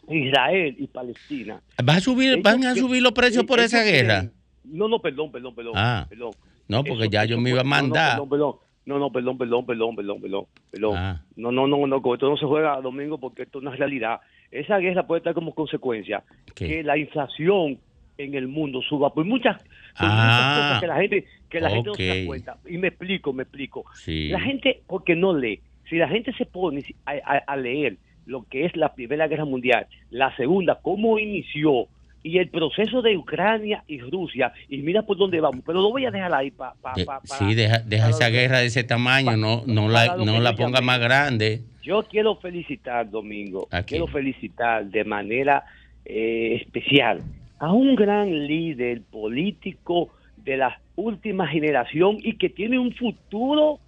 Israel 0.08 0.76
y 0.78 0.86
Palestina, 0.86 1.60
¿Va 1.86 1.94
a 1.96 2.00
subir, 2.00 2.40
¿Van 2.42 2.64
a 2.64 2.74
subir 2.74 3.02
los 3.02 3.12
precios 3.12 3.44
por 3.44 3.60
esa 3.60 3.82
guerra? 3.82 4.30
No, 4.64 4.88
no, 4.88 4.98
perdón, 5.00 5.30
perdón, 5.30 5.54
perdón. 5.54 5.72
Ah. 5.76 6.06
perdón. 6.08 6.32
No, 6.68 6.84
porque 6.84 7.04
Eso- 7.04 7.10
ya 7.12 7.24
yo 7.24 7.38
me 7.40 7.50
iba 7.50 7.60
a 7.60 7.62
fue- 7.62 7.70
no, 7.70 7.76
no, 7.76 7.82
mandar. 7.82 8.28
perdón. 8.28 8.56
No, 8.84 8.98
no, 8.98 9.12
perdón, 9.12 9.36
perdón, 9.36 9.66
perdón, 9.66 9.96
perdón, 9.96 10.20
perdón, 10.20 10.44
perdón. 10.70 10.94
Ah. 10.96 11.22
No, 11.36 11.52
no, 11.52 11.66
no, 11.66 11.86
no, 11.86 12.02
con 12.02 12.14
esto 12.14 12.28
no 12.28 12.36
se 12.38 12.46
juega 12.46 12.80
domingo 12.80 13.18
porque 13.18 13.42
esto 13.42 13.60
no 13.60 13.72
es 13.72 13.78
realidad. 13.78 14.20
Esa 14.50 14.78
guerra 14.78 15.06
puede 15.06 15.18
estar 15.18 15.34
como 15.34 15.54
consecuencia 15.54 16.22
¿Qué? 16.54 16.66
que 16.66 16.82
la 16.82 16.96
inflación 16.96 17.78
en 18.18 18.34
el 18.34 18.48
mundo 18.48 18.82
suba 18.82 19.14
por 19.14 19.24
muchas, 19.24 19.56
por 19.62 19.68
Ah, 20.10 20.24
muchas 20.24 20.58
cosas 20.58 20.80
que 20.80 20.86
la 20.88 20.96
gente 20.96 21.24
que 21.48 21.60
la 21.60 21.70
gente 21.70 21.88
no 21.88 21.94
se 21.94 22.06
da 22.20 22.26
cuenta. 22.26 22.56
Y 22.68 22.76
me 22.76 22.88
explico 22.88 23.32
me 23.32 23.44
explico. 23.44 23.84
Sí. 23.94 24.28
la 24.28 24.40
gente 24.40 24.82
porque 24.86 25.14
no 25.14 25.32
lee 25.36 25.60
si 25.88 25.96
la 25.96 26.08
gente 26.08 26.32
se 26.34 26.44
pone 26.44 26.84
a, 27.06 27.12
a- 27.12 27.38
a 27.46 27.56
leer 27.56 27.96
lo 28.26 28.42
que 28.42 28.66
es 28.66 28.76
la 28.76 28.92
primera 28.94 29.26
guerra 29.28 29.44
mundial 29.44 29.86
la 30.10 30.34
segunda 30.36 30.78
cómo 30.82 31.18
inició 31.18 31.86
y 32.24 32.38
el 32.38 32.48
proceso 32.48 33.00
de 33.02 33.16
Ucrania 33.16 33.84
y 33.86 34.00
Rusia 34.00 34.52
y 34.68 34.78
mira 34.78 35.02
por 35.02 35.16
dónde 35.16 35.40
vamos 35.40 35.62
pero 35.64 35.80
lo 35.80 35.90
voy 35.90 36.04
a 36.04 36.10
dejar 36.10 36.34
ahí 36.34 36.50
para 36.50 36.74
De- 36.96 37.06
sí, 37.24 37.54
deja, 37.54 37.78
deja 37.78 38.10
esa 38.10 38.28
guerra 38.30 38.58
de 38.58 38.66
ese 38.66 38.82
tamaño, 38.82 39.36
no, 39.36 39.62
no 39.66 39.88
la, 39.88 40.16
no 40.16 40.40
la 40.40 40.54
ponga 40.56 40.80
más 40.80 40.98
grande. 40.98 41.62
Yo 41.82 42.02
quiero 42.02 42.34
felicitar, 42.36 43.08
Domingo, 43.08 43.68
quiero 43.86 44.08
felicitar 44.08 44.84
de 44.84 45.04
manera 45.04 45.64
eh, 46.04 46.58
especial 46.60 47.20
a 47.58 47.72
un 47.72 47.94
gran 47.96 48.46
líder 48.46 49.02
político 49.02 50.10
de 50.36 50.56
la 50.56 50.80
última 50.96 51.46
generación 51.48 52.18
y 52.22 52.36
que 52.36 52.48
tiene 52.48 52.78
un 52.78 52.92
futuro 52.94 53.78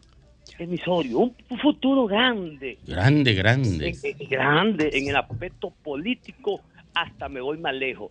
emisorio, 0.59 1.19
un, 1.19 1.35
futuro 1.61 2.07
grande, 2.07 2.79
Grande, 2.87 3.35
grande. 3.35 3.89
en- 3.89 3.97
en- 4.21 4.29
grande 4.29 4.91
en 4.93 5.09
el 5.09 5.17
aspecto 5.17 5.73
político, 5.83 6.61
hasta 6.95 7.29
me 7.29 7.41
voy 7.41 7.59
más 7.59 7.75
lejos, 7.75 8.11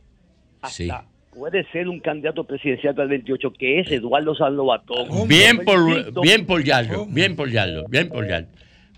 hasta 0.61 0.69
Sí. 0.75 0.89
puede 1.37 1.63
ser 1.71 1.87
un 1.89 1.99
candidato 1.99 2.43
presidencial 2.45 2.95
para 2.95 3.03
el 3.03 3.09
28, 3.09 3.51
que 3.51 3.79
es 3.81 3.91
Eduardo 3.91 4.33
Sanlobatón. 4.35 5.27
Bien 5.27 5.59
por, 5.63 6.21
bien 6.21 6.45
por 6.45 6.63
Yayo, 6.63 7.05
bien 7.07 7.35
por 7.35 7.49
Yayo, 7.49 7.85
bien 7.89 8.09
por 8.09 8.25
Yayo. 8.27 8.47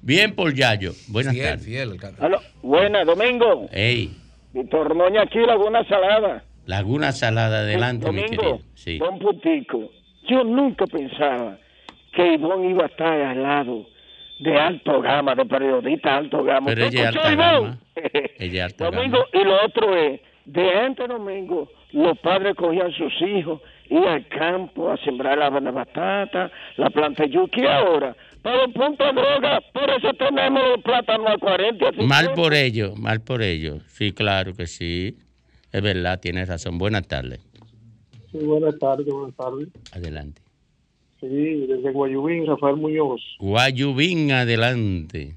Bien 0.03 0.34
por 0.34 0.53
Yayo. 0.55 0.93
Buenas 1.09 1.34
Fiel, 1.34 1.45
tardes. 1.47 1.66
fiel. 1.66 1.91
el 1.91 1.99
can- 1.99 2.16
Buena, 2.64 3.03
Domingo. 3.03 3.68
Ey, 3.72 4.09
Víctor 4.53 4.95
Moña 4.95 5.22
aquí, 5.24 5.38
Laguna 5.39 5.84
Salada. 5.88 6.43
Laguna 6.66 7.12
Salada, 7.12 7.59
adelante, 7.59 8.12
mi 8.12 8.22
Domingo, 8.22 8.41
querido. 8.41 8.59
Sí. 8.76 8.97
Don 8.97 9.20
Putico, 9.20 9.91
yo 10.28 10.43
nunca 10.43 10.86
pensaba 10.88 11.57
que 12.14 12.34
Ivonne 12.34 12.70
iba 12.70 12.84
a 12.84 12.88
estar 12.88 13.22
al 13.22 13.41
lado 13.41 13.86
de 14.39 14.59
alto 14.59 15.01
gama, 15.01 15.36
de 15.36 15.45
periodista 15.45 16.18
alto 16.18 16.43
gama. 16.43 16.68
Pero 16.68 16.86
¿Usted 16.86 16.99
ella 16.99 17.09
es 17.09 17.16
alta 17.16 17.36
gama. 17.36 17.78
Ella 18.39 18.66
es 18.66 18.74
alta 18.74 18.86
Domingo, 18.86 19.18
gama. 19.18 19.30
y 19.34 19.45
lo 19.45 19.66
otro 19.66 19.95
es, 19.95 20.22
de 20.45 20.80
antes 20.80 21.07
domingo, 21.07 21.70
los 21.91 22.18
padres 22.20 22.55
cogían 22.55 22.91
sus 22.93 23.14
hijos, 23.22 23.62
iban 23.89 24.07
al 24.07 24.28
campo 24.28 24.91
a 24.91 24.97
sembrar 24.97 25.38
la 25.38 25.49
batata, 25.49 26.51
la 26.78 26.89
planta 26.89 27.24
de 27.24 27.30
yuca, 27.30 27.62
y 27.62 27.66
ahora, 27.66 28.16
para 28.41 28.64
el 28.64 28.74
punto 28.74 29.03
de 29.03 29.14
droga, 29.14 29.62
por 29.74 29.89
eso 29.89 30.14
tenemos 30.14 30.64
los 30.70 30.84
plátanos 30.84 31.28
a 31.28 31.38
40 31.38 31.86
y 31.86 31.88
a 31.88 31.91
50. 31.91 32.03
Mal 32.07 32.34
por 32.34 32.53
ello, 32.53 32.95
mal 32.95 33.22
por 33.22 33.43
ello. 33.43 33.80
Sí, 33.88 34.12
claro 34.14 34.53
que 34.55 34.66
sí. 34.66 35.16
Es 35.72 35.82
verdad, 35.82 36.19
tienes 36.19 36.47
razón. 36.47 36.78
Buenas 36.78 37.07
tardes. 37.07 37.39
Sí, 38.32 38.38
buenas 38.39 38.78
tardes, 38.80 39.05
buenas 39.07 39.36
tardes. 39.36 39.69
Adelante. 39.93 40.41
Sí, 41.19 41.28
desde 41.67 41.91
Guayubín, 41.91 42.45
Rafael 42.47 42.78
Muñoz. 42.78 43.22
Guayubín, 43.39 44.32
adelante. 44.32 45.36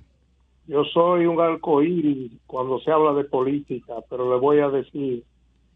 Yo 0.66 0.82
soy 0.84 1.26
un 1.26 1.40
arcoíris 1.40 2.32
cuando 2.46 2.80
se 2.80 2.90
habla 2.90 3.12
de 3.12 3.24
política, 3.24 3.94
pero 4.08 4.32
le 4.32 4.40
voy 4.40 4.60
a 4.60 4.68
decir, 4.70 5.22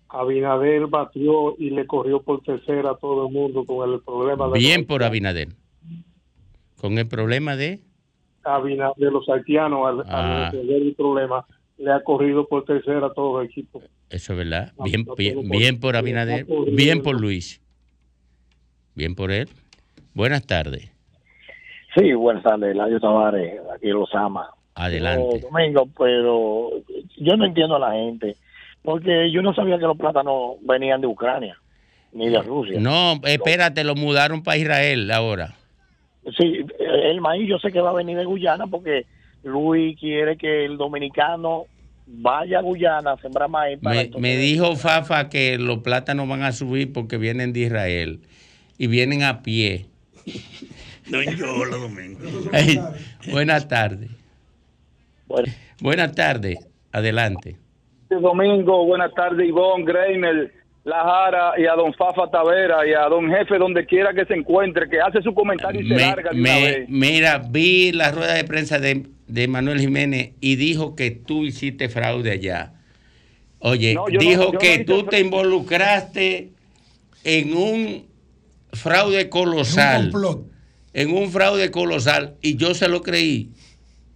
Abinader 0.09 0.87
batió 0.87 1.55
y 1.59 1.71
le 1.71 1.87
corrió 1.87 2.23
por 2.23 2.41
tercera 2.43 2.93
a 2.93 2.97
todo 2.97 3.27
el 3.27 3.33
mundo 3.35 3.65
con 3.67 3.93
el 3.93 4.01
problema 4.01 4.49
de, 4.49 4.59
Bien 4.59 4.87
por 4.87 5.03
Abinader. 5.03 5.49
Con 6.81 6.97
el 6.97 7.07
problema 7.07 7.57
de... 7.57 7.81
Abina- 8.45 8.93
de 8.97 9.11
los 9.11 9.29
haitianos 9.29 9.87
al, 9.87 10.01
al 10.01 10.07
Ah. 10.09 10.51
resolver 10.51 10.81
el 10.83 10.95
problema, 10.95 11.45
le 11.79 11.93
ha 11.93 12.01
corrido 12.01 12.47
por 12.47 12.65
tercera 12.65 13.07
a 13.07 13.13
todo 13.13 13.41
el 13.41 13.47
equipo. 13.49 13.83
Eso 14.11 14.33
es 14.33 14.39
verdad. 14.39 14.73
Bien, 14.85 15.07
bien, 15.17 15.49
bien 15.49 15.81
por- 15.81 15.97
Abinader. 15.97 16.47
Bien 16.73 17.03
por 17.03 17.21
Luis. 17.21 17.61
Bien 18.95 19.15
por 19.15 19.31
él. 19.31 19.49
Buenas 20.15 20.47
tardes. 20.47 20.91
Sí, 21.97 22.13
buenas 22.13 22.43
tardes, 22.43 22.73
Eladio 22.73 23.01
Tavares, 23.01 23.61
aquí 23.75 23.89
los 23.89 24.13
ama. 24.15 24.51
Adelante. 24.75 25.41
Domingo, 25.41 25.89
pero 25.99 26.71
yo 27.17 27.37
no 27.37 27.45
entiendo 27.45 27.77
a 27.77 27.79
la 27.81 27.93
gente, 27.93 28.37
porque 28.83 29.31
yo 29.33 29.43
no 29.43 29.55
sabía 29.55 29.79
que 29.79 29.87
los 29.87 29.97
plátanos 29.97 30.57
venían 30.63 31.01
de 31.01 31.07
Ucrania, 31.07 31.57
ni 32.13 32.29
de 32.29 32.41
Rusia. 32.43 32.79
No, 32.79 33.15
espérate, 33.25 33.83
lo 33.85 33.95
mudaron 33.95 34.43
para 34.43 34.59
Israel 34.59 35.11
ahora. 35.11 35.55
Sí, 36.37 36.65
el 36.79 37.21
maíz 37.21 37.49
yo 37.49 37.59
sé 37.59 37.73
que 37.73 37.81
va 37.81 37.91
a 37.91 37.95
venir 37.95 38.17
de 38.19 38.25
Guyana, 38.25 38.67
porque 38.67 39.07
Luis 39.45 39.99
quiere 39.99 40.37
que 40.37 40.65
el 40.65 40.77
dominicano 40.77 41.65
vaya 42.07 42.59
a 42.59 42.63
Guyana 42.63 43.13
a 43.13 43.17
sembrar 43.19 43.49
maíz. 43.49 43.79
Para 43.83 43.97
Me, 44.05 44.11
me 44.19 44.37
dijo 44.37 44.77
Fafa 44.77 45.29
que 45.29 45.59
los 45.59 45.79
plátanos 45.79 46.29
van 46.29 46.43
a 46.43 46.53
subir 46.53 46.93
porque 46.93 47.17
vienen 47.19 47.53
de 47.53 47.61
Israel 47.61 48.21
y 48.79 48.87
vienen 48.87 49.23
a 49.23 49.43
pie. 49.43 49.87
No 51.11 51.23
llora, 51.23 51.71
Domingo. 51.79 52.21
Buenas 53.33 53.67
tardes. 53.67 54.11
Buenas 55.81 56.15
tardes. 56.15 56.59
Adelante. 56.93 57.57
Domingo, 58.11 58.85
buenas 58.85 59.13
tardes, 59.15 59.49
Ivonne, 59.49 59.85
Greiner, 59.85 60.53
La 60.85 61.03
Jara 61.03 61.53
y 61.59 61.65
a 61.67 61.73
don 61.75 61.93
Fafa 61.95 62.31
Tavera 62.31 62.87
y 62.87 62.93
a 62.93 63.03
don 63.09 63.29
Jefe, 63.31 63.57
donde 63.59 63.85
quiera 63.87 64.13
que 64.13 64.25
se 64.27 64.35
encuentre, 64.35 64.89
que 64.89 65.01
hace 65.01 65.23
su 65.23 65.33
comentario 65.35 65.81
y 65.81 65.89
se 65.89 65.95
Me- 65.95 66.01
larga 66.01 66.31
de 66.31 66.41
una 66.41 66.53
me- 66.55 66.63
vez. 66.63 66.89
mira, 66.89 67.39
vi 67.39 67.93
la 67.93 68.11
rueda 68.13 68.35
de 68.35 68.45
prensa 68.45 68.79
de, 68.79 69.07
de 69.29 69.47
Manuel 69.47 69.79
Jiménez 69.79 70.33
y 70.41 70.57
dijo 70.57 70.97
que 70.97 71.11
tú 71.11 71.45
hiciste 71.45 71.89
fraude 71.89 72.33
allá. 72.33 72.73
Oye, 73.61 73.95
No, 73.95 74.07
dijo 74.07 74.53
no 74.53 74.59
que 74.59 74.85
tú 74.85 75.05
te 75.05 75.21
involucraste 75.21 76.51
en 77.25 77.57
un 77.57 78.07
fraude 78.73 79.29
colosal. 79.29 80.13
En 80.95 81.13
un 81.13 81.31
fraude 81.31 81.71
colosal 81.71 82.35
y 82.41 82.57
yo 82.57 82.75
se 82.75 82.89
lo 82.89 83.03
creí. 83.03 83.51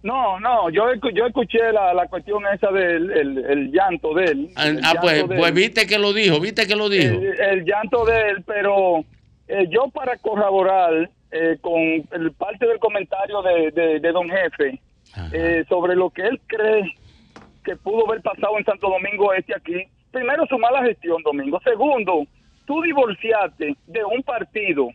No, 0.01 0.37
no, 0.39 0.69
yo, 0.69 0.83
yo 1.13 1.27
escuché 1.27 1.71
la, 1.71 1.93
la 1.93 2.07
cuestión 2.07 2.43
esa 2.53 2.71
del 2.71 3.09
el, 3.11 3.37
el 3.45 3.71
llanto 3.71 4.13
de 4.13 4.25
él. 4.25 4.49
Ah, 4.55 4.67
el 4.67 4.79
ah, 4.83 4.95
pues, 4.99 5.23
pues 5.23 5.47
él. 5.47 5.53
viste 5.53 5.87
que 5.87 5.97
lo 5.97 6.11
dijo, 6.11 6.41
viste 6.41 6.67
que 6.67 6.75
lo 6.75 6.89
dijo. 6.89 7.13
El, 7.13 7.39
el 7.39 7.63
llanto 7.65 8.03
de 8.05 8.29
él, 8.29 8.43
pero 8.45 9.05
eh, 9.47 9.65
yo 9.69 9.87
para 9.93 10.17
corroborar 10.17 11.09
eh, 11.31 11.57
con 11.61 11.79
el 11.79 12.31
parte 12.37 12.67
del 12.67 12.79
comentario 12.79 13.41
de, 13.43 13.71
de, 13.71 13.99
de 14.01 14.11
don 14.11 14.29
Jefe 14.29 14.81
eh, 15.31 15.63
sobre 15.69 15.95
lo 15.95 16.09
que 16.09 16.23
él 16.23 16.39
cree 16.47 16.95
que 17.63 17.75
pudo 17.77 18.07
haber 18.09 18.21
pasado 18.21 18.57
en 18.57 18.65
Santo 18.65 18.89
Domingo 18.89 19.33
Este 19.33 19.55
aquí, 19.55 19.83
primero 20.11 20.45
su 20.47 20.57
mala 20.59 20.83
gestión, 20.83 21.21
Domingo. 21.23 21.59
Segundo, 21.63 22.25
tú 22.65 22.81
divorciaste 22.81 23.75
de 23.87 24.03
un 24.03 24.21
partido, 24.23 24.89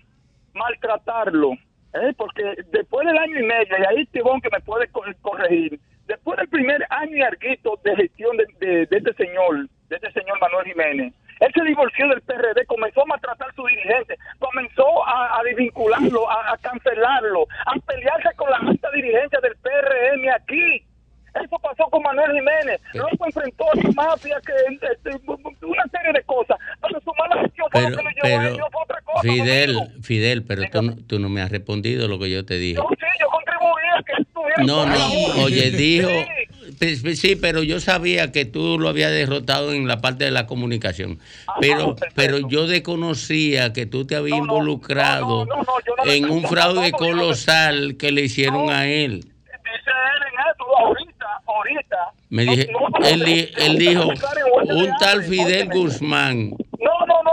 maltratarlo, 0.55 1.53
¿eh? 1.95 2.13
porque 2.17 2.43
después 2.71 3.07
del 3.07 3.17
año 3.19 3.39
y 3.41 3.45
medio, 3.45 3.77
y 3.79 3.85
ahí 3.97 4.07
Tibón 4.07 4.41
que 4.41 4.51
me 4.51 4.61
puede 4.61 4.89
co- 4.89 5.05
corregir, 5.23 5.79
después 6.07 6.37
del 6.39 6.49
primer 6.49 6.85
año 6.91 7.17
y 7.17 7.23
arguito 7.23 7.79
de 7.85 7.97
gestión 7.97 8.37
de, 8.37 8.47
de- 8.67 8.87
de 8.87 8.97
este 8.97 9.15
señor, 9.15 9.69
de 9.89 9.97
este 9.97 10.13
señor 10.13 10.39
Manuel 10.41 10.67
Jiménez, 10.67 11.15
él 11.41 11.53
se 11.55 11.65
divorció 11.65 12.09
del 12.09 12.21
PRD, 12.23 12.67
comenzó 12.67 13.03
a 13.03 13.07
maltratar 13.07 13.49
a 13.51 13.53
su 13.55 13.65
dirigente, 13.67 14.17
comenzó 14.39 15.07
a, 15.07 15.39
a 15.39 15.43
desvincularlo, 15.45 16.31
a, 16.31 16.53
a 16.53 16.57
cancelarlo, 16.59 17.47
a 17.67 17.75
pelearse 17.87 18.29
con 18.37 18.51
la 18.51 18.57
alta 18.59 18.91
dirigencia 18.93 19.39
del 19.41 19.57
PRM 19.57 20.29
aquí. 20.35 20.85
Eso 21.35 21.57
pasó 21.61 21.85
con 21.91 22.03
Manuel 22.03 22.33
Jiménez. 22.33 22.81
Luego 22.95 23.27
enfrentó 23.27 23.65
a 23.73 23.81
su 23.81 23.93
mafia, 23.93 24.41
que 24.45 24.53
este, 24.91 25.11
una 25.67 25.85
serie 25.93 26.13
de 26.15 26.23
cosas. 26.25 26.59
Pero 26.81 27.01
su 27.01 27.13
mala 27.17 27.43
gestión 27.43 27.69
fue 27.71 27.83
lo 27.83 27.97
que 27.97 28.03
lo 28.03 28.11
llevó 28.11 28.79
a 28.79 28.83
otra 28.83 29.01
cosa. 29.03 29.21
Fidel. 29.23 29.77
Fidel, 30.03 30.45
pero 30.45 30.63
tú, 30.73 30.83
no- 30.83 30.97
tú 31.07 31.19
no 31.21 31.29
me 31.29 31.43
has 31.43 31.51
respondido 31.53 32.09
lo 32.09 32.19
que 32.19 32.31
yo 32.31 32.45
te 32.45 32.55
dije. 32.55 32.77
Yo 32.77 32.89
sí, 32.99 33.07
yo 33.21 33.29
que 34.05 34.65
No, 34.65 34.87
no, 34.87 34.97
oye, 35.43 35.71
dijo, 35.71 36.09
Sí. 36.09 36.73
pues, 36.79 37.03
pues, 37.03 37.19
sí, 37.21 37.37
pero 37.37 37.63
yo 37.63 37.81
sabía 37.81 38.33
que 38.33 38.45
tú 38.45 38.79
lo 38.79 38.89
habías 38.89 39.11
derrotado 39.11 39.73
en 39.73 39.87
la 39.87 40.01
parte 40.01 40.25
de 40.25 40.31
la 40.31 40.47
comunicación, 40.47 41.19
pero, 41.61 41.97
pero 42.15 42.39
yo 42.49 42.67
desconocía 42.67 43.73
que 43.73 43.87
tú 43.87 44.07
te 44.07 44.17
habías 44.17 44.39
involucrado 44.39 45.47
en 46.07 46.31
un 46.31 46.45
fraude 46.45 46.93
colosal 46.93 47.97
que 47.99 48.13
le 48.13 48.23
hicieron 48.23 48.71
a 48.71 48.87
él. 48.87 49.21
Dice 49.21 49.91
él 49.91 50.23
en 50.33 50.51
esto, 50.51 50.65
ahorita, 50.79 51.27
ahorita. 51.47 51.99
Me 52.31 52.45
dije, 52.45 52.69
él, 53.05 53.25
di- 53.25 53.49
él 53.57 53.79
dijo, 53.79 54.09
un 54.65 54.91
tal 55.01 55.23
Fidel 55.25 55.69
Guzmán. 55.69 56.53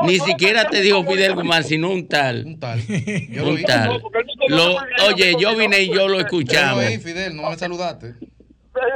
Ni 0.01 0.19
siquiera 0.19 0.65
te 0.67 0.81
dijo 0.81 1.03
Fidel 1.05 1.33
Guzmán, 1.35 1.63
sino 1.63 1.89
un 1.89 2.07
tal. 2.07 2.43
Un 2.45 2.59
tal. 2.59 2.79
Un 2.79 3.63
tal. 3.63 4.01
Lo- 4.47 4.77
oye, 5.07 5.35
yo 5.39 5.55
vine 5.55 5.81
y 5.81 5.89
yo 5.93 6.07
lo 6.07 6.19
escuchamos. 6.19 6.83
Fidel, 7.03 7.35
no 7.35 7.49
me 7.49 7.57
saludaste. 7.57 8.13
Yo, 8.19 8.27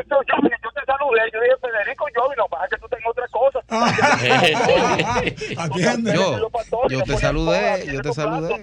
yo, 0.09 0.17
yo 0.27 0.71
te 0.71 0.85
saludé, 0.85 1.21
yo 1.33 1.39
dije 1.41 1.55
Federico, 1.61 2.05
yo 2.13 2.21
no 2.35 2.47
pasa 2.49 2.67
que 2.67 2.77
tú 2.77 2.87
tengas 2.89 3.07
otra 3.07 3.27
cosa. 3.29 3.59
Yo, 6.13 6.49
yo 6.89 7.01
te 7.03 7.17
saludé, 7.17 7.85
yo 7.85 8.01
te 8.01 8.13
saludé. 8.13 8.61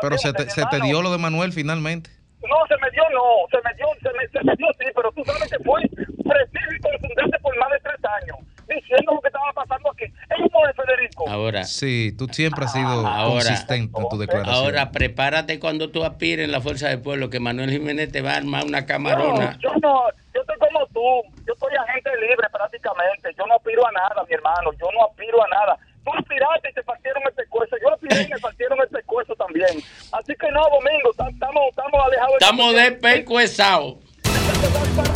Pero 0.00 0.18
se 0.18 0.32
te, 0.32 0.48
se 0.50 0.64
te 0.66 0.80
dio 0.80 1.02
lo 1.02 1.10
de 1.12 1.18
Manuel 1.18 1.52
finalmente. 1.52 2.10
No, 2.48 2.56
se 2.68 2.76
me 2.80 2.88
dio, 2.92 3.02
no, 3.12 3.22
se 3.50 3.58
me 3.64 3.74
dio, 3.74 3.86
se 4.00 4.08
me, 4.16 4.28
se 4.28 4.38
me 4.44 4.54
dio 4.56 4.66
sí, 4.78 4.86
pero 4.94 5.10
tú 5.12 5.24
sabes 5.24 5.50
que 5.50 5.58
fue 5.64 5.80
preciso 5.90 6.74
y 6.76 6.80
contundente 6.80 7.38
por 7.40 7.56
más 7.58 7.70
de 7.70 7.80
tres 7.80 7.96
años. 8.22 8.38
Diciendo 8.80 9.12
lo 9.14 9.20
que 9.20 9.28
estaba 9.28 9.52
pasando 9.52 9.90
aquí. 9.92 10.04
No 10.52 10.68
es 10.68 10.76
Federico. 10.76 11.28
Ahora. 11.28 11.64
Sí, 11.64 12.12
tú 12.16 12.26
siempre 12.30 12.64
has 12.64 12.72
sido 12.72 13.02
consistente 13.02 13.98
en 14.00 14.08
tu 14.08 14.18
declaración. 14.18 14.54
Ahora, 14.54 14.90
prepárate 14.92 15.58
cuando 15.58 15.90
tú 15.90 16.04
aspires 16.04 16.44
en 16.44 16.52
la 16.52 16.60
Fuerza 16.60 16.88
del 16.88 17.00
Pueblo, 17.00 17.30
que 17.30 17.40
Manuel 17.40 17.70
Jiménez 17.70 18.10
te 18.12 18.22
va 18.22 18.32
a 18.32 18.36
armar 18.36 18.64
una 18.64 18.86
camarona. 18.86 19.52
No, 19.52 19.58
yo 19.60 19.70
no, 19.82 20.02
yo 20.34 20.40
estoy 20.40 20.56
como 20.58 20.86
tú. 20.88 21.28
Yo 21.46 21.54
soy 21.58 21.70
agente 21.76 22.10
libre 22.20 22.46
prácticamente. 22.52 23.30
Yo 23.38 23.46
no 23.46 23.54
aspiro 23.56 23.86
a 23.86 23.92
nada, 23.92 24.24
mi 24.28 24.34
hermano. 24.34 24.72
Yo 24.74 24.86
no 24.94 25.06
aspiro 25.06 25.42
a 25.44 25.48
nada. 25.48 25.78
Tú 26.04 26.10
aspiraste 26.16 26.70
y 26.70 26.72
te 26.74 26.82
partieron 26.84 27.22
el 27.26 27.32
pescuezo. 27.34 27.76
Yo 27.82 27.92
aspiré 27.92 28.22
y 28.22 28.28
me 28.28 28.38
partieron 28.38 28.78
el 28.80 28.88
pescuezo 28.88 29.34
también. 29.34 29.82
Así 30.12 30.34
que 30.38 30.50
no, 30.52 30.62
Domingo, 30.70 31.10
tam- 31.16 31.32
estamos, 31.32 31.62
estamos 31.70 32.00
alejados. 32.06 32.32
de- 32.32 32.44
Estamos 32.44 32.74
despecuezados. 32.74 33.96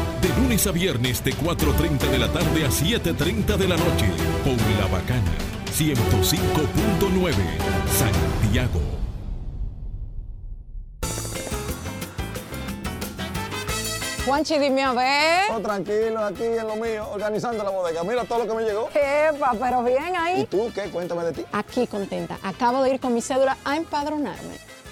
De 0.21 0.29
lunes 0.39 0.67
a 0.67 0.71
viernes 0.71 1.23
de 1.23 1.33
4.30 1.33 2.09
de 2.09 2.19
la 2.19 2.31
tarde 2.31 2.65
a 2.65 2.69
7.30 2.69 3.57
de 3.57 3.67
la 3.67 3.75
noche. 3.75 4.05
Por 4.43 4.55
La 4.79 4.87
Bacana. 4.87 5.31
105.9. 5.75 7.33
Santiago. 7.87 8.81
Juanchi, 14.25 14.59
dime 14.59 14.83
a 14.83 14.93
ver. 14.93 15.51
Oh, 15.51 15.59
tranquilo, 15.59 16.23
aquí 16.23 16.43
en 16.43 16.67
lo 16.67 16.75
mío, 16.75 17.09
organizando 17.11 17.63
la 17.63 17.71
bodega. 17.71 18.03
Mira 18.03 18.23
todo 18.23 18.39
lo 18.39 18.47
que 18.47 18.53
me 18.53 18.63
llegó. 18.63 18.89
Epa, 18.93 19.53
pero 19.59 19.83
bien 19.83 20.15
ahí. 20.15 20.41
¿Y 20.41 20.45
tú 20.45 20.71
qué? 20.75 20.83
Cuéntame 20.91 21.23
de 21.23 21.31
ti. 21.33 21.45
Aquí 21.51 21.87
contenta. 21.87 22.37
Acabo 22.43 22.83
de 22.83 22.91
ir 22.93 22.99
con 22.99 23.15
mi 23.15 23.21
cédula 23.21 23.57
a 23.65 23.75
empadronarme. 23.75 24.59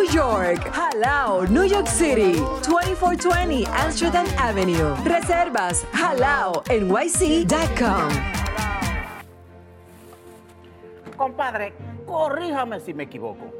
New 0.00 0.08
York. 0.14 0.60
Halao, 0.72 1.46
New 1.50 1.64
York 1.64 1.86
City. 1.86 2.32
2420 2.64 3.66
Amsterdam 3.66 4.26
Avenue. 4.38 4.94
Reservas 5.04 5.84
halao 5.92 6.62
nyc.com. 6.70 8.08
Compadre, 11.18 11.74
corríjame 12.06 12.80
si 12.80 12.94
me 12.94 13.02
equivoco. 13.02 13.59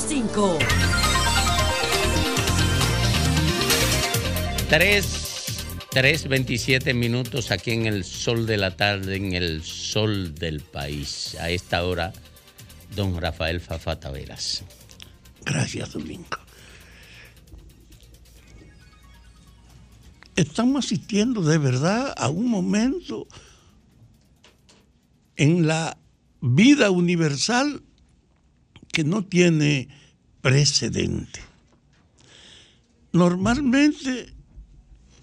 105. 0.00 0.58
3, 4.68 5.64
3, 5.90 6.28
27 6.28 6.94
minutos 6.94 7.50
aquí 7.50 7.72
en 7.72 7.86
el 7.86 8.04
sol 8.04 8.46
de 8.46 8.58
la 8.58 8.76
tarde, 8.76 9.16
en 9.16 9.32
el 9.32 9.64
sol 9.64 10.36
del 10.36 10.60
país. 10.60 11.36
A 11.40 11.50
esta 11.50 11.84
hora, 11.84 12.12
don 12.94 13.20
Rafael 13.20 13.60
Fafá 13.60 13.98
Taveras. 13.98 14.62
Gracias, 15.44 15.92
Domingo. 15.92 16.38
Estamos 20.36 20.84
asistiendo 20.84 21.42
de 21.42 21.58
verdad 21.58 22.14
a 22.16 22.28
un 22.28 22.48
momento 22.48 23.26
en 25.34 25.66
la 25.66 25.98
vida 26.40 26.92
universal 26.92 27.82
que 28.92 29.04
no 29.04 29.24
tiene 29.24 29.88
precedente. 30.40 31.40
Normalmente 33.12 34.32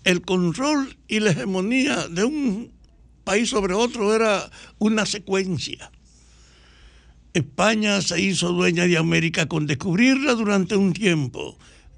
el 0.03 0.22
control 0.22 0.97
y 1.07 1.20
la 1.20 1.32
hegemonía 1.32 2.07
de 2.07 2.24
un 2.24 2.72
país 3.24 3.49
sobre 3.49 3.74
otro 3.74 4.16
era 4.16 4.49
una 4.78 5.05
secuencia. 5.05 5.91
España 7.34 8.01
se 8.01 8.22
hizo 8.22 8.53
dueña 8.53 8.86
de 8.86 8.97
América 8.97 9.47
con 9.47 9.68
descubrirla 9.68 10.36
durante 10.36 10.76
un 10.76 10.93
tiempo 10.93 11.57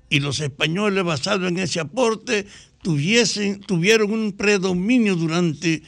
y 0.10 0.20
los 0.20 0.40
españoles 0.40 1.04
basados 1.04 1.48
en 1.50 1.60
ese 1.60 1.80
aporte 1.80 2.48
tuviesen, 2.82 3.60
tuvieron 3.60 4.12
un 4.12 4.32
predominio 4.32 5.16
durante 5.16 5.84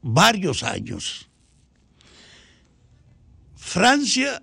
varios 0.00 0.62
años. 0.62 1.28
Francia 3.54 4.42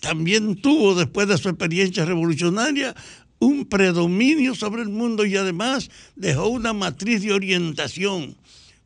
también 0.00 0.56
tuvo, 0.56 0.94
después 0.94 1.28
de 1.28 1.38
su 1.38 1.48
experiencia 1.48 2.04
revolucionaria, 2.04 2.94
un 3.38 3.66
predominio 3.66 4.54
sobre 4.54 4.82
el 4.82 4.88
mundo 4.88 5.24
y 5.24 5.36
además 5.36 5.90
dejó 6.16 6.48
una 6.48 6.72
matriz 6.72 7.22
de 7.22 7.32
orientación, 7.32 8.36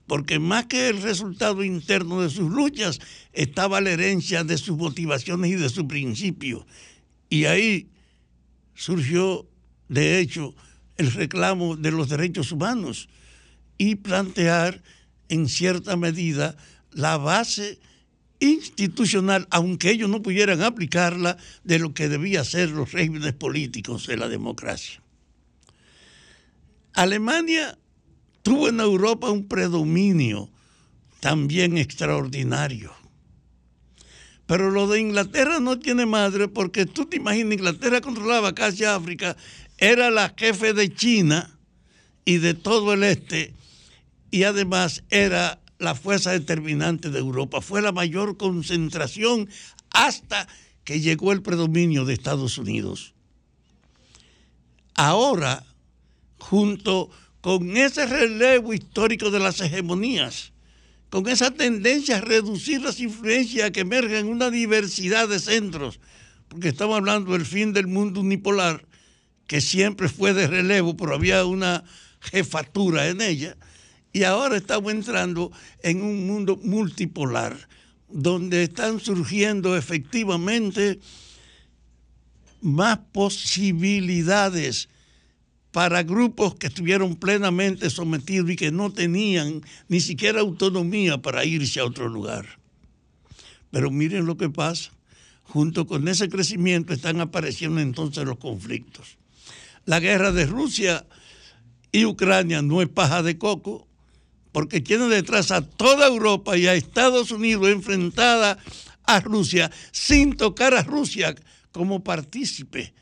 porque 0.07 0.39
más 0.39 0.67
que 0.67 0.89
el 0.89 1.03
resultado 1.03 1.65
interno 1.65 2.21
de 2.21 2.31
sus 2.31 2.51
luchas 2.51 3.01
estaba 3.33 3.81
la 3.81 3.91
herencia 3.91 4.45
de 4.45 4.59
sus 4.59 4.77
motivaciones 4.77 5.51
y 5.51 5.55
de 5.55 5.69
su 5.69 5.89
principio. 5.89 6.67
Y 7.31 7.47
ahí 7.47 7.89
surgió, 8.75 9.47
de 9.89 10.21
hecho, 10.21 10.55
el 10.97 11.13
reclamo 11.13 11.77
de 11.77 11.91
los 11.91 12.09
derechos 12.09 12.53
humanos 12.53 13.09
y 13.79 13.97
plantear 13.97 14.83
en 15.29 15.49
cierta 15.49 15.97
medida 15.97 16.57
la 16.93 17.17
base 17.17 17.81
institucional, 18.41 19.47
aunque 19.51 19.91
ellos 19.91 20.09
no 20.09 20.23
pudieran 20.23 20.63
aplicarla, 20.63 21.37
de 21.63 21.79
lo 21.79 21.95
que 21.95 22.09
debía 22.09 22.45
ser 22.45 22.71
los 22.71 22.93
regímenes 22.93 23.33
políticos 23.33 24.07
de 24.07 24.17
la 24.17 24.29
democracia. 24.29 25.03
Alemania 26.93 27.79
tuvo 28.43 28.69
en 28.69 28.81
Europa 28.81 29.31
un 29.31 29.49
predominio 29.49 30.51
también 31.21 31.79
extraordinario. 31.79 32.93
Pero 34.47 34.71
lo 34.71 34.87
de 34.87 35.01
Inglaterra 35.01 35.59
no 35.59 35.79
tiene 35.79 36.05
madre 36.05 36.49
porque 36.49 36.85
tú 36.85 37.07
te 37.07 37.17
imaginas, 37.17 37.55
Inglaterra 37.55 38.03
controlaba 38.03 38.55
casi 38.55 38.85
África, 38.85 39.37
era 39.79 40.11
la 40.11 40.35
jefe 40.37 40.75
de 40.75 40.95
China 40.95 41.59
y 42.25 42.39
de 42.39 42.55
todo 42.55 42.93
el 42.93 43.05
este 43.05 43.55
y 44.31 44.43
además 44.43 45.05
era 45.11 45.61
la 45.79 45.95
fuerza 45.95 46.31
determinante 46.31 47.11
de 47.11 47.19
Europa. 47.19 47.61
Fue 47.61 47.83
la 47.83 47.93
mayor 47.93 48.37
concentración 48.37 49.49
hasta 49.91 50.47
que 50.85 51.01
llegó 51.01 51.33
el 51.33 51.43
predominio 51.43 52.05
de 52.05 52.15
Estados 52.15 52.59
Unidos. 52.59 53.15
Ahora, 54.95 55.65
junto 56.39 57.11
con 57.41 57.77
ese 57.77 58.07
relevo 58.07 58.73
histórico 58.75 59.31
de 59.31 59.41
las 59.41 59.61
hegemonías, 59.61 60.53
con 61.11 61.29
esa 61.29 61.51
tendencia 61.51 62.19
a 62.19 62.21
reducir 62.21 62.83
las 62.83 63.01
influencias 63.01 63.71
que 63.71 63.81
emergen 63.81 64.27
en 64.27 64.27
una 64.27 64.51
diversidad 64.51 65.29
de 65.29 65.39
centros, 65.39 66.01
porque 66.49 66.69
estamos 66.69 66.97
hablando 66.97 67.33
del 67.33 67.47
fin 67.47 67.73
del 67.73 67.87
mundo 67.87 68.21
unipolar, 68.21 68.87
que 69.47 69.61
siempre 69.61 70.09
fue 70.09 70.35
de 70.35 70.47
relevo, 70.47 70.97
pero 70.97 71.15
había 71.15 71.45
una 71.45 71.85
jefatura 72.21 73.09
en 73.09 73.21
ella, 73.21 73.57
y 74.15 74.23
ahora 74.23 74.57
estamos 74.57 74.93
entrando 74.93 75.51
en 75.83 76.01
un 76.01 76.25
mundo 76.29 76.57
multipolar, 76.63 77.69
donde 78.09 78.63
están 78.63 79.01
surgiendo 79.01 79.77
efectivamente 79.77 81.01
más 82.61 82.99
posibilidades 83.11 84.89
para 85.73 86.05
grupos 86.05 86.55
que 86.55 86.69
estuvieron 86.69 87.17
plenamente 87.17 87.91
sometidos 87.91 88.51
y 88.53 88.57
que 88.57 88.71
no 88.71 88.93
tenían 88.93 89.63
ni 89.89 89.99
siquiera 89.99 90.41
autonomía 90.41 91.19
para 91.19 91.45
irse 91.45 91.81
a 91.81 91.85
otro 91.85 92.09
lugar. 92.09 92.47
Pero 93.73 93.91
miren 93.91 94.27
lo 94.27 94.37
que 94.37 94.49
pasa. 94.49 94.93
Junto 95.43 95.89
con 95.89 96.07
ese 96.07 96.29
crecimiento 96.29 96.95
están 96.95 97.21
apareciendo 97.21 97.81
entonces 97.81 98.25
los 98.25 98.39
conflictos. 98.39 99.19
La 99.87 99.99
guerra 99.99 100.31
de 100.31 100.47
Rusia 100.47 101.05
y 101.91 102.05
Ucrania 102.05 102.63
no 102.63 102.81
es 102.81 102.89
paja 102.89 103.25
de 103.25 103.39
coco, 103.39 103.89
porque 104.55 104.81
tiene 104.81 105.09
detrás 105.09 105.51
a 105.51 105.63
toda 105.63 106.07
Europa 106.07 106.57
y 106.57 106.69
a 106.69 106.75
Estados 106.75 107.33
Unidos 107.33 107.71
enfrentada 107.71 108.57
a 109.03 109.19
Rusia 109.19 109.69
sin 109.91 110.37
tocar 110.37 110.75
a 110.75 110.85
Rusia 110.85 111.35
como 111.73 112.05
partícipe. 112.05 112.95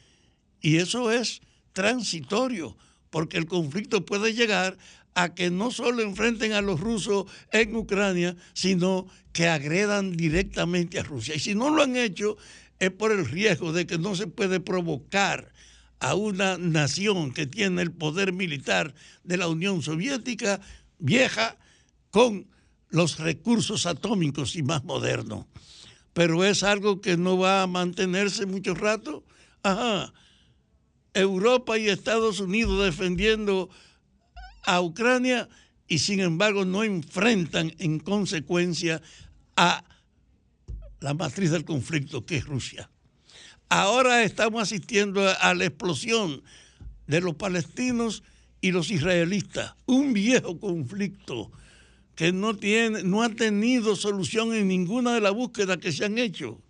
Y 0.62 0.78
eso 0.78 1.12
es 1.12 1.42
transitorio, 1.74 2.78
porque 3.10 3.36
el 3.36 3.44
conflicto 3.44 4.06
puede 4.06 4.32
llegar 4.32 4.78
a 5.12 5.34
que 5.34 5.50
no 5.50 5.70
solo 5.70 6.02
enfrenten 6.02 6.54
a 6.54 6.62
los 6.62 6.80
rusos 6.80 7.26
en 7.50 7.76
Ucrania, 7.76 8.34
sino 8.54 9.06
que 9.34 9.48
agredan 9.48 10.16
directamente 10.16 11.00
a 11.00 11.02
Rusia. 11.02 11.34
Y 11.34 11.40
si 11.40 11.54
no 11.54 11.68
lo 11.68 11.82
han 11.82 11.96
hecho, 11.96 12.38
es 12.78 12.92
por 12.92 13.12
el 13.12 13.26
riesgo 13.26 13.74
de 13.74 13.86
que 13.86 13.98
no 13.98 14.14
se 14.14 14.26
puede 14.26 14.58
provocar 14.58 15.52
a 16.00 16.14
una 16.14 16.56
nación 16.56 17.30
que 17.32 17.46
tiene 17.46 17.82
el 17.82 17.92
poder 17.92 18.32
militar 18.32 18.94
de 19.22 19.36
la 19.36 19.48
Unión 19.48 19.82
Soviética 19.82 20.62
vieja 21.02 21.58
con 22.10 22.48
los 22.88 23.18
recursos 23.18 23.86
atómicos 23.86 24.56
y 24.56 24.62
más 24.62 24.84
modernos. 24.84 25.46
Pero 26.12 26.44
es 26.44 26.62
algo 26.62 27.00
que 27.00 27.16
no 27.16 27.38
va 27.38 27.62
a 27.62 27.66
mantenerse 27.66 28.46
mucho 28.46 28.74
rato. 28.74 29.24
Ajá. 29.62 30.12
Europa 31.14 31.76
y 31.76 31.88
Estados 31.88 32.40
Unidos 32.40 32.84
defendiendo 32.84 33.68
a 34.64 34.80
Ucrania 34.80 35.48
y 35.88 35.98
sin 35.98 36.20
embargo 36.20 36.64
no 36.64 36.84
enfrentan 36.84 37.74
en 37.78 37.98
consecuencia 37.98 39.02
a 39.56 39.84
la 41.00 41.14
matriz 41.14 41.50
del 41.50 41.64
conflicto 41.64 42.24
que 42.24 42.36
es 42.36 42.46
Rusia. 42.46 42.90
Ahora 43.68 44.22
estamos 44.22 44.62
asistiendo 44.62 45.28
a 45.28 45.54
la 45.54 45.64
explosión 45.64 46.42
de 47.06 47.20
los 47.20 47.34
palestinos 47.34 48.22
y 48.62 48.70
los 48.70 48.90
israelitas, 48.90 49.74
un 49.86 50.14
viejo 50.14 50.58
conflicto 50.58 51.50
que 52.14 52.32
no, 52.32 52.56
tiene, 52.56 53.02
no 53.02 53.24
ha 53.24 53.28
tenido 53.28 53.96
solución 53.96 54.54
en 54.54 54.68
ninguna 54.68 55.12
de 55.12 55.20
las 55.20 55.32
búsquedas 55.34 55.78
que 55.78 55.90
se 55.90 56.04
han 56.04 56.16
hecho. 56.16 56.62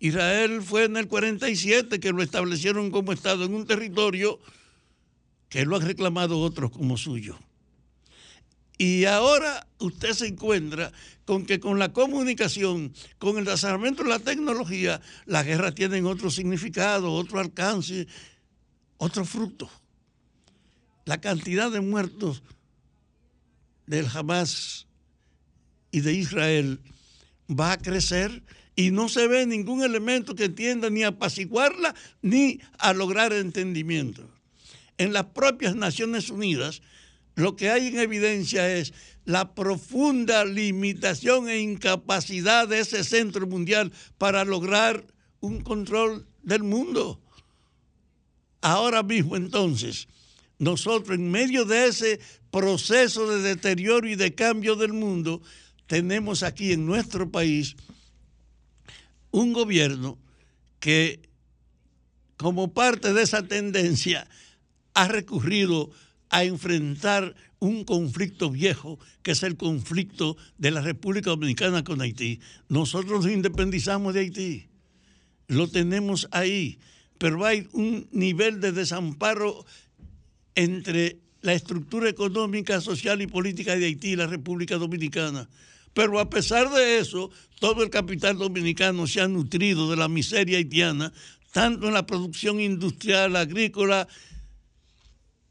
Israel 0.00 0.62
fue 0.62 0.84
en 0.84 0.96
el 0.96 1.08
47 1.08 2.00
que 2.00 2.12
lo 2.12 2.22
establecieron 2.22 2.90
como 2.90 3.12
Estado 3.12 3.44
en 3.44 3.54
un 3.54 3.66
territorio 3.66 4.40
que 5.50 5.66
lo 5.66 5.76
han 5.76 5.82
reclamado 5.82 6.40
otros 6.40 6.70
como 6.70 6.96
suyo. 6.96 7.38
Y 8.78 9.04
ahora 9.04 9.66
usted 9.78 10.12
se 10.12 10.28
encuentra 10.28 10.90
con 11.26 11.44
que 11.44 11.60
con 11.60 11.78
la 11.78 11.92
comunicación, 11.92 12.94
con 13.18 13.36
el 13.36 13.44
desarrollo 13.44 13.90
de 13.90 14.04
la 14.04 14.20
tecnología, 14.20 15.02
las 15.26 15.44
guerras 15.44 15.74
tienen 15.74 16.06
otro 16.06 16.30
significado, 16.30 17.12
otro 17.12 17.40
alcance, 17.40 18.06
otro 18.96 19.26
fruto 19.26 19.70
la 21.06 21.20
cantidad 21.20 21.70
de 21.70 21.80
muertos 21.80 22.42
del 23.86 24.06
Hamas 24.12 24.86
y 25.90 26.00
de 26.00 26.12
Israel 26.12 26.80
va 27.48 27.72
a 27.72 27.78
crecer 27.78 28.42
y 28.74 28.90
no 28.90 29.08
se 29.08 29.26
ve 29.28 29.46
ningún 29.46 29.82
elemento 29.82 30.34
que 30.34 30.48
tienda 30.48 30.90
ni 30.90 31.04
a 31.04 31.08
apaciguarla 31.08 31.94
ni 32.20 32.60
a 32.78 32.92
lograr 32.92 33.32
entendimiento. 33.32 34.28
En 34.98 35.12
las 35.12 35.26
propias 35.26 35.76
Naciones 35.76 36.28
Unidas, 36.28 36.82
lo 37.36 37.54
que 37.54 37.70
hay 37.70 37.86
en 37.86 37.98
evidencia 37.98 38.76
es 38.76 38.92
la 39.24 39.54
profunda 39.54 40.44
limitación 40.44 41.48
e 41.48 41.60
incapacidad 41.60 42.66
de 42.66 42.80
ese 42.80 43.04
centro 43.04 43.46
mundial 43.46 43.92
para 44.18 44.44
lograr 44.44 45.06
un 45.40 45.60
control 45.60 46.26
del 46.42 46.64
mundo. 46.64 47.20
Ahora 48.60 49.02
mismo 49.02 49.36
entonces, 49.36 50.08
nosotros 50.58 51.18
en 51.18 51.30
medio 51.30 51.64
de 51.64 51.86
ese 51.86 52.20
proceso 52.50 53.28
de 53.28 53.42
deterioro 53.42 54.08
y 54.08 54.14
de 54.14 54.34
cambio 54.34 54.76
del 54.76 54.92
mundo, 54.92 55.42
tenemos 55.86 56.42
aquí 56.42 56.72
en 56.72 56.86
nuestro 56.86 57.30
país 57.30 57.76
un 59.30 59.52
gobierno 59.52 60.18
que 60.80 61.20
como 62.36 62.72
parte 62.72 63.12
de 63.12 63.22
esa 63.22 63.46
tendencia 63.46 64.28
ha 64.94 65.08
recurrido 65.08 65.90
a 66.30 66.44
enfrentar 66.44 67.34
un 67.58 67.84
conflicto 67.84 68.50
viejo, 68.50 68.98
que 69.22 69.32
es 69.32 69.42
el 69.42 69.56
conflicto 69.56 70.36
de 70.58 70.70
la 70.70 70.80
República 70.80 71.30
Dominicana 71.30 71.84
con 71.84 72.00
Haití. 72.00 72.40
Nosotros 72.68 73.24
nos 73.24 73.32
independizamos 73.32 74.14
de 74.14 74.20
Haití, 74.20 74.68
lo 75.48 75.68
tenemos 75.68 76.28
ahí, 76.32 76.78
pero 77.18 77.44
hay 77.44 77.68
un 77.72 78.08
nivel 78.10 78.60
de 78.60 78.72
desamparo 78.72 79.64
entre 80.56 81.18
la 81.42 81.52
estructura 81.52 82.08
económica, 82.08 82.80
social 82.80 83.22
y 83.22 83.28
política 83.28 83.76
de 83.76 83.86
Haití 83.86 84.08
y 84.08 84.16
la 84.16 84.26
República 84.26 84.76
Dominicana. 84.76 85.48
Pero 85.94 86.18
a 86.18 86.28
pesar 86.28 86.70
de 86.70 86.98
eso, 86.98 87.30
todo 87.60 87.84
el 87.84 87.90
capital 87.90 88.36
dominicano 88.36 89.06
se 89.06 89.20
ha 89.20 89.28
nutrido 89.28 89.88
de 89.88 89.96
la 89.96 90.08
miseria 90.08 90.58
haitiana, 90.58 91.12
tanto 91.52 91.86
en 91.86 91.94
la 91.94 92.04
producción 92.04 92.60
industrial, 92.60 93.36
agrícola, 93.36 94.08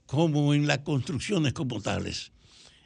como 0.06 0.54
en 0.54 0.68
las 0.68 0.80
construcciones 0.80 1.54
como 1.54 1.82
tales. 1.82 2.32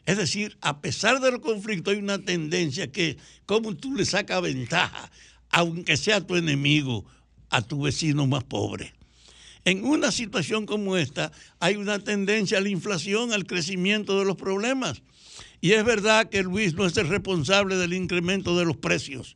Es 0.06 0.18
decir, 0.18 0.58
a 0.62 0.82
pesar 0.82 1.20
del 1.20 1.42
conflicto 1.42 1.92
hay 1.92 1.98
una 1.98 2.20
tendencia 2.20 2.92
que, 2.92 3.18
como 3.46 3.76
tú 3.76 3.94
le 3.94 4.06
sacas 4.06 4.42
ventaja, 4.42 5.12
aunque 5.50 5.98
sea 5.98 6.26
tu 6.26 6.36
enemigo, 6.36 7.06
a 7.50 7.62
tu 7.62 7.82
vecino 7.82 8.26
más 8.28 8.44
pobre. 8.44 8.94
En 9.66 9.86
una 9.86 10.12
situación 10.12 10.66
como 10.66 10.98
esta 10.98 11.32
hay 11.60 11.76
una 11.76 12.00
tendencia 12.00 12.58
a 12.58 12.62
la 12.62 12.70
inflación, 12.70 13.34
al 13.34 13.46
crecimiento 13.46 14.18
de 14.18 14.26
los 14.26 14.36
problemas. 14.36 15.02
Y 15.62 15.72
es 15.72 15.84
verdad 15.84 16.30
que 16.30 16.44
Luis 16.44 16.74
no 16.74 16.86
es 16.86 16.96
el 16.98 17.08
responsable 17.08 17.76
del 17.76 17.94
incremento 17.94 18.58
de 18.58 18.66
los 18.66 18.78
precios. 18.78 19.36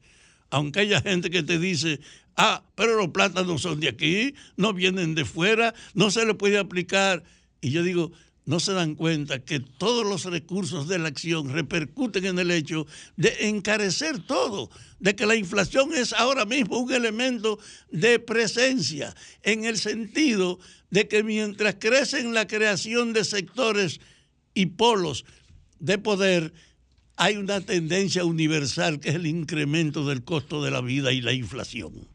Aunque 0.49 0.81
haya 0.81 1.01
gente 1.01 1.29
que 1.29 1.43
te 1.43 1.57
dice, 1.57 1.99
Ah, 2.35 2.63
pero 2.75 2.95
los 2.95 3.09
plátanos 3.09 3.61
son 3.61 3.79
de 3.79 3.89
aquí, 3.89 4.33
no 4.57 4.73
vienen 4.73 5.13
de 5.13 5.25
fuera, 5.25 5.73
no 5.93 6.09
se 6.09 6.25
le 6.25 6.33
puede 6.33 6.57
aplicar. 6.57 7.23
Y 7.61 7.69
yo 7.69 7.83
digo, 7.83 8.11
no 8.45 8.59
se 8.59 8.73
dan 8.73 8.95
cuenta 8.95 9.39
que 9.39 9.59
todos 9.59 10.05
los 10.05 10.25
recursos 10.25 10.87
de 10.87 10.99
la 10.99 11.07
acción 11.07 11.49
repercuten 11.49 12.25
en 12.25 12.39
el 12.39 12.51
hecho 12.51 12.85
de 13.15 13.47
encarecer 13.47 14.19
todo, 14.19 14.69
de 14.99 15.15
que 15.15 15.25
la 15.25 15.35
inflación 15.35 15.93
es 15.93 16.13
ahora 16.13 16.45
mismo 16.45 16.79
un 16.79 16.91
elemento 16.91 17.57
de 17.89 18.19
presencia, 18.19 19.15
en 19.43 19.63
el 19.63 19.77
sentido 19.77 20.59
de 20.89 21.07
que 21.07 21.23
mientras 21.23 21.75
crecen 21.79 22.33
la 22.33 22.47
creación 22.47 23.13
de 23.13 23.23
sectores 23.23 23.99
y 24.53 24.67
polos 24.67 25.25
de 25.79 25.97
poder, 25.97 26.53
hay 27.15 27.37
una 27.37 27.61
tendencia 27.61 28.25
universal 28.25 28.99
que 28.99 29.09
es 29.09 29.15
el 29.15 29.27
incremento 29.27 30.05
del 30.05 30.23
costo 30.23 30.63
de 30.63 30.71
la 30.71 30.81
vida 30.81 31.11
y 31.11 31.21
la 31.21 31.33
inflación. 31.33 32.07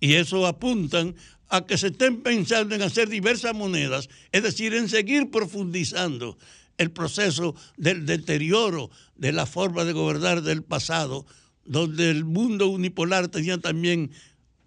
Y 0.00 0.14
eso 0.14 0.46
apuntan 0.46 1.14
a 1.48 1.66
que 1.66 1.78
se 1.78 1.88
estén 1.88 2.22
pensando 2.22 2.74
en 2.74 2.82
hacer 2.82 3.08
diversas 3.08 3.54
monedas, 3.54 4.08
es 4.32 4.42
decir, 4.42 4.74
en 4.74 4.88
seguir 4.88 5.30
profundizando 5.30 6.38
el 6.78 6.90
proceso 6.90 7.54
del 7.76 8.06
deterioro 8.06 8.90
de 9.16 9.32
la 9.32 9.46
forma 9.46 9.84
de 9.84 9.92
gobernar 9.92 10.42
del 10.42 10.62
pasado, 10.62 11.26
donde 11.64 12.10
el 12.10 12.24
mundo 12.24 12.68
unipolar 12.68 13.28
tenía 13.28 13.58
también 13.58 14.10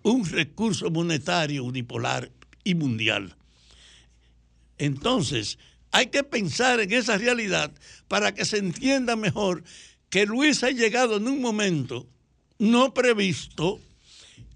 un 0.04 0.26
recurso 0.26 0.90
monetario 0.90 1.64
unipolar 1.64 2.32
y 2.64 2.76
mundial. 2.76 3.36
Entonces, 4.78 5.60
hay 5.92 6.08
que 6.08 6.24
pensar 6.24 6.80
en 6.80 6.94
esa 6.94 7.18
realidad 7.18 7.72
para 8.08 8.34
que 8.34 8.46
se 8.46 8.58
entienda 8.58 9.16
mejor 9.16 9.64
que 10.10 10.26
Luis 10.26 10.64
ha 10.64 10.72
llegado 10.72 11.18
en 11.18 11.28
un 11.28 11.42
momento 11.42 12.08
no 12.58 12.94
previsto, 12.94 13.80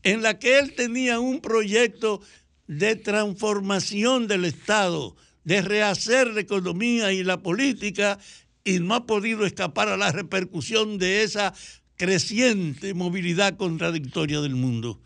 en 0.03 0.21
la 0.21 0.37
que 0.37 0.59
él 0.59 0.73
tenía 0.75 1.19
un 1.19 1.41
proyecto 1.41 2.21
de 2.67 2.95
transformación 2.95 4.27
del 4.27 4.45
Estado, 4.45 5.15
de 5.43 5.61
rehacer 5.61 6.27
la 6.27 6.41
economía 6.41 7.11
y 7.11 7.23
la 7.23 7.41
política, 7.41 8.19
y 8.63 8.79
no 8.79 8.95
ha 8.95 9.05
podido 9.05 9.45
escapar 9.45 9.89
a 9.89 9.97
la 9.97 10.11
repercusión 10.11 10.97
de 10.97 11.23
esa 11.23 11.53
creciente 11.95 12.93
movilidad 12.93 13.57
contradictoria 13.57 14.41
del 14.41 14.55
mundo. 14.55 14.99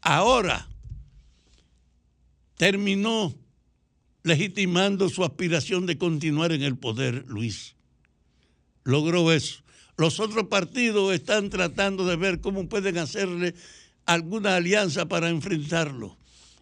Ahora 0.00 0.68
terminó 2.56 3.34
legitimando 4.22 5.08
su 5.08 5.24
aspiración 5.24 5.86
de 5.86 5.98
continuar 5.98 6.52
en 6.52 6.62
el 6.62 6.76
poder, 6.76 7.24
Luis. 7.26 7.74
Logró 8.84 9.32
eso. 9.32 9.62
Los 9.96 10.18
otros 10.18 10.48
partidos 10.48 11.14
están 11.14 11.50
tratando 11.50 12.06
de 12.06 12.16
ver 12.16 12.40
cómo 12.40 12.68
pueden 12.68 12.98
hacerle 12.98 13.54
alguna 14.06 14.56
alianza 14.56 15.06
para 15.06 15.28
enfrentarlo. 15.28 16.16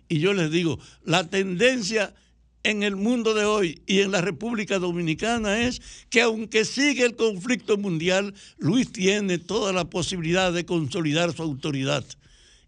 Y 0.09 0.21
yo 0.21 0.33
les 0.35 0.51
digo, 0.51 0.79
la 1.05 1.29
tendencia 1.29 2.15
en 2.65 2.83
el 2.83 2.97
mundo 2.97 3.35
de 3.35 3.45
hoy 3.45 3.83
y 3.87 4.01
en 4.01 4.13
la 4.13 4.21
República 4.21 4.79
Dominicana 4.79 5.63
es 5.63 5.81
que 6.11 6.23
aunque 6.23 6.65
sigue 6.65 7.05
el 7.05 7.17
conflicto 7.17 7.77
mundial, 7.77 8.35
Luis 8.59 8.93
tiene 8.93 9.39
toda 9.39 9.73
la 9.73 9.87
posibilidad 9.87 10.53
de 10.53 10.65
consolidar 10.65 11.33
su 11.33 11.43
autoridad 11.43 12.05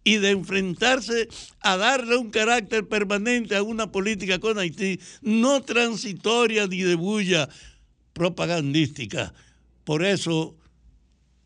y 0.02 0.18
de 0.18 0.30
enfrentarse 0.30 1.28
a 1.60 1.76
darle 1.76 2.16
un 2.16 2.30
carácter 2.30 2.86
permanente 2.86 3.56
a 3.56 3.62
una 3.62 3.90
política 3.90 4.38
con 4.38 4.58
Haití, 4.58 5.00
no 5.22 5.62
transitoria 5.62 6.66
ni 6.66 6.82
de 6.82 6.94
bulla 6.94 7.48
propagandística. 8.12 9.32
Por 9.84 10.04
eso 10.04 10.54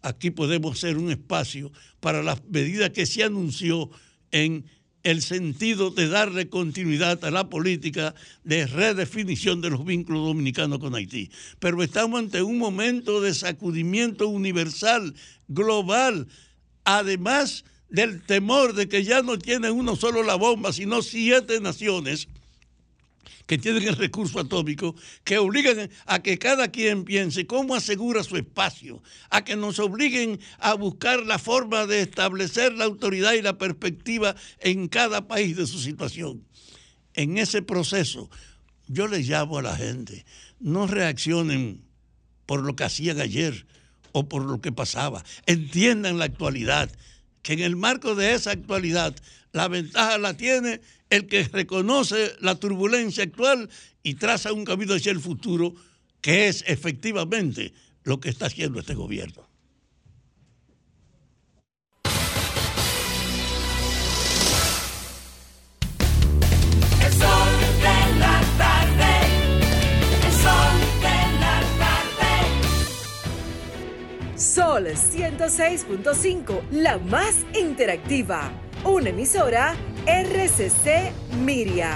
aquí 0.09 0.31
podemos 0.31 0.81
ser 0.81 0.97
un 0.97 1.11
espacio 1.11 1.71
para 2.01 2.23
las 2.23 2.43
medidas 2.45 2.91
que 2.91 3.07
se 3.07 3.23
anunció 3.23 3.91
en 4.31 4.65
el 5.03 5.23
sentido 5.23 5.91
de 5.91 6.09
darle 6.09 6.49
continuidad 6.49 7.25
a 7.25 7.31
la 7.31 7.49
política 7.49 8.15
de 8.45 8.67
redefinición 8.67 9.61
de 9.61 9.71
los 9.71 9.85
vínculos 9.85 10.27
dominicanos 10.27 10.81
con 10.81 10.95
Haití. 10.95 11.31
Pero 11.61 11.83
estamos 11.83 12.19
ante 12.19 12.43
un 12.43 12.59
momento 12.59 13.21
de 13.21 13.33
sacudimiento 13.33 14.29
universal, 14.29 15.15
global, 15.47 16.27
además 16.85 17.65
del 17.89 18.23
temor 18.23 18.75
de 18.75 18.89
que 18.89 19.05
ya 19.05 19.23
no 19.23 19.39
tiene 19.39 19.71
uno 19.71 19.97
solo 19.97 20.23
la 20.23 20.35
bomba, 20.35 20.73
sino 20.73 21.01
siete 21.01 21.61
naciones 21.61 22.29
que 23.49 23.57
tienen 23.57 23.83
el 23.89 23.97
recurso 23.97 24.39
atómico, 24.39 24.95
que 25.25 25.39
obligan 25.39 25.91
a 26.05 26.23
que 26.23 26.39
cada 26.39 26.71
quien 26.71 27.05
piense 27.05 27.47
cómo 27.47 27.75
asegura 27.75 28.23
su 28.23 28.37
espacio, 28.37 29.03
a 29.31 29.43
que 29.43 29.57
nos 29.57 29.79
obliguen 29.79 30.39
a 30.59 30.75
buscar 30.75 31.25
la 31.25 31.39
forma 31.39 31.87
de 31.87 32.03
establecer 32.03 32.75
la 32.75 32.85
autoridad 32.85 33.33
y 33.33 33.41
la 33.41 33.57
perspectiva 33.57 34.37
en 34.61 34.87
cada 34.87 35.27
país 35.27 35.57
de 35.57 35.67
su 35.67 35.79
situación. 35.81 36.45
En 37.15 37.39
ese 37.39 37.63
proceso, 37.63 38.29
yo 38.87 39.09
le 39.09 39.21
llamo 39.21 39.57
a 39.57 39.63
la 39.63 39.75
gente, 39.75 40.27
no 40.61 40.87
reaccionen 40.87 41.83
por 42.45 42.63
lo 42.63 42.77
que 42.77 42.85
hacían 42.85 43.19
ayer 43.19 43.67
o 44.13 44.29
por 44.29 44.45
lo 44.45 44.61
que 44.61 44.73
pasaba, 44.73 45.25
entiendan 45.47 46.19
la 46.19 46.27
actualidad, 46.27 46.91
que 47.43 47.55
en 47.55 47.61
el 47.61 47.77
marco 47.77 48.15
de 48.15 48.35
esa 48.35 48.51
actualidad 48.51 49.15
la 49.53 49.69
ventaja 49.69 50.19
la 50.19 50.37
tiene 50.37 50.81
el 51.11 51.27
que 51.27 51.45
reconoce 51.45 52.35
la 52.41 52.57
turbulencia 52.57 53.25
actual 53.25 53.71
y 54.03 54.15
traza 54.15 54.53
un 54.53 54.65
camino 54.65 54.95
hacia 54.95 55.13
el 55.13 55.21
futuro, 55.21 55.75
que 56.21 56.49
es 56.49 56.65
efectivamente 56.67 57.73
lo 58.05 58.21
que 58.21 58.29
está 58.29 58.47
haciendo 58.47 58.81
este 58.81 58.95
gobierno. 58.95 59.48
Sol 74.59 74.89
106.5, 74.89 76.63
la 76.73 76.99
más 76.99 77.47
interactiva. 77.55 78.51
Una 78.85 79.11
emisora 79.11 79.77
RCC 80.05 81.13
Miria. 81.45 81.93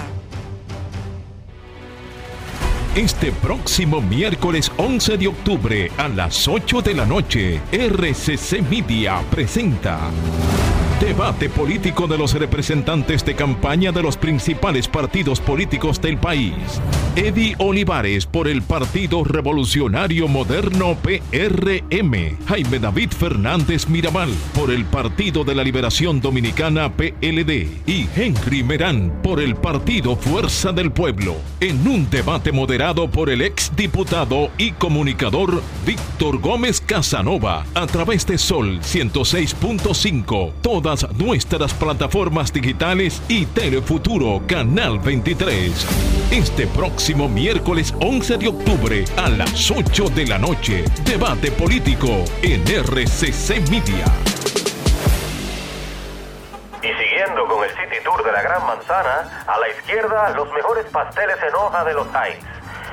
Este 2.95 3.33
próximo 3.33 3.99
miércoles 3.99 4.71
11 4.77 5.17
de 5.17 5.27
octubre 5.27 5.91
a 5.97 6.07
las 6.07 6.47
8 6.47 6.81
de 6.81 6.93
la 6.93 7.05
noche, 7.05 7.59
RCC 7.73 8.61
Media 8.61 9.21
presenta 9.29 9.99
Debate 11.03 11.49
político 11.49 12.07
de 12.07 12.17
los 12.17 12.33
representantes 12.33 13.25
de 13.25 13.35
campaña 13.35 13.91
de 13.91 14.01
los 14.01 14.15
principales 14.15 14.87
partidos 14.87 15.41
políticos 15.41 15.99
del 15.99 16.17
país. 16.17 16.53
Eddie 17.17 17.55
Olivares 17.59 18.25
por 18.25 18.47
el 18.47 18.61
Partido 18.61 19.25
Revolucionario 19.25 20.29
Moderno 20.29 20.95
PRM. 20.95 22.37
Jaime 22.47 22.79
David 22.79 23.11
Fernández 23.11 23.89
Mirabal 23.89 24.29
por 24.55 24.71
el 24.71 24.85
Partido 24.85 25.43
de 25.43 25.53
la 25.53 25.65
Liberación 25.65 26.21
Dominicana 26.21 26.93
PLD. 26.93 27.67
Y 27.85 28.07
Henry 28.15 28.63
Merán 28.63 29.19
por 29.21 29.41
el 29.41 29.55
Partido 29.57 30.15
Fuerza 30.15 30.71
del 30.71 30.93
Pueblo. 30.93 31.35
En 31.59 31.85
un 31.85 32.09
debate 32.09 32.53
moderado 32.53 33.11
por 33.11 33.29
el 33.29 33.41
exdiputado 33.41 34.51
y 34.57 34.71
comunicador 34.71 35.61
Víctor 35.85 36.39
Gómez 36.39 36.79
Casanova 36.79 37.65
a 37.75 37.87
través 37.87 38.25
de 38.25 38.37
Sol 38.37 38.79
106.5. 38.79 40.53
Nuestras 41.17 41.73
plataformas 41.73 42.53
digitales 42.53 43.19
y 43.27 43.47
Telefuturo 43.47 44.43
Canal 44.47 44.99
23. 44.99 45.87
Este 46.29 46.67
próximo 46.67 47.27
miércoles 47.27 47.95
11 47.99 48.37
de 48.37 48.47
octubre 48.47 49.03
a 49.17 49.27
las 49.29 49.71
8 49.71 50.09
de 50.13 50.27
la 50.27 50.37
noche, 50.37 50.85
debate 51.03 51.51
político 51.51 52.23
en 52.43 52.61
RCC 52.61 53.67
Media. 53.71 54.05
Y 56.83 56.87
siguiendo 56.87 57.47
con 57.47 57.63
el 57.63 57.71
City 57.71 58.03
Tour 58.03 58.23
de 58.23 58.31
la 58.31 58.43
Gran 58.43 58.63
Manzana, 58.67 59.45
a 59.47 59.59
la 59.59 59.69
izquierda 59.69 60.29
los 60.35 60.51
mejores 60.53 60.85
pasteles 60.91 61.37
en 61.41 61.55
hoja 61.55 61.83
de 61.85 61.93
los 61.95 62.07
Heights. 62.13 62.45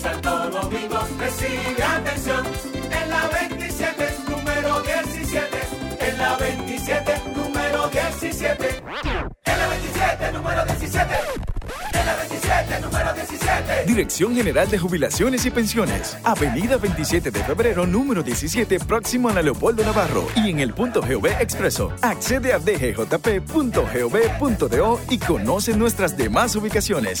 Santo 0.00 0.50
Domingo 0.50 0.98
recibe 1.18 1.82
atención. 1.82 2.44
En 2.90 3.10
la 3.10 3.28
27, 3.28 4.14
número 4.28 4.80
17. 4.82 5.46
En 6.00 6.18
la 6.18 6.36
27, 6.36 7.22
número 7.36 7.88
17. 7.88 8.82
En 9.44 9.58
la 9.58 9.68
27, 9.68 10.32
número 10.32 10.64
17. 10.64 11.14
En 11.92 12.06
la 12.06 12.16
27, 12.16 12.80
número 12.80 13.12
17. 13.12 13.84
Dirección 13.86 14.34
General 14.34 14.70
de 14.70 14.78
Jubilaciones 14.78 15.44
y 15.44 15.50
Pensiones. 15.50 16.16
Avenida 16.24 16.78
27 16.78 17.30
de 17.30 17.44
febrero, 17.44 17.86
número 17.86 18.22
17, 18.22 18.80
próximo 18.80 19.28
a 19.28 19.42
Leopoldo 19.42 19.84
Navarro. 19.84 20.26
Y 20.34 20.48
en 20.48 20.60
el 20.60 20.72
punto 20.72 21.02
GOV 21.02 21.26
Expreso. 21.40 21.92
Accede 22.00 22.54
a 22.54 22.58
dgjp.gov.do 22.58 23.10
y 25.10 25.18
conoce 25.18 25.76
nuestras 25.76 26.16
demás 26.16 26.56
ubicaciones. 26.56 27.20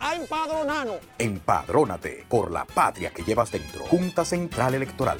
a 0.00 0.14
empadronarnos. 0.14 0.98
Empadrónate 1.18 2.24
por 2.28 2.50
la 2.50 2.64
patria 2.64 3.10
que 3.10 3.22
llevas 3.22 3.50
dentro. 3.52 3.84
Junta 3.86 4.24
Central 4.24 4.74
Electoral. 4.74 5.18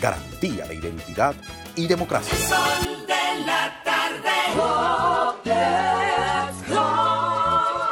Garantía 0.00 0.66
de 0.66 0.76
identidad 0.76 1.34
y 1.76 1.86
democracia. 1.86 2.36
Sol 2.38 3.06
de 3.06 3.44
la 3.44 3.82
tarde. 3.84 4.00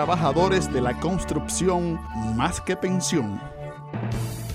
de 0.00 0.80
la 0.80 0.98
construcción 0.98 2.00
más 2.34 2.58
que 2.62 2.74
pensión. 2.74 3.38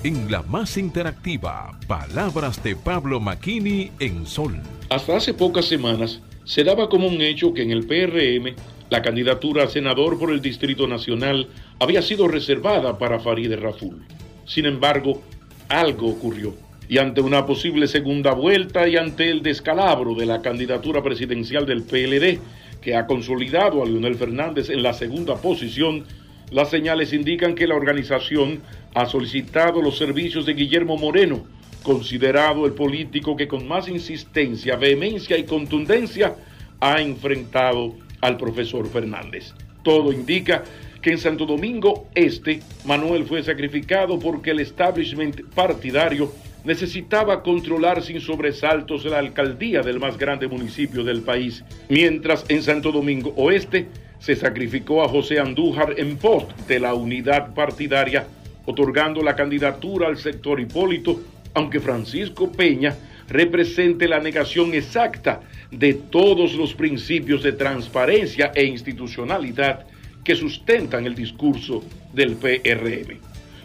En 0.04 0.32
la 0.32 0.42
más 0.42 0.76
interactiva, 0.76 1.78
palabras 1.88 2.64
de 2.64 2.76
Pablo 2.76 3.20
Maquini 3.20 3.92
en 4.00 4.26
Sol. 4.26 4.60
Hasta 4.90 5.18
hace 5.18 5.36
pocas 5.36 5.66
semanas 5.66 6.20
se 6.46 6.64
daba 6.64 6.90
como 6.90 7.08
un 7.08 7.22
hecho 7.22 7.54
que 7.54 7.62
en 7.62 7.70
el 7.70 7.86
PRM 7.86 8.56
la 8.90 9.04
candidatura 9.04 9.66
a 9.66 9.68
senador 9.68 10.18
por 10.18 10.32
el 10.32 10.42
Distrito 10.42 10.88
Nacional 10.88 11.48
había 11.80 12.02
sido 12.02 12.28
reservada 12.28 12.98
para 12.98 13.20
Farideh 13.20 13.58
Raful. 13.58 14.04
Sin 14.48 14.66
embargo, 14.66 15.22
algo 15.70 16.08
ocurrió. 16.08 16.56
Y 16.90 16.98
ante 16.98 17.22
una 17.22 17.46
posible 17.46 17.88
segunda 17.88 18.34
vuelta 18.34 18.88
y 18.88 18.98
ante 18.98 19.30
el 19.30 19.44
descalabro 19.44 20.16
de 20.16 20.26
la 20.26 20.42
candidatura 20.42 21.04
presidencial 21.04 21.68
del 21.68 21.84
PLD, 21.84 22.40
que 22.86 22.96
ha 22.96 23.08
consolidado 23.08 23.82
a 23.82 23.86
Leonel 23.88 24.14
Fernández 24.14 24.70
en 24.70 24.84
la 24.84 24.94
segunda 24.94 25.38
posición, 25.38 26.04
las 26.52 26.70
señales 26.70 27.14
indican 27.14 27.56
que 27.56 27.66
la 27.66 27.74
organización 27.74 28.62
ha 28.94 29.08
solicitado 29.08 29.82
los 29.82 29.98
servicios 29.98 30.46
de 30.46 30.54
Guillermo 30.54 30.96
Moreno, 30.96 31.48
considerado 31.82 32.68
el 32.68 32.74
político 32.74 33.36
que 33.36 33.48
con 33.48 33.68
más 33.68 33.88
insistencia, 33.88 34.76
vehemencia 34.76 35.36
y 35.36 35.46
contundencia 35.46 36.36
ha 36.80 37.02
enfrentado 37.02 37.96
al 38.22 38.38
profesor 38.38 38.88
Fernández. 38.88 39.56
Todo 39.82 40.14
indica 40.14 40.64
que 41.02 41.10
en 41.10 41.18
Santo 41.18 41.48
Domingo 41.48 42.08
Este, 42.14 42.60
Manuel 42.86 43.26
fue 43.26 43.42
sacrificado 43.42 44.20
porque 44.20 44.52
el 44.52 44.60
establishment 44.60 45.42
partidario 45.56 46.32
necesitaba 46.66 47.44
controlar 47.44 48.02
sin 48.02 48.20
sobresaltos 48.20 49.06
la 49.06 49.20
alcaldía 49.20 49.82
del 49.82 50.00
más 50.00 50.18
grande 50.18 50.48
municipio 50.48 51.04
del 51.04 51.22
país, 51.22 51.64
mientras 51.90 52.44
en 52.50 52.64
Santo 52.64 52.92
Domingo 52.92 53.34
Oeste 53.38 53.88
se 54.20 54.36
sacrificó 54.36 55.04
a 55.04 55.08
José 55.08 55.40
Andújar 55.40 55.94
en 55.98 56.18
pos 56.18 56.46
de 56.68 56.80
la 56.80 56.96
unidad 56.96 57.54
partidaria, 57.54 58.26
otorgando 58.66 59.22
la 59.22 59.36
candidatura 59.36 60.08
al 60.08 60.18
sector 60.18 60.60
Hipólito, 60.60 61.22
aunque 61.54 61.80
Francisco 61.80 62.52
Peña 62.52 62.96
represente 63.30 64.08
la 64.08 64.20
negación 64.20 64.74
exacta 64.74 65.42
de 65.72 65.94
todos 65.94 66.56
los 66.56 66.74
principios 66.74 67.44
de 67.44 67.54
transparencia 67.54 68.52
e 68.56 68.66
institucionalidad 68.66 69.86
que 70.24 70.36
sustentan 70.36 71.06
el 71.06 71.14
discurso 71.14 71.84
del 72.14 72.36
PRM. 72.36 73.20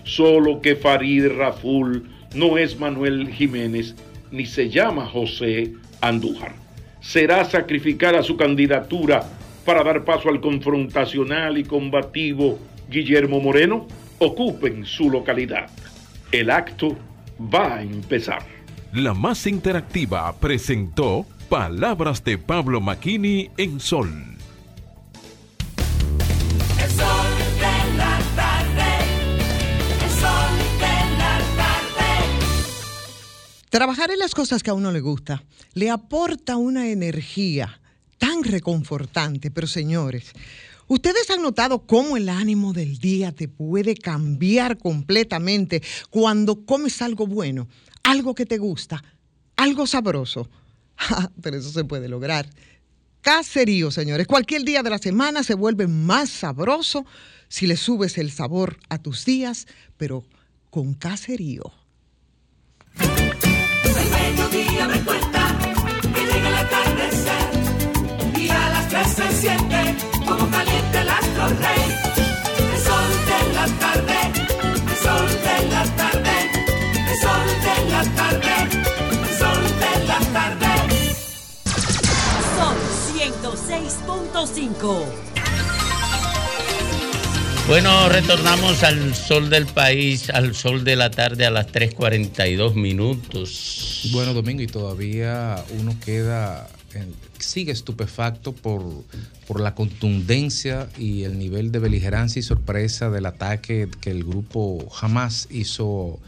Solo 0.05 0.61
que 0.61 0.77
Farid 0.77 1.29
Raful 1.29 2.20
no 2.35 2.59
es 2.59 2.79
Manuel 2.79 3.29
Jiménez 3.33 3.95
ni 4.31 4.47
se 4.47 4.69
llama 4.69 5.07
José 5.07 5.73
Andújar. 6.01 6.53
Será 7.01 7.45
sacrificada 7.45 8.23
su 8.23 8.37
candidatura 8.37 9.27
para 9.65 9.83
dar 9.83 10.05
paso 10.05 10.29
al 10.29 10.41
confrontacional 10.41 11.59
y 11.59 11.65
combativo 11.65 12.59
Guillermo 12.89 13.41
Moreno, 13.41 13.87
ocupen 14.19 14.85
su 14.85 15.11
localidad. 15.11 15.71
El 16.33 16.51
acto 16.51 16.97
va 17.53 17.77
a 17.77 17.83
empezar. 17.83 18.43
La 18.93 19.15
más 19.15 19.47
interactiva 19.47 20.35
presentó 20.41 21.25
Palabras 21.49 22.25
de 22.25 22.39
Pablo 22.39 22.81
Maquini 22.81 23.51
en 23.57 23.81
Sol. 23.81 24.30
Trabajar 33.71 34.11
en 34.11 34.19
las 34.19 34.35
cosas 34.35 34.65
que 34.65 34.71
a 34.71 34.75
uno 34.75 34.91
le 34.91 35.01
gusta 35.01 35.45
le 35.75 35.91
aporta 35.91 36.57
una 36.57 36.89
energía 36.89 37.81
tan 38.19 38.43
reconfortante, 38.43 39.53
pero 39.53 39.69
señores, 39.69 40.33
¿ustedes 40.89 41.31
han 41.31 41.41
notado 41.41 41.87
cómo 41.87 42.17
el 42.17 42.29
ánimo 42.29 42.73
del 42.73 42.99
día 42.99 43.31
te 43.31 43.47
puede 43.47 43.95
cambiar 43.95 44.77
completamente 44.77 45.83
cuando 46.11 46.67
comes 46.67 47.01
algo 47.01 47.29
bueno, 47.29 47.69
algo 48.03 48.35
que 48.35 48.45
te 48.45 48.59
gusta, 48.59 49.03
algo 49.57 49.87
sabroso? 49.87 50.51
Ah, 51.03 51.31
pero 51.41 51.57
eso 51.57 51.71
se 51.71 51.83
puede 51.85 52.09
lograr. 52.09 52.47
Caserío, 53.23 53.91
señores. 53.91 54.27
Cualquier 54.27 54.65
día 54.65 54.83
de 54.83 54.91
la 54.91 54.99
semana 54.99 55.43
se 55.43 55.55
vuelve 55.55 55.87
más 55.87 56.29
sabroso 56.29 57.07
si 57.49 57.67
le 57.67 57.79
subes 57.79 58.19
el 58.19 58.31
sabor 58.31 58.77
a 58.91 58.99
tus 58.99 59.25
días, 59.25 59.67
pero 59.97 60.25
con 60.69 60.93
caserío. 60.93 61.73
Mediodía 64.31 64.87
me 64.87 65.01
cuenta 65.03 65.43
que 66.15 66.21
llega 66.21 66.49
el 66.49 66.55
atardecer 66.55 67.51
y 68.39 68.49
a 68.49 68.69
las 68.71 68.89
tres 68.89 69.09
se 69.09 69.29
siente 69.33 69.97
como 70.25 70.49
caliente 70.49 71.01
el 71.01 71.09
astro 71.09 71.49
rey. 71.49 71.97
El 72.73 72.81
sol 72.81 73.11
de 73.27 73.53
la 73.55 73.67
tarde, 73.85 74.19
el 74.89 74.97
sol 75.05 75.29
de 75.47 75.57
la 75.69 75.85
tarde, 75.97 76.37
el 77.11 77.17
sol 77.19 77.49
de 77.67 77.77
la 77.91 78.03
tarde, 78.21 78.55
el 79.21 79.33
sol 79.37 79.63
de 79.83 79.93
la 80.07 80.19
tarde. 80.33 80.73
Sol 82.57 82.79
106.5. 83.17 85.40
Bueno, 87.71 88.09
retornamos 88.09 88.83
al 88.83 89.15
sol 89.15 89.49
del 89.49 89.65
país, 89.65 90.29
al 90.31 90.57
sol 90.57 90.83
de 90.83 90.97
la 90.97 91.13
tarde 91.13 91.47
a 91.47 91.53
las 91.53 91.69
3.42 91.69 92.75
minutos. 92.75 94.09
Bueno, 94.11 94.35
Domingo, 94.35 94.61
y 94.61 94.67
todavía 94.67 95.65
uno 95.79 95.95
queda, 96.05 96.69
en- 96.95 97.15
sigue 97.39 97.71
estupefacto 97.71 98.51
por, 98.53 98.83
por 99.47 99.61
la 99.61 99.77
contundencia 99.77 100.89
y 100.99 101.23
el 101.23 101.39
nivel 101.39 101.71
de 101.71 101.79
beligerancia 101.79 102.41
y 102.41 102.43
sorpresa 102.43 103.09
del 103.09 103.25
ataque 103.27 103.89
que 104.01 104.11
el 104.11 104.25
grupo 104.25 104.89
Hamas 105.01 105.47
hizo 105.49 106.19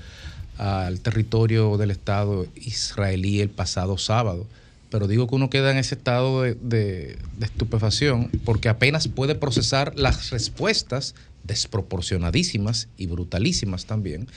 al 0.59 1.01
territorio 1.01 1.77
del 1.77 1.91
Estado 1.91 2.47
israelí 2.55 3.41
el 3.41 3.51
pasado 3.51 3.99
sábado. 3.99 4.47
Pero 4.91 5.09
digo 5.09 5.27
que 5.27 5.35
uno 5.35 5.49
queda 5.51 5.71
en 5.73 5.79
ese 5.79 5.95
estado 5.95 6.43
de, 6.43 7.19
estupefacción 7.41 8.31
porque 8.45 8.69
apenas 8.69 9.09
puede 9.09 9.35
procesar 9.35 9.95
las 9.97 10.29
respuestas 10.31 11.15
desproporcionadísimas 11.45 12.89
y 12.97 13.07
brutalísimas 13.07 13.87
también 13.87 14.29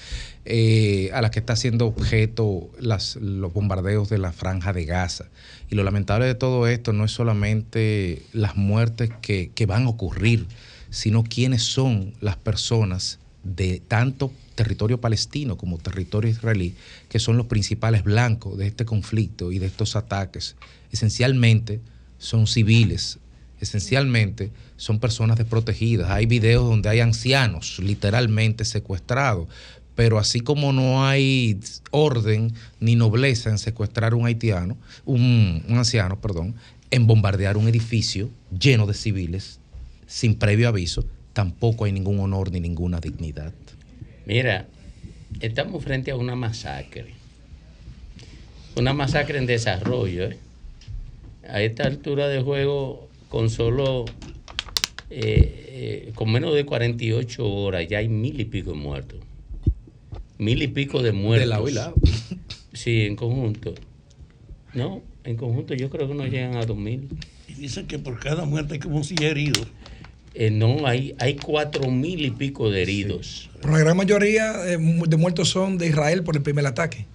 eh, 0.46 1.10
a 1.14 1.22
las 1.22 1.32
que 1.32 1.40
está 1.40 1.56
siendo 1.56 1.86
objeto 1.86 2.70
los 2.80 3.54
bombardeos 3.54 4.10
de 4.10 4.18
la 4.18 4.32
franja 4.32 4.74
de 4.74 4.86
Gaza. 4.86 5.26
Y 5.70 5.76
lo 5.76 5.84
lamentable 5.84 6.26
de 6.26 6.36
todo 6.36 6.68
esto 6.68 6.94
no 6.94 7.06
es 7.06 7.12
solamente 7.12 8.24
las 8.34 8.56
muertes 8.56 9.12
que, 9.22 9.52
que 9.54 9.66
van 9.66 9.86
a 9.86 9.90
ocurrir, 9.90 10.48
sino 10.90 11.24
quiénes 11.24 11.64
son 11.64 12.14
las 12.22 12.38
personas 12.38 13.20
de 13.44 13.82
tanto 13.88 14.32
territorio 14.56 15.00
palestino 15.00 15.58
como 15.58 15.78
territorio 15.78 16.32
israelí, 16.32 16.76
que 17.10 17.20
son 17.20 17.38
los 17.38 17.46
principales 17.46 18.04
blancos 18.04 18.58
de 18.58 18.68
este 18.68 18.86
conflicto 18.86 19.52
y 19.52 19.60
de 19.60 19.68
estos 19.68 19.96
ataques. 19.96 20.56
Esencialmente 20.92 21.82
son 22.18 22.48
civiles, 22.48 23.20
esencialmente 23.60 24.52
son 24.78 25.00
personas 25.00 25.38
desprotegidas. 25.38 26.10
Hay 26.10 26.26
videos 26.26 26.68
donde 26.68 26.90
hay 26.90 27.00
ancianos 27.00 27.80
literalmente 27.80 28.66
secuestrados, 28.66 29.48
pero 29.96 30.20
así 30.20 30.42
como 30.42 30.74
no 30.74 31.06
hay 31.06 31.60
orden 31.92 32.54
ni 32.80 32.96
nobleza 32.96 33.50
en 33.50 33.58
secuestrar 33.58 34.14
un 34.14 34.26
haitiano, 34.26 34.78
un, 35.06 35.64
anciano, 35.70 36.20
perdón, 36.20 36.56
en 36.92 37.08
bombardear 37.08 37.58
un 37.58 37.68
edificio 37.68 38.30
lleno 38.58 38.86
de 38.86 38.94
civiles 38.94 39.60
sin 40.06 40.36
previo 40.36 40.68
aviso, 40.68 41.06
tampoco 41.34 41.86
hay 41.86 41.92
ningún 41.92 42.20
honor 42.20 42.52
ni 42.52 42.60
ninguna 42.60 43.00
dignidad. 43.00 43.54
Mira, 44.26 44.68
estamos 45.40 45.84
frente 45.84 46.12
a 46.12 46.16
una 46.16 46.36
masacre. 46.36 47.14
Una 48.76 48.94
masacre 48.94 49.38
en 49.38 49.46
desarrollo. 49.46 50.26
¿eh? 50.26 50.38
A 51.50 51.62
esta 51.62 51.84
altura 51.84 52.28
de 52.28 52.42
juego, 52.42 53.10
con 53.30 53.50
solo, 53.50 54.06
eh, 55.10 56.06
eh, 56.08 56.12
con 56.16 56.32
menos 56.32 56.54
de 56.56 56.66
48 56.66 57.48
horas, 57.48 57.86
ya 57.88 58.00
hay 58.00 58.10
mil 58.10 58.40
y 58.40 58.46
pico 58.46 58.72
de 58.72 58.78
muertos. 58.78 59.20
Mil 60.38 60.62
y 60.62 60.68
pico 60.68 61.02
de 61.02 61.12
muertos. 61.12 61.48
lado 61.50 61.70
y 61.70 61.72
lado. 61.74 61.96
Sí, 62.74 63.02
en 63.02 63.16
conjunto. 63.16 63.74
No, 64.74 65.02
en 65.24 65.38
conjunto 65.38 65.74
yo 65.74 65.90
creo 65.90 66.08
que 66.08 66.14
no 66.14 66.26
llegan 66.28 66.58
a 66.58 66.66
dos 66.66 66.78
mil. 66.78 67.08
Y 67.48 67.54
dicen 67.54 67.88
que 67.88 68.00
por 68.00 68.20
cada 68.20 68.46
muerte 68.46 68.74
hay 68.74 68.80
como 68.80 69.04
si 69.04 69.16
heridos. 69.22 69.68
Eh, 70.34 70.52
no, 70.52 70.86
hay, 70.86 71.16
hay 71.20 71.36
cuatro 71.38 71.90
mil 71.90 72.26
y 72.26 72.32
pico 72.32 72.70
de 72.70 72.82
heridos. 72.82 73.50
Pero 73.62 73.72
la 73.74 73.80
gran 73.80 73.96
mayoría 73.96 74.70
eh, 74.70 74.78
mu- 74.78 75.06
de 75.06 75.16
muertos 75.16 75.48
son 75.50 75.78
de 75.78 75.88
Israel 75.88 76.24
por 76.24 76.36
el 76.36 76.42
primer 76.42 76.66
ataque. 76.66 77.06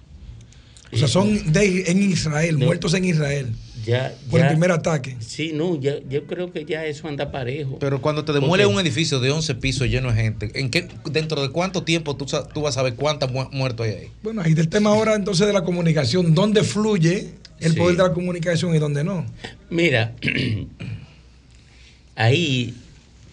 O 0.91 0.97
sea, 0.97 1.07
son 1.07 1.53
de, 1.53 1.83
en 1.91 2.01
Israel, 2.01 2.57
No. 2.59 2.65
muertos 2.65 2.95
en 2.95 3.05
Israel. 3.05 3.47
Ya, 3.85 4.13
Por 4.29 4.41
el 4.41 4.47
primer 4.49 4.71
ataque. 4.71 5.17
Sí, 5.19 5.51
no, 5.55 5.79
ya- 5.79 5.99
yo 6.07 6.25
creo 6.27 6.51
que 6.51 6.65
ya 6.65 6.85
eso 6.85 7.07
anda 7.07 7.31
parejo. 7.31 7.79
Pero 7.79 8.01
cuando 8.01 8.23
te 8.25 8.31
demuele 8.33 8.65
un 8.67 8.79
edificio 8.79 9.19
de 9.19 9.31
11 9.31 9.55
pisos 9.55 9.87
lleno 9.87 10.11
de 10.13 10.21
gente, 10.21 10.51
¿en 10.53 10.69
qué, 10.69 10.87
¿dentro 11.09 11.41
de 11.41 11.49
cuánto 11.49 11.83
tiempo 11.83 12.15
tú, 12.15 12.25
vas 12.61 12.69
a 12.69 12.71
saber 12.71 12.95
cuántos 12.95 13.31
mu- 13.31 13.49
muertos 13.51 13.87
hay 13.87 13.93
ahí? 13.93 14.07
Bueno, 14.21 14.41
ahí 14.43 14.53
del 14.53 14.69
tema 14.69 14.91
ahora 14.91 15.15
entonces 15.15 15.47
de 15.47 15.53
la 15.53 15.63
comunicación, 15.63 16.35
dónde 16.35 16.63
fluye 16.63 17.31
el 17.59 17.71
Sí. 17.73 17.77
poder 17.77 17.97
de 17.97 18.03
la 18.03 18.13
comunicación 18.13 18.75
y 18.75 18.79
dónde 18.79 19.03
no. 19.03 19.25
Mira, 19.69 20.13
ahí, 22.15 22.75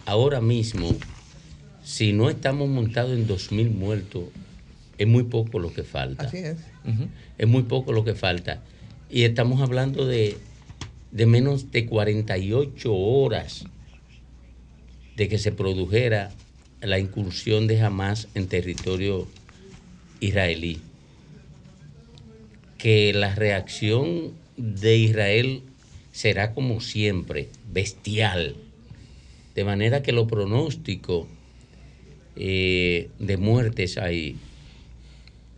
ahora 0.05 0.41
mismo, 0.41 0.95
si 1.83 2.13
no 2.13 2.29
estamos 2.29 2.69
montados 2.69 3.11
en 3.11 3.27
2.000 3.27 3.69
muertos, 3.71 4.23
es 4.97 5.07
muy 5.07 5.23
poco 5.23 5.59
lo 5.59 5.71
que 5.73 5.83
falta. 5.83 6.25
Así 6.25 6.37
es. 6.37 6.57
Es 7.37 7.47
muy 7.47 7.63
poco 7.63 7.91
lo 7.93 8.03
que 8.03 8.15
falta. 8.15 8.61
Y 9.09 9.23
estamos 9.23 9.61
hablando 9.61 10.05
de, 10.05 10.37
de 11.11 11.25
menos 11.25 11.71
de 11.71 11.85
48 11.85 12.93
horas 12.93 13.65
de 15.15 15.27
que 15.27 15.37
se 15.37 15.51
produjera 15.51 16.31
la 16.81 16.99
incursión 16.99 17.67
de 17.67 17.81
Hamas 17.81 18.27
en 18.35 18.47
territorio 18.47 19.27
israelí. 20.19 20.79
Que 22.77 23.11
la 23.13 23.35
reacción 23.35 24.31
de 24.57 24.97
Israel 24.97 25.61
será 26.11 26.53
como 26.53 26.79
siempre, 26.79 27.49
bestial. 27.71 28.55
De 29.55 29.63
manera 29.65 30.03
que 30.03 30.11
lo 30.13 30.27
pronóstico 30.27 31.27
eh, 32.35 33.09
de 33.19 33.37
muertes 33.37 33.97
ahí 33.97 34.37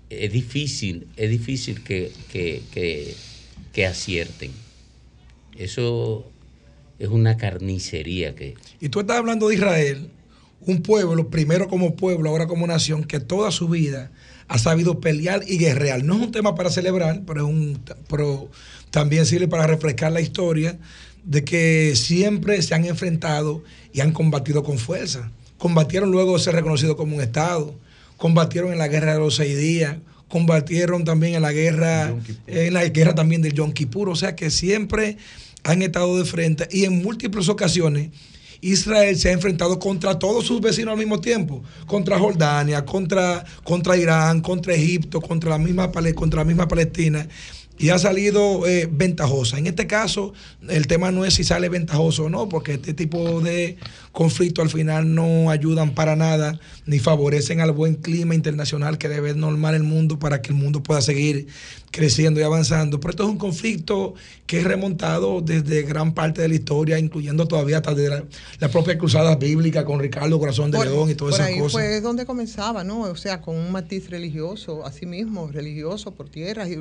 es 0.09 0.31
difícil, 0.33 1.07
es 1.17 1.29
difícil 1.29 1.83
que, 1.83 2.11
que- 2.31 2.61
que- 2.73 3.13
que 3.71 3.85
acierten. 3.85 4.51
Eso 5.57 6.25
es 6.99 7.09
una 7.09 7.37
carnicería 7.37 8.35
que... 8.35 8.55
Y 8.79 8.89
tú 8.89 8.99
estás 8.99 9.17
hablando 9.17 9.49
de 9.49 9.55
Israel, 9.55 10.09
un 10.61 10.81
pueblo, 10.81 11.29
primero 11.29 11.67
como 11.67 11.95
pueblo, 11.95 12.29
ahora 12.29 12.47
como 12.47 12.67
nación, 12.67 13.03
que 13.03 13.19
toda 13.19 13.51
su 13.51 13.67
vida 13.67 14.11
ha 14.47 14.57
sabido 14.57 14.99
pelear 14.99 15.43
y 15.47 15.57
guerrear. 15.57 16.03
No 16.03 16.15
es 16.15 16.21
un 16.21 16.31
tema 16.31 16.55
para 16.55 16.69
celebrar, 16.69 17.21
pero, 17.25 17.41
es 17.41 17.47
un, 17.47 17.79
pero 18.09 18.49
también 18.89 19.25
sirve 19.25 19.47
para 19.47 19.65
refrescar 19.65 20.11
la 20.11 20.21
historia 20.21 20.77
de 21.23 21.43
que 21.43 21.95
siempre 21.95 22.61
se 22.61 22.75
han 22.75 22.85
enfrentado 22.85 23.63
y 23.93 24.01
han 24.01 24.11
combatido 24.11 24.63
con 24.63 24.77
fuerza. 24.77 25.31
Combatieron 25.57 26.11
luego 26.11 26.33
de 26.37 26.43
ser 26.43 26.55
reconocidos 26.55 26.95
como 26.95 27.15
un 27.15 27.21
Estado, 27.21 27.75
combatieron 28.17 28.71
en 28.71 28.79
la 28.79 28.87
guerra 28.87 29.13
de 29.13 29.19
los 29.19 29.35
seis 29.35 29.57
días, 29.57 29.97
combatieron 30.31 31.03
también 31.03 31.35
en 31.35 31.41
la 31.41 31.51
guerra, 31.51 32.15
en 32.47 32.73
la 32.73 32.87
guerra 32.87 33.13
también 33.13 33.41
del 33.41 33.53
Yom 33.53 33.73
Kippur, 33.73 34.09
o 34.09 34.15
sea 34.15 34.35
que 34.35 34.49
siempre 34.49 35.17
han 35.63 35.81
estado 35.81 36.17
de 36.17 36.25
frente 36.25 36.67
y 36.71 36.85
en 36.85 37.03
múltiples 37.03 37.49
ocasiones 37.49 38.09
Israel 38.61 39.17
se 39.17 39.29
ha 39.29 39.31
enfrentado 39.33 39.77
contra 39.79 40.17
todos 40.19 40.45
sus 40.45 40.61
vecinos 40.61 40.93
al 40.93 40.99
mismo 40.99 41.19
tiempo, 41.19 41.63
contra 41.85 42.17
Jordania, 42.17 42.85
contra, 42.85 43.43
contra 43.63 43.97
Irán, 43.97 44.41
contra 44.41 44.73
Egipto, 44.73 45.19
contra 45.19 45.49
la 45.49 45.57
misma, 45.57 45.91
contra 45.91 46.41
la 46.41 46.45
misma 46.45 46.67
Palestina 46.67 47.27
y 47.81 47.89
ha 47.89 47.97
salido 47.97 48.67
eh, 48.67 48.87
ventajosa. 48.91 49.57
En 49.57 49.65
este 49.65 49.87
caso, 49.87 50.33
el 50.69 50.85
tema 50.85 51.11
no 51.11 51.25
es 51.25 51.33
si 51.33 51.43
sale 51.43 51.67
ventajoso 51.67 52.25
o 52.25 52.29
no, 52.29 52.47
porque 52.47 52.73
este 52.75 52.93
tipo 52.93 53.41
de 53.41 53.77
conflictos 54.11 54.63
al 54.63 54.69
final 54.69 55.15
no 55.15 55.49
ayudan 55.49 55.95
para 55.95 56.15
nada 56.15 56.59
ni 56.85 56.99
favorecen 56.99 57.59
al 57.59 57.71
buen 57.71 57.95
clima 57.95 58.35
internacional 58.35 58.99
que 58.99 59.09
debe 59.09 59.33
normar 59.33 59.73
el 59.73 59.81
mundo 59.81 60.19
para 60.19 60.43
que 60.43 60.49
el 60.49 60.55
mundo 60.55 60.83
pueda 60.83 61.01
seguir 61.01 61.47
creciendo 61.91 62.39
y 62.39 62.43
avanzando. 62.43 62.99
Pero 62.99 63.11
esto 63.11 63.23
es 63.23 63.29
un 63.29 63.37
conflicto 63.37 64.13
que 64.47 64.59
es 64.59 64.63
remontado 64.63 65.41
desde 65.41 65.83
gran 65.83 66.13
parte 66.13 66.41
de 66.41 66.47
la 66.47 66.55
historia, 66.55 66.97
incluyendo 66.97 67.47
todavía 67.47 67.77
hasta 67.77 67.93
de 67.93 68.09
la, 68.09 68.23
la 68.59 68.69
propia 68.69 68.97
cruzada 68.97 69.35
bíblica 69.35 69.85
con 69.85 69.99
Ricardo 69.99 70.39
Corazón 70.39 70.71
de 70.71 70.77
Por- 70.77 70.87
León 70.87 71.09
y 71.09 71.15
todas 71.15 71.35
por 71.35 71.41
esas 71.41 71.53
ahí 71.53 71.59
cosas. 71.59 71.71
fue 71.73 72.01
donde 72.01 72.25
comenzaba, 72.25 72.83
¿no? 72.83 73.01
O 73.01 73.15
sea, 73.15 73.41
con 73.41 73.55
un 73.55 73.71
matiz 73.71 74.09
religioso, 74.09 74.85
así 74.85 75.05
mismo, 75.05 75.47
religioso 75.51 76.11
por 76.11 76.29
tierras, 76.29 76.69
y, 76.69 76.77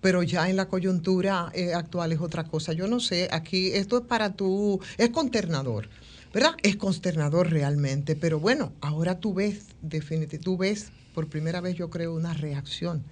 pero 0.00 0.22
ya 0.22 0.50
en 0.50 0.56
la 0.56 0.66
coyuntura 0.68 1.50
eh, 1.54 1.72
actual 1.74 2.12
es 2.12 2.20
otra 2.20 2.44
cosa. 2.44 2.72
Yo 2.72 2.86
no 2.88 3.00
sé, 3.00 3.28
aquí 3.30 3.68
esto 3.68 3.98
es 3.98 4.04
para 4.04 4.32
tú, 4.34 4.80
es 4.96 5.08
consternador. 5.10 5.88
¿Verdad? 6.32 6.54
Es 6.62 6.76
consternador 6.76 7.50
realmente, 7.50 8.14
pero 8.14 8.38
bueno, 8.38 8.72
ahora 8.80 9.18
tú 9.18 9.34
ves, 9.34 9.66
definitivamente, 9.80 10.38
tú 10.38 10.56
ves 10.58 10.92
por 11.18 11.26
primera 11.26 11.60
vez 11.60 11.74
yo 11.74 11.90
creo 11.90 12.14
una 12.14 12.32
reacción 12.32 13.02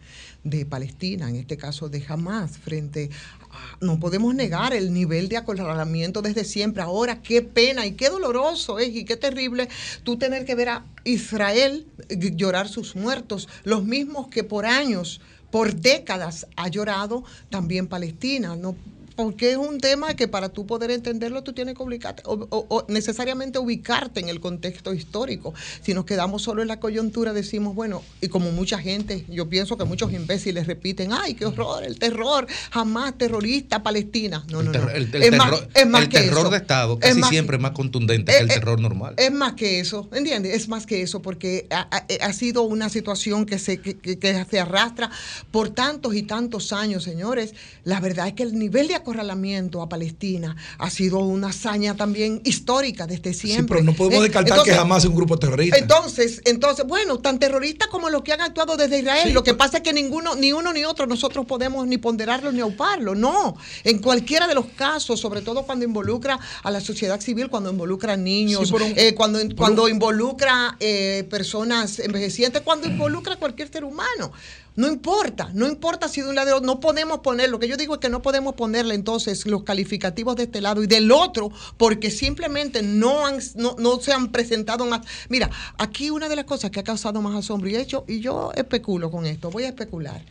de 0.44 0.64
Palestina, 0.64 1.28
en 1.28 1.34
este 1.34 1.56
caso 1.56 1.88
de 1.88 2.04
Hamas, 2.06 2.56
frente 2.56 3.10
a, 3.50 3.84
no 3.84 3.98
podemos 3.98 4.32
negar 4.32 4.74
el 4.74 4.92
nivel 4.92 5.28
de 5.28 5.38
acorralamiento 5.38 6.22
desde 6.22 6.44
siempre. 6.44 6.84
Ahora, 6.84 7.20
qué 7.20 7.42
pena 7.42 7.84
y 7.84 7.94
qué 7.94 8.08
doloroso 8.08 8.78
es 8.78 8.94
y 8.94 9.04
qué 9.04 9.16
terrible 9.16 9.68
tú 10.04 10.18
tener 10.18 10.44
que 10.44 10.54
ver 10.54 10.68
a 10.68 10.84
Israel 11.02 11.88
eh, 12.08 12.32
llorar 12.36 12.68
sus 12.68 12.94
muertos, 12.94 13.48
los 13.64 13.84
mismos 13.84 14.28
que 14.28 14.44
por 14.44 14.66
años, 14.66 15.20
por 15.50 15.74
décadas 15.74 16.46
ha 16.54 16.68
llorado 16.68 17.24
también 17.50 17.88
Palestina. 17.88 18.54
No 18.54 18.76
porque 19.16 19.50
es 19.52 19.56
un 19.56 19.78
tema 19.80 20.14
que 20.14 20.28
para 20.28 20.50
tú 20.50 20.66
poder 20.66 20.90
entenderlo 20.90 21.42
tú 21.42 21.52
tienes 21.52 21.74
que 21.74 21.82
ubicarte, 21.82 22.22
o, 22.26 22.34
o- 22.50 22.66
o 22.68 22.86
necesariamente 22.88 23.58
ubicarte 23.58 24.20
en 24.20 24.28
el 24.28 24.40
contexto 24.40 24.92
histórico. 24.94 25.54
Si 25.82 25.94
nos 25.94 26.04
quedamos 26.04 26.42
solo 26.42 26.62
en 26.62 26.68
la 26.68 26.78
coyuntura 26.78 27.32
decimos, 27.32 27.74
bueno, 27.74 28.02
y 28.20 28.28
como 28.28 28.52
mucha 28.52 28.78
gente, 28.78 29.24
yo 29.28 29.48
pienso 29.48 29.76
que 29.78 29.84
muchos 29.84 30.12
imbéciles 30.12 30.66
repiten, 30.66 31.12
ay, 31.12 31.34
qué 31.34 31.46
horror, 31.46 31.82
el 31.84 31.98
terror, 31.98 32.46
jamás 32.70 33.16
terrorista, 33.16 33.82
Palestina. 33.82 34.44
No, 34.50 34.62
no, 34.62 34.70
no. 34.72 34.90
El, 34.90 35.08
el 35.14 35.22
es 35.22 35.36
más, 35.36 35.50
terror, 35.50 35.68
es 35.74 35.86
más 35.88 36.02
el 36.02 36.08
que 36.10 36.18
terror 36.20 36.38
eso. 36.40 36.50
de 36.50 36.56
Estado 36.58 36.94
Es 36.94 37.08
casi 37.08 37.20
más- 37.20 37.30
siempre 37.30 37.56
es 37.56 37.62
más 37.62 37.72
contundente 37.72 38.32
que 38.32 38.38
el 38.38 38.50
Eh, 38.50 38.52
eh, 38.52 38.58
terror 38.58 38.80
normal. 38.80 39.14
es 39.16 39.32
más 39.32 39.54
que 39.54 39.80
eso, 39.80 40.08
¿entiendes? 40.12 40.54
Es 40.54 40.68
más 40.68 40.84
que 40.86 41.00
eso, 41.02 41.22
porque 41.22 41.66
ha, 41.70 41.88
ha- 41.90 42.06
ha 42.26 42.32
sido 42.34 42.62
una 42.62 42.90
situación 42.90 43.46
que 43.46 43.58
se, 43.58 43.80
que, 43.80 43.96
que- 43.96 44.18
que 44.18 44.44
se 44.44 44.60
arrastra 44.60 45.10
por 45.50 45.70
tantos 45.70 46.14
y 46.14 46.22
tantos 46.22 46.72
años, 46.74 47.02
señores. 47.02 47.54
La 47.84 48.00
verdad 48.00 48.28
es 48.28 48.34
que 48.34 48.42
el 48.42 48.58
nivel 48.58 48.88
de 48.88 48.94
acorralamiento 49.10 49.82
a 49.82 49.88
Palestina 49.88 50.56
ha 50.78 50.90
sido 50.90 51.18
una 51.20 51.48
hazaña 51.48 51.94
también 51.96 52.40
histórica 52.44 53.06
desde 53.06 53.32
Sí, 53.34 53.48
siempre. 53.48 53.76
pero 53.76 53.84
no 53.84 53.94
podemos 53.94 54.18
¿eh? 54.18 54.22
descartar 54.24 54.50
Entonces, 54.52 54.72
que 54.74 54.78
jamás 54.78 55.04
es 55.04 55.10
un 55.10 55.16
grupo 55.16 55.38
terrorista. 55.38 55.78
entonces, 55.78 56.42
entonces, 56.44 56.84
bueno, 56.86 57.18
tan 57.18 57.38
terroristas 57.38 57.86
como 57.88 58.10
los 58.10 58.22
que 58.22 58.32
han 58.32 58.40
actuado 58.40 58.76
desde 58.76 58.98
Israel. 58.98 59.28
Sí, 59.28 59.32
lo 59.32 59.44
que 59.44 59.52
pero- 59.52 59.58
pasa 59.58 59.76
es 59.78 59.82
que 59.84 59.92
ninguno, 59.92 60.34
ni 60.34 60.52
uno 60.52 60.72
ni 60.72 60.84
otro, 60.84 61.06
nosotros 61.06 61.46
podemos 61.46 61.86
ni 61.86 61.98
ponderarlo 61.98 62.50
ni 62.50 62.60
auparlo. 62.60 63.14
No. 63.14 63.56
En 63.84 63.98
cualquiera 64.00 64.48
de 64.48 64.54
los 64.54 64.66
casos, 64.66 65.20
sobre 65.20 65.40
todo 65.42 65.62
cuando 65.62 65.84
involucra 65.84 66.38
a 66.64 66.70
la 66.72 66.80
sociedad 66.80 67.20
civil, 67.20 67.48
cuando 67.48 67.70
involucra 67.70 68.14
a 68.14 68.16
niños, 68.16 68.68
Sí, 68.68 68.74
eh, 68.96 69.14
cuando, 69.14 69.38
cuando 69.56 69.88
involucra 69.88 70.76
eh, 70.80 71.26
personas 71.30 72.00
envejecientes, 72.00 72.62
cuando 72.62 72.88
involucra 72.88 73.34
a 73.34 73.36
cualquier 73.36 73.68
ser 73.70 73.84
humano. 73.84 74.32
No 74.76 74.88
importa, 74.88 75.50
no 75.54 75.66
importa 75.66 76.06
si 76.06 76.20
de 76.20 76.28
un 76.28 76.34
lado 76.34 76.60
no 76.60 76.80
podemos 76.80 77.20
poner, 77.20 77.48
lo 77.48 77.58
que 77.58 77.66
yo 77.66 77.78
digo 77.78 77.94
es 77.94 78.00
que 78.00 78.10
no 78.10 78.20
podemos 78.20 78.54
ponerle 78.54 78.94
entonces 78.94 79.46
los 79.46 79.62
calificativos 79.62 80.36
de 80.36 80.44
este 80.44 80.60
lado 80.60 80.82
y 80.82 80.86
del 80.86 81.10
otro, 81.10 81.50
porque 81.78 82.10
simplemente 82.10 82.82
no, 82.82 83.26
han, 83.26 83.38
no, 83.54 83.74
no 83.78 84.00
se 84.00 84.12
han 84.12 84.30
presentado 84.32 84.84
más. 84.84 85.00
Mira, 85.30 85.50
aquí 85.78 86.10
una 86.10 86.28
de 86.28 86.36
las 86.36 86.44
cosas 86.44 86.70
que 86.70 86.80
ha 86.80 86.84
causado 86.84 87.22
más 87.22 87.34
asombro, 87.34 87.70
y, 87.70 87.76
he 87.76 87.80
hecho, 87.80 88.04
y 88.06 88.20
yo 88.20 88.52
especulo 88.54 89.10
con 89.10 89.24
esto, 89.24 89.50
voy 89.50 89.64
a 89.64 89.68
especular. 89.68 90.22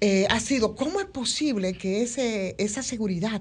Eh, 0.00 0.26
ha 0.30 0.38
sido 0.38 0.76
cómo 0.76 1.00
es 1.00 1.06
posible 1.06 1.72
que 1.74 2.02
ese, 2.02 2.54
esa 2.58 2.82
seguridad, 2.84 3.40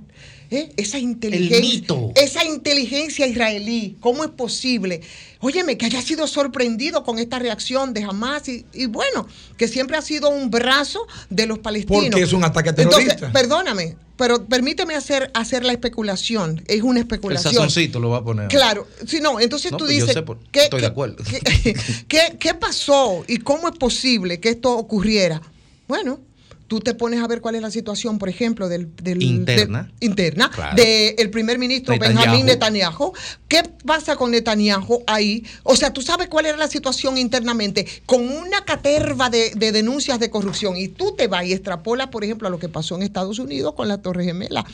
eh, 0.49 0.71
esa 0.77 0.97
inteligencia, 0.97 1.95
esa 2.15 2.45
inteligencia 2.45 3.27
israelí, 3.27 3.95
cómo 3.99 4.23
es 4.23 4.31
posible, 4.31 5.01
óyeme, 5.39 5.77
que 5.77 5.85
haya 5.85 6.01
sido 6.01 6.25
sorprendido 6.25 7.03
con 7.03 7.19
esta 7.19 7.38
reacción 7.38 7.93
de 7.93 8.03
Hamas 8.03 8.49
y, 8.49 8.65
y 8.73 8.88
bueno, 8.88 9.27
que 9.57 9.67
siempre 9.67 9.97
ha 9.97 10.01
sido 10.01 10.29
un 10.29 10.49
brazo 10.49 11.05
de 11.29 11.45
los 11.45 11.59
palestinos. 11.59 12.05
Porque 12.09 12.23
es 12.23 12.34
un 12.34 12.43
ataque 12.43 12.69
Entonces, 12.69 13.03
terrorista. 13.17 13.31
perdóname, 13.31 13.95
pero 14.17 14.45
permíteme 14.47 14.95
hacer, 14.95 15.29
hacer 15.35 15.63
la 15.63 15.73
especulación, 15.73 16.63
es 16.67 16.81
una 16.81 17.01
El 17.01 17.03
especulación. 17.05 17.53
sazoncito 17.53 17.99
lo 17.99 18.09
va 18.09 18.17
a 18.17 18.23
poner. 18.23 18.47
Claro, 18.47 18.88
si 19.05 19.19
no, 19.19 19.39
entonces 19.39 19.71
No, 19.71 19.77
tú 19.77 19.85
pues 19.85 19.95
yo 19.95 20.01
dices, 20.05 20.13
sé 20.15 20.21
por- 20.23 20.39
¿qué- 20.51 20.63
estoy 20.63 20.79
de 20.81 20.88
qué- 20.88 20.91
acuerdo. 20.91 21.23
¿qué, 22.07 22.35
qué 22.39 22.53
pasó 22.55 23.23
y 23.27 23.38
cómo 23.38 23.67
es 23.69 23.77
posible 23.77 24.39
que 24.39 24.49
esto 24.49 24.75
ocurriera? 24.75 25.39
Bueno, 25.88 26.19
tú 26.68 26.80
te 26.81 26.94
pones 26.94 27.22
a 27.22 27.27
ver 27.27 27.41
cuál 27.41 27.56
es 27.56 27.61
la 27.61 27.72
situación, 27.72 28.19
por 28.19 28.30
ejemplo, 28.30 28.68
del, 28.69 28.94
del- 28.98 29.23
Interna. 29.23 29.84
del- 29.84 30.10
interna 30.10 30.49
Claro. 30.52 30.76
del 30.76 31.30
primer 31.30 31.57
ministro 31.60 31.94
Netanyahu. 31.94 32.18
Benjamín 32.23 32.45
Netanyahu. 32.45 33.14
¿Qué 33.48 33.64
pasa 33.85 34.15
con 34.15 34.31
Netanyahu 34.31 35.03
ahí? 35.07 35.44
O 35.64 35.76
sea, 35.76 35.94
tú 35.94 36.02
sabes 36.02 36.27
cuál 36.27 36.45
era 36.45 36.57
la 36.57 36.68
situación 36.68 37.18
internamente, 37.18 37.88
con 38.06 38.22
una 38.30 38.65
caterva 38.65 39.30
de, 39.30 39.52
de 39.56 39.72
denuncias 39.72 40.19
de 40.19 40.30
corrupción, 40.30 40.76
y 40.77 40.88
tú 40.89 41.14
te 41.15 41.27
vas 41.27 41.45
y 41.45 41.53
extrapolas, 41.53 42.07
por 42.07 42.23
ejemplo, 42.23 42.48
a 42.48 42.52
lo 42.52 42.60
que 42.60 42.69
pasó 42.69 42.95
en 42.95 43.03
Estados 43.03 43.39
Unidos 43.39 43.73
con 43.73 43.88
la 43.88 43.99
Torre 44.02 44.26
Gemela. 44.26 44.65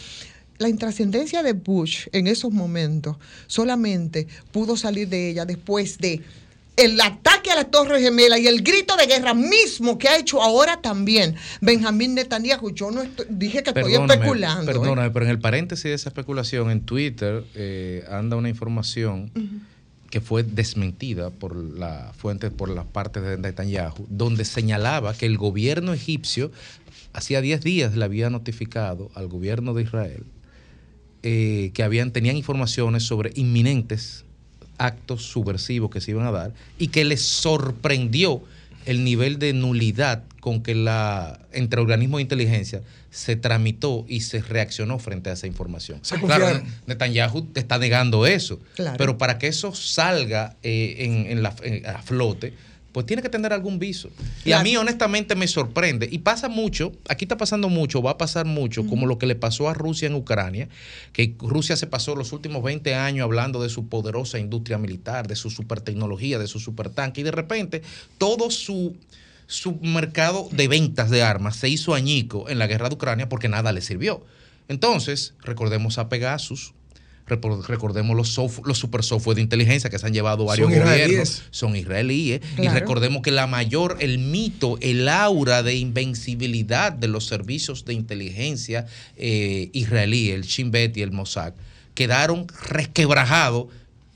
La 0.60 0.70
intrascendencia 0.70 1.42
de 1.44 1.54
Bush 1.54 2.08
en 2.12 2.28
esos 2.28 2.52
momentos 2.52 3.18
solamente 3.48 4.28
pudo 4.52 4.78
salir 4.78 5.10
de 5.10 5.30
ella 5.32 5.46
después 5.46 5.98
de 5.98 6.22
el 6.76 7.00
ataque 7.02 7.52
a 7.52 7.56
la 7.56 7.66
Torre 7.66 8.02
Gemela 8.02 8.40
y 8.40 8.48
el 8.48 8.64
grito 8.64 8.96
de 8.96 9.06
guerra 9.06 9.34
mismo 9.34 9.98
que 9.98 10.08
ha 10.08 10.18
hecho 10.18 10.42
ahora 10.42 10.82
también 10.82 11.36
Benjamín 11.62 12.16
Netanyahu. 12.16 12.72
Yo 12.72 12.90
no 12.92 13.04
estoy- 13.04 13.28
dije 13.30 13.62
que 13.64 13.70
estoy 13.70 13.84
Perdóname, 13.84 14.14
especulando. 14.16 14.64
¿eh? 14.72 14.74
perdóname, 14.74 15.12
pero 15.12 15.26
en 15.26 15.32
el 15.32 15.40
paréntesis 15.40 15.84
de 15.86 15.94
esa 15.94 16.10
especulación, 16.10 16.72
en 16.72 16.82
Twitter 16.82 17.44
eh, 17.56 18.04
anda 18.10 18.36
una 18.38 18.50
información 18.50 19.32
que 20.10 20.20
fue 20.22 20.44
desmentida 20.44 21.30
por 21.32 21.56
la 21.56 22.12
fuente, 22.18 22.50
por 22.52 22.70
las 22.70 22.86
partes 22.86 23.24
de 23.24 23.38
Netanyahu, 23.38 24.06
donde 24.10 24.46
señalaba 24.46 25.14
que 25.16 25.26
el 25.26 25.38
gobierno 25.38 25.94
egipcio 25.94 26.52
hacía 27.14 27.42
10 27.42 27.62
días 27.62 27.96
le 27.96 28.04
había 28.06 28.30
notificado 28.32 29.12
al 29.16 29.28
gobierno 29.28 29.74
de 29.76 29.84
Israel 29.84 30.24
eh, 31.24 31.72
que 31.74 31.84
habían, 31.84 32.12
tenían 32.12 32.36
informaciones 32.36 33.04
sobre 33.04 33.32
inminentes 33.36 34.26
actos 34.78 35.24
subversivos 35.24 35.90
que 35.92 36.02
se 36.02 36.12
iban 36.12 36.26
a 36.26 36.32
dar 36.32 36.54
y 36.78 36.88
que 36.88 37.04
les 37.06 37.22
sorprendió 37.22 38.42
el 38.86 39.04
nivel 39.04 39.40
de 39.40 39.54
nulidad 39.54 40.24
con 40.42 40.62
que 40.62 40.76
la 40.76 41.40
entre 41.54 41.80
organismos 41.80 42.18
de 42.18 42.24
inteligencia 42.24 42.82
se 43.12 43.36
tramitó 43.36 44.06
y 44.10 44.22
se 44.22 44.42
reaccionó 44.42 45.00
frente 45.00 45.30
a 45.30 45.34
esa 45.34 45.48
información. 45.48 46.00
Se 46.02 46.20
claro. 46.20 46.62
Netanyahu 46.88 47.48
está 47.56 47.78
negando 47.78 48.26
eso, 48.26 48.60
Claro. 48.76 48.98
pero 48.98 49.18
para 49.18 49.38
que 49.38 49.48
eso 49.48 49.74
salga 49.74 50.56
eh, 50.64 50.96
en, 51.00 51.28
en 51.32 51.44
la, 51.44 51.56
en- 51.64 51.86
a 51.86 52.02
flote, 52.02 52.54
pues 52.94 53.08
tiene 53.08 53.22
que 53.24 53.30
tener 53.30 53.52
algún 53.52 53.80
viso. 53.80 54.10
Y 54.46 54.52
a 54.52 54.62
mí 54.62 54.78
honestamente 54.78 55.36
me 55.36 55.48
sorprende, 55.48 56.08
y 56.10 56.20
pasa 56.20 56.48
mucho, 56.48 56.94
aquí 57.10 57.26
está 57.26 57.38
pasando 57.38 57.68
mucho, 57.68 58.02
va 58.02 58.12
a 58.12 58.18
pasar 58.18 58.46
mucho, 58.46 58.86
como 58.86 59.08
lo 59.08 59.18
que 59.18 59.26
le 59.26 59.36
pasó 59.36 59.68
a 59.68 59.74
Rusia 59.74 60.08
en 60.08 60.14
Ucrania, 60.14 60.70
que 61.12 61.36
Rusia 61.40 61.76
se 61.76 61.88
pasó 61.88 62.16
los 62.16 62.32
últimos 62.32 62.64
20 62.64 62.94
años 62.94 63.24
hablando 63.24 63.62
de 63.62 63.70
su 63.70 63.90
poderosa 63.90 64.38
industria 64.38 64.78
militar, 64.78 65.28
de 65.28 65.36
su 65.36 65.50
supertecnología, 65.50 66.38
de 66.38 66.48
su 66.48 66.60
supertanque, 66.60 67.22
y 67.22 67.24
de 67.24 67.32
repente 67.32 67.82
todo 68.20 68.52
su, 68.52 68.96
su 69.48 69.76
mercado 69.82 70.48
de 70.52 70.68
ventas 70.68 71.10
de 71.10 71.24
armas 71.24 71.56
se 71.56 71.70
hizo 71.70 71.96
añico 71.96 72.48
en 72.48 72.60
la 72.60 72.68
guerra 72.68 72.90
de 72.90 72.96
Ucrania 72.96 73.28
porque 73.28 73.50
nada 73.50 73.74
le 73.74 73.82
sirvió. 73.82 74.24
Entonces, 74.68 75.34
recordemos 75.42 75.98
a 75.98 76.10
Pegasus, 76.10 76.74
recordemos 77.26 78.16
los, 78.16 78.30
soft- 78.34 78.62
los 78.66 78.78
super 78.78 79.04
software 79.04 79.36
de 79.36 79.42
inteligencia 79.42 79.90
que 79.90 79.98
se 79.98 80.06
han 80.06 80.14
llevado 80.14 80.46
varios 80.46 80.66
Son 80.70 80.74
gobiernos, 80.80 80.96
israelíes. 80.98 81.44
son 81.52 81.76
israelíes, 81.76 82.42
y 82.62 82.68
recordemos 82.68 83.22
que 83.22 83.32
la 83.32 83.48
mayor, 83.48 83.98
el 84.00 84.20
mito, 84.20 84.78
el 84.82 85.08
aura 85.08 85.64
de 85.64 85.76
invencibilidad 85.76 86.92
de 86.92 87.08
los 87.08 87.26
servicios 87.26 87.86
de 87.86 87.94
inteligencia 87.94 88.86
eh, 89.18 89.70
israelí, 89.74 90.32
el 90.32 90.44
Shin 90.44 90.72
Bet 90.72 90.98
y 90.98 91.02
el 91.02 91.12
Mossad, 91.12 91.54
quedaron 91.96 92.48
resquebrajados 92.70 93.68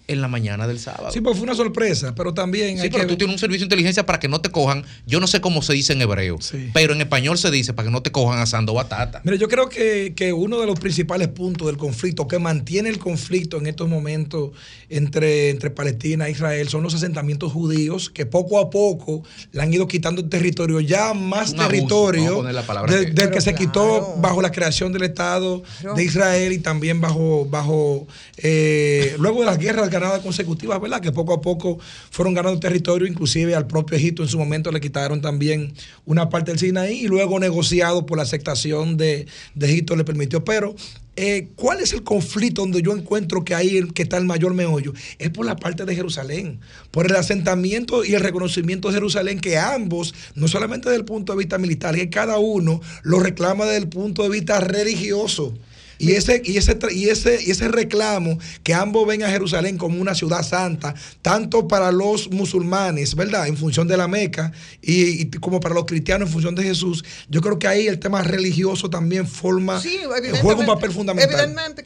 en 0.08 0.22
la 0.22 0.28
mañana 0.28 0.68
del 0.68 0.80
sábado. 0.80 1.12
Sí, 1.12 1.20
pues 1.22 1.36
fue 1.38 1.44
una 1.44 1.56
sorpresa, 1.56 2.16
pero 2.16 2.34
también 2.34 2.78
Sí, 2.78 2.84
hay 2.84 2.90
pero 2.90 3.04
que 3.04 3.10
tú 3.10 3.18
tienes 3.18 3.34
un 3.36 3.40
servicio 3.40 3.60
de 3.62 3.66
inteligencia 3.66 4.06
para 4.06 4.20
que 4.20 4.28
no 4.28 4.40
te 4.42 4.50
cojan. 4.50 4.84
Yo 5.06 5.20
no 5.20 5.28
sé 5.28 5.42
cómo 5.42 5.62
se 5.62 5.74
dice 5.74 5.94
en 5.94 6.02
hebreo, 6.02 6.38
pero 6.74 6.94
en 6.94 7.02
español 7.02 7.38
se 7.38 7.52
dice 7.52 7.74
para 7.74 7.88
que 7.88 7.92
no 7.92 8.02
te 8.02 8.12
cojan 8.12 8.40
asando 8.40 8.74
batata. 8.74 9.22
Mira, 9.26 9.38
yo 9.38 9.48
creo 9.50 9.68
que, 9.70 10.14
que 10.16 10.32
uno 10.34 10.60
de 10.60 10.66
los 10.66 10.80
principales 10.80 11.28
puntos 11.28 11.68
del 11.68 11.78
conflicto, 11.78 12.28
que 12.28 12.40
mantiene 12.40 12.90
el 12.90 13.00
conflicto 13.00 13.58
en 13.58 13.68
estos 13.68 13.90
momentos 13.90 14.52
entre, 14.90 15.50
entre 15.50 15.70
Palestina 15.72 16.28
e 16.28 16.32
Israel, 16.32 16.70
son 16.70 16.84
los 16.84 16.94
asentamientos 16.94 17.52
judíos, 17.52 18.10
que 18.10 18.26
poco 18.26 18.60
a 18.60 18.70
poco 18.70 19.24
le 19.52 19.62
han 19.62 19.74
ido 19.74 19.88
quitando 19.88 20.24
territorio, 20.28 20.80
ya 20.80 21.14
más 21.14 21.52
Un 21.52 21.58
territorio 21.58 22.44
de- 22.44 23.06
que- 23.06 23.12
del 23.12 23.30
que 23.32 23.42
se 23.42 23.54
quitó 23.56 24.16
bajo 24.22 24.42
la 24.42 24.52
creación 24.52 24.94
del 24.94 25.04
Estado 25.04 25.64
de 25.96 26.04
Israel 26.04 26.54
y 26.54 26.60
también 26.60 27.02
bajo, 27.02 27.46
bajo 27.50 28.08
eh, 28.38 29.16
luego 29.20 29.40
de 29.42 29.46
las 29.48 29.58
guerras 29.58 29.90
ganadas 30.00 30.22
consecutivas, 30.22 30.80
¿verdad? 30.80 31.02
Que 31.02 31.12
poco 31.12 31.34
a 31.34 31.42
poco 31.42 31.80
fueron 32.12 32.34
ganando 32.34 32.60
territorio, 32.60 33.08
inclusive 33.08 33.56
al 33.56 33.68
propio 33.68 33.98
Egipto 33.98 34.24
en 34.24 34.30
su 34.30 34.38
momento 34.38 34.72
le 34.72 34.80
quitaron 34.80 35.22
también 35.22 35.74
una 36.06 36.30
parte 36.30 36.52
del 36.52 36.60
Sinaí 36.60 37.06
y 37.06 37.08
luego 37.08 37.40
negociado 37.40 38.06
por 38.06 38.18
la 38.18 38.24
aceptación 38.24 38.98
de, 38.98 39.28
de 39.56 39.68
Egipto 39.68 39.96
le 39.96 40.04
permitió. 40.04 40.44
Pero, 40.44 40.76
eh, 41.16 41.50
¿cuál 41.56 41.80
es 41.80 41.94
el 41.94 42.04
conflicto 42.04 42.62
donde 42.62 42.84
yo 42.84 42.96
encuentro 42.96 43.44
que 43.44 43.56
ahí 43.56 43.82
que 43.96 44.04
está 44.04 44.18
el 44.18 44.26
mayor 44.26 44.54
meollo? 44.54 44.94
Es 45.18 45.32
por 45.32 45.48
la 45.48 45.56
parte 45.56 45.84
de 45.84 45.96
Jerusalén, 45.96 46.60
por 46.92 47.08
el 47.08 47.16
asentamiento 47.16 48.06
y 48.06 48.14
el 48.14 48.22
reconocimiento 48.22 48.90
de 48.90 48.94
Jerusalén, 48.94 49.40
que 49.40 49.58
ambos, 49.58 50.14
no 50.36 50.48
solamente 50.48 50.90
desde 50.90 51.00
el 51.00 51.06
punto 51.06 51.34
de 51.34 51.40
vista 51.40 51.58
militar, 51.58 51.96
que 51.96 52.10
cada 52.12 52.38
uno 52.38 52.82
lo 53.02 53.20
reclama 53.20 53.66
desde 53.66 53.80
el 53.80 53.90
punto 53.90 54.24
de 54.24 54.30
vista 54.30 54.60
religioso. 54.60 55.56
Y 56.00 56.12
ese, 56.12 56.42
y, 56.44 56.58
ese, 56.58 56.78
tra- 56.78 56.94
y, 56.94 57.10
ese, 57.10 57.40
y 57.44 57.52
ese 57.52 57.68
reclamo 57.68 58.38
que 58.64 58.74
ambos 58.74 59.08
ven 59.08 59.24
a 59.24 59.30
Jerusalén 59.30 59.78
como 59.78 60.00
una 60.02 60.14
ciudad 60.16 60.44
santa, 60.44 60.94
tanto 61.22 61.68
para 61.68 61.92
los 61.92 62.30
musulmanes, 62.32 63.16
¿verdad? 63.16 63.48
En 63.48 63.58
función 63.58 63.88
de 63.88 63.98
la 63.98 64.08
Meca, 64.08 64.52
y, 64.82 65.22
y 65.24 65.30
como 65.32 65.60
para 65.60 65.74
los 65.76 65.86
cristianos 65.86 66.28
en 66.28 66.34
función 66.34 66.56
de 66.56 66.64
Jesús, 66.64 67.04
yo 67.30 67.42
creo 67.42 67.58
que 67.60 67.68
ahí 67.68 67.88
el 67.88 68.00
tema 68.00 68.22
religioso 68.24 68.90
también 68.90 69.28
forma, 69.28 69.80
Sí, 69.82 70.00
juega 70.42 70.60
un 70.60 70.66
papel 70.66 70.92
fundamental. 70.92 71.34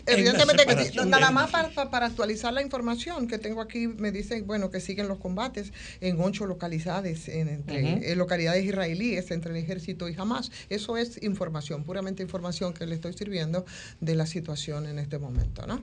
Evidentemente, 0.05 0.65
que 0.65 0.85
sí. 0.91 0.97
Nada 1.07 1.31
más 1.31 1.49
para, 1.51 1.69
para- 1.89 2.05
actualizar 2.07 2.51
la 2.53 2.61
información 2.61 3.27
que 3.27 3.38
tengo 3.38 3.61
aquí, 3.61 3.88
me 3.88 4.11
dicen, 4.11 4.45
bueno, 4.45 4.69
que 4.71 4.79
siguen 4.81 5.07
los 5.07 5.17
combates 5.19 5.71
en 6.01 6.19
ocho 6.19 6.45
localidades, 6.45 7.27
en, 7.29 7.47
entre, 7.47 8.11
en 8.11 8.17
localidades 8.17 8.65
israelíes 8.65 9.31
entre 9.31 9.51
el 9.51 9.57
ejército 9.57 10.09
y 10.09 10.15
Hamas. 10.17 10.51
Eso 10.69 10.97
es 10.97 11.21
información, 11.23 11.83
puramente 11.83 12.23
información 12.23 12.73
que 12.73 12.85
le 12.85 12.95
estoy 12.95 13.13
sirviendo 13.13 13.65
de 14.02 14.15
la 14.15 14.26
situación 14.26 14.86
en 14.86 14.99
este 14.99 15.18
momento, 15.18 15.65
¿no? 15.65 15.82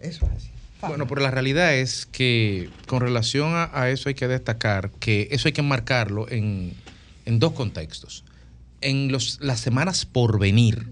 Eso 0.00 0.26
es 0.26 0.32
así. 0.32 0.50
Bueno, 0.80 1.06
pero 1.08 1.20
la 1.20 1.30
realidad 1.30 1.74
es 1.74 2.06
que 2.06 2.70
con 2.86 3.00
relación 3.00 3.52
a, 3.54 3.88
eso 3.90 4.08
hay 4.08 4.14
que 4.14 4.28
destacar 4.28 4.90
que 4.92 5.28
eso 5.32 5.48
hay 5.48 5.52
que 5.52 5.62
marcarlo 5.62 6.30
en, 6.30 6.72
en 7.26 7.38
dos 7.38 7.52
contextos. 7.52 8.24
En 8.80 9.10
los, 9.10 9.40
las 9.40 9.60
semanas 9.60 10.06
por 10.06 10.38
venir 10.38 10.88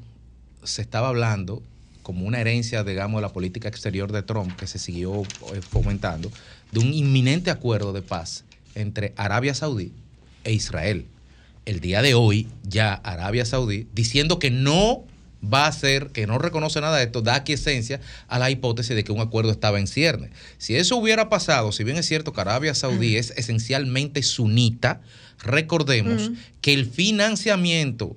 se 0.65 0.82
estaba 0.82 1.09
hablando 1.09 1.62
como 2.03 2.27
una 2.27 2.40
herencia, 2.40 2.85
digamos, 2.85 3.19
de 3.19 3.23
la 3.23 3.32
política 3.32 3.69
exterior 3.69 4.12
de 4.12 4.23
Trump 4.23 4.55
que 4.57 4.66
se 4.66 4.78
siguió 4.78 5.23
eh, 5.23 5.61
fomentando, 5.61 6.31
de 6.73 6.81
un 6.81 6.93
inminente 6.93 7.51
acuerdo 7.51 7.93
de 7.93 8.03
paz 8.03 8.44
entre 8.74 9.12
Arabia 9.16 9.55
Saudí 9.55 9.93
e 10.44 10.53
Israel. 10.53 11.07
El 11.65 11.81
día 11.81 12.03
de 12.03 12.15
hoy 12.15 12.48
ya 12.62 12.94
Arabia 12.94 13.44
Saudí 13.44 13.89
diciendo 13.93 14.39
que 14.39 14.51
no 14.51 15.05
va 15.52 15.66
a 15.66 15.73
ser, 15.73 16.09
que 16.09 16.27
no 16.27 16.39
reconoce 16.39 16.81
nada 16.81 16.98
de 16.98 17.05
esto, 17.05 17.23
da 17.23 17.36
aquiescencia 17.36 18.01
a 18.28 18.39
la 18.39 18.51
hipótesis 18.51 18.94
de 18.94 19.05
que 19.05 19.12
un 19.12 19.20
acuerdo 19.20 19.51
estaba 19.51 19.78
en 19.78 19.86
cierne. 19.86 20.31
Si 20.59 20.77
eso 20.77 20.97
hubiera 20.97 21.28
pasado, 21.28 21.73
si 21.73 21.85
bien 21.85 21.97
es 21.97 22.06
cierto 22.06 22.32
que 22.32 22.40
Arabia 22.40 22.74
Saudí 22.74 23.16
es 23.16 23.32
esencialmente 23.36 24.23
sunita, 24.23 25.01
recordemos 25.43 26.31
que 26.60 26.73
el 26.73 26.86
financiamiento, 26.86 28.16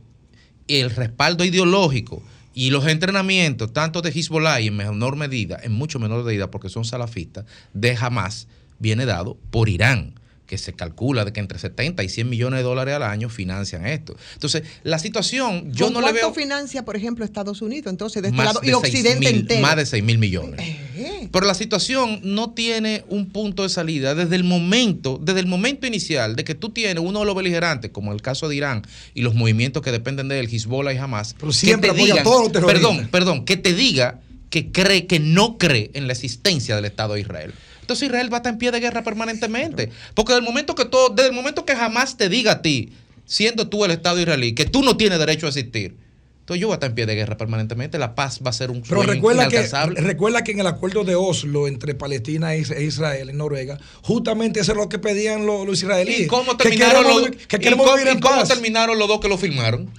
el 0.68 0.90
respaldo 0.90 1.44
ideológico 1.44 2.24
y 2.54 2.72
los 2.72 2.88
entrenamientos, 2.88 3.72
tanto 3.74 4.02
de 4.02 4.10
Hezbollah 4.10 4.62
y 4.62 4.68
en 4.68 4.78
menor 4.78 5.16
medida, 5.16 5.60
en 5.62 5.72
mucho 5.72 6.00
menor 6.00 6.24
medida 6.24 6.52
porque 6.52 6.70
son 6.70 6.86
salafistas, 6.86 7.46
de 7.74 7.96
Hamas, 8.00 8.48
viene 8.80 9.06
dado 9.06 9.38
por 9.52 9.70
Irán 9.70 10.19
que 10.50 10.58
se 10.58 10.74
calcula 10.74 11.24
de 11.26 11.32
que 11.32 11.40
entre 11.40 11.60
70 11.60 12.04
y 12.04 12.10
100 12.10 12.28
millones 12.28 12.58
de 12.58 12.64
dólares 12.64 12.96
al 12.96 13.04
año 13.04 13.30
financian 13.30 13.86
esto. 13.86 14.16
Entonces, 14.34 14.64
la 14.84 14.98
situación, 14.98 15.72
yo 15.72 15.86
¿Con 15.86 15.94
no 15.94 16.00
le 16.00 16.06
cuánto 16.08 16.20
veo 16.22 16.34
financia, 16.34 16.84
por 16.84 16.96
ejemplo, 16.96 17.24
Estados 17.24 17.62
Unidos? 17.62 17.92
Entonces, 17.92 18.24
de 18.24 18.30
este 18.30 18.36
más 18.38 18.46
lado, 18.48 18.60
y 18.64 18.68
de 18.68 18.72
seis 18.74 18.84
Occidente 18.96 19.20
mil- 19.32 19.40
entero. 19.42 19.62
Más 19.62 19.76
de 19.76 19.86
6 19.86 20.04
mil 20.04 20.18
millones. 20.18 20.60
Eh, 20.60 21.30
Pero 21.32 21.46
la 21.46 21.54
situación 21.54 22.20
no 22.24 22.50
tiene 22.54 23.04
un 23.10 23.30
punto 23.30 23.62
de 23.62 23.70
salida 23.70 24.16
desde 24.16 24.36
el 24.36 24.44
momento, 24.44 25.20
desde 25.24 25.40
el 25.42 25.46
momento 25.46 25.86
inicial 25.86 26.36
de 26.36 26.44
que 26.44 26.56
tú 26.56 26.72
tienes 26.72 27.04
uno 27.04 27.20
de 27.20 27.26
los 27.28 27.36
beligerantes, 27.36 27.92
como 27.92 28.12
el 28.12 28.24
caso 28.24 28.50
de 28.50 28.56
Irán 28.56 28.82
y 29.14 29.22
los 29.22 29.36
movimientos 29.36 29.84
que 29.84 29.92
dependen 29.92 30.28
de 30.30 30.40
él, 30.40 30.50
Hezbollah 30.52 30.94
y 30.94 30.98
Hamas, 30.98 31.36
que 31.36 31.54
siempre 31.54 31.90
te 31.92 31.96
apoya 31.96 32.14
a 32.14 32.18
digan, 32.18 32.24
todos 32.24 32.42
los 32.46 32.52
terroristas. 32.52 32.82
perdón, 32.90 33.08
perdón, 33.12 33.46
que 33.46 33.56
te 33.56 33.74
diga 33.76 34.20
que 34.50 34.72
cree, 34.72 35.06
que 35.06 35.20
no 35.20 35.60
cree 35.60 35.92
en 35.94 36.08
la 36.08 36.14
existencia 36.14 36.76
del 36.76 36.86
Estado 36.86 37.14
de 37.14 37.22
Israel. 37.22 37.54
Entonces 37.90 38.08
Israel 38.10 38.32
va 38.32 38.38
a 38.38 38.40
estar 38.42 38.54
en 38.54 38.60
pie 38.60 38.70
de 38.72 38.80
guerra 38.80 39.02
permanentemente. 39.04 39.90
Porque 40.14 40.34
desde 40.34 40.46
el 40.46 40.46
momento 40.46 40.76
que 40.76 40.86
todo, 40.86 41.10
desde 41.10 41.30
el 41.30 41.36
momento 41.36 41.66
que 41.66 41.76
jamás 41.76 42.18
te 42.18 42.30
diga 42.30 42.52
a 42.52 42.62
ti, 42.62 42.94
siendo 43.26 43.68
tú 43.68 43.84
el 43.84 43.90
Estado 43.92 44.20
israelí, 44.20 44.54
que 44.54 44.66
tú 44.66 44.84
no 44.84 44.96
tienes 44.96 45.18
derecho 45.18 45.48
a 45.48 45.50
existir, 45.50 45.96
entonces 46.42 46.62
yo 46.62 46.68
voy 46.68 46.74
a 46.74 46.78
estar 46.78 46.90
en 46.90 46.96
pie 46.96 47.06
de 47.08 47.16
guerra 47.16 47.36
permanentemente. 47.38 47.98
La 47.98 48.14
paz 48.16 48.40
va 48.46 48.50
a 48.52 48.54
ser 48.54 48.70
un 48.72 48.82
Pero 48.82 48.98
sueño 49.02 49.12
recuerda 49.14 49.48
que, 49.50 49.68
recuerda 50.02 50.44
que 50.44 50.52
en 50.52 50.60
el 50.60 50.68
acuerdo 50.68 51.04
de 51.04 51.16
Oslo 51.16 51.68
entre 51.68 51.94
Palestina 51.96 52.54
e 52.56 52.62
e 52.62 52.84
Israel 52.84 53.30
en 53.30 53.38
Noruega, 53.38 53.78
justamente 54.04 54.60
eso 54.60 54.72
es 54.74 54.78
lo 54.78 54.88
que 54.90 55.00
pedían 55.00 55.46
los, 55.46 55.66
los 55.68 55.82
israelíes. 55.82 56.22
¿Y 56.22 56.28
cómo 56.28 56.58
que 56.58 56.64
terminaron, 56.70 57.04
queremos, 57.04 57.22
los, 57.22 57.32
vi- 57.32 57.38
que 57.48 57.56
y 57.56 57.60
queremos 57.60 57.86
cómo- 57.86 57.98
vivir 57.98 58.12
en 58.14 58.18
y 58.18 58.22
cómo 58.22 58.36
paz. 58.38 58.50
terminaron 58.50 58.98
los 59.00 59.08
dos 59.08 59.20
que 59.20 59.28
lo 59.28 59.38
firmaron? 59.38 59.90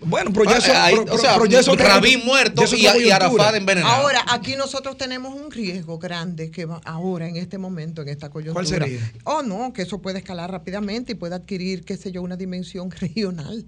Bueno, 0.00 0.30
pero 0.34 0.44
ya 0.44 0.58
Ah, 0.74 0.84
ahí, 0.86 0.94
pero- 0.94 1.02
o 1.02 1.06
pero- 1.06 1.18
sea, 1.18 1.34
pero 1.38 1.46
ya 1.46 1.62
Rabin 1.88 2.24
muerto 2.26 2.64
ya 2.66 2.96
y, 2.98 3.04
y 3.06 3.10
Arafat 3.10 3.54
envenenado. 3.54 3.94
Ahora, 3.94 4.24
aquí 4.28 4.54
nosotros 4.56 4.96
tenemos 4.98 5.34
un 5.34 5.50
riesgo 5.50 5.98
grande 5.98 6.50
que 6.50 6.66
va 6.66 6.80
ahora, 6.84 7.28
en 7.28 7.36
este 7.36 7.56
momento, 7.58 8.02
en 8.02 8.08
esta 8.08 8.28
coyuntura. 8.28 8.66
sería? 8.66 9.12
Oh, 9.24 9.42
no, 9.42 9.72
que 9.72 9.82
eso 9.82 10.02
puede 10.02 10.18
escalar 10.18 10.50
rápidamente 10.50 11.12
y 11.12 11.14
puede 11.14 11.34
adquirir, 11.36 11.84
qué 11.84 11.96
sé 11.96 12.12
yo, 12.12 12.20
una 12.22 12.36
dimensión 12.36 12.90
regional. 13.00 13.64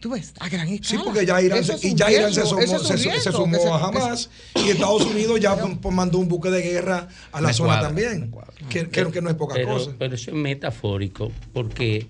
Tú 0.00 0.10
ves, 0.10 0.32
a 0.38 0.48
gran 0.48 0.68
escala. 0.68 0.88
Sí, 1.00 1.04
porque 1.04 1.26
ya 1.26 1.42
Irán, 1.42 1.64
se- 1.64 1.74
es 1.74 1.84
y 1.84 1.94
ya 1.94 2.08
Irán 2.10 2.32
se 2.32 2.40
riesgo, 2.42 2.50
sumó, 2.50 2.60
es 2.62 2.70
un 2.70 2.78
se, 2.86 2.98
se 2.98 3.10
riesgo 3.10 3.32
sumó 3.32 3.58
se- 3.58 3.68
a 3.68 3.74
Hamas 3.76 4.30
y 4.54 4.70
Estados 4.70 5.02
Unidos 5.04 5.40
ya 5.40 5.56
pues, 5.82 5.94
mandó 5.94 6.18
un 6.18 6.28
buque 6.28 6.50
de 6.50 6.62
guerra 6.62 7.08
a 7.32 7.40
la 7.40 7.52
zona 7.52 7.70
cuadra, 7.80 7.88
también, 7.88 8.32
que, 8.70 8.88
que- 8.88 9.10
que 9.10 9.20
no 9.20 9.28
es 9.28 9.34
poca 9.34 9.56
pero, 9.56 9.74
cosa. 9.74 9.90
Pero 9.98 10.14
eso 10.14 10.30
es 10.30 10.36
metafórico 10.36 11.32
porque 11.52 12.06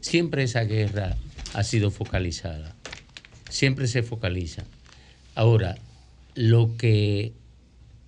siempre 0.00 0.44
esa 0.44 0.62
guerra 0.62 1.14
ha 1.54 1.62
sido 1.62 1.90
focalizada. 1.90 2.74
Siempre 3.48 3.86
se 3.86 4.02
focaliza. 4.02 4.64
Ahora, 5.34 5.76
lo 6.34 6.76
que 6.76 7.32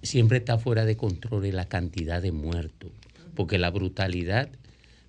siempre 0.03 0.39
está 0.39 0.59
fuera 0.59 0.85
de 0.85 0.97
control 0.97 1.47
es 1.47 1.55
la 1.55 1.69
cantidad 1.69 2.23
de 2.23 2.33
muertos, 2.33 2.91
porque 3.35 3.59
la 3.59 3.71
brutalidad 3.71 4.49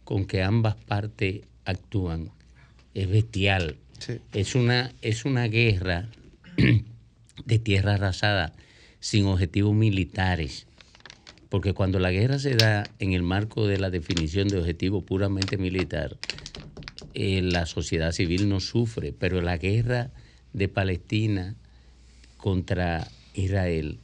con 0.03 0.25
que 0.25 0.41
ambas 0.41 0.75
partes 0.75 1.41
actúan 1.65 2.31
es 2.93 3.09
bestial. 3.09 3.77
Es, 4.33 4.55
una, 4.55 4.91
es 5.01 5.25
una 5.25 5.45
guerra 5.47 6.07
de 7.45 7.59
tierra 7.59 7.95
arrasada 7.95 8.53
sin 8.99 9.25
objetivos 9.25 9.75
militares. 9.75 10.67
Porque 11.49 11.73
cuando 11.73 11.99
la 11.99 12.11
guerra 12.11 12.39
se 12.39 12.55
da 12.55 12.83
en 12.99 13.13
el 13.13 13.23
marco 13.23 13.67
de 13.67 13.77
la 13.77 13.89
definición 13.89 14.47
de 14.47 14.59
objetivo 14.59 15.01
puramente 15.01 15.57
militar, 15.57 16.17
eh, 17.13 17.41
la 17.41 17.65
sociedad 17.65 18.11
civil 18.11 18.49
no 18.49 18.59
sufre, 18.59 19.13
pero 19.13 19.41
la 19.41 19.57
guerra 19.57 20.11
de 20.53 20.67
Palestina 20.67 21.55
contra 22.37 23.07
Israel, 23.33 23.99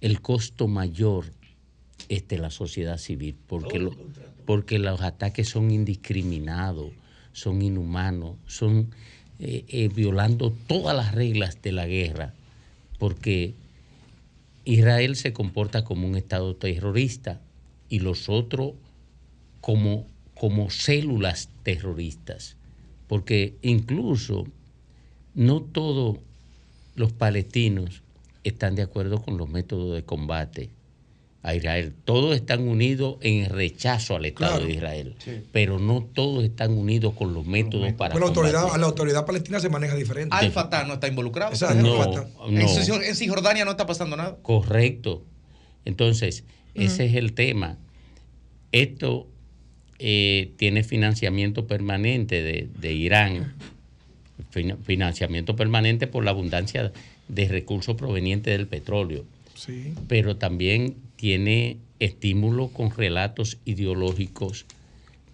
el 0.00 0.20
costo 0.20 0.68
mayor 0.68 1.26
es 2.08 2.26
de 2.28 2.38
la 2.38 2.50
sociedad 2.50 2.98
civil, 2.98 3.36
porque, 3.46 3.78
lo- 3.78 3.96
porque 4.44 4.78
los 4.78 5.00
ataques 5.00 5.48
son 5.48 5.70
indiscriminados, 5.70 6.92
son 7.32 7.62
inhumanos, 7.62 8.36
son 8.46 8.90
eh, 9.40 9.64
eh, 9.68 9.88
violando 9.88 10.52
todas 10.66 10.96
las 10.96 11.14
reglas 11.14 11.60
de 11.62 11.72
la 11.72 11.86
guerra, 11.86 12.34
porque 12.98 13.54
Israel 14.64 15.16
se 15.16 15.32
comporta 15.32 15.84
como 15.84 16.06
un 16.06 16.16
Estado 16.16 16.54
terrorista 16.56 17.40
y 17.88 18.00
los 18.00 18.28
otros 18.28 18.72
como, 19.60 20.06
como 20.38 20.70
células 20.70 21.48
terroristas. 21.62 22.56
Porque 23.06 23.54
incluso 23.62 24.46
no 25.34 25.60
todos 25.62 26.18
los 26.94 27.12
palestinos 27.12 28.02
están 28.44 28.74
de 28.74 28.82
acuerdo 28.82 29.22
con 29.22 29.36
los 29.36 29.48
métodos 29.48 29.94
de 29.94 30.04
combate 30.04 30.70
a 31.42 31.54
Israel. 31.54 31.94
Todos 32.04 32.34
están 32.34 32.66
unidos 32.66 33.16
en 33.20 33.44
el 33.44 33.50
rechazo 33.50 34.16
al 34.16 34.24
Estado 34.24 34.52
Claro. 34.56 34.66
de 34.66 34.72
Israel, 34.74 35.14
Sí. 35.18 35.30
pero 35.52 35.78
no 35.78 36.02
todos 36.02 36.44
están 36.44 36.72
unidos 36.72 37.14
con 37.14 37.32
los 37.32 37.46
métodos 37.46 37.92
para 37.92 38.12
Pero 38.14 38.26
la 38.26 38.28
autoridad, 38.28 38.76
la 38.76 38.86
autoridad 38.86 39.24
palestina 39.24 39.60
se 39.60 39.68
maneja 39.68 39.94
diferente. 39.94 40.34
Al 40.34 40.50
Fatah 40.50 40.84
no 40.84 40.94
está 40.94 41.06
involucrado. 41.08 41.52
Exacto, 41.52 41.80
No, 41.80 42.04
no. 42.50 42.60
En, 42.60 42.66
Cis- 42.68 43.02
en 43.02 43.14
Cisjordania 43.14 43.64
no 43.64 43.70
está 43.70 43.86
pasando 43.86 44.16
nada. 44.16 44.36
Correcto. 44.42 45.24
Entonces, 45.84 46.44
ese 46.74 47.06
es 47.06 47.14
el 47.14 47.32
tema. 47.34 47.78
Esto 48.72 49.28
eh, 49.98 50.52
tiene 50.56 50.84
financiamiento 50.84 51.66
permanente 51.66 52.42
de, 52.42 52.68
de 52.78 52.92
Irán, 52.92 53.54
Fin- 54.50 54.76
financiamiento 54.84 55.56
permanente 55.56 56.06
por 56.06 56.24
la 56.24 56.30
abundancia 56.30 56.92
de 57.28 57.48
recursos 57.48 57.96
provenientes 57.96 58.56
del 58.56 58.66
petróleo, 58.68 59.24
Sí. 59.54 59.92
pero 60.06 60.36
también 60.36 60.94
tiene 61.16 61.78
estímulo 61.98 62.68
con 62.68 62.90
relatos 62.92 63.58
ideológicos 63.64 64.64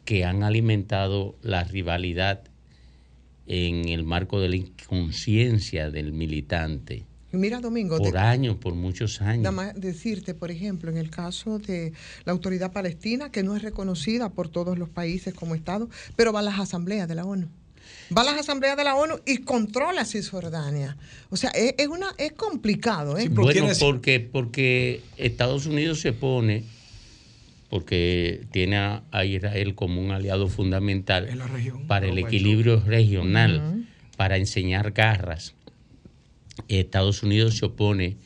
que 0.07 0.24
han 0.24 0.43
alimentado 0.43 1.36
la 1.43 1.65
rivalidad 1.65 2.41
en 3.47 3.89
el 3.89 4.05
marco 4.05 4.41
de 4.41 4.49
la 4.49 4.57
inconsciencia 4.57 5.91
del 5.91 6.12
militante 6.12 7.05
mira, 7.36 7.61
Domingo, 7.61 7.98
por 7.98 8.16
años, 8.16 8.56
por 8.56 8.74
muchos 8.74 9.20
años. 9.20 9.43
Nada 9.43 9.52
más 9.52 9.81
decirte, 9.81 10.35
por 10.35 10.51
ejemplo, 10.51 10.90
en 10.90 10.97
el 10.97 11.11
caso 11.11 11.59
de 11.59 11.93
la 12.24 12.32
autoridad 12.32 12.73
palestina, 12.73 13.31
que 13.31 13.43
no 13.43 13.56
es 13.56 13.62
reconocida 13.62 14.31
por 14.31 14.48
todos 14.48 14.78
los 14.78 14.89
países 14.89 15.35
como 15.35 15.55
Estado, 15.55 15.89
pero 16.16 16.32
va 16.32 16.40
a 16.40 16.43
las 16.43 16.59
asambleas 16.59 17.09
de 17.09 17.15
la 17.15 17.24
ONU. 17.24 17.48
Va 18.16 18.23
a 18.23 18.24
las 18.24 18.39
asambleas 18.39 18.77
de 18.77 18.85
la 18.85 18.94
ONU 18.94 19.20
y 19.27 19.39
controla 19.39 20.05
Cisjordania. 20.05 20.97
O 21.31 21.36
sea, 21.36 21.51
es, 21.51 21.74
es 21.78 21.89
una, 21.89 22.09
es 22.19 22.32
complicado. 22.32 23.19
¿eh? 23.19 23.28
Bueno, 23.28 23.66
porque, 23.78 24.20
porque 24.20 25.02
Estados 25.16 25.66
Unidos 25.66 26.01
se 26.01 26.12
pone, 26.12 26.65
porque 27.70 28.47
tiene 28.51 28.77
a, 28.77 29.02
a 29.11 29.24
Israel 29.24 29.74
como 29.74 30.01
un 30.01 30.11
aliado 30.11 30.48
fundamental 30.48 31.28
En 31.28 31.39
la 31.39 31.47
región. 31.47 31.86
para 31.86 32.06
el 32.06 32.19
equilibrio 32.19 32.81
regional, 32.81 33.86
para 34.16 34.36
enseñar 34.36 34.93
garras. 34.93 35.55
Estados 36.68 37.22
Unidos 37.22 37.56
se 37.56 37.66
opone 37.66 38.16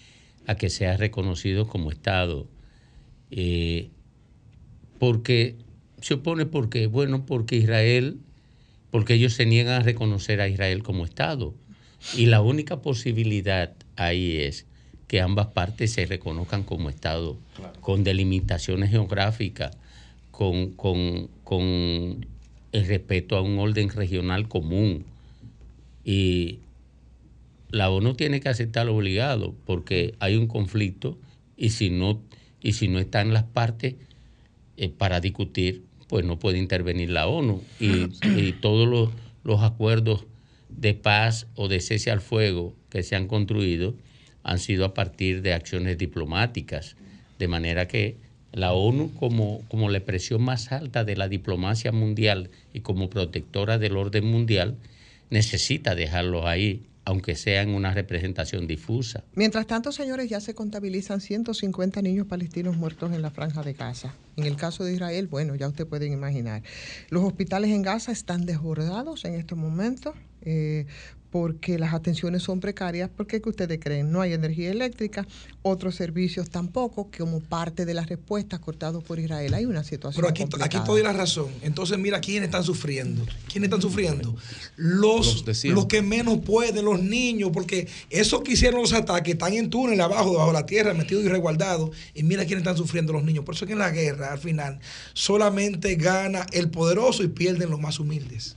a 0.47 0.55
que 0.57 0.71
sea 0.71 0.97
reconocido 0.97 1.67
como 1.67 1.91
Estado. 1.91 2.47
Eh, 3.31 3.91
porque 4.99 5.57
se 6.01 6.15
opone 6.15 6.47
porque, 6.47 6.87
bueno, 6.87 7.25
porque 7.27 7.57
Israel, 7.57 8.19
porque 8.91 9.15
ellos 9.15 9.35
se 9.35 9.47
niegan 9.47 9.81
a 9.81 9.85
reconocer 9.85 10.41
a 10.41 10.49
Israel 10.49 10.83
como 10.83 11.05
Estado. 11.05 11.55
Y 12.17 12.27
la 12.27 12.41
única 12.41 12.81
posibilidad 12.81 13.75
ahí 13.97 14.37
es 14.39 14.67
que 15.09 15.21
ambas 15.21 15.49
partes 15.49 15.93
se 15.93 16.07
reconozcan 16.07 16.63
como 16.63 16.91
Estado, 16.91 17.37
con 17.81 18.05
delimitaciones 18.05 18.91
geográficas, 18.91 19.77
con, 20.31 20.71
con- 20.73 21.29
con 21.45 22.27
el 22.73 22.87
respeto 22.87 23.37
a 23.37 23.43
un 23.43 23.59
orden 23.59 23.89
regional 23.89 24.49
común. 24.49 25.05
Y 26.05 26.59
la 27.71 27.91
ONU 27.91 28.15
tiene 28.15 28.41
que 28.41 28.49
aceptarlo 28.49 28.97
obligado, 28.97 29.55
porque 29.67 30.15
hay 30.21 30.37
un 30.37 30.47
conflicto 30.47 31.19
y 31.57 31.71
si 31.71 31.91
no, 31.91 32.23
y 32.61 32.73
si 32.73 32.89
no 32.89 32.99
están 32.99 33.33
las 33.33 33.45
partes 33.45 33.97
eh, 34.77 34.89
para 34.89 35.21
discutir, 35.21 35.85
pues 36.09 36.25
no 36.25 36.39
puede 36.39 36.59
intervenir 36.59 37.11
la 37.11 37.27
ONU. 37.27 37.63
Y, 37.79 38.53
todos 38.61 38.89
los, 38.89 39.11
los 39.45 39.63
acuerdos 39.63 40.25
de 40.69 40.95
paz 40.95 41.47
o 41.55 41.69
de 41.69 41.81
cese 41.81 42.11
al 42.11 42.21
fuego 42.21 42.75
que 42.91 43.03
se 43.03 43.17
han 43.17 43.27
construido 43.27 43.95
han 44.43 44.59
sido 44.59 44.85
a 44.85 44.95
partir 44.95 45.43
de 45.43 45.53
acciones 45.53 45.99
diplomáticas. 45.99 46.97
De 47.39 47.49
manera 47.49 47.87
que 47.87 48.17
la 48.53 48.73
ONU, 48.73 49.13
como, 49.15 49.63
como 49.69 49.91
la 49.91 49.99
expresión 49.99 50.43
más 50.43 50.73
alta 50.73 51.05
de 51.05 51.17
la 51.17 51.29
diplomacia 51.29 51.93
mundial 51.93 52.51
y 52.73 52.81
como 52.81 53.11
protectora 53.11 53.79
del 53.79 53.97
orden 53.97 54.25
mundial, 54.25 54.77
necesita 55.31 55.95
dejarlos 55.95 56.47
ahí, 56.47 56.83
aunque 57.09 57.37
sea 57.37 57.63
en 57.63 57.71
una 57.71 57.95
representación 57.95 58.67
difusa. 58.67 59.25
Mientras 59.35 59.67
tanto, 59.67 59.93
señores, 59.93 60.29
ya 60.29 60.41
se 60.41 60.55
contabilizan 60.55 61.23
150 61.23 62.03
niños 62.03 62.27
palestinos 62.27 62.77
muertos 62.77 63.15
en 63.15 63.23
la 63.23 63.31
franja 63.31 63.63
de 63.63 63.73
Gaza. 63.73 64.15
En 64.37 64.45
el 64.45 64.57
caso 64.57 64.85
de 64.85 64.93
Israel, 64.93 65.27
bueno, 65.27 65.55
ya 65.55 65.69
ustedes 65.69 65.89
pueden 65.89 66.13
imaginar. 66.13 66.63
Los 67.09 67.25
hospitales 67.25 67.71
en 67.71 67.81
Gaza 67.81 68.13
están 68.13 68.45
desbordados 68.45 69.25
en 69.25 69.35
estos 69.37 69.57
momentos. 69.57 70.15
eh, 70.43 70.85
porque 71.31 71.79
las 71.79 71.93
atenciones 71.93 72.43
son 72.43 72.61
precarias, 72.61 73.11
porque 73.15 73.41
¿qué 73.41 73.49
ustedes 73.49 73.79
creen? 73.83 74.11
No 74.11 74.21
hay 74.21 74.33
energía 74.33 74.71
eléctrica, 74.71 75.27
otros 75.63 75.95
servicios 75.95 76.49
tampoco, 76.49 77.11
como 77.17 77.41
parte 77.41 77.85
de 77.85 77.95
las 77.95 78.09
respuestas 78.09 78.61
cortadas 78.61 79.03
por 79.03 79.19
Israel. 79.19 79.53
Hay 79.55 79.67
una 79.67 79.85
situación 79.85 80.23
Pero 80.23 80.29
aquí, 80.29 80.43
complicada. 80.43 80.67
aquí 80.67 80.79
te 80.79 80.91
doy 80.91 81.03
la 81.03 81.13
razón. 81.13 81.49
Entonces, 81.63 81.99
mira 81.99 82.21
quiénes 82.21 82.49
están 82.49 82.65
sufriendo. 82.65 83.27
¿Quiénes 83.51 83.69
están 83.69 83.83
sufriendo? 83.83 84.35
Los, 84.77 85.45
Los 85.47 85.65
los, 85.65 85.87
que 85.87 86.01
menos 86.03 86.39
pueden, 86.39 86.85
los 86.85 87.03
niños, 87.03 87.51
porque 87.53 87.89
esos 88.09 88.43
que 88.43 88.53
hicieron 88.53 88.81
los 88.81 88.93
ataques 88.93 89.35
están 89.35 89.53
en 89.53 89.69
túnel 89.69 90.01
abajo, 90.01 90.31
debajo 90.31 90.49
de 90.49 90.55
la 90.55 90.67
tierra, 90.67 90.95
metidos 90.95 91.25
y 91.25 91.29
resguardados. 91.29 91.91
Y 92.15 92.23
mira 92.23 92.45
quiénes 92.47 92.63
están 92.63 92.77
sufriendo 92.77 93.13
los 93.13 93.25
niños. 93.25 93.45
Por 93.45 93.55
eso 93.55 93.65
es 93.65 93.67
que 93.67 93.75
en 93.75 93.81
la 93.81 93.91
guerra, 93.91 94.33
al 94.33 94.39
final, 94.39 94.81
solamente 95.13 95.95
gana 95.97 96.47
el 96.53 96.71
poderoso 96.71 97.23
y 97.23 97.29
pierden 97.29 97.71
los 97.71 97.81
más 97.81 98.01
humildes. 98.01 98.57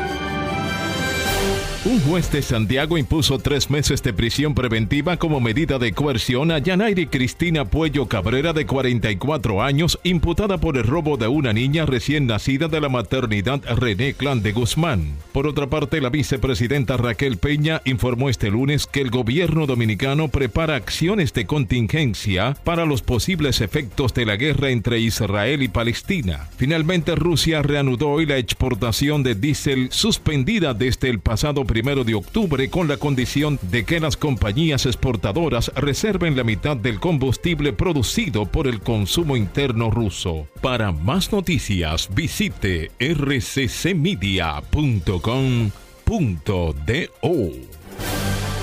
Un 1.83 1.99
juez 2.01 2.31
de 2.31 2.43
Santiago 2.43 2.95
impuso 2.95 3.39
tres 3.39 3.71
meses 3.71 4.03
de 4.03 4.13
prisión 4.13 4.53
preventiva 4.53 5.17
como 5.17 5.39
medida 5.39 5.79
de 5.79 5.93
coerción 5.93 6.51
a 6.51 6.59
Yanairi 6.59 7.07
Cristina 7.07 7.65
Puello 7.65 8.05
Cabrera, 8.05 8.53
de 8.53 8.67
44 8.67 9.63
años, 9.63 9.97
imputada 10.03 10.59
por 10.59 10.77
el 10.77 10.83
robo 10.83 11.17
de 11.17 11.27
una 11.27 11.53
niña 11.53 11.87
recién 11.87 12.27
nacida 12.27 12.67
de 12.67 12.81
la 12.81 12.89
maternidad 12.89 13.61
René 13.63 14.13
Clan 14.13 14.43
de 14.43 14.51
Guzmán. 14.51 15.17
Por 15.31 15.47
otra 15.47 15.71
parte, 15.71 16.01
la 16.01 16.09
vicepresidenta 16.09 16.97
Raquel 16.97 17.37
Peña 17.37 17.81
informó 17.83 18.29
este 18.29 18.51
lunes 18.51 18.85
que 18.85 19.01
el 19.01 19.09
gobierno 19.09 19.65
dominicano 19.65 20.27
prepara 20.27 20.75
acciones 20.75 21.33
de 21.33 21.47
contingencia 21.47 22.55
para 22.63 22.85
los 22.85 23.01
posibles 23.01 23.59
efectos 23.59 24.13
de 24.13 24.27
la 24.27 24.35
guerra 24.35 24.69
entre 24.69 24.99
Israel 24.99 25.63
y 25.63 25.67
Palestina. 25.67 26.47
Finalmente, 26.57 27.15
Rusia 27.15 27.63
reanudó 27.63 28.09
hoy 28.09 28.27
la 28.27 28.37
exportación 28.37 29.23
de 29.23 29.33
diésel 29.33 29.87
suspendida 29.89 30.75
desde 30.75 31.09
el 31.09 31.19
pasado 31.19 31.65
primero 31.71 32.03
de 32.03 32.15
octubre 32.15 32.69
con 32.69 32.89
la 32.89 32.97
condición 32.97 33.57
de 33.61 33.85
que 33.85 34.01
las 34.01 34.17
compañías 34.17 34.85
exportadoras 34.85 35.71
reserven 35.73 36.35
la 36.35 36.43
mitad 36.43 36.75
del 36.75 36.99
combustible 36.99 37.71
producido 37.71 38.45
por 38.45 38.67
el 38.67 38.81
consumo 38.81 39.37
interno 39.37 39.89
ruso. 39.89 40.49
Para 40.59 40.91
más 40.91 41.31
noticias 41.31 42.09
visite 42.13 42.91
rccmedia.com.do. 42.99 43.97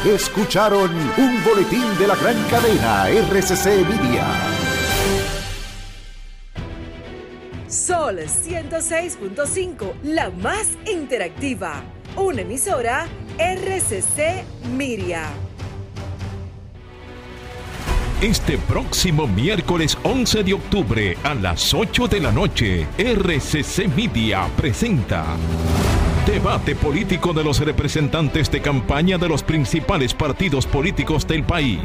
Escucharon 0.06 0.90
un 1.16 1.44
boletín 1.44 1.86
de 1.98 2.08
la 2.08 2.14
gran 2.14 2.36
cadena 2.50 3.08
RCC 3.08 3.88
Media. 3.88 4.26
Sol 7.68 8.18
106.5, 8.18 9.94
la 10.02 10.28
más 10.28 10.76
interactiva. 10.86 11.82
Una 12.18 12.40
emisora 12.40 13.06
RCC 13.38 14.42
Miria. 14.76 15.30
Este 18.20 18.58
próximo 18.58 19.28
miércoles 19.28 19.96
11 20.02 20.42
de 20.42 20.54
octubre 20.54 21.16
a 21.22 21.34
las 21.34 21.72
8 21.72 22.08
de 22.08 22.20
la 22.20 22.32
noche, 22.32 22.88
RCC 22.98 23.86
Media 23.94 24.48
presenta 24.56 25.36
Debate 26.28 26.76
político 26.76 27.32
de 27.32 27.42
los 27.42 27.58
representantes 27.58 28.50
de 28.50 28.60
campaña 28.60 29.16
de 29.16 29.30
los 29.30 29.42
principales 29.42 30.12
partidos 30.12 30.66
políticos 30.66 31.26
del 31.26 31.42
país. 31.42 31.80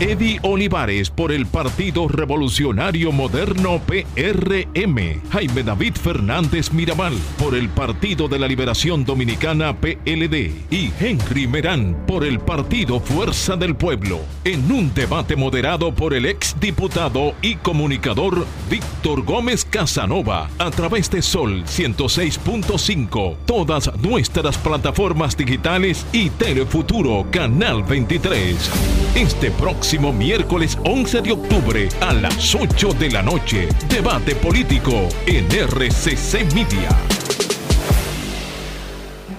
Eddie 0.00 0.40
Olivares 0.42 1.08
por 1.08 1.30
el 1.30 1.46
Partido 1.46 2.08
Revolucionario 2.08 3.12
Moderno 3.12 3.80
PRM. 3.86 5.22
Jaime 5.30 5.62
David 5.62 5.94
Fernández 5.94 6.72
Mirabal 6.72 7.14
por 7.38 7.54
el 7.54 7.68
Partido 7.68 8.26
de 8.26 8.40
la 8.40 8.48
Liberación 8.48 9.04
Dominicana 9.04 9.80
PLD. 9.80 10.50
Y 10.68 10.90
Henry 10.98 11.46
Merán 11.46 12.04
por 12.08 12.24
el 12.24 12.40
Partido 12.40 12.98
Fuerza 12.98 13.54
del 13.54 13.76
Pueblo. 13.76 14.18
En 14.42 14.68
un 14.72 14.92
debate 14.94 15.36
moderado 15.36 15.94
por 15.94 16.12
el 16.12 16.26
exdiputado 16.26 17.34
y 17.40 17.54
comunicador 17.54 18.46
Víctor 18.68 19.22
Gómez 19.22 19.64
Casanova 19.64 20.50
a 20.58 20.72
través 20.72 21.08
de 21.08 21.22
Sol 21.22 21.62
106.5. 21.66 23.36
Nuestras 24.00 24.56
plataformas 24.56 25.36
digitales 25.36 26.06
y 26.10 26.30
Telefuturo 26.30 27.26
Canal 27.30 27.82
23. 27.82 28.56
Este 29.14 29.50
próximo 29.50 30.14
miércoles 30.14 30.78
11 30.84 31.20
de 31.20 31.32
octubre 31.32 31.88
a 32.00 32.14
las 32.14 32.54
8 32.54 32.94
de 32.98 33.10
la 33.10 33.22
noche, 33.22 33.68
debate 33.90 34.34
político 34.34 35.10
en 35.26 35.46
RCC 35.52 36.54
Media. 36.54 36.88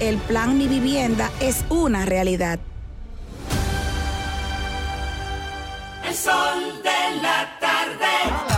El 0.00 0.16
plan 0.18 0.56
Mi 0.56 0.68
Vivienda 0.68 1.28
es 1.40 1.64
una 1.70 2.06
realidad. 2.06 2.60
El 6.06 6.14
sol 6.14 6.80
de 6.84 7.20
la 7.20 7.58
tarde. 7.58 8.57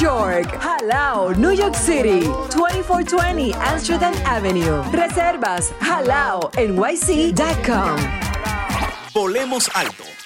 York. 0.00 0.60
Jalao, 0.60 1.34
New 1.36 1.52
York 1.52 1.74
City, 1.74 2.20
2420 2.50 3.52
Amsterdam 3.54 4.14
Avenue. 4.24 4.82
Reservas 4.92 5.72
halaonyc.com. 5.80 7.96
Volemos 9.14 9.68
alto. 9.74 10.04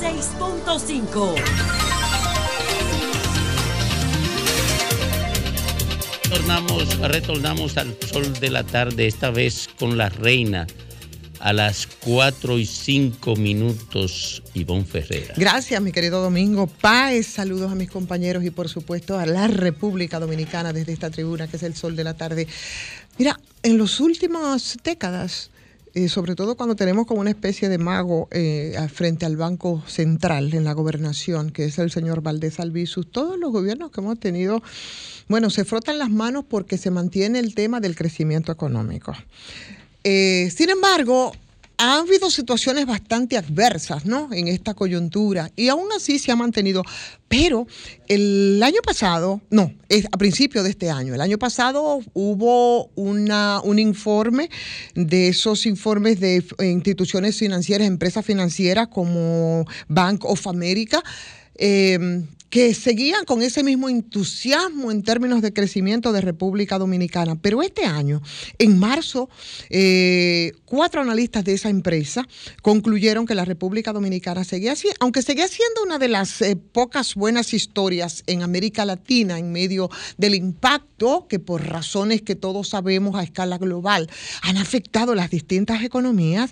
106.5. 0.00 1.34
Retornamos, 6.24 6.98
retornamos 7.00 7.76
al 7.76 7.94
sol 8.10 8.32
de 8.40 8.48
la 8.48 8.64
tarde, 8.64 9.06
esta 9.06 9.30
vez 9.30 9.68
con 9.78 9.98
la 9.98 10.08
reina 10.08 10.66
a 11.38 11.52
las 11.52 11.86
4 11.86 12.58
y 12.58 12.64
5 12.64 13.36
minutos, 13.36 14.42
Ivonne 14.54 14.86
Ferreira. 14.86 15.34
Gracias, 15.36 15.82
mi 15.82 15.92
querido 15.92 16.22
Domingo 16.22 16.66
Páez. 16.66 17.26
Saludos 17.26 17.70
a 17.70 17.74
mis 17.74 17.90
compañeros 17.90 18.42
y, 18.42 18.50
por 18.50 18.70
supuesto, 18.70 19.18
a 19.18 19.26
la 19.26 19.48
República 19.48 20.18
Dominicana 20.18 20.72
desde 20.72 20.94
esta 20.94 21.10
tribuna 21.10 21.46
que 21.46 21.58
es 21.58 21.62
el 21.62 21.76
sol 21.76 21.94
de 21.94 22.04
la 22.04 22.14
tarde. 22.14 22.48
Mira, 23.18 23.38
en 23.62 23.76
las 23.76 24.00
últimas 24.00 24.78
décadas, 24.82 25.50
eh, 25.94 26.08
sobre 26.08 26.34
todo 26.34 26.56
cuando 26.56 26.76
tenemos 26.76 27.06
como 27.06 27.20
una 27.20 27.30
especie 27.30 27.68
de 27.68 27.78
mago 27.78 28.28
eh, 28.30 28.76
frente 28.92 29.26
al 29.26 29.36
Banco 29.36 29.82
Central 29.86 30.54
en 30.54 30.64
la 30.64 30.72
gobernación, 30.72 31.50
que 31.50 31.64
es 31.64 31.78
el 31.78 31.90
señor 31.90 32.22
Valdés 32.22 32.60
Albizus, 32.60 33.10
todos 33.10 33.38
los 33.38 33.50
gobiernos 33.50 33.90
que 33.90 34.00
hemos 34.00 34.18
tenido, 34.20 34.62
bueno, 35.28 35.50
se 35.50 35.64
frotan 35.64 35.98
las 35.98 36.10
manos 36.10 36.44
porque 36.48 36.78
se 36.78 36.90
mantiene 36.90 37.38
el 37.38 37.54
tema 37.54 37.80
del 37.80 37.96
crecimiento 37.96 38.52
económico. 38.52 39.14
Eh, 40.04 40.50
sin 40.54 40.70
embargo, 40.70 41.32
ha 41.82 42.00
habido 42.00 42.28
situaciones 42.30 42.84
bastante 42.84 43.38
adversas, 43.38 44.04
¿no? 44.04 44.28
En 44.32 44.48
esta 44.48 44.74
coyuntura 44.74 45.50
y 45.56 45.68
aún 45.70 45.88
así 45.96 46.18
se 46.18 46.30
ha 46.30 46.36
mantenido. 46.36 46.82
Pero 47.26 47.66
el 48.06 48.62
año 48.62 48.82
pasado, 48.84 49.40
no, 49.48 49.72
es 49.88 50.04
a 50.12 50.18
principio 50.18 50.62
de 50.62 50.70
este 50.70 50.90
año, 50.90 51.14
el 51.14 51.22
año 51.22 51.38
pasado 51.38 52.00
hubo 52.12 52.90
una, 52.96 53.62
un 53.64 53.78
informe 53.78 54.50
de 54.94 55.28
esos 55.28 55.64
informes 55.64 56.20
de 56.20 56.44
instituciones 56.60 57.38
financieras, 57.38 57.86
empresas 57.86 58.26
financieras 58.26 58.88
como 58.88 59.64
Bank 59.88 60.26
of 60.26 60.46
America. 60.48 61.02
eh, 61.54 62.24
que 62.50 62.74
seguían 62.74 63.24
con 63.24 63.42
ese 63.42 63.62
mismo 63.62 63.88
entusiasmo 63.88 64.90
en 64.90 65.02
términos 65.02 65.40
de 65.40 65.52
crecimiento 65.52 66.12
de 66.12 66.20
República 66.20 66.78
Dominicana. 66.78 67.36
Pero 67.40 67.62
este 67.62 67.84
año, 67.84 68.20
en 68.58 68.78
marzo, 68.78 69.30
eh, 69.70 70.52
cuatro 70.64 71.00
analistas 71.00 71.44
de 71.44 71.54
esa 71.54 71.70
empresa 71.70 72.26
concluyeron 72.60 73.24
que 73.24 73.36
la 73.36 73.44
República 73.44 73.92
Dominicana 73.92 74.42
seguía 74.42 74.72
así, 74.72 74.88
aunque 74.98 75.22
seguía 75.22 75.46
siendo 75.46 75.84
una 75.84 75.98
de 75.98 76.08
las 76.08 76.42
eh, 76.42 76.56
pocas 76.56 77.14
buenas 77.14 77.54
historias 77.54 78.24
en 78.26 78.42
América 78.42 78.84
Latina 78.84 79.38
en 79.38 79.52
medio 79.52 79.88
del 80.18 80.34
impacto 80.34 81.26
que 81.28 81.38
por 81.38 81.64
razones 81.66 82.20
que 82.22 82.34
todos 82.34 82.68
sabemos 82.68 83.14
a 83.14 83.22
escala 83.22 83.58
global 83.58 84.10
han 84.42 84.56
afectado 84.56 85.14
las 85.14 85.30
distintas 85.30 85.84
economías, 85.84 86.50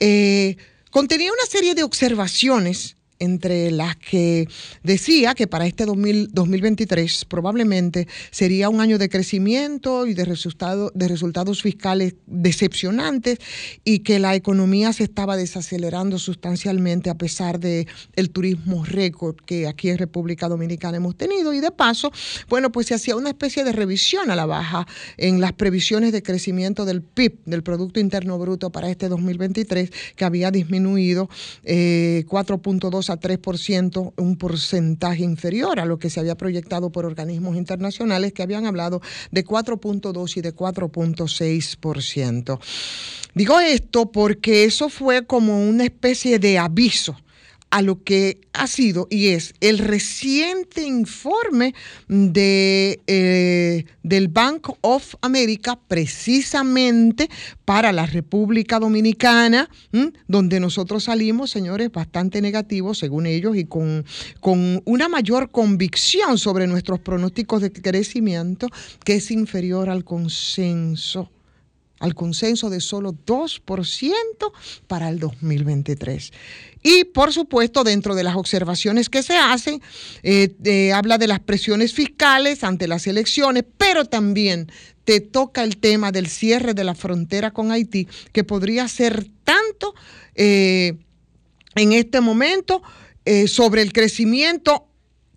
eh, 0.00 0.56
contenía 0.90 1.32
una 1.32 1.46
serie 1.46 1.74
de 1.74 1.84
observaciones 1.84 2.95
entre 3.18 3.70
las 3.70 3.96
que 3.96 4.48
decía 4.82 5.34
que 5.34 5.46
para 5.46 5.66
este 5.66 5.84
2000 5.84 6.28
2023 6.32 7.24
probablemente 7.24 8.06
sería 8.30 8.68
un 8.68 8.80
año 8.80 8.98
de 8.98 9.08
crecimiento 9.08 10.06
y 10.06 10.14
de, 10.14 10.24
resultado, 10.24 10.90
de 10.94 11.08
resultados 11.08 11.62
fiscales 11.62 12.14
decepcionantes 12.26 13.38
y 13.84 14.00
que 14.00 14.18
la 14.18 14.34
economía 14.34 14.92
se 14.92 15.04
estaba 15.04 15.36
desacelerando 15.36 16.18
sustancialmente 16.18 17.10
a 17.10 17.14
pesar 17.14 17.58
de 17.60 17.86
el 18.14 18.30
turismo 18.30 18.84
récord 18.84 19.36
que 19.36 19.66
aquí 19.66 19.88
en 19.88 19.98
República 19.98 20.48
Dominicana 20.48 20.96
hemos 20.98 21.16
tenido. 21.16 21.52
Y 21.52 21.60
de 21.60 21.70
paso, 21.70 22.12
bueno, 22.48 22.70
pues 22.72 22.86
se 22.86 22.94
hacía 22.94 23.16
una 23.16 23.30
especie 23.30 23.64
de 23.64 23.72
revisión 23.72 24.30
a 24.30 24.36
la 24.36 24.46
baja 24.46 24.86
en 25.16 25.40
las 25.40 25.52
previsiones 25.52 26.12
de 26.12 26.22
crecimiento 26.22 26.84
del 26.84 27.02
PIB, 27.02 27.38
del 27.44 27.62
Producto 27.62 28.00
Interno 28.00 28.38
Bruto 28.38 28.70
para 28.70 28.90
este 28.90 29.08
2023 29.08 29.90
que 30.14 30.24
había 30.24 30.50
disminuido 30.50 31.28
eh, 31.64 32.24
4.2 32.28 33.05
a 33.10 33.18
3%, 33.18 34.12
un 34.16 34.36
porcentaje 34.36 35.22
inferior 35.22 35.80
a 35.80 35.84
lo 35.84 35.98
que 35.98 36.10
se 36.10 36.20
había 36.20 36.36
proyectado 36.36 36.90
por 36.90 37.04
organismos 37.04 37.56
internacionales 37.56 38.32
que 38.32 38.42
habían 38.42 38.66
hablado 38.66 39.00
de 39.30 39.44
4.2 39.44 40.36
y 40.36 40.40
de 40.40 40.54
4.6%. 40.54 42.60
Digo 43.34 43.60
esto 43.60 44.12
porque 44.12 44.64
eso 44.64 44.88
fue 44.88 45.26
como 45.26 45.68
una 45.68 45.84
especie 45.84 46.38
de 46.38 46.58
aviso 46.58 47.16
a 47.76 47.82
lo 47.82 48.02
que 48.02 48.40
ha 48.54 48.66
sido 48.68 49.06
y 49.10 49.28
es 49.28 49.52
el 49.60 49.76
reciente 49.76 50.82
informe 50.82 51.74
de, 52.08 53.02
eh, 53.06 53.84
del 54.02 54.28
Bank 54.28 54.70
of 54.80 55.14
America 55.20 55.78
precisamente 55.86 57.28
para 57.66 57.92
la 57.92 58.06
República 58.06 58.78
Dominicana, 58.78 59.68
donde 60.26 60.58
nosotros 60.58 61.04
salimos, 61.04 61.50
señores, 61.50 61.92
bastante 61.92 62.40
negativos 62.40 62.96
según 62.96 63.26
ellos 63.26 63.58
y 63.58 63.66
con, 63.66 64.06
con 64.40 64.80
una 64.86 65.10
mayor 65.10 65.50
convicción 65.50 66.38
sobre 66.38 66.66
nuestros 66.66 67.00
pronósticos 67.00 67.60
de 67.60 67.72
crecimiento 67.72 68.68
que 69.04 69.16
es 69.16 69.30
inferior 69.30 69.90
al 69.90 70.02
consenso 70.02 71.30
al 71.98 72.14
consenso 72.14 72.70
de 72.70 72.80
solo 72.80 73.12
2% 73.12 74.52
para 74.86 75.08
el 75.08 75.18
2023. 75.18 76.32
Y 76.82 77.04
por 77.04 77.32
supuesto, 77.32 77.84
dentro 77.84 78.14
de 78.14 78.22
las 78.22 78.36
observaciones 78.36 79.08
que 79.08 79.22
se 79.22 79.36
hacen, 79.36 79.80
eh, 80.22 80.92
habla 80.94 81.18
de 81.18 81.26
las 81.26 81.40
presiones 81.40 81.92
fiscales 81.92 82.64
ante 82.64 82.86
las 82.86 83.06
elecciones, 83.06 83.64
pero 83.76 84.04
también 84.04 84.70
te 85.04 85.20
toca 85.20 85.62
el 85.62 85.78
tema 85.78 86.12
del 86.12 86.26
cierre 86.26 86.74
de 86.74 86.84
la 86.84 86.94
frontera 86.94 87.52
con 87.52 87.70
Haití, 87.70 88.08
que 88.32 88.44
podría 88.44 88.88
ser 88.88 89.26
tanto 89.44 89.94
eh, 90.34 90.94
en 91.76 91.92
este 91.92 92.20
momento 92.20 92.82
eh, 93.24 93.48
sobre 93.48 93.82
el 93.82 93.92
crecimiento 93.92 94.88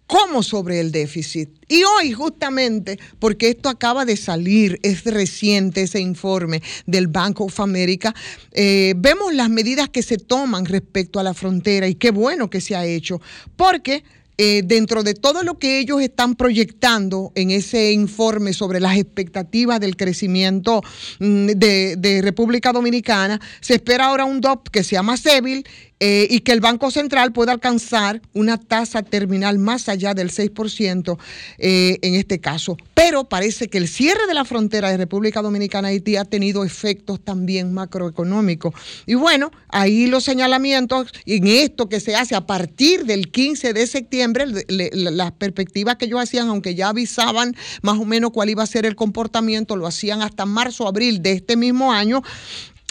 como 0.10 0.42
sobre 0.42 0.80
el 0.80 0.92
déficit. 0.92 1.52
Y 1.68 1.84
hoy 1.84 2.14
justamente, 2.14 2.98
porque 3.20 3.50
esto 3.50 3.70
acaba 3.70 4.06
de 4.06 4.18
salir, 4.18 4.80
es 4.82 5.04
reciente 5.04 5.84
ese 5.84 6.00
informe 6.00 6.64
del 6.88 7.08
Bank 7.08 7.40
of 7.42 7.60
America, 7.60 8.16
eh, 8.52 8.96
vemos 8.98 9.36
las 9.36 9.52
medidas 9.52 9.88
que 9.88 10.02
se 10.02 10.18
toman 10.18 10.66
respecto 10.66 11.20
a 11.20 11.24
la 11.24 11.36
frontera 11.36 11.88
y 11.88 11.94
qué 11.94 12.10
bueno 12.10 12.50
que 12.50 12.60
se 12.60 12.76
ha 12.76 12.88
hecho, 12.88 13.22
porque 13.56 14.04
eh, 14.40 14.64
dentro 14.66 15.04
de 15.04 15.14
todo 15.14 15.44
lo 15.44 15.60
que 15.60 15.80
ellos 15.80 16.02
están 16.02 16.34
proyectando 16.34 17.32
en 17.36 17.52
ese 17.52 17.92
informe 17.92 18.54
sobre 18.54 18.80
las 18.80 18.98
expectativas 18.98 19.80
del 19.80 19.96
crecimiento 19.96 20.82
mm, 21.20 21.48
de, 21.50 21.98
de 21.98 22.22
República 22.24 22.72
Dominicana, 22.72 23.40
se 23.62 23.76
espera 23.76 24.08
ahora 24.08 24.26
un 24.26 24.42
DOP 24.42 24.70
que 24.70 24.84
sea 24.84 25.04
más 25.04 25.22
débil 25.22 25.68
eh, 26.00 26.28
y 26.30 26.40
que 26.40 26.54
el 26.54 26.62
Banco 26.62 26.92
Central 26.92 27.34
pueda 27.34 27.52
alcanzar 27.52 28.22
una 28.34 28.58
tasa 28.58 29.04
terminal 29.04 29.60
más 29.60 29.90
allá 29.90 30.14
del 30.14 30.32
6% 30.32 31.18
eh, 31.58 32.00
en 32.02 32.16
este 32.16 32.40
caso. 32.40 32.78
Pero 32.94 33.26
parece 33.26 33.68
que 33.68 33.78
el 33.78 33.88
cierre 33.88 34.26
de 34.28 34.34
la 34.34 34.46
frontera 34.46 34.92
de 34.92 34.98
República 34.98 35.42
Dominicana 35.42 35.90
Haití 35.90 36.16
ha 36.16 36.24
tenido 36.24 36.64
efectos 36.64 37.20
también 37.20 37.74
macroeconómicos. 37.74 38.74
Y 39.06 39.16
bueno, 39.16 39.52
ahí 39.68 40.08
los 40.08 40.24
señalamientos 40.24 41.08
en 41.26 41.48
esto 41.48 41.90
que 41.90 42.00
se 42.00 42.16
hace 42.16 42.36
a 42.36 42.48
partir 42.48 43.06
del 43.06 43.30
15 43.30 43.74
de 43.74 43.88
septiembre, 43.88 44.46
las 44.68 45.32
perspectivas 45.34 45.98
que 45.98 46.06
ellos 46.06 46.22
hacían, 46.22 46.48
aunque 46.48 46.76
ya 46.76 46.90
avisaban 46.90 47.56
más 47.82 47.98
o 47.98 48.06
menos 48.06 48.32
cuál 48.32 48.50
iba 48.50 48.64
a 48.64 48.68
ser 48.68 48.86
el 48.86 48.96
comportamiento, 48.96 49.76
lo 49.76 49.86
hacían 49.86 50.22
hasta 50.22 50.46
marzo, 50.46 50.88
abril 50.88 51.22
de 51.22 51.34
este 51.34 51.58
mismo 51.58 51.92
año. 51.92 52.22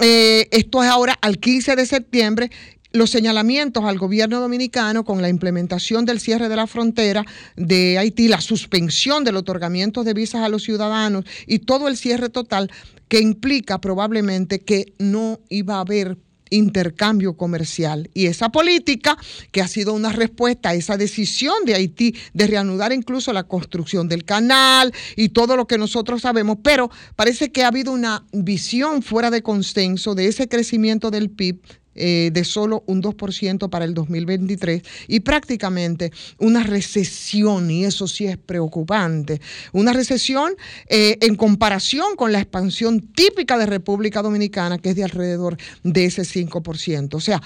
Eh, 0.00 0.48
esto 0.52 0.82
es 0.82 0.88
ahora 0.88 1.18
al 1.20 1.38
15 1.38 1.74
de 1.74 1.86
septiembre. 1.86 2.50
Los 2.90 3.10
señalamientos 3.10 3.84
al 3.84 3.98
gobierno 3.98 4.40
dominicano 4.40 5.04
con 5.04 5.20
la 5.20 5.28
implementación 5.28 6.06
del 6.06 6.20
cierre 6.20 6.48
de 6.48 6.56
la 6.56 6.66
frontera 6.66 7.22
de 7.54 7.98
Haití, 7.98 8.28
la 8.28 8.40
suspensión 8.40 9.24
del 9.24 9.36
otorgamiento 9.36 10.04
de 10.04 10.14
visas 10.14 10.40
a 10.40 10.48
los 10.48 10.62
ciudadanos 10.62 11.26
y 11.46 11.58
todo 11.58 11.88
el 11.88 11.98
cierre 11.98 12.30
total 12.30 12.70
que 13.08 13.20
implica 13.20 13.78
probablemente 13.78 14.60
que 14.60 14.94
no 14.98 15.38
iba 15.50 15.76
a 15.76 15.80
haber 15.80 16.16
intercambio 16.50 17.36
comercial. 17.36 18.08
Y 18.14 18.24
esa 18.24 18.48
política, 18.48 19.18
que 19.52 19.60
ha 19.60 19.68
sido 19.68 19.92
una 19.92 20.12
respuesta 20.12 20.70
a 20.70 20.74
esa 20.74 20.96
decisión 20.96 21.66
de 21.66 21.74
Haití 21.74 22.14
de 22.32 22.46
reanudar 22.46 22.92
incluso 22.92 23.34
la 23.34 23.44
construcción 23.44 24.08
del 24.08 24.24
canal 24.24 24.94
y 25.14 25.28
todo 25.28 25.56
lo 25.56 25.66
que 25.66 25.76
nosotros 25.76 26.22
sabemos, 26.22 26.56
pero 26.62 26.90
parece 27.16 27.52
que 27.52 27.64
ha 27.64 27.68
habido 27.68 27.92
una 27.92 28.24
visión 28.32 29.02
fuera 29.02 29.30
de 29.30 29.42
consenso 29.42 30.14
de 30.14 30.26
ese 30.26 30.48
crecimiento 30.48 31.10
del 31.10 31.28
PIB 31.28 31.60
eh, 31.98 32.30
de 32.32 32.44
solo 32.44 32.84
un 32.86 33.02
2% 33.02 33.68
para 33.68 33.84
el 33.84 33.94
2023 33.94 34.82
y 35.08 35.20
prácticamente 35.20 36.12
una 36.38 36.62
recesión, 36.62 37.70
y 37.70 37.84
eso 37.84 38.06
sí 38.06 38.26
es 38.26 38.36
preocupante, 38.36 39.40
una 39.72 39.92
recesión 39.92 40.54
eh, 40.88 41.18
en 41.20 41.34
comparación 41.34 42.16
con 42.16 42.32
la 42.32 42.40
expansión 42.40 43.00
típica 43.00 43.58
de 43.58 43.66
República 43.66 44.22
Dominicana, 44.22 44.78
que 44.78 44.90
es 44.90 44.96
de 44.96 45.04
alrededor 45.04 45.56
de 45.82 46.04
ese 46.04 46.22
5%. 46.22 47.14
O 47.14 47.20
sea, 47.20 47.42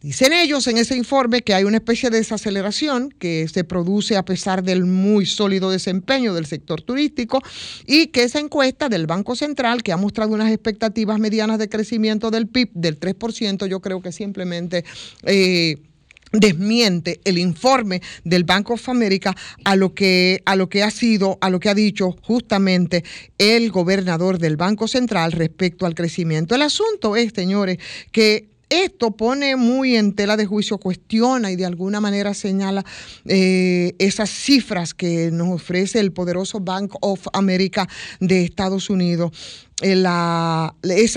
Dicen 0.00 0.32
ellos 0.32 0.64
en 0.68 0.78
ese 0.78 0.96
informe 0.96 1.42
que 1.42 1.54
hay 1.54 1.64
una 1.64 1.78
especie 1.78 2.08
de 2.08 2.18
desaceleración 2.18 3.10
que 3.18 3.48
se 3.48 3.64
produce 3.64 4.16
a 4.16 4.24
pesar 4.24 4.62
del 4.62 4.84
muy 4.84 5.26
sólido 5.26 5.70
desempeño 5.72 6.34
del 6.34 6.46
sector 6.46 6.82
turístico 6.82 7.42
y 7.84 8.06
que 8.08 8.22
esa 8.22 8.38
encuesta 8.38 8.88
del 8.88 9.08
Banco 9.08 9.34
Central, 9.34 9.82
que 9.82 9.90
ha 9.92 9.96
mostrado 9.96 10.34
unas 10.34 10.52
expectativas 10.52 11.18
medianas 11.18 11.58
de 11.58 11.68
crecimiento 11.68 12.30
del 12.30 12.46
PIB 12.46 12.70
del 12.74 13.00
3%, 13.00 13.66
yo 13.66 13.80
creo 13.80 14.00
que 14.00 14.12
simplemente... 14.12 14.84
eh, 15.24 15.78
desmiente 16.30 17.20
el 17.24 17.38
informe 17.38 18.02
del 18.22 18.44
Bank 18.44 18.68
of 18.70 18.86
America 18.90 19.34
a 19.64 19.76
lo 19.76 19.94
que 19.94 20.42
a 20.44 20.56
lo 20.56 20.68
que 20.68 20.82
ha 20.82 20.90
sido 20.90 21.38
a 21.40 21.48
lo 21.48 21.58
que 21.58 21.70
ha 21.70 21.74
dicho 21.74 22.16
justamente 22.20 23.02
el 23.38 23.70
gobernador 23.70 24.38
del 24.38 24.58
Banco 24.58 24.88
Central 24.88 25.32
respecto 25.32 25.86
al 25.86 25.94
crecimiento. 25.94 26.54
El 26.54 26.60
asunto 26.60 27.16
es, 27.16 27.32
señores, 27.34 27.78
que 28.12 28.57
esto 28.70 29.12
pone 29.12 29.56
muy 29.56 29.96
en 29.96 30.14
tela 30.14 30.36
de 30.36 30.46
juicio, 30.46 30.78
cuestiona 30.78 31.50
y 31.50 31.56
de 31.56 31.66
alguna 31.66 32.00
manera 32.00 32.34
señala 32.34 32.84
eh, 33.26 33.94
esas 33.98 34.30
cifras 34.30 34.94
que 34.94 35.30
nos 35.30 35.48
ofrece 35.48 36.00
el 36.00 36.12
poderoso 36.12 36.60
Bank 36.60 36.94
of 37.00 37.26
America 37.32 37.88
de 38.20 38.44
Estados 38.44 38.90
Unidos. 38.90 39.67
Eh, 39.80 39.94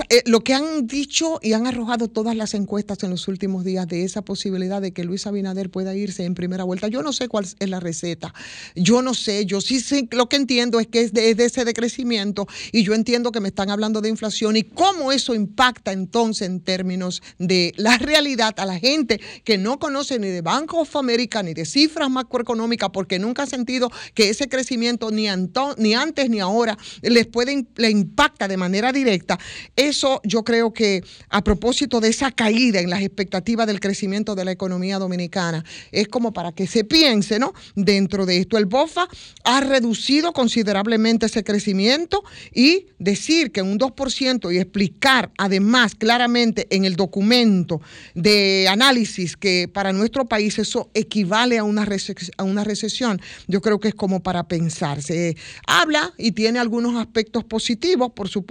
eh, 0.08 0.22
lo 0.26 0.40
que 0.44 0.54
han 0.54 0.86
dicho 0.86 1.40
y 1.42 1.52
han 1.52 1.66
arrojado 1.66 2.06
todas 2.08 2.36
las 2.36 2.54
encuestas 2.54 3.02
en 3.02 3.10
los 3.10 3.26
últimos 3.26 3.64
días 3.64 3.88
de 3.88 4.04
esa 4.04 4.22
posibilidad 4.22 4.80
de 4.80 4.92
que 4.92 5.02
Luis 5.02 5.26
Abinader 5.26 5.68
pueda 5.68 5.96
irse 5.96 6.24
en 6.24 6.34
primera 6.34 6.62
vuelta. 6.62 6.86
Yo 6.86 7.02
no 7.02 7.12
sé 7.12 7.26
cuál 7.26 7.44
es 7.58 7.68
la 7.68 7.80
receta. 7.80 8.32
Yo 8.76 9.02
no 9.02 9.14
sé. 9.14 9.46
Yo 9.46 9.60
sí 9.60 9.80
sé, 9.80 10.06
lo 10.12 10.28
que 10.28 10.36
entiendo 10.36 10.78
es 10.78 10.86
que 10.86 11.00
es 11.00 11.12
de, 11.12 11.30
es 11.30 11.36
de 11.36 11.46
ese 11.46 11.64
decrecimiento 11.64 12.46
y 12.70 12.84
yo 12.84 12.94
entiendo 12.94 13.32
que 13.32 13.40
me 13.40 13.48
están 13.48 13.68
hablando 13.70 14.00
de 14.00 14.08
inflación 14.10 14.56
y 14.56 14.62
cómo 14.62 15.10
eso 15.10 15.34
impacta 15.34 15.90
entonces 15.92 16.46
en 16.48 16.60
términos 16.60 17.20
de 17.38 17.72
la 17.76 17.98
realidad 17.98 18.54
a 18.58 18.64
la 18.66 18.78
gente 18.78 19.20
que 19.44 19.58
no 19.58 19.80
conoce 19.80 20.20
ni 20.20 20.28
de 20.28 20.40
Bank 20.40 20.72
of 20.74 20.94
America 20.94 21.42
ni 21.42 21.52
de 21.52 21.64
cifras 21.64 22.10
macroeconómicas 22.10 22.90
porque 22.90 23.18
nunca 23.18 23.42
ha 23.42 23.46
sentido 23.46 23.90
que 24.14 24.28
ese 24.28 24.48
crecimiento 24.48 25.10
ni, 25.10 25.26
anto- 25.28 25.74
ni 25.78 25.94
antes 25.94 26.30
ni 26.30 26.38
ahora 26.38 26.78
les 27.02 27.26
puede 27.26 27.66
le 27.76 27.90
impacta 27.90 28.48
de 28.52 28.58
manera 28.58 28.92
directa. 28.92 29.38
Eso 29.76 30.20
yo 30.24 30.44
creo 30.44 30.74
que 30.74 31.02
a 31.30 31.42
propósito 31.42 32.00
de 32.00 32.08
esa 32.10 32.30
caída 32.32 32.80
en 32.80 32.90
las 32.90 33.00
expectativas 33.00 33.66
del 33.66 33.80
crecimiento 33.80 34.34
de 34.34 34.44
la 34.44 34.52
economía 34.52 34.98
dominicana, 34.98 35.64
es 35.90 36.06
como 36.08 36.34
para 36.34 36.52
que 36.52 36.66
se 36.66 36.84
piense, 36.84 37.38
¿no? 37.38 37.54
Dentro 37.74 38.26
de 38.26 38.36
esto, 38.36 38.58
el 38.58 38.66
BOFA 38.66 39.08
ha 39.44 39.60
reducido 39.62 40.34
considerablemente 40.34 41.26
ese 41.26 41.42
crecimiento 41.44 42.22
y 42.54 42.88
decir 42.98 43.52
que 43.52 43.62
un 43.62 43.78
2% 43.78 44.52
y 44.52 44.58
explicar 44.58 45.32
además 45.38 45.94
claramente 45.94 46.66
en 46.70 46.84
el 46.84 46.96
documento 46.96 47.80
de 48.14 48.68
análisis 48.68 49.36
que 49.36 49.66
para 49.72 49.94
nuestro 49.94 50.26
país 50.26 50.58
eso 50.58 50.90
equivale 50.92 51.56
a 51.56 51.64
una, 51.64 51.88
a 52.36 52.42
una 52.42 52.64
recesión, 52.64 53.18
yo 53.48 53.62
creo 53.62 53.80
que 53.80 53.88
es 53.88 53.94
como 53.94 54.22
para 54.22 54.46
pensarse. 54.46 55.36
Habla 55.66 56.12
y 56.18 56.32
tiene 56.32 56.58
algunos 56.58 57.00
aspectos 57.00 57.44
positivos, 57.44 58.12
por 58.12 58.28
supuesto, 58.28 58.41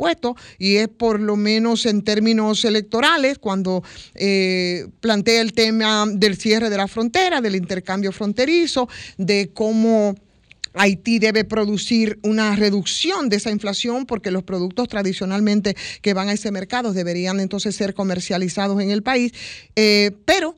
y 0.58 0.76
es 0.78 0.88
por 0.88 1.20
lo 1.20 1.36
menos 1.36 1.86
en 1.86 2.02
términos 2.04 2.66
electorales, 2.66 3.38
cuando 3.38 3.84
eh, 4.16 4.88
plantea 5.00 5.42
el 5.42 5.54
tema 5.54 6.06
del 6.12 6.38
cierre 6.38 6.70
de 6.70 6.78
la 6.78 6.88
frontera, 6.88 7.42
del 7.42 7.56
intercambio 7.56 8.12
fronterizo, 8.12 8.88
de 9.18 9.52
cómo... 9.54 10.16
Haití 10.74 11.20
debe 11.20 11.44
producir 11.44 12.18
una 12.24 12.56
reducción 12.56 13.28
de 13.28 13.36
esa 13.36 13.52
inflación 13.52 14.06
porque 14.06 14.32
los 14.32 14.44
productos 14.44 14.88
tradicionalmente 14.88 15.76
que 16.02 16.14
van 16.14 16.30
a 16.30 16.32
ese 16.32 16.50
mercado 16.50 16.94
deberían 16.94 17.42
entonces 17.42 17.76
ser 17.76 17.94
comercializados 17.94 18.82
en 18.82 18.90
el 18.90 19.04
país. 19.04 19.34
Eh, 19.76 20.12
pero 20.24 20.56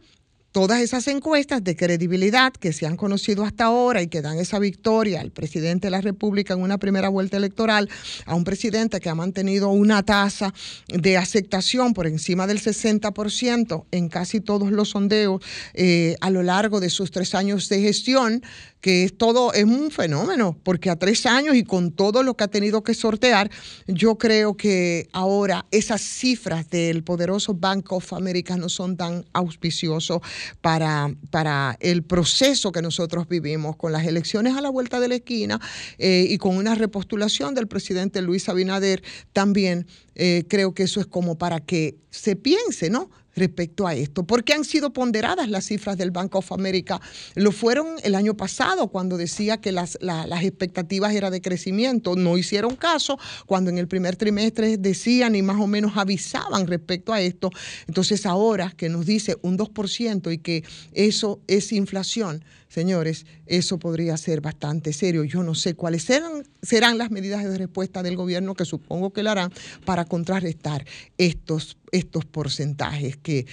todas 0.53 0.81
esas 0.81 1.07
encuestas 1.07 1.63
de 1.63 1.75
credibilidad 1.75 2.53
que 2.53 2.73
se 2.73 2.85
han 2.85 2.95
conocido 2.95 3.43
hasta 3.43 3.65
ahora 3.65 4.03
y 4.03 4.07
que 4.07 4.21
dan 4.21 4.37
esa 4.37 4.59
victoria 4.59 5.19
al 5.19 5.31
presidente 5.31 5.87
de 5.87 5.91
la 5.91 5.99
República 5.99 6.53
en 6.53 6.61
una 6.61 6.77
primera 6.77 7.09
vuelta 7.09 7.37
electoral, 7.37 7.89
a 8.25 8.35
un 8.35 8.43
presidente 8.43 8.99
que 8.99 9.09
ha 9.09 9.15
mantenido 9.15 9.69
una 9.69 10.03
tasa 10.03 10.53
de 10.87 11.17
aceptación 11.17 11.93
por 11.93 12.05
encima 12.05 12.45
del 12.45 12.61
60% 12.61 13.85
en 13.91 14.09
casi 14.09 14.41
todos 14.41 14.71
los 14.71 14.89
sondeos 14.89 15.43
eh, 15.73 16.15
a 16.21 16.29
lo 16.29 16.43
largo 16.43 16.79
de 16.79 16.91
sus 16.91 17.09
tres 17.09 17.33
años 17.33 17.67
de 17.67 17.81
gestión, 17.81 18.43
que 18.83 19.05
es 19.05 19.17
todo, 19.17 19.53
es 19.53 19.63
un 19.63 19.91
fenómeno, 19.91 20.59
porque 20.61 20.89
a 20.89 20.97
tres 20.97 21.25
años 21.25 21.55
y 21.55 21.63
con 21.63 21.93
todo 21.93 22.21
lo 22.21 22.35
que 22.35 22.43
ha 22.43 22.49
tenido 22.49 22.83
que 22.83 22.93
sortear, 22.93 23.49
yo 23.87 24.17
creo 24.17 24.57
que 24.57 25.07
ahora 25.13 25.65
esas 25.71 26.01
cifras 26.01 26.69
del 26.69 27.01
poderoso 27.01 27.53
Bank 27.53 27.93
of 27.93 28.11
America 28.11 28.57
no 28.57 28.67
son 28.67 28.97
tan 28.97 29.23
auspiciosos 29.31 30.19
para, 30.59 31.15
para 31.31 31.77
el 31.79 32.03
proceso 32.03 32.73
que 32.73 32.81
nosotros 32.81 33.29
vivimos, 33.29 33.77
con 33.77 33.93
las 33.93 34.05
elecciones 34.05 34.57
a 34.57 34.59
la 34.59 34.69
vuelta 34.69 34.99
de 34.99 35.07
la 35.07 35.15
esquina 35.15 35.61
eh, 35.97 36.27
y 36.29 36.37
con 36.37 36.57
una 36.57 36.75
repostulación 36.75 37.55
del 37.55 37.67
presidente 37.67 38.21
Luis 38.21 38.49
Abinader, 38.49 39.01
también 39.31 39.87
eh, 40.15 40.43
creo 40.49 40.73
que 40.73 40.83
eso 40.83 40.99
es 40.99 41.07
como 41.07 41.37
para 41.37 41.61
que 41.61 41.95
se 42.09 42.35
piense, 42.35 42.89
¿no? 42.89 43.09
Respecto 43.35 43.87
a 43.87 43.95
esto, 43.95 44.23
porque 44.25 44.53
han 44.53 44.63
sido 44.63 44.93
ponderadas 44.93 45.49
las 45.49 45.65
cifras 45.65 45.97
del 45.97 46.11
Bank 46.11 46.35
of 46.35 46.51
America. 46.51 47.01
Lo 47.35 47.51
fueron 47.51 47.95
el 48.03 48.15
año 48.15 48.35
pasado 48.37 48.87
cuando 48.89 49.17
decía 49.17 49.57
que 49.57 49.71
las, 49.71 49.97
la- 50.01 50.27
las 50.27 50.43
expectativas 50.43 51.13
eran 51.13 51.31
de 51.31 51.41
crecimiento. 51.41 52.15
No 52.15 52.37
hicieron 52.37 52.75
caso 52.75 53.17
cuando 53.45 53.69
en 53.69 53.77
el 53.77 53.87
primer 53.87 54.15
trimestre 54.15 54.77
decían 54.77 55.35
y 55.35 55.41
más 55.41 55.59
o 55.59 55.67
menos 55.67 55.93
avisaban 55.95 56.67
respecto 56.67 57.13
a 57.13 57.21
esto. 57.21 57.49
Entonces 57.87 58.25
ahora 58.25 58.73
que 58.75 58.89
nos 58.89 59.05
dice 59.05 59.37
un 59.41 59.57
2% 59.57 60.31
y 60.33 60.37
que 60.37 60.63
eso 60.93 61.41
es 61.47 61.71
inflación, 61.71 62.43
señores, 62.73 63.27
eso 63.45 63.77
podría 63.77 64.17
ser 64.17 64.41
bastante 64.41 64.93
serio. 64.93 65.23
Yo 65.23 65.43
no 65.43 65.53
sé 65.53 65.75
cuáles 65.75 66.03
serán, 66.03 66.97
las 66.97 67.11
medidas 67.11 67.43
de 67.43 67.57
respuesta 67.57 68.01
del 68.01 68.15
gobierno 68.15 68.55
que 68.55 68.65
supongo 68.65 69.13
que 69.13 69.21
lo 69.21 69.29
harán 69.29 69.51
para 69.85 70.05
contrarrestar 70.05 70.83
estos, 71.17 71.77
estos 71.91 72.25
porcentajes 72.25 73.15
que 73.17 73.45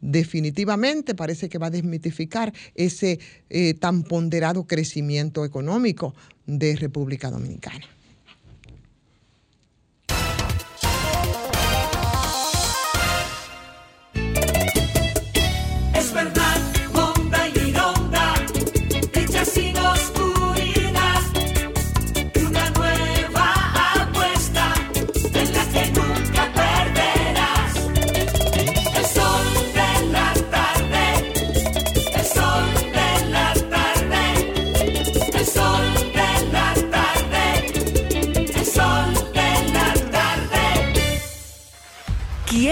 definitivamente 0.00 1.14
parece 1.14 1.48
que 1.50 1.58
va 1.58 1.66
a 1.66 1.70
desmitificar 1.70 2.52
ese 2.74 3.20
eh, 3.50 3.74
tan 3.74 4.04
ponderado 4.04 4.66
crecimiento 4.66 5.44
económico 5.44 6.14
de 6.46 6.74
República 6.76 7.30
Dominicana. 7.30 7.86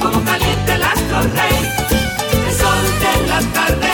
como 0.00 0.24
caliente 0.24 0.72
el 0.74 0.82
astro 0.82 1.22
rey. 1.22 1.58
El 2.46 2.54
sol 2.54 2.84
de 3.00 3.12
la 3.28 3.40
tarde, 3.52 3.92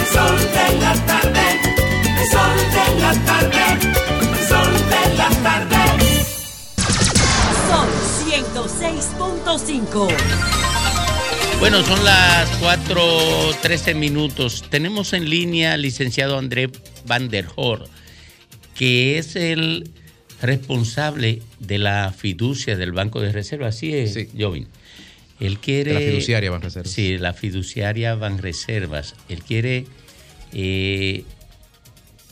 el 0.00 0.06
sol 0.06 0.38
de 0.56 0.66
la 0.80 0.94
tarde, 1.06 1.46
el 2.20 2.26
sol 2.30 2.56
de 2.76 2.86
la 3.00 3.12
tarde, 3.24 3.64
el 4.32 4.42
sol 4.48 4.72
de 4.92 5.02
la 5.16 5.30
tarde. 5.42 5.82
Sol 7.68 7.90
106.5. 8.28 10.08
Bueno, 11.60 11.82
son 11.84 12.04
las 12.04 12.50
4.13 12.60 13.94
minutos. 13.94 14.64
Tenemos 14.68 15.12
en 15.12 15.30
línea 15.30 15.74
al 15.74 15.82
licenciado 15.82 16.36
André 16.36 16.70
Van 17.06 17.28
der 17.28 17.46
Hoor, 17.54 17.88
que 18.74 19.18
es 19.18 19.36
el 19.36 19.88
responsable 20.40 21.40
de 21.60 21.78
la 21.78 22.12
fiducia 22.12 22.76
del 22.76 22.90
Banco 22.92 23.20
de 23.20 23.30
Reserva. 23.30 23.68
Así 23.68 23.94
es, 23.94 24.18
Jovin. 24.36 24.66
Él 25.42 25.58
quiere. 25.58 25.94
La 25.94 26.00
fiduciaria 26.00 26.50
Banreservas. 26.52 26.90
Sí, 26.92 27.18
la 27.18 27.32
fiduciaria 27.32 28.14
Banreservas. 28.14 29.16
Él 29.28 29.42
quiere 29.42 29.86
eh, 30.52 31.24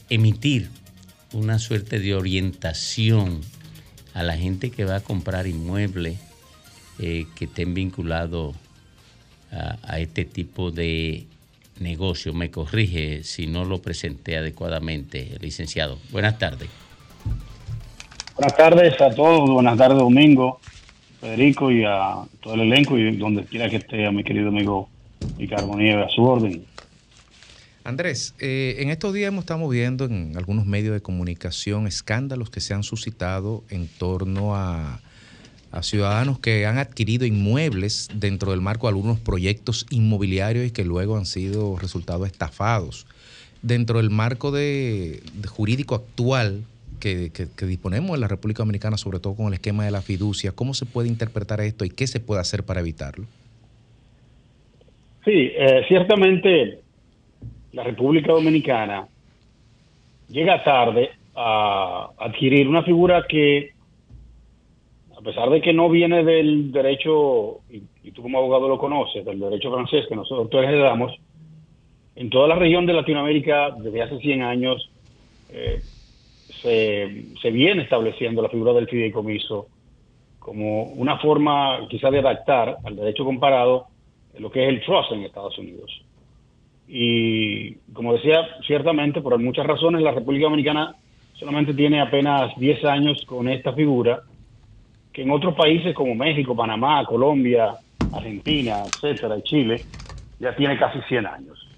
emitir 0.08 0.70
una 1.32 1.58
suerte 1.58 1.98
de 1.98 2.14
orientación 2.14 3.40
a 4.14 4.22
la 4.22 4.36
gente 4.36 4.70
que 4.70 4.84
va 4.84 4.96
a 4.96 5.00
comprar 5.00 5.48
inmuebles 5.48 6.18
eh, 7.00 7.26
que 7.34 7.46
estén 7.46 7.74
vinculados 7.74 8.54
a, 9.50 9.78
a 9.82 9.98
este 9.98 10.24
tipo 10.24 10.70
de 10.70 11.26
negocio. 11.80 12.32
Me 12.32 12.52
corrige 12.52 13.24
si 13.24 13.48
no 13.48 13.64
lo 13.64 13.82
presenté 13.82 14.36
adecuadamente, 14.36 15.36
licenciado. 15.40 15.98
Buenas 16.12 16.38
tardes. 16.38 16.68
Buenas 18.36 18.56
tardes 18.56 19.00
a 19.00 19.10
todos, 19.10 19.50
buenas 19.50 19.76
tardes 19.76 19.98
Domingo, 19.98 20.60
Federico 21.20 21.70
y 21.70 21.84
a 21.84 22.24
todo 22.40 22.54
el 22.54 22.60
elenco 22.60 22.98
y 22.98 23.16
donde 23.16 23.44
quiera 23.44 23.68
que 23.68 23.76
esté 23.76 24.06
a 24.06 24.10
mi 24.10 24.24
querido 24.24 24.48
amigo 24.48 24.88
Ricardo 25.38 25.76
Nieves 25.76 26.06
a 26.06 26.08
su 26.08 26.24
orden. 26.24 26.64
Andrés, 27.84 28.34
eh, 28.38 28.76
en 28.78 28.90
estos 28.90 29.12
días 29.14 29.28
hemos 29.28 29.42
estado 29.42 29.68
viendo 29.68 30.04
en 30.04 30.36
algunos 30.36 30.66
medios 30.66 30.94
de 30.94 31.00
comunicación 31.00 31.86
escándalos 31.86 32.50
que 32.50 32.60
se 32.60 32.74
han 32.74 32.82
suscitado 32.82 33.64
en 33.68 33.88
torno 33.88 34.54
a, 34.54 35.00
ciudadanos 35.82 36.40
que 36.40 36.66
han 36.66 36.78
adquirido 36.78 37.24
inmuebles 37.24 38.08
dentro 38.12 38.50
del 38.50 38.60
marco 38.60 38.86
de 38.86 38.90
algunos 38.90 39.20
proyectos 39.20 39.86
inmobiliarios 39.90 40.66
y 40.66 40.72
que 40.72 40.84
luego 40.84 41.16
han 41.16 41.26
sido 41.26 41.78
resultados 41.78 42.26
estafados. 42.26 43.06
Dentro 43.62 43.98
del 43.98 44.10
marco 44.10 44.50
de 44.50 45.22
jurídico 45.46 45.94
actual 45.94 46.64
que, 47.00 47.30
que- 47.32 47.48
que 47.56 47.66
disponemos 47.66 48.14
en 48.14 48.20
la 48.20 48.28
República 48.28 48.62
Dominicana, 48.62 48.96
sobre 48.96 49.18
todo 49.18 49.34
con 49.34 49.46
el 49.48 49.54
esquema 49.54 49.84
de 49.84 49.90
la 49.90 50.02
fiducia, 50.02 50.52
¿cómo 50.52 50.74
se 50.74 50.86
puede 50.86 51.08
interpretar 51.08 51.60
esto 51.60 51.84
y 51.84 51.90
qué 51.90 52.06
se 52.06 52.20
puede 52.20 52.40
hacer 52.40 52.62
para 52.64 52.80
evitarlo? 52.80 53.24
Sí, 55.24 55.50
eh, 55.54 55.82
ciertamente 55.88 56.80
la 57.72 57.84
República 57.84 58.32
Dominicana 58.32 59.06
llega 60.28 60.62
tarde 60.64 61.10
a 61.34 62.08
adquirir 62.18 62.68
una 62.68 62.82
figura 62.82 63.24
que, 63.28 63.70
a 65.16 65.20
pesar 65.22 65.50
de 65.50 65.60
que 65.60 65.72
no 65.72 65.88
viene 65.90 66.24
del 66.24 66.72
derecho, 66.72 67.60
y, 67.70 67.82
y 68.02 68.10
tú 68.12 68.22
como 68.22 68.38
abogado 68.38 68.68
lo 68.68 68.78
conoces, 68.78 69.24
del 69.24 69.38
derecho 69.40 69.72
francés 69.72 70.06
que 70.08 70.16
nosotros 70.16 70.64
heredamos, 70.64 71.12
en 72.16 72.28
toda 72.30 72.48
la 72.48 72.56
región 72.56 72.86
de 72.86 72.92
Latinoamérica 72.92 73.70
desde 73.78 74.02
hace 74.02 74.18
100 74.18 74.42
años 74.42 74.90
eh, 75.50 75.80
se, 76.62 77.50
viene 77.50 77.82
estableciendo 77.82 78.42
la 78.42 78.48
figura 78.48 78.72
del 78.72 78.88
fideicomiso 78.88 79.68
como 80.38 80.84
una 80.84 81.18
forma 81.18 81.86
quizá 81.88 82.10
de 82.10 82.18
adaptar 82.18 82.78
al 82.84 82.96
derecho 82.96 83.24
comparado 83.24 83.86
lo 84.38 84.50
que 84.50 84.64
es 84.64 84.68
el 84.70 84.80
trust 84.82 85.12
en 85.12 85.22
Estados 85.22 85.58
Unidos. 85.58 86.02
Y 86.88 87.74
como 87.92 88.14
decía, 88.14 88.48
ciertamente, 88.66 89.20
por 89.20 89.38
muchas 89.38 89.66
razones, 89.66 90.02
la 90.02 90.12
República 90.12 90.44
Dominicana 90.44 90.96
solamente 91.34 91.74
tiene 91.74 92.00
apenas 92.00 92.52
10 92.56 92.84
años 92.84 93.24
con 93.26 93.48
esta 93.48 93.72
figura, 93.72 94.22
que 95.12 95.22
en 95.22 95.30
otros 95.30 95.54
países 95.54 95.94
como 95.94 96.14
México, 96.14 96.56
Panamá, 96.56 97.04
Colombia, 97.04 97.74
Argentina, 98.12 98.84
etcétera, 98.86 99.38
y 99.38 99.42
Chile, 99.42 99.84
ya 100.38 100.54
tiene 100.56 100.78
casi 100.78 101.00
100 101.02 101.26
años. 101.26 101.68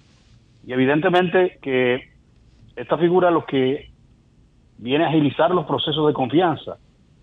Y 0.66 0.72
evidentemente 0.72 1.58
que 1.60 2.12
esta 2.76 2.96
figura 2.96 3.30
lo 3.30 3.44
que 3.44 3.91
viene 4.82 5.04
a 5.04 5.08
agilizar 5.08 5.52
los 5.52 5.64
procesos 5.64 6.08
de 6.08 6.12
confianza, 6.12 6.76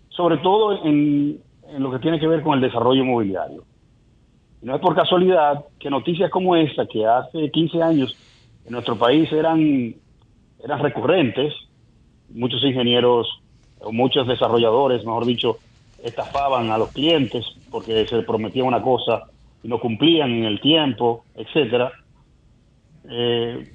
sobre 0.08 0.38
todo 0.38 0.86
en, 0.86 1.42
en 1.68 1.84
lo 1.84 1.92
que 1.92 2.00
tiene 2.00 2.20
que 2.20 2.28
ver 2.28 2.42
con 2.42 2.54
el 2.54 2.62
desarrollo 2.62 3.04
inmobiliario. 3.04 3.64
No 4.62 4.76
es 4.76 4.82
por 4.82 4.96
casualidad 4.96 5.66
que 5.78 5.90
noticias 5.90 6.32
como 6.32 6.56
esta, 6.56 6.86
que 6.86 7.06
hace 7.06 7.52
15 7.52 7.84
años 7.84 8.18
en 8.66 8.72
nuestro 8.72 8.98
país 8.98 9.30
eran, 9.34 9.94
eran 10.64 10.80
recurrentes, 10.80 11.54
muchos 12.30 12.64
ingenieros 12.64 13.28
o 13.82 13.92
muchos 13.92 14.26
desarrolladores, 14.26 15.04
mejor 15.04 15.26
dicho, 15.26 15.58
estafaban 16.02 16.72
a 16.72 16.78
los 16.78 16.94
clientes 16.94 17.46
porque 17.70 18.08
se 18.08 18.22
prometía 18.22 18.64
una 18.64 18.82
cosa 18.82 19.26
y 19.64 19.68
no 19.68 19.82
cumplían 19.82 20.32
en 20.32 20.46
el 20.46 20.62
tiempo, 20.62 21.26
etcétera. 21.36 21.92
Eh, 23.10 23.70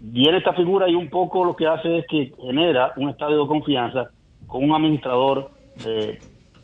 viene 0.00 0.38
esta 0.38 0.54
figura 0.54 0.88
y 0.88 0.94
un 0.94 1.08
poco 1.08 1.44
lo 1.44 1.54
que 1.54 1.66
hace 1.66 1.98
es 1.98 2.06
que 2.06 2.32
genera 2.40 2.92
un 2.96 3.10
estado 3.10 3.42
de 3.42 3.46
confianza 3.46 4.10
con 4.46 4.64
un 4.64 4.74
administrador 4.74 5.50
eh, 5.86 6.18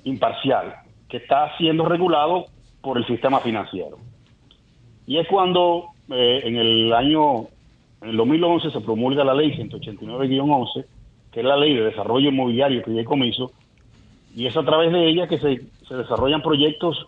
imparcial 0.04 0.74
que 1.08 1.18
está 1.18 1.56
siendo 1.58 1.84
regulado 1.84 2.46
por 2.80 2.98
el 2.98 3.06
sistema 3.06 3.40
financiero. 3.40 3.98
Y 5.06 5.18
es 5.18 5.28
cuando 5.28 5.90
eh, 6.10 6.40
en 6.44 6.56
el 6.56 6.92
año, 6.92 7.46
en 8.00 8.10
el 8.10 8.16
2011 8.16 8.70
se 8.70 8.80
promulga 8.80 9.22
la 9.22 9.34
ley 9.34 9.52
189-11, 9.52 10.84
que 11.30 11.40
es 11.40 11.46
la 11.46 11.56
ley 11.56 11.74
de 11.74 11.84
desarrollo 11.84 12.30
inmobiliario 12.30 12.80
y 12.80 12.84
fideicomiso, 12.84 13.52
y 14.34 14.46
es 14.46 14.56
a 14.56 14.64
través 14.64 14.92
de 14.92 15.08
ella 15.08 15.28
que 15.28 15.38
se, 15.38 15.60
se 15.86 15.94
desarrollan 15.94 16.42
proyectos 16.42 17.06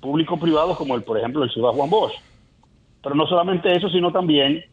público-privados 0.00 0.76
como 0.76 0.96
el, 0.96 1.02
por 1.02 1.18
ejemplo, 1.18 1.44
el 1.44 1.50
Ciudad 1.50 1.70
Juan 1.70 1.88
Bosch. 1.88 2.14
Pero 3.02 3.14
no 3.14 3.26
solamente 3.26 3.74
eso, 3.74 3.88
sino 3.88 4.12
también 4.12 4.64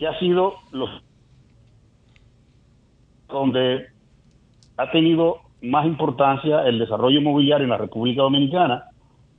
que 0.00 0.08
ha 0.08 0.18
sido 0.18 0.54
los 0.72 0.88
donde 3.28 3.88
ha 4.78 4.90
tenido 4.90 5.40
más 5.60 5.84
importancia 5.84 6.66
el 6.66 6.78
desarrollo 6.78 7.20
inmobiliario 7.20 7.64
en 7.64 7.70
la 7.70 7.76
República 7.76 8.22
Dominicana 8.22 8.84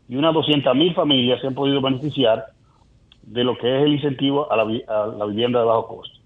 y 0.07 0.15
unas 0.17 0.35
200.000 0.35 0.93
familias 0.93 1.41
se 1.41 1.47
han 1.47 1.55
podido 1.55 1.81
beneficiar 1.81 2.45
de 3.23 3.43
lo 3.43 3.57
que 3.57 3.75
es 3.75 3.83
el 3.85 3.93
incentivo 3.93 4.51
a 4.51 4.55
la, 4.55 5.25
vivienda 5.25 5.61
de 5.61 5.65
bajo 5.65 5.87
costo. 5.87 6.19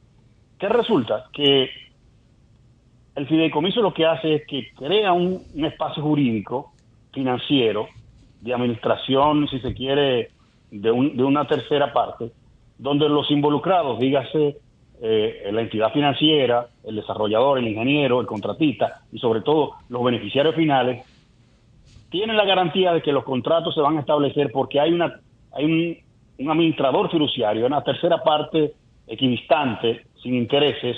¿Qué 0.60 0.68
resulta? 0.68 1.28
Que 1.32 1.70
el 3.16 3.28
fideicomiso 3.28 3.82
lo 3.82 3.94
que 3.94 4.06
hace 4.06 4.36
es 4.36 4.48
que 4.48 4.68
crea 4.76 5.14
un, 5.14 5.41
espacio 5.64 6.03
jurídico, 6.03 6.74
financiero, 7.14 7.88
de 8.41 8.53
administración, 8.53 9.48
si 9.48 9.60
se 9.60 9.74
quiere, 9.74 10.32
de 10.72 10.91
una 10.91 11.48
tercera 11.48 11.94
parte, 11.94 12.32
donde 12.77 13.10
los 13.10 13.30
involucrados, 13.31 13.99
dígase 13.99 14.57
eh, 15.02 15.49
la 15.52 15.61
entidad 15.61 15.91
financiera, 15.91 16.68
el 16.84 16.95
desarrollador, 16.95 17.60
el 17.60 17.68
ingeniero, 17.68 18.22
el 18.22 18.27
contratista 18.27 19.02
y 19.11 19.19
sobre 19.19 19.41
todo 19.41 19.73
los 19.89 20.03
beneficiarios 20.03 20.56
finales, 20.56 21.06
tienen 22.10 22.38
la 22.38 22.45
garantía 22.45 22.93
de 22.93 23.02
que 23.02 23.11
los 23.11 23.23
contratos 23.23 23.76
se 23.76 23.81
van 23.81 23.97
a 23.97 24.02
establecer 24.02 24.52
porque 24.52 24.80
hay 24.80 24.93
una 24.93 25.19
hay 25.56 25.65
un, 26.38 26.49
administrador 26.49 27.10
fiduciario, 27.10 27.65
una 27.65 27.81
tercera 27.81 28.22
parte 28.22 28.73
equidistante, 29.07 30.06
sin 30.22 30.35
intereses, 30.35 30.97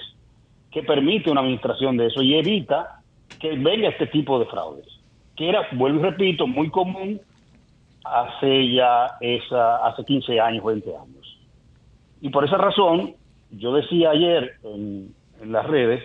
que 0.71 0.81
permite 0.81 1.29
una 1.29 1.41
administración 1.41 1.95
de 1.95 2.07
eso 2.07 2.23
y 2.23 2.33
evita 2.33 3.01
que 3.39 3.51
venga 3.51 3.89
este 3.89 4.07
tipo 4.07 4.39
de 4.39 4.45
fraudes, 4.45 4.87
que 5.35 5.47
era, 5.47 5.67
vuelvo 5.73 5.99
y 5.99 6.03
repito, 6.03 6.47
muy 6.47 6.69
común 6.71 7.21
hace 8.03 8.73
ya 8.73 9.17
esa, 9.21 9.85
hace 9.85 10.03
15 10.03 10.39
años, 10.39 10.65
20 10.65 10.89
años. 10.89 11.16
Y 12.21 12.29
por 12.29 12.45
esa 12.45 12.57
razón, 12.57 13.15
yo 13.51 13.73
decía 13.73 14.11
ayer 14.11 14.53
en, 14.63 15.15
las 15.45 15.67
redes 15.67 16.03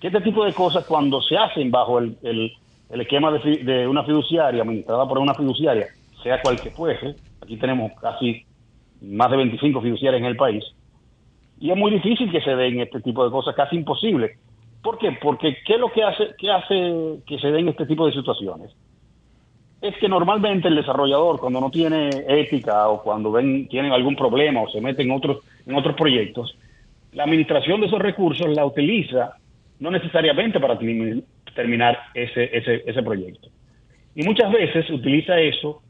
que 0.00 0.06
este 0.06 0.22
tipo 0.22 0.44
de 0.46 0.54
cosas 0.54 0.86
cuando 0.86 1.20
se 1.20 1.36
hacen 1.36 1.70
bajo 1.70 1.98
el, 1.98 2.16
el, 2.22 2.50
el 2.88 3.00
esquema 3.02 3.30
de, 3.30 3.86
una 3.86 4.02
fiduciaria, 4.04 4.62
administrada 4.62 5.06
por 5.06 5.18
una 5.18 5.34
fiduciaria, 5.34 5.88
sea 6.22 6.40
cual 6.40 6.60
que 6.62 6.70
fuese, 6.70 7.16
aquí 7.42 7.58
tenemos 7.58 7.92
casi 8.00 8.46
más 9.02 9.30
de 9.30 9.36
25 9.36 9.82
fiduciarias 9.82 10.20
en 10.20 10.26
el 10.26 10.36
país, 10.36 10.64
y 11.58 11.70
es 11.70 11.76
muy 11.76 11.90
difícil 11.90 12.32
que 12.32 12.40
se 12.40 12.56
den 12.56 12.80
este 12.80 13.02
tipo 13.02 13.22
de 13.22 13.30
cosas, 13.30 13.54
casi 13.54 13.76
imposible. 13.76 14.38
¿Por 14.82 14.96
qué? 14.96 15.12
Porque 15.20 15.58
¿qué 15.66 15.74
es 15.74 15.80
lo 15.80 15.92
que 15.92 16.02
hace, 16.02 16.34
qué 16.38 16.50
hace 16.50 17.22
que 17.26 17.38
se 17.38 17.48
den 17.48 17.68
este 17.68 17.84
tipo 17.84 18.06
de 18.06 18.12
situaciones? 18.12 18.74
Es 19.80 19.96
que 19.96 20.08
normalmente 20.08 20.68
el 20.68 20.76
desarrollador 20.76 21.40
cuando 21.40 21.60
no 21.60 21.70
tiene 21.70 22.10
ética 22.28 22.88
o 22.88 23.02
cuando 23.02 23.32
ven 23.32 23.66
tienen 23.68 23.92
algún 23.92 24.14
problema 24.14 24.60
o 24.62 24.68
se 24.70 24.80
mete 24.80 25.02
en 25.02 25.10
otros 25.10 25.38
en 25.66 25.74
otros 25.74 25.94
proyectos, 25.96 26.56
la 27.12 27.24
administración 27.24 27.80
de 27.80 27.86
esos 27.86 27.98
recursos 28.00 28.48
la 28.54 28.64
utiliza 28.66 29.36
no 29.78 29.90
necesariamente 29.90 30.60
para 30.60 30.78
termi- 30.78 31.22
terminar 31.54 31.98
ese, 32.14 32.56
ese, 32.56 32.82
ese 32.86 33.02
proyecto. 33.02 33.48
Y 34.14 34.22
muchas 34.22 34.52
veces 34.52 34.88
utiliza 34.90 35.38
eso, 35.40 35.80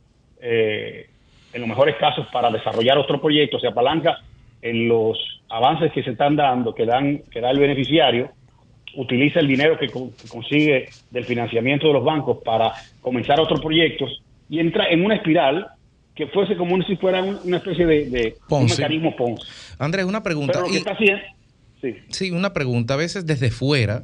eh, 0.41 1.09
en 1.53 1.61
los 1.61 1.69
mejores 1.69 1.97
casos, 1.97 2.27
para 2.33 2.51
desarrollar 2.51 2.97
otro 2.99 3.21
proyecto, 3.21 3.59
se 3.59 3.67
apalanca 3.67 4.19
en 4.63 4.89
los 4.89 5.19
avances 5.49 5.91
que 5.93 6.03
se 6.03 6.11
están 6.11 6.37
dando, 6.37 6.75
que, 6.75 6.85
dan, 6.87 7.23
que 7.31 7.41
da 7.41 7.51
el 7.51 7.59
beneficiario, 7.59 8.31
utiliza 8.97 9.41
el 9.41 9.49
dinero 9.49 9.79
que, 9.79 9.89
co- 9.89 10.11
que 10.21 10.29
consigue 10.29 10.89
del 11.11 11.25
financiamiento 11.25 11.87
de 11.89 11.93
los 11.95 12.05
bancos 12.05 12.39
para 12.45 12.73
comenzar 13.01 13.39
otros 13.41 13.61
proyectos 13.61 14.23
y 14.49 14.59
entra 14.59 14.89
en 14.91 15.05
una 15.05 15.15
espiral 15.17 15.69
que 16.15 16.27
fuese 16.27 16.57
como 16.57 16.81
si 16.83 16.97
fuera 16.97 17.23
un- 17.23 17.39
una 17.45 17.59
especie 17.59 17.87
de, 17.87 18.11
de 18.11 18.37
un 18.49 18.67
mecanismo 18.67 19.15
Ponzi. 19.17 19.47
Andrés, 19.79 20.05
una 20.05 20.23
pregunta. 20.23 20.53
Pero 20.55 20.65
lo 20.67 20.69
que 20.71 20.75
Y- 20.75 20.79
está 20.79 20.93
haciendo, 20.93 21.23
sí. 21.81 21.95
Sí, 22.09 22.31
una 22.31 22.53
pregunta. 22.53 22.95
A 22.95 22.97
veces 22.97 23.25
desde 23.27 23.51
fuera 23.51 24.03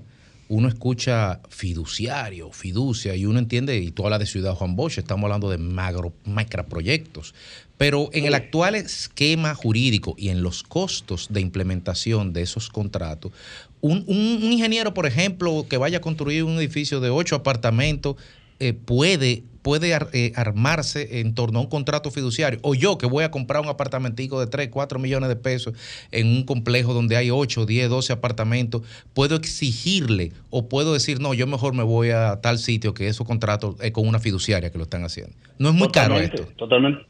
uno 0.49 0.69
escucha 0.69 1.41
fiduciario, 1.49 2.53
fiducia, 2.53 3.17
y 3.17 3.27
uno 3.27 3.39
entiende, 3.39 3.79
y 3.79 3.91
tú 3.91 4.05
hablas 4.05 4.21
de 4.21 4.27
Ciudad 4.27 4.55
Juan 4.55 4.77
Bosch, 4.77 4.99
estamos 4.99 5.25
hablando 5.25 5.51
de 5.51 5.59
magro, 5.59 6.13
macroproyectos. 6.25 7.35
Pero 7.79 8.09
en 8.13 8.25
el 8.25 8.35
actual 8.35 8.75
esquema 8.75 9.55
jurídico 9.55 10.15
y 10.17 10.29
en 10.31 10.43
los 10.43 10.63
costos 10.63 11.27
de 11.31 11.41
implementación 11.41 12.33
de 12.33 12.43
esos 12.43 12.71
contratos, 12.71 13.33
un, 13.81 14.05
un- 14.07 14.41
un 14.43 14.53
ingeniero, 14.53 14.95
por 14.95 15.07
ejemplo, 15.07 15.67
que 15.69 15.77
vaya 15.77 15.99
a 15.99 16.01
construir 16.01 16.45
un 16.45 16.59
edificio 16.59 17.01
de 17.01 17.11
ocho 17.11 17.37
apartamentos, 17.37 18.17
eh, 18.59 18.73
puede, 18.73 19.43
puede 19.67 19.93
ar- 19.95 20.11
eh, 20.13 20.31
armarse 20.37 21.19
en 21.19 21.35
torno 21.35 21.59
a 21.59 21.63
un 21.63 21.69
contrato 21.69 22.13
fiduciario. 22.13 22.61
O 22.63 22.77
yo 22.77 22.99
que 22.99 23.07
voy 23.07 23.25
a 23.25 23.33
comprar 23.33 23.61
un 23.63 23.69
apartamentico 23.69 24.39
de 24.39 24.47
3, 24.47 24.69
4 24.69 25.01
millones 25.01 25.29
de 25.29 25.35
pesos 25.35 25.75
en 26.13 26.29
un 26.29 26.45
complejo 26.45 26.95
donde 26.95 27.17
hay 27.17 27.33
8, 27.33 27.67
10, 27.67 27.89
12 27.91 28.13
apartamentos, 28.13 28.83
puedo 29.13 29.35
exigirle 29.35 30.31
o 30.51 30.69
puedo 30.69 30.93
decir, 30.93 31.19
no, 31.21 31.35
yo 31.35 31.49
mejor 31.49 31.75
me 31.75 31.83
voy 31.83 32.11
a 32.11 32.41
tal 32.41 32.59
sitio 32.59 32.95
que 32.95 33.09
esos 33.09 33.27
contratos 33.27 33.75
es 33.81 33.91
con 33.91 34.07
una 34.07 34.21
fiduciaria 34.21 34.71
que 34.71 34.79
lo 34.79 34.85
están 34.85 35.03
haciendo. 35.03 35.33
No 35.59 35.71
es 35.71 35.75
muy 35.75 35.89
caro 35.89 36.17
esto. 36.17 36.45
Totalmente. 36.55 37.05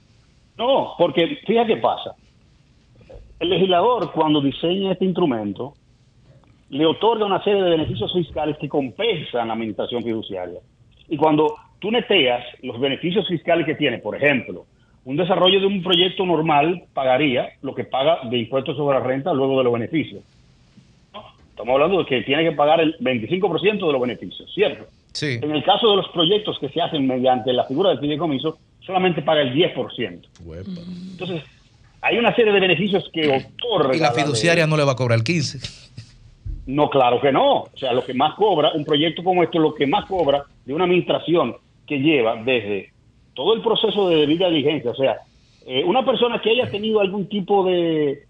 No, 0.56 0.94
porque 0.96 1.36
fíjate 1.46 1.74
qué 1.74 1.80
pasa. 1.82 2.14
El 3.38 3.50
legislador, 3.50 4.12
cuando 4.12 4.40
diseña 4.40 4.92
este 4.92 5.04
instrumento, 5.04 5.74
le 6.70 6.86
otorga 6.86 7.26
una 7.26 7.44
serie 7.44 7.62
de 7.62 7.68
beneficios 7.68 8.10
fiscales 8.14 8.56
que 8.58 8.66
compensan 8.66 9.48
la 9.48 9.52
administración 9.52 10.02
fiduciaria. 10.02 10.60
Y 11.06 11.18
cuando 11.18 11.54
tú 11.78 11.90
neteas 11.90 12.44
los 12.62 12.80
beneficios 12.80 13.26
fiscales 13.28 13.66
que 13.66 13.74
tiene, 13.74 13.98
por 13.98 14.16
ejemplo, 14.16 14.66
un 15.04 15.16
desarrollo 15.16 15.60
de 15.60 15.66
un 15.66 15.82
proyecto 15.82 16.26
normal 16.26 16.82
pagaría 16.92 17.50
lo 17.62 17.74
que 17.74 17.84
paga 17.84 18.18
de 18.28 18.38
impuestos 18.38 18.76
sobre 18.76 18.98
la 18.98 19.04
renta 19.04 19.32
luego 19.32 19.58
de 19.58 19.64
los 19.64 19.72
beneficios. 19.72 20.22
Estamos 21.50 21.74
hablando 21.74 21.98
de 22.00 22.06
que 22.06 22.22
tiene 22.22 22.42
que 22.42 22.52
pagar 22.52 22.80
el 22.80 22.98
25% 22.98 23.86
de 23.86 23.92
los 23.92 24.00
beneficios, 24.00 24.52
¿cierto? 24.52 24.84
Sí. 25.12 25.38
En 25.40 25.52
el 25.52 25.64
caso 25.64 25.90
de 25.90 25.96
los 25.96 26.08
proyectos 26.08 26.58
que 26.58 26.68
se 26.68 26.82
hacen 26.82 27.06
mediante 27.06 27.52
la 27.52 27.64
figura 27.64 27.90
del 27.90 28.00
fideicomiso, 28.00 28.58
solamente 28.80 29.22
paga 29.22 29.42
el 29.42 29.54
10%. 29.54 30.28
Entonces, 31.12 31.42
hay 32.02 32.18
una 32.18 32.34
serie 32.34 32.52
de 32.52 32.60
beneficios 32.60 33.08
que 33.12 33.28
otorga. 33.28 33.96
Y 33.96 34.00
la 34.00 34.12
fiduciaria 34.12 34.66
no 34.66 34.76
le 34.76 34.84
va 34.84 34.92
a 34.92 34.96
cobrar 34.96 35.18
el 35.18 35.24
15. 35.24 35.86
No, 36.66 36.90
claro 36.90 37.20
que 37.20 37.32
no. 37.32 37.62
O 37.62 37.70
sea, 37.76 37.92
lo 37.92 38.04
que 38.04 38.12
más 38.12 38.34
cobra, 38.34 38.72
un 38.74 38.84
proyecto 38.84 39.22
como 39.22 39.42
esto, 39.42 39.58
lo 39.58 39.74
que 39.74 39.86
más 39.86 40.04
cobra 40.06 40.44
de 40.64 40.74
una 40.74 40.84
administración 40.84 41.56
que 41.86 41.98
lleva 41.98 42.36
desde 42.36 42.90
todo 43.34 43.54
el 43.54 43.62
proceso 43.62 44.08
de 44.08 44.16
debida 44.16 44.48
diligencia, 44.48 44.90
o 44.90 44.94
sea, 44.94 45.18
eh, 45.66 45.84
una 45.84 46.04
persona 46.04 46.40
que 46.40 46.50
haya 46.50 46.70
tenido 46.70 47.00
algún 47.00 47.28
tipo 47.28 47.64
de, 47.64 48.24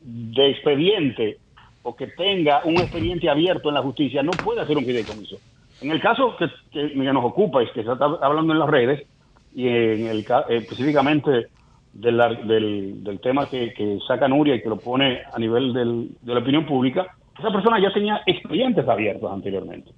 de 0.00 0.50
expediente 0.50 1.38
o 1.82 1.94
que 1.94 2.08
tenga 2.08 2.62
un 2.64 2.76
expediente 2.76 3.28
abierto 3.28 3.68
en 3.68 3.74
la 3.74 3.82
justicia 3.82 4.22
no 4.22 4.32
puede 4.32 4.60
hacer 4.60 4.76
un 4.76 4.84
fideicomiso. 4.84 5.36
En 5.80 5.90
el 5.90 6.00
caso 6.00 6.34
que, 6.36 6.48
nos 6.94 7.24
ocupa 7.24 7.62
y 7.62 7.66
que 7.66 7.84
se 7.84 7.92
está 7.92 8.04
hablando 8.04 8.52
en 8.52 8.58
las 8.58 8.68
redes, 8.68 9.06
y 9.54 9.68
en 9.68 10.06
el, 10.06 10.20
eh, 10.20 10.44
específicamente 10.48 11.46
del, 11.92 13.02
del 13.04 13.20
tema 13.20 13.48
que, 13.48 13.98
saca 14.06 14.28
Nuria 14.28 14.56
y 14.56 14.62
que 14.62 14.68
lo 14.68 14.78
pone 14.78 15.20
a 15.32 15.38
nivel 15.38 15.72
de 15.72 16.32
la 16.34 16.40
opinión 16.40 16.66
pública, 16.66 17.06
esa 17.38 17.50
persona 17.50 17.80
ya 17.80 17.92
tenía 17.92 18.22
expedientes 18.26 18.86
abiertos 18.88 19.30
anteriormente. 19.30 19.90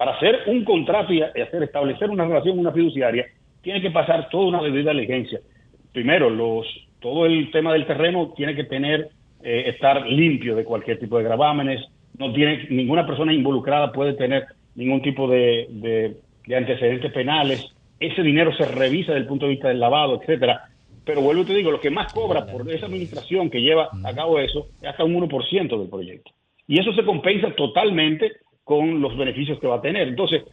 Para 0.00 0.12
hacer 0.12 0.44
un 0.46 0.64
contrato 0.64 1.12
y 1.12 1.20
hacer 1.20 1.62
establecer 1.62 2.08
una 2.08 2.24
relación, 2.24 2.58
una 2.58 2.72
fiduciaria, 2.72 3.26
tiene 3.60 3.82
que 3.82 3.90
pasar 3.90 4.30
toda 4.30 4.46
una 4.46 4.62
debida 4.62 4.92
diligencia. 4.92 5.40
Primero, 5.92 6.30
los, 6.30 6.66
todo 7.00 7.26
el 7.26 7.50
tema 7.50 7.74
del 7.74 7.84
terreno 7.86 8.32
tiene 8.34 8.54
que 8.54 8.64
tener, 8.64 9.08
eh, 9.42 9.64
estar 9.66 10.06
limpio 10.06 10.56
de 10.56 10.64
cualquier 10.64 10.98
tipo 10.98 11.18
de 11.18 11.24
gravámenes. 11.24 11.84
No 12.16 12.32
tiene, 12.32 12.66
ninguna 12.70 13.06
persona 13.06 13.34
involucrada 13.34 13.92
puede 13.92 14.14
tener 14.14 14.46
ningún 14.74 15.02
tipo 15.02 15.28
de, 15.28 15.66
de- 15.68 16.16
de 16.46 16.56
antecedentes 16.56 17.12
penales. 17.12 17.62
Ese 17.98 18.22
dinero 18.22 18.54
se 18.56 18.64
revisa 18.64 19.12
desde 19.12 19.24
el 19.24 19.28
punto 19.28 19.44
de 19.44 19.50
vista 19.52 19.68
del 19.68 19.80
lavado, 19.80 20.18
etcétera. 20.22 20.62
Pero 21.04 21.20
vuelvo 21.20 21.42
y 21.42 21.44
te 21.44 21.54
digo, 21.54 21.70
lo 21.70 21.80
que 21.82 21.90
más 21.90 22.10
cobra 22.14 22.46
por 22.46 22.66
esa 22.72 22.86
administración 22.86 23.50
que 23.50 23.60
lleva 23.60 23.90
a 24.02 24.14
cabo 24.14 24.38
eso 24.40 24.68
es 24.80 24.88
hasta 24.88 25.04
un 25.04 25.14
1% 25.28 25.78
del 25.78 25.90
proyecto. 25.90 26.30
Y 26.66 26.80
eso 26.80 26.90
se 26.94 27.04
compensa 27.04 27.50
totalmente 27.54 28.32
con 28.70 29.00
los 29.00 29.16
beneficios 29.16 29.58
que 29.58 29.66
va 29.66 29.78
a 29.78 29.82
tener. 29.82 30.06
Entonces, 30.06 30.44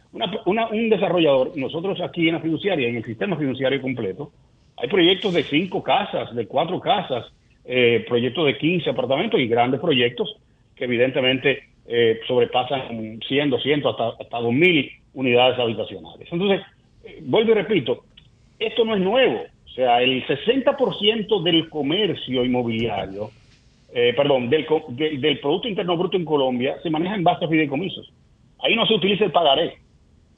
un 0.44 0.90
desarrollador, 0.90 1.56
nosotros 1.56 2.00
aquí 2.00 2.26
en 2.26 2.34
la 2.34 2.40
fiduciaria, 2.40 2.88
en 2.88 2.96
el 2.96 3.04
sistema 3.04 3.36
fiduciario 3.36 3.80
completo, 3.80 4.32
hay 4.76 4.88
proyectos 4.88 5.34
de 5.34 5.44
cinco 5.44 5.84
casas, 5.84 6.34
de 6.34 6.48
cuatro 6.48 6.80
casas, 6.80 7.26
eh, 7.64 8.04
proyectos 8.08 8.46
de 8.46 8.58
15 8.58 8.90
apartamentos 8.90 9.38
y 9.38 9.46
grandes 9.46 9.80
proyectos 9.80 10.34
que 10.74 10.86
evidentemente 10.86 11.62
eh, 11.86 12.18
sobrepasan 12.26 13.20
100, 13.20 13.50
200, 13.50 13.92
hasta, 13.92 14.20
hasta 14.20 14.38
2.000 14.40 14.90
unidades 15.14 15.56
habitacionales. 15.60 16.26
Entonces, 16.32 16.62
eh, 17.04 17.20
vuelvo 17.22 17.52
y 17.52 17.54
repito, 17.54 18.02
esto 18.58 18.84
no 18.84 18.96
es 18.96 19.00
nuevo. 19.00 19.44
O 19.64 19.68
sea, 19.68 20.02
el 20.02 20.26
60% 20.26 21.40
del 21.44 21.68
comercio 21.68 22.44
inmobiliario, 22.44 23.30
eh, 23.92 24.12
perdón, 24.16 24.50
del, 24.50 24.66
co- 24.66 24.84
del, 24.88 25.40
Producto 25.40 25.68
Interno 25.68 25.96
Bruto 25.96 26.16
en 26.16 26.24
Colombia 26.24 26.76
se 26.82 26.90
maneja 26.90 27.14
en 27.14 27.24
base 27.24 27.44
a 27.44 27.48
fideicomisos. 27.48 28.12
Ahí 28.62 28.76
no 28.76 28.86
se 28.86 28.94
utiliza 28.94 29.24
el 29.24 29.32
pagaré. 29.32 29.78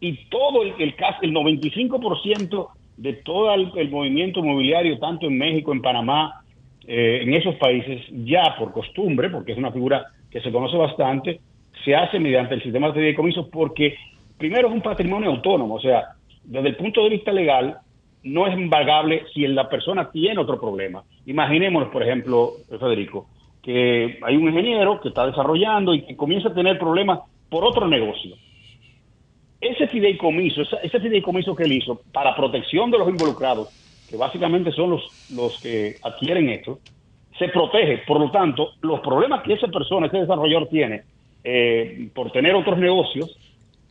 Y 0.00 0.24
todo 0.28 0.62
el, 0.62 0.74
el, 0.78 0.94
el 1.22 1.32
95% 1.34 2.68
de 2.96 3.14
todo 3.14 3.52
el, 3.54 3.90
movimiento 3.90 4.40
inmobiliario, 4.40 4.98
tanto 4.98 5.26
en 5.26 5.38
México, 5.38 5.72
en 5.72 5.82
Panamá, 5.82 6.42
eh, 6.86 7.20
en 7.22 7.34
esos 7.34 7.54
países, 7.56 8.02
ya 8.10 8.56
por 8.58 8.72
costumbre, 8.72 9.30
porque 9.30 9.52
es 9.52 9.58
una 9.58 9.72
figura 9.72 10.06
que 10.30 10.40
se 10.40 10.52
conoce 10.52 10.76
bastante, 10.76 11.40
se 11.84 11.94
hace 11.94 12.18
mediante 12.18 12.54
el 12.54 12.62
sistema 12.62 12.88
de 12.88 12.94
fideicomisos 12.94 13.48
porque 13.48 13.96
primero 14.38 14.68
es 14.68 14.74
un 14.74 14.82
patrimonio 14.82 15.30
autónomo, 15.30 15.74
o 15.76 15.80
sea, 15.80 16.04
desde 16.44 16.68
el 16.68 16.76
punto 16.76 17.02
de 17.02 17.10
vista 17.10 17.32
legal, 17.32 17.78
no 18.22 18.46
es 18.46 18.54
embargable 18.54 19.24
si 19.32 19.46
la 19.46 19.68
persona 19.68 20.10
tiene 20.10 20.40
otro 20.40 20.60
problema. 20.60 21.02
Imaginémonos, 21.26 21.88
por 21.90 22.02
ejemplo, 22.02 22.52
Federico, 22.68 23.28
que 23.62 24.18
hay 24.22 24.36
un 24.36 24.48
ingeniero 24.48 25.00
que 25.00 25.08
está 25.08 25.26
desarrollando 25.26 25.94
y 25.94 26.02
que 26.02 26.16
comienza 26.16 26.48
a 26.48 26.54
tener 26.54 26.78
problemas 26.78 27.20
por 27.48 27.64
otro 27.64 27.86
negocio. 27.86 28.36
Ese 29.60 29.88
fideicomiso, 29.88 30.62
ese 30.82 31.00
fideicomiso 31.00 31.54
que 31.54 31.64
él 31.64 31.72
hizo 31.72 32.00
para 32.12 32.34
protección 32.34 32.90
de 32.90 32.98
los 32.98 33.08
involucrados, 33.08 33.68
que 34.08 34.16
básicamente 34.16 34.72
son 34.72 34.90
los, 34.90 35.30
los 35.34 35.60
que 35.60 35.96
adquieren 36.02 36.48
esto, 36.48 36.78
se 37.38 37.48
protege. 37.48 37.98
Por 38.06 38.20
lo 38.20 38.30
tanto, 38.30 38.72
los 38.80 39.00
problemas 39.00 39.42
que 39.42 39.54
esa 39.54 39.68
persona, 39.68 40.06
ese 40.06 40.18
desarrollador 40.18 40.68
tiene 40.68 41.02
eh, 41.44 42.08
por 42.14 42.30
tener 42.32 42.54
otros 42.54 42.78
negocios 42.78 43.36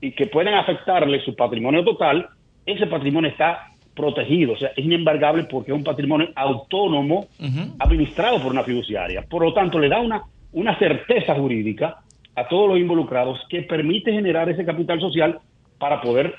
y 0.01 0.11
que 0.11 0.27
pueden 0.27 0.53
afectarle 0.53 1.19
su 1.21 1.35
patrimonio 1.35 1.83
total, 1.83 2.27
ese 2.65 2.87
patrimonio 2.87 3.29
está 3.29 3.71
protegido, 3.99 4.53
o 4.53 4.57
sea, 4.57 4.69
es 4.75 4.85
inembargable 4.85 5.43
porque 5.43 5.71
es 5.71 5.77
un 5.77 5.83
patrimonio 5.83 6.29
autónomo 6.33 7.27
administrado 7.79 8.41
por 8.41 8.51
una 8.53 8.63
fiduciaria. 8.63 9.23
Por 9.29 9.43
lo 9.43 9.53
tanto, 9.53 9.77
le 9.77 9.89
da 9.89 9.99
una, 9.99 10.23
una 10.53 10.79
certeza 10.79 11.35
jurídica 11.35 11.97
a 12.33 12.47
todos 12.47 12.69
los 12.69 12.79
involucrados 12.79 13.37
que 13.49 13.63
permite 13.63 14.13
generar 14.13 14.49
ese 14.49 14.63
capital 14.63 15.01
social 15.01 15.39
para 15.77 16.01
poder 16.01 16.33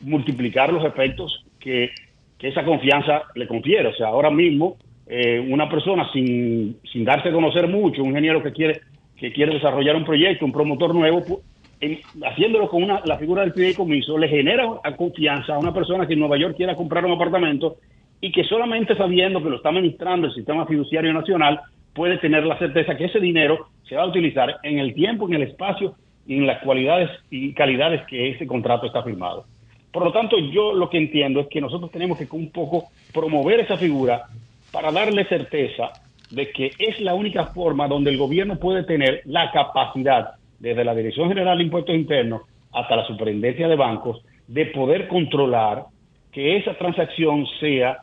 multiplicar 0.00 0.70
los 0.70 0.84
efectos 0.84 1.46
que, 1.58 1.90
que 2.38 2.48
esa 2.48 2.64
confianza 2.64 3.22
le 3.34 3.46
confiere. 3.46 3.88
O 3.88 3.94
sea, 3.94 4.08
ahora 4.08 4.30
mismo 4.30 4.76
eh, 5.06 5.40
una 5.48 5.70
persona 5.70 6.06
sin, 6.12 6.76
sin 6.92 7.04
darse 7.04 7.30
a 7.30 7.32
conocer 7.32 7.66
mucho, 7.68 8.02
un 8.02 8.10
ingeniero 8.10 8.42
que 8.42 8.52
quiere, 8.52 8.82
que 9.16 9.32
quiere 9.32 9.54
desarrollar 9.54 9.96
un 9.96 10.04
proyecto, 10.04 10.44
un 10.44 10.52
promotor 10.52 10.94
nuevo, 10.94 11.40
en- 11.80 12.00
haciéndolo 12.24 12.68
con 12.68 12.82
una, 12.82 13.00
la 13.04 13.18
figura 13.18 13.42
del 13.42 13.52
fideicomiso, 13.52 14.16
le 14.18 14.28
genera 14.28 14.66
confianza 14.96 15.54
a 15.54 15.58
una 15.58 15.72
persona 15.74 16.06
que 16.06 16.14
en 16.14 16.20
Nueva 16.20 16.38
York 16.38 16.56
quiera 16.56 16.74
comprar 16.74 17.04
un 17.04 17.12
apartamento 17.12 17.76
y 18.20 18.32
que 18.32 18.44
solamente 18.44 18.96
sabiendo 18.96 19.42
que 19.42 19.50
lo 19.50 19.56
está 19.56 19.68
administrando 19.68 20.26
el 20.28 20.34
sistema 20.34 20.66
fiduciario 20.66 21.12
nacional 21.12 21.60
puede 21.92 22.18
tener 22.18 22.44
la 22.44 22.58
certeza 22.58 22.96
que 22.96 23.06
ese 23.06 23.20
dinero 23.20 23.68
se 23.88 23.96
va 23.96 24.02
a 24.02 24.06
utilizar 24.06 24.56
en 24.62 24.78
el 24.78 24.94
tiempo, 24.94 25.26
en 25.28 25.34
el 25.34 25.42
espacio 25.42 25.94
y 26.26 26.36
en 26.36 26.46
las 26.46 26.62
cualidades 26.62 27.10
y 27.30 27.52
calidades 27.52 28.02
que 28.06 28.30
ese 28.30 28.46
contrato 28.46 28.86
está 28.86 29.02
firmado. 29.02 29.44
Por 29.92 30.04
lo 30.04 30.12
tanto, 30.12 30.36
yo 30.38 30.74
lo 30.74 30.90
que 30.90 30.98
entiendo 30.98 31.40
es 31.40 31.46
que 31.48 31.60
nosotros 31.60 31.90
tenemos 31.90 32.18
que 32.18 32.26
un 32.32 32.50
poco 32.50 32.84
promover 33.14 33.60
esa 33.60 33.76
figura 33.76 34.24
para 34.72 34.90
darle 34.92 35.24
certeza 35.24 35.90
de 36.30 36.50
que 36.50 36.72
es 36.78 37.00
la 37.00 37.14
única 37.14 37.46
forma 37.46 37.86
donde 37.88 38.10
el 38.10 38.18
gobierno 38.18 38.58
puede 38.58 38.82
tener 38.82 39.22
la 39.24 39.50
capacidad, 39.52 40.32
desde 40.58 40.84
la 40.84 40.94
Dirección 40.94 41.28
General 41.28 41.58
de 41.58 41.64
Impuestos 41.64 41.94
Internos 41.94 42.42
hasta 42.72 42.96
la 42.96 43.06
Superintendencia 43.06 43.68
de 43.68 43.76
Bancos, 43.76 44.22
de 44.46 44.66
poder 44.66 45.08
controlar 45.08 45.86
que 46.32 46.56
esa 46.56 46.74
transacción 46.74 47.46
sea, 47.58 48.02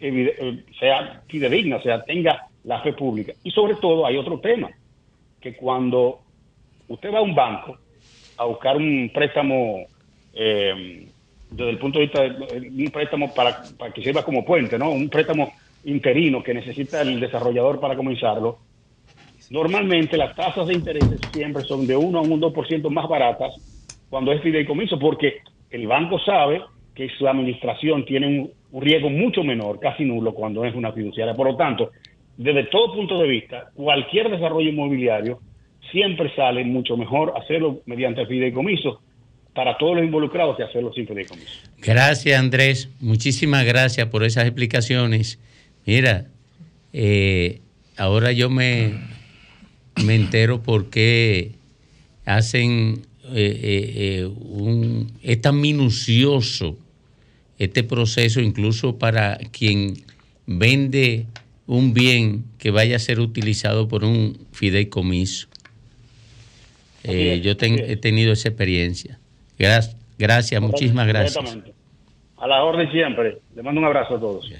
eh, 0.00 0.64
sea 0.78 1.22
fidedigna, 1.28 1.76
o 1.76 1.82
sea, 1.82 2.02
tenga 2.04 2.46
la 2.64 2.80
fe 2.80 2.92
pública. 2.92 3.32
Y 3.42 3.50
sobre 3.50 3.74
todo 3.74 4.06
hay 4.06 4.16
otro 4.16 4.40
tema, 4.40 4.70
que 5.40 5.54
cuando 5.54 6.20
usted 6.88 7.12
va 7.12 7.18
a 7.18 7.22
un 7.22 7.34
banco 7.34 7.76
a 8.36 8.44
buscar 8.46 8.76
un 8.76 9.10
préstamo 9.12 9.84
eh, 10.32 11.06
desde 11.50 11.70
el 11.70 11.78
punto 11.78 11.98
de 11.98 12.06
vista 12.06 12.22
de 12.22 12.84
un 12.84 12.90
préstamo 12.90 13.32
para, 13.32 13.62
para 13.78 13.92
que 13.92 14.02
sirva 14.02 14.24
como 14.24 14.44
puente, 14.44 14.78
¿no? 14.78 14.90
Un 14.90 15.08
préstamo 15.08 15.52
interino 15.84 16.42
que 16.42 16.54
necesita 16.54 17.02
el 17.02 17.20
desarrollador 17.20 17.78
para 17.80 17.94
comenzarlo. 17.94 18.58
Normalmente 19.54 20.16
las 20.16 20.34
tasas 20.34 20.66
de 20.66 20.74
interés 20.74 21.04
siempre 21.32 21.62
son 21.62 21.86
de 21.86 21.96
1 21.96 22.18
a 22.18 22.22
un 22.22 22.40
2% 22.40 22.90
más 22.90 23.08
baratas 23.08 23.54
cuando 24.10 24.32
es 24.32 24.42
fideicomiso, 24.42 24.98
porque 24.98 25.42
el 25.70 25.86
banco 25.86 26.18
sabe 26.18 26.60
que 26.92 27.08
su 27.16 27.28
administración 27.28 28.04
tiene 28.04 28.50
un, 28.72 28.82
riesgo 28.82 29.10
mucho 29.10 29.44
menor, 29.44 29.78
casi 29.78 30.04
nulo, 30.04 30.34
cuando 30.34 30.64
es 30.64 30.74
una 30.74 30.90
fiduciaria. 30.90 31.34
Por 31.34 31.46
lo 31.46 31.56
tanto, 31.56 31.92
desde 32.36 32.64
todo 32.64 32.94
punto 32.94 33.16
de 33.16 33.28
vista, 33.28 33.70
cualquier 33.74 34.28
desarrollo 34.28 34.68
inmobiliario 34.68 35.38
siempre 35.92 36.34
sale 36.34 36.64
mucho 36.64 36.96
mejor 36.96 37.34
hacerlo 37.40 37.80
mediante 37.86 38.26
fideicomiso 38.26 39.02
para 39.54 39.78
todos 39.78 39.94
los 39.94 40.04
involucrados 40.04 40.56
que 40.56 40.64
hacerlo 40.64 40.92
sin 40.92 41.06
fideicomiso. 41.06 41.70
Gracias, 41.78 42.40
Andrés. 42.40 42.90
Muchísimas 43.00 43.64
gracias 43.64 44.08
por 44.08 44.24
esas 44.24 44.46
explicaciones. 44.46 45.38
Mira, 45.86 46.24
eh, 46.92 47.60
ahora 47.96 48.32
yo 48.32 48.50
me, 48.50 49.13
me 50.04 50.14
entero 50.14 50.62
por 50.62 50.90
qué 50.90 51.52
hacen 52.24 53.02
eh, 53.26 53.32
eh, 53.34 53.92
eh, 54.20 54.24
un, 54.26 55.12
es 55.22 55.40
tan 55.40 55.60
minucioso 55.60 56.76
este 57.58 57.84
proceso, 57.84 58.40
incluso 58.40 58.98
para 58.98 59.36
quien 59.52 59.94
vende 60.46 61.26
un 61.66 61.94
bien 61.94 62.44
que 62.58 62.70
vaya 62.70 62.96
a 62.96 62.98
ser 62.98 63.20
utilizado 63.20 63.88
por 63.88 64.04
un 64.04 64.36
fideicomiso. 64.52 65.46
Eh, 67.04 67.40
yo 67.42 67.56
ten- 67.56 67.78
he 67.78 67.96
tenido 67.96 68.32
esa 68.32 68.48
experiencia. 68.48 69.18
Gracias, 69.58 69.96
gracias, 70.18 70.60
muchísimas 70.60 71.06
gracias. 71.06 71.36
A 72.36 72.46
la 72.48 72.64
orden 72.64 72.90
siempre. 72.90 73.38
Le 73.54 73.62
mando 73.62 73.80
un 73.80 73.86
abrazo 73.86 74.16
a 74.16 74.20
todos. 74.20 74.50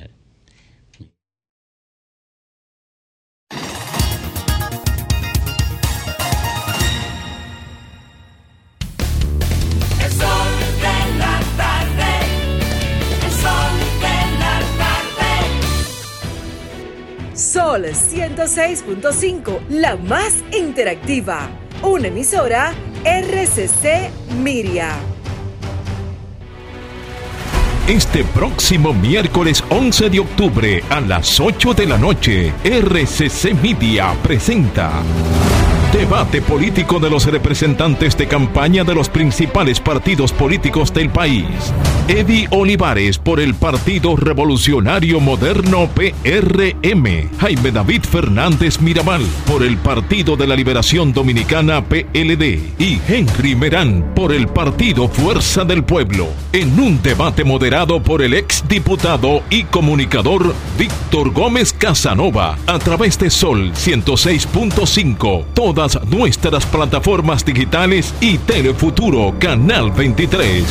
Sol 17.75 17.87
106.5, 17.87 19.59
la 19.69 19.97
más 19.97 20.45
interactiva. 20.57 21.49
Una 21.83 22.07
emisora 22.07 22.73
RCC 23.05 24.11
Miria. 24.41 24.95
Este 27.89 28.23
próximo 28.23 28.95
miércoles 28.95 29.65
11 29.71 30.09
de 30.09 30.21
octubre 30.21 30.85
a 30.89 31.01
las 31.01 31.41
8 31.41 31.75
de 31.75 31.87
la 31.87 31.99
noche, 31.99 32.53
RCC 32.63 33.55
Media 33.61 34.15
presenta 34.23 34.93
Debate 35.95 36.43
político 36.43 36.99
de 36.99 37.09
los 37.09 37.25
representantes 37.27 38.19
de 38.19 38.27
campaña 38.27 38.83
de 38.83 38.97
los 38.97 39.09
principales 39.09 39.79
partidos 39.79 40.33
políticos 40.33 40.93
del 40.93 41.09
país. 41.09 41.47
Eddie 42.09 42.49
Olivares 42.51 43.17
por 43.17 43.39
el 43.39 43.55
Partido 43.55 44.17
Revolucionario 44.17 45.21
Moderno 45.21 45.89
PRM. 45.95 47.31
Jaime 47.39 47.71
David 47.71 48.03
Fernández 48.03 48.81
Mirabal 48.81 49.23
por 49.47 49.63
el 49.63 49.77
Partido 49.77 50.37
de 50.37 50.49
la 50.49 50.57
Liberación 50.57 51.13
Dominicana 51.13 51.85
PLD. 51.85 52.61
Y 52.79 53.01
Henry 53.07 53.55
Merán 53.55 54.13
por 54.17 54.33
el 54.33 54.49
Partido 54.49 55.07
Fuerza 55.07 55.65
del 55.65 55.85
Pueblo. 55.85 56.27
En 56.53 56.79
un 56.79 57.01
debate 57.03 57.45
moderado 57.45 58.03
por 58.03 58.21
el 58.21 58.35
ex 58.35 58.67
diputado 58.69 59.43
y 59.49 59.63
comunicador 59.63 60.55
Víctor 60.77 61.31
Gómez 61.31 61.73
Casanova 61.73 62.59
a 62.67 62.81
través 62.81 63.17
de 63.19 63.31
Sol 63.31 63.73
106.5, 63.73 65.45
nuestras 66.09 66.65
plataformas 66.65 67.45
digitales 67.45 68.15
y 68.19 68.39
Telefuturo 68.39 69.35
Canal 69.39 69.91
23. 69.91 70.65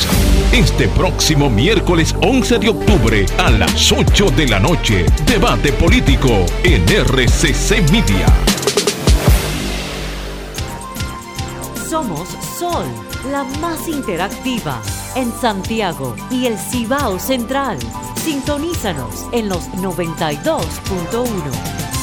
Este 0.51 0.87
próximo 0.87 1.51
miércoles 1.51 2.15
11 2.21 2.57
de 2.57 2.69
octubre 2.69 3.23
a 3.37 3.51
las 3.51 3.91
8 3.91 4.31
de 4.35 4.47
la 4.47 4.59
noche, 4.59 5.05
debate 5.27 5.71
político 5.73 6.47
en 6.63 6.83
RCC 6.89 7.91
Media. 7.91 8.25
Somos 11.87 12.27
Sol, 12.57 12.87
la 13.31 13.43
más 13.61 13.87
interactiva 13.87 14.81
en 15.15 15.31
Santiago 15.31 16.15
y 16.31 16.47
el 16.47 16.57
Cibao 16.57 17.19
Central. 17.19 17.77
Sintonízanos 18.15 19.27
en 19.31 19.47
los 19.47 19.69
92.1. 19.73 22.02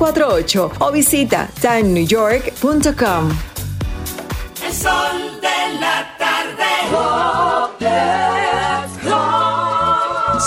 917-388-2248 0.00 0.70
o 0.80 0.90
visita 0.90 1.48
timenewyork.com. 1.60 3.30
El 4.64 4.74
sol 4.74 5.40
de 5.40 5.80
la 5.80 6.16
tarde. 6.18 6.40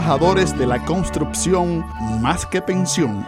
de 0.00 0.66
la 0.66 0.82
construcción 0.86 1.84
más 2.22 2.46
que 2.46 2.62
pensión. 2.62 3.26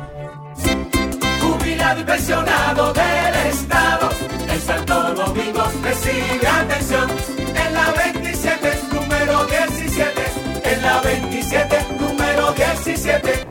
Jubilado 1.40 2.00
y 2.00 2.04
pensionado 2.04 2.92
del 2.94 3.34
Estado, 3.50 4.08
en 4.48 4.60
Santo 4.60 5.14
Domingo 5.14 5.64
recibe 5.82 6.48
atención. 6.48 7.10
En 7.38 7.74
la 7.74 7.92
27, 7.92 8.78
número 8.90 9.44
17, 9.44 10.22
en 10.64 10.82
la 10.82 11.00
27, 11.02 11.86
número 12.00 12.52
17. 12.52 13.46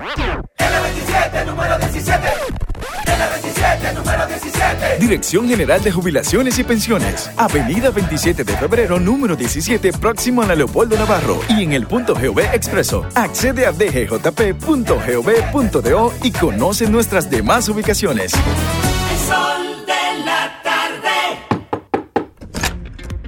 En 0.58 0.72
la 0.72 0.82
27, 0.82 1.46
número 1.46 1.78
17. 1.78 2.61
En 3.22 3.30
la 3.30 3.30
27, 3.30 3.94
número 3.94 4.26
17. 4.26 4.98
Dirección 5.00 5.48
General 5.48 5.80
de 5.84 5.92
Jubilaciones 5.92 6.58
y 6.58 6.64
Pensiones. 6.64 7.30
Avenida 7.38 7.92
27 7.92 8.44
de 8.44 8.58
febrero, 8.58 9.00
número 9.00 9.36
17, 9.36 9.94
próximo 9.94 10.42
a 10.42 10.48
la 10.48 10.56
Leopoldo 10.56 10.98
Navarro. 10.98 11.40
Y 11.50 11.62
en 11.64 11.74
el 11.74 11.86
punto 11.86 12.16
GOV 12.16 12.40
Expreso. 12.52 13.06
Accede 13.14 13.68
a 13.68 13.74
dgjp.gov.do 13.74 14.24
y 16.24 16.32
conoce 16.32 16.90
nuestras 16.90 17.30
demás 17.30 17.70
ubicaciones. 17.70 18.34
El 18.34 18.40
sol 19.28 19.86
de 19.86 20.26
la 20.26 20.60
tarde. 20.64 21.12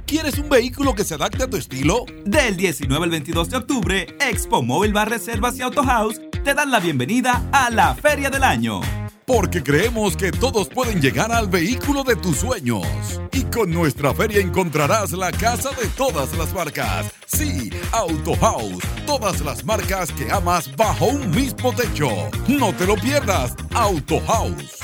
¿Quieres 0.06 0.38
un 0.38 0.48
vehículo 0.48 0.96
que 0.96 1.04
se 1.04 1.14
adapte 1.14 1.44
a 1.44 1.46
tu 1.48 1.56
estilo? 1.56 2.04
Del 2.24 2.56
19 2.56 3.04
al 3.04 3.10
22 3.10 3.48
de 3.48 3.56
octubre, 3.58 4.08
Expo 4.18 4.60
Móvil 4.60 4.92
Bar 4.92 5.08
Reservas 5.08 5.56
y 5.56 5.62
Auto 5.62 5.84
House 5.84 6.20
te 6.42 6.52
dan 6.52 6.72
la 6.72 6.80
bienvenida 6.80 7.44
a 7.52 7.70
la 7.70 7.94
Feria 7.94 8.28
del 8.28 8.42
Año. 8.42 8.80
Porque 9.26 9.62
creemos 9.62 10.16
que 10.16 10.30
todos 10.30 10.68
pueden 10.68 11.00
llegar 11.00 11.32
al 11.32 11.48
vehículo 11.48 12.04
de 12.04 12.14
tus 12.14 12.36
sueños. 12.36 12.86
Y 13.32 13.44
con 13.44 13.70
nuestra 13.70 14.12
feria 14.12 14.40
encontrarás 14.40 15.12
la 15.12 15.32
casa 15.32 15.70
de 15.70 15.86
todas 15.96 16.36
las 16.36 16.52
marcas. 16.52 17.06
Sí, 17.26 17.70
Auto 17.92 18.36
House. 18.36 18.84
Todas 19.06 19.40
las 19.40 19.64
marcas 19.64 20.12
que 20.12 20.30
amas 20.30 20.74
bajo 20.76 21.06
un 21.06 21.30
mismo 21.30 21.72
techo. 21.74 22.08
No 22.48 22.74
te 22.74 22.86
lo 22.86 22.96
pierdas. 22.96 23.54
Auto 23.72 24.20
House. 24.26 24.83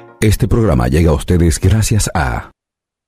Este 0.21 0.47
programa 0.47 0.87
llega 0.87 1.09
a 1.09 1.15
ustedes 1.15 1.59
gracias 1.59 2.07
a 2.13 2.51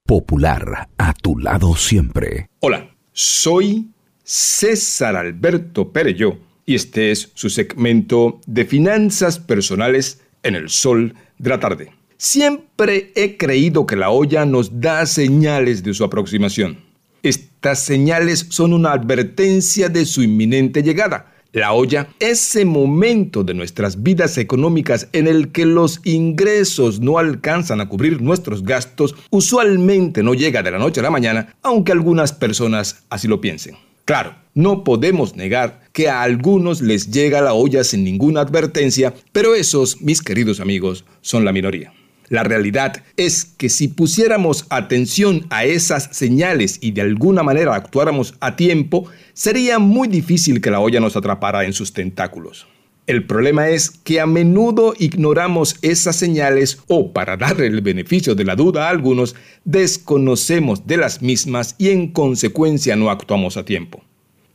Popular, 0.03 0.89
a 0.97 1.13
tu 1.13 1.37
lado 1.37 1.75
siempre. 1.75 2.47
Hola, 2.59 2.89
soy 3.11 3.91
César 4.23 5.15
Alberto 5.15 5.91
Perello 5.91 6.39
y 6.65 6.73
este 6.73 7.11
es 7.11 7.29
su 7.35 7.51
segmento 7.51 8.41
de 8.47 8.65
finanzas 8.65 9.37
personales 9.37 10.21
en 10.41 10.55
el 10.55 10.71
sol 10.71 11.13
de 11.37 11.49
la 11.51 11.59
tarde. 11.59 11.91
Siempre 12.17 13.11
he 13.13 13.37
creído 13.37 13.85
que 13.85 13.95
la 13.95 14.09
olla 14.09 14.47
nos 14.47 14.81
da 14.81 15.05
señales 15.05 15.83
de 15.83 15.93
su 15.93 16.03
aproximación. 16.03 16.79
Estas 17.21 17.77
señales 17.77 18.47
son 18.49 18.73
una 18.73 18.91
advertencia 18.91 19.87
de 19.87 20.07
su 20.07 20.23
inminente 20.23 20.81
llegada. 20.81 21.31
La 21.53 21.71
olla, 21.73 22.07
ese 22.19 22.65
momento 22.65 23.43
de 23.43 23.53
nuestras 23.53 24.01
vidas 24.01 24.39
económicas 24.39 25.07
en 25.13 25.27
el 25.27 25.51
que 25.51 25.67
los 25.67 26.01
ingresos 26.03 26.99
no 26.99 27.19
alcanzan 27.19 27.79
a 27.79 27.87
cubrir 27.87 28.23
nuestros 28.23 28.63
gastos, 28.63 29.13
usualmente 29.29 30.23
no 30.23 30.33
llega 30.33 30.63
de 30.63 30.71
la 30.71 30.79
noche 30.79 31.01
a 31.01 31.03
la 31.03 31.11
mañana, 31.11 31.55
aunque 31.61 31.91
algunas 31.91 32.33
personas 32.33 33.03
así 33.11 33.27
lo 33.27 33.39
piensen. 33.39 33.75
Claro, 34.03 34.33
no 34.55 34.83
podemos 34.83 35.35
negar 35.35 35.83
que 35.93 36.09
a 36.09 36.23
algunos 36.23 36.81
les 36.81 37.11
llega 37.11 37.39
la 37.39 37.53
olla 37.53 37.83
sin 37.83 38.03
ninguna 38.03 38.41
advertencia, 38.41 39.13
pero 39.31 39.53
esos, 39.53 40.01
mis 40.01 40.23
queridos 40.23 40.59
amigos, 40.59 41.05
son 41.21 41.45
la 41.45 41.53
minoría. 41.53 41.93
La 42.33 42.41
realidad 42.43 43.03
es 43.15 43.45
que 43.45 43.69
si 43.69 43.89
pusiéramos 43.89 44.65
atención 44.71 45.45
a 45.51 45.65
esas 45.65 46.09
señales 46.13 46.79
y 46.81 46.89
de 46.89 47.01
alguna 47.01 47.43
manera 47.43 47.75
actuáramos 47.75 48.33
a 48.39 48.55
tiempo, 48.55 49.05
sería 49.33 49.77
muy 49.77 50.07
difícil 50.07 50.59
que 50.59 50.71
la 50.71 50.79
olla 50.79 50.99
nos 50.99 51.15
atrapara 51.15 51.63
en 51.63 51.73
sus 51.73 51.93
tentáculos. 51.93 52.65
El 53.05 53.27
problema 53.27 53.69
es 53.69 53.91
que 53.91 54.19
a 54.19 54.25
menudo 54.25 54.95
ignoramos 54.97 55.75
esas 55.83 56.15
señales 56.15 56.79
o, 56.87 57.13
para 57.13 57.37
darle 57.37 57.67
el 57.67 57.81
beneficio 57.81 58.33
de 58.33 58.45
la 58.45 58.55
duda 58.55 58.87
a 58.87 58.89
algunos, 58.89 59.35
desconocemos 59.63 60.87
de 60.87 60.97
las 60.97 61.21
mismas 61.21 61.75
y 61.77 61.89
en 61.89 62.07
consecuencia 62.07 62.95
no 62.95 63.11
actuamos 63.11 63.57
a 63.57 63.65
tiempo. 63.65 64.03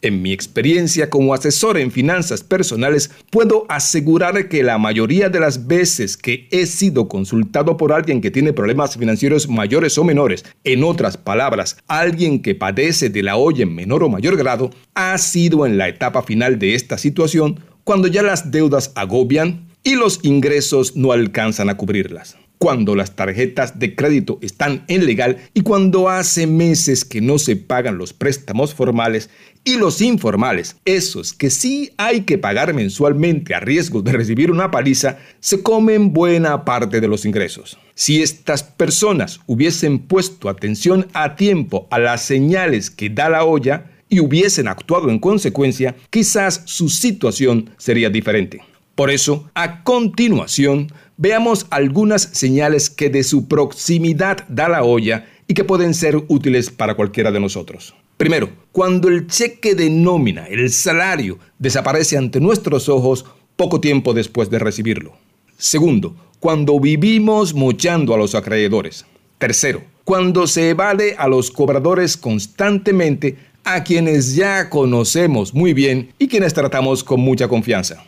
En 0.00 0.22
mi 0.22 0.32
experiencia 0.32 1.10
como 1.10 1.34
asesor 1.34 1.76
en 1.76 1.90
finanzas 1.90 2.44
personales, 2.44 3.10
puedo 3.30 3.66
asegurar 3.68 4.48
que 4.48 4.62
la 4.62 4.78
mayoría 4.78 5.28
de 5.28 5.40
las 5.40 5.66
veces 5.66 6.16
que 6.16 6.46
he 6.52 6.66
sido 6.66 7.08
consultado 7.08 7.76
por 7.76 7.92
alguien 7.92 8.20
que 8.20 8.30
tiene 8.30 8.52
problemas 8.52 8.96
financieros 8.96 9.48
mayores 9.48 9.98
o 9.98 10.04
menores, 10.04 10.44
en 10.62 10.84
otras 10.84 11.16
palabras, 11.16 11.78
alguien 11.88 12.42
que 12.42 12.54
padece 12.54 13.10
de 13.10 13.24
la 13.24 13.36
olla 13.36 13.64
en 13.64 13.74
menor 13.74 14.04
o 14.04 14.08
mayor 14.08 14.36
grado, 14.36 14.70
ha 14.94 15.18
sido 15.18 15.66
en 15.66 15.78
la 15.78 15.88
etapa 15.88 16.22
final 16.22 16.60
de 16.60 16.76
esta 16.76 16.96
situación 16.96 17.58
cuando 17.82 18.06
ya 18.06 18.22
las 18.22 18.52
deudas 18.52 18.92
agobian 18.94 19.66
y 19.82 19.96
los 19.96 20.20
ingresos 20.22 20.94
no 20.94 21.10
alcanzan 21.10 21.70
a 21.70 21.76
cubrirlas 21.76 22.36
cuando 22.58 22.96
las 22.96 23.14
tarjetas 23.14 23.78
de 23.78 23.94
crédito 23.94 24.38
están 24.42 24.84
en 24.88 25.06
legal 25.06 25.38
y 25.54 25.62
cuando 25.62 26.08
hace 26.08 26.46
meses 26.46 27.04
que 27.04 27.20
no 27.20 27.38
se 27.38 27.56
pagan 27.56 27.98
los 27.98 28.12
préstamos 28.12 28.74
formales 28.74 29.30
y 29.68 29.76
los 29.76 30.00
informales, 30.00 30.76
esos 30.86 31.34
que 31.34 31.50
sí 31.50 31.92
hay 31.98 32.22
que 32.22 32.38
pagar 32.38 32.72
mensualmente 32.72 33.54
a 33.54 33.60
riesgo 33.60 34.00
de 34.00 34.12
recibir 34.12 34.50
una 34.50 34.70
paliza, 34.70 35.18
se 35.40 35.62
comen 35.62 36.14
buena 36.14 36.64
parte 36.64 37.02
de 37.02 37.06
los 37.06 37.26
ingresos. 37.26 37.76
Si 37.94 38.22
estas 38.22 38.62
personas 38.62 39.40
hubiesen 39.46 39.98
puesto 39.98 40.48
atención 40.48 41.06
a 41.12 41.36
tiempo 41.36 41.86
a 41.90 41.98
las 41.98 42.22
señales 42.22 42.88
que 42.88 43.10
da 43.10 43.28
la 43.28 43.44
olla 43.44 43.90
y 44.08 44.20
hubiesen 44.20 44.68
actuado 44.68 45.10
en 45.10 45.18
consecuencia, 45.18 45.94
quizás 46.08 46.62
su 46.64 46.88
situación 46.88 47.68
sería 47.76 48.08
diferente. 48.08 48.62
Por 48.94 49.10
eso, 49.10 49.50
a 49.52 49.84
continuación, 49.84 50.90
veamos 51.18 51.66
algunas 51.68 52.22
señales 52.22 52.88
que 52.88 53.10
de 53.10 53.22
su 53.22 53.48
proximidad 53.48 54.48
da 54.48 54.70
la 54.70 54.82
olla 54.82 55.26
y 55.46 55.52
que 55.52 55.64
pueden 55.64 55.92
ser 55.92 56.16
útiles 56.28 56.70
para 56.70 56.94
cualquiera 56.94 57.30
de 57.30 57.40
nosotros. 57.40 57.94
Primero, 58.18 58.50
cuando 58.72 59.08
el 59.08 59.28
cheque 59.28 59.76
de 59.76 59.88
nómina, 59.88 60.46
el 60.46 60.70
salario, 60.72 61.38
desaparece 61.58 62.18
ante 62.18 62.40
nuestros 62.40 62.88
ojos 62.88 63.24
poco 63.54 63.80
tiempo 63.80 64.12
después 64.12 64.50
de 64.50 64.58
recibirlo. 64.58 65.12
Segundo, 65.56 66.16
cuando 66.40 66.78
vivimos 66.80 67.54
mochando 67.54 68.12
a 68.14 68.18
los 68.18 68.34
acreedores. 68.34 69.06
Tercero, 69.38 69.82
cuando 70.02 70.48
se 70.48 70.70
evade 70.70 71.14
a 71.16 71.28
los 71.28 71.52
cobradores 71.52 72.16
constantemente 72.16 73.36
a 73.62 73.84
quienes 73.84 74.34
ya 74.34 74.68
conocemos 74.68 75.54
muy 75.54 75.72
bien 75.72 76.12
y 76.18 76.26
quienes 76.26 76.54
tratamos 76.54 77.04
con 77.04 77.20
mucha 77.20 77.46
confianza. 77.46 78.04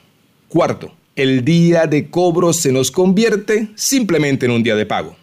Cuarto, 0.49 0.93
el 1.15 1.45
día 1.45 1.87
de 1.87 2.11
cobro 2.11 2.53
se 2.53 2.73
nos 2.73 2.91
convierte 2.91 3.69
simplemente 3.77 4.47
en 4.47 4.53
un 4.53 4.63
día 4.65 4.75
de 4.75 4.87
pago. 4.87 5.15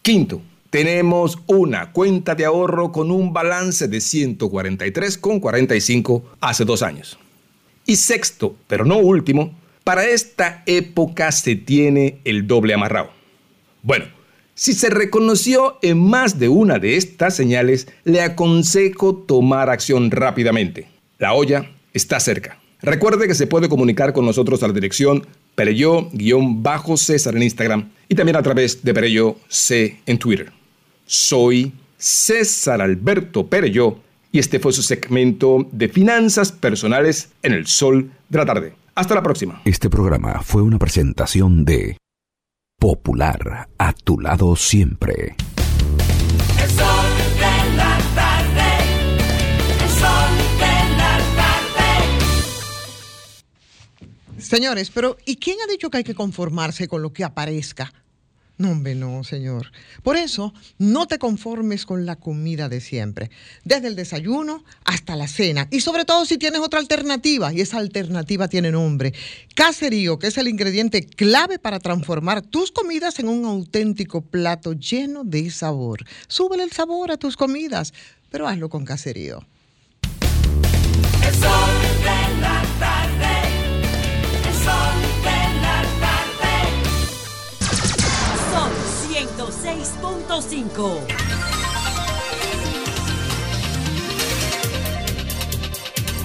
Quinto, 0.00 0.40
tenemos 0.74 1.38
una 1.46 1.92
cuenta 1.92 2.34
de 2.34 2.44
ahorro 2.44 2.90
con 2.90 3.12
un 3.12 3.32
balance 3.32 3.86
de 3.86 3.98
143,45 3.98 6.22
hace 6.40 6.64
dos 6.64 6.82
años. 6.82 7.16
Y 7.86 7.94
sexto, 7.94 8.56
pero 8.66 8.84
no 8.84 8.98
último, 8.98 9.56
para 9.84 10.04
esta 10.04 10.64
época 10.66 11.30
se 11.30 11.54
tiene 11.54 12.18
el 12.24 12.48
doble 12.48 12.74
amarrado. 12.74 13.10
Bueno, 13.84 14.06
si 14.56 14.72
se 14.72 14.90
reconoció 14.90 15.78
en 15.80 16.00
más 16.00 16.40
de 16.40 16.48
una 16.48 16.80
de 16.80 16.96
estas 16.96 17.36
señales, 17.36 17.86
le 18.02 18.22
aconsejo 18.22 19.14
tomar 19.14 19.70
acción 19.70 20.10
rápidamente. 20.10 20.88
La 21.20 21.34
olla 21.34 21.70
está 21.92 22.18
cerca. 22.18 22.58
Recuerde 22.82 23.28
que 23.28 23.36
se 23.36 23.46
puede 23.46 23.68
comunicar 23.68 24.12
con 24.12 24.26
nosotros 24.26 24.60
a 24.64 24.66
la 24.66 24.72
dirección 24.72 25.24
Pereyó-César 25.54 27.36
en 27.36 27.44
Instagram 27.44 27.92
y 28.08 28.16
también 28.16 28.34
a 28.34 28.42
través 28.42 28.82
de 28.82 28.92
Pereyó 28.92 29.36
C 29.46 30.00
en 30.06 30.18
Twitter. 30.18 30.52
Soy 31.06 31.72
César 31.98 32.80
Alberto 32.80 33.46
Pereyó 33.46 33.98
y 34.32 34.38
este 34.38 34.58
fue 34.58 34.72
su 34.72 34.82
segmento 34.82 35.68
de 35.70 35.88
finanzas 35.88 36.50
personales 36.50 37.30
en 37.42 37.52
el 37.52 37.66
sol 37.66 38.10
de 38.28 38.38
la 38.38 38.46
tarde. 38.46 38.74
Hasta 38.94 39.14
la 39.14 39.22
próxima. 39.22 39.60
Este 39.64 39.90
programa 39.90 40.40
fue 40.42 40.62
una 40.62 40.78
presentación 40.78 41.64
de 41.64 41.98
Popular, 42.80 43.68
a 43.78 43.92
tu 43.92 44.18
lado 44.18 44.56
siempre. 44.56 45.36
El 46.62 46.70
sol 46.70 47.06
de 47.36 47.76
la 47.76 47.98
tarde. 48.14 48.62
El 49.82 49.90
sol 49.90 50.36
de 50.58 50.96
la 50.96 51.18
tarde. 51.36 51.92
Señores, 54.38 54.90
pero 54.90 55.16
¿y 55.24 55.36
quién 55.36 55.58
ha 55.64 55.70
dicho 55.70 55.90
que 55.90 55.98
hay 55.98 56.04
que 56.04 56.14
conformarse 56.14 56.88
con 56.88 57.02
lo 57.02 57.12
que 57.12 57.24
aparezca? 57.24 57.92
No, 58.56 58.70
hombre, 58.70 58.94
no, 58.94 59.24
señor. 59.24 59.72
Por 60.04 60.16
eso, 60.16 60.54
no 60.78 61.06
te 61.08 61.18
conformes 61.18 61.84
con 61.86 62.06
la 62.06 62.14
comida 62.14 62.68
de 62.68 62.80
siempre, 62.80 63.30
desde 63.64 63.88
el 63.88 63.96
desayuno 63.96 64.64
hasta 64.84 65.16
la 65.16 65.26
cena, 65.26 65.66
y 65.72 65.80
sobre 65.80 66.04
todo 66.04 66.24
si 66.24 66.38
tienes 66.38 66.60
otra 66.60 66.78
alternativa, 66.78 67.52
y 67.52 67.60
esa 67.60 67.78
alternativa 67.78 68.46
tiene 68.46 68.70
nombre. 68.70 69.12
Caserío, 69.56 70.20
que 70.20 70.28
es 70.28 70.38
el 70.38 70.46
ingrediente 70.46 71.04
clave 71.04 71.58
para 71.58 71.80
transformar 71.80 72.42
tus 72.42 72.70
comidas 72.70 73.18
en 73.18 73.28
un 73.28 73.44
auténtico 73.44 74.20
plato 74.20 74.72
lleno 74.72 75.24
de 75.24 75.50
sabor. 75.50 76.04
Súbele 76.28 76.62
el 76.62 76.70
sabor 76.70 77.10
a 77.10 77.16
tus 77.16 77.36
comidas, 77.36 77.92
pero 78.30 78.46
hazlo 78.46 78.68
con 78.68 78.84
caserío. 78.84 79.44
El 81.26 81.34
sol 81.34 81.83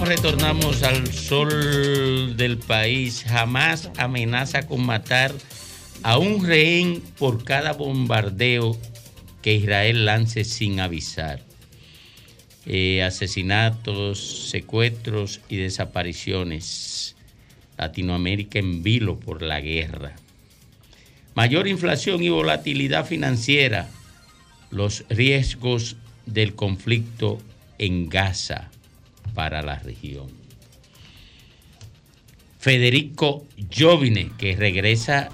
Retornamos 0.04 0.82
al 0.82 1.12
sol 1.12 2.36
del 2.36 2.58
país. 2.58 3.24
Jamás 3.24 3.88
amenaza 3.96 4.66
con 4.66 4.84
matar 4.84 5.32
a 6.02 6.18
un 6.18 6.44
rehén 6.44 7.00
por 7.20 7.44
cada 7.44 7.72
bombardeo 7.72 8.76
que 9.42 9.54
Israel 9.54 10.06
lance 10.06 10.42
sin 10.42 10.80
avisar. 10.80 11.40
Eh, 12.66 13.04
asesinatos, 13.04 14.48
secuestros 14.50 15.40
y 15.48 15.58
desapariciones. 15.58 17.14
Latinoamérica 17.78 18.58
en 18.58 18.82
vilo 18.82 19.20
por 19.20 19.40
la 19.40 19.60
guerra. 19.60 20.16
Mayor 21.36 21.68
inflación 21.68 22.24
y 22.24 22.28
volatilidad 22.28 23.06
financiera 23.06 23.88
los 24.70 25.04
riesgos 25.08 25.96
del 26.26 26.54
conflicto 26.54 27.38
en 27.78 28.08
Gaza 28.08 28.70
para 29.34 29.62
la 29.62 29.78
región. 29.78 30.28
Federico 32.58 33.46
Jovine, 33.74 34.32
que 34.36 34.54
regresa 34.54 35.30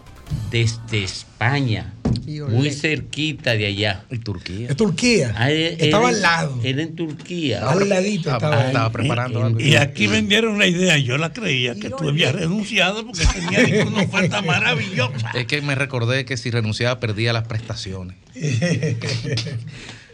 desde 0.51 1.03
España, 1.03 1.93
muy 2.19 2.71
cerquita 2.71 3.53
de 3.53 3.67
allá. 3.67 4.05
Y 4.11 4.19
Turquía. 4.19 4.69
Es 4.71 4.77
Turquía. 4.77 5.35
Ah, 5.37 5.51
eh, 5.51 5.77
Estaba 5.79 6.09
él- 6.11 6.17
al 6.17 6.23
lado. 6.23 6.61
Él 6.65 6.81
en 6.81 6.95
Turquía. 6.97 7.57
Estaba 7.59 7.73
al 7.81 7.89
ladito, 7.89 8.33
estaba 8.33 8.61
ahí. 8.61 8.67
Estaba 8.69 8.93
preparando 8.93 9.45
algo. 9.45 9.61
Y 9.61 9.77
aquí 9.77 10.07
vendieron 10.07 10.55
una 10.55 10.67
idea, 10.67 10.97
yo 10.99 11.19
la 11.19 11.33
creía, 11.33 11.75
que 11.75 11.91
tú 11.91 12.09
habías 12.09 12.35
renunciado 12.35 13.05
porque 13.07 13.25
tenía 13.27 13.85
una 13.87 14.03
oferta 14.03 14.43
maravillosa. 14.43 15.31
Es 15.35 15.47
que 15.47 15.61
me 15.63 15.75
recordé 15.75 16.25
que 16.25 16.37
si 16.37 16.51
renunciaba 16.51 17.01
perdía 17.01 17.33
las 17.33 17.47
prestaciones. 17.47 18.17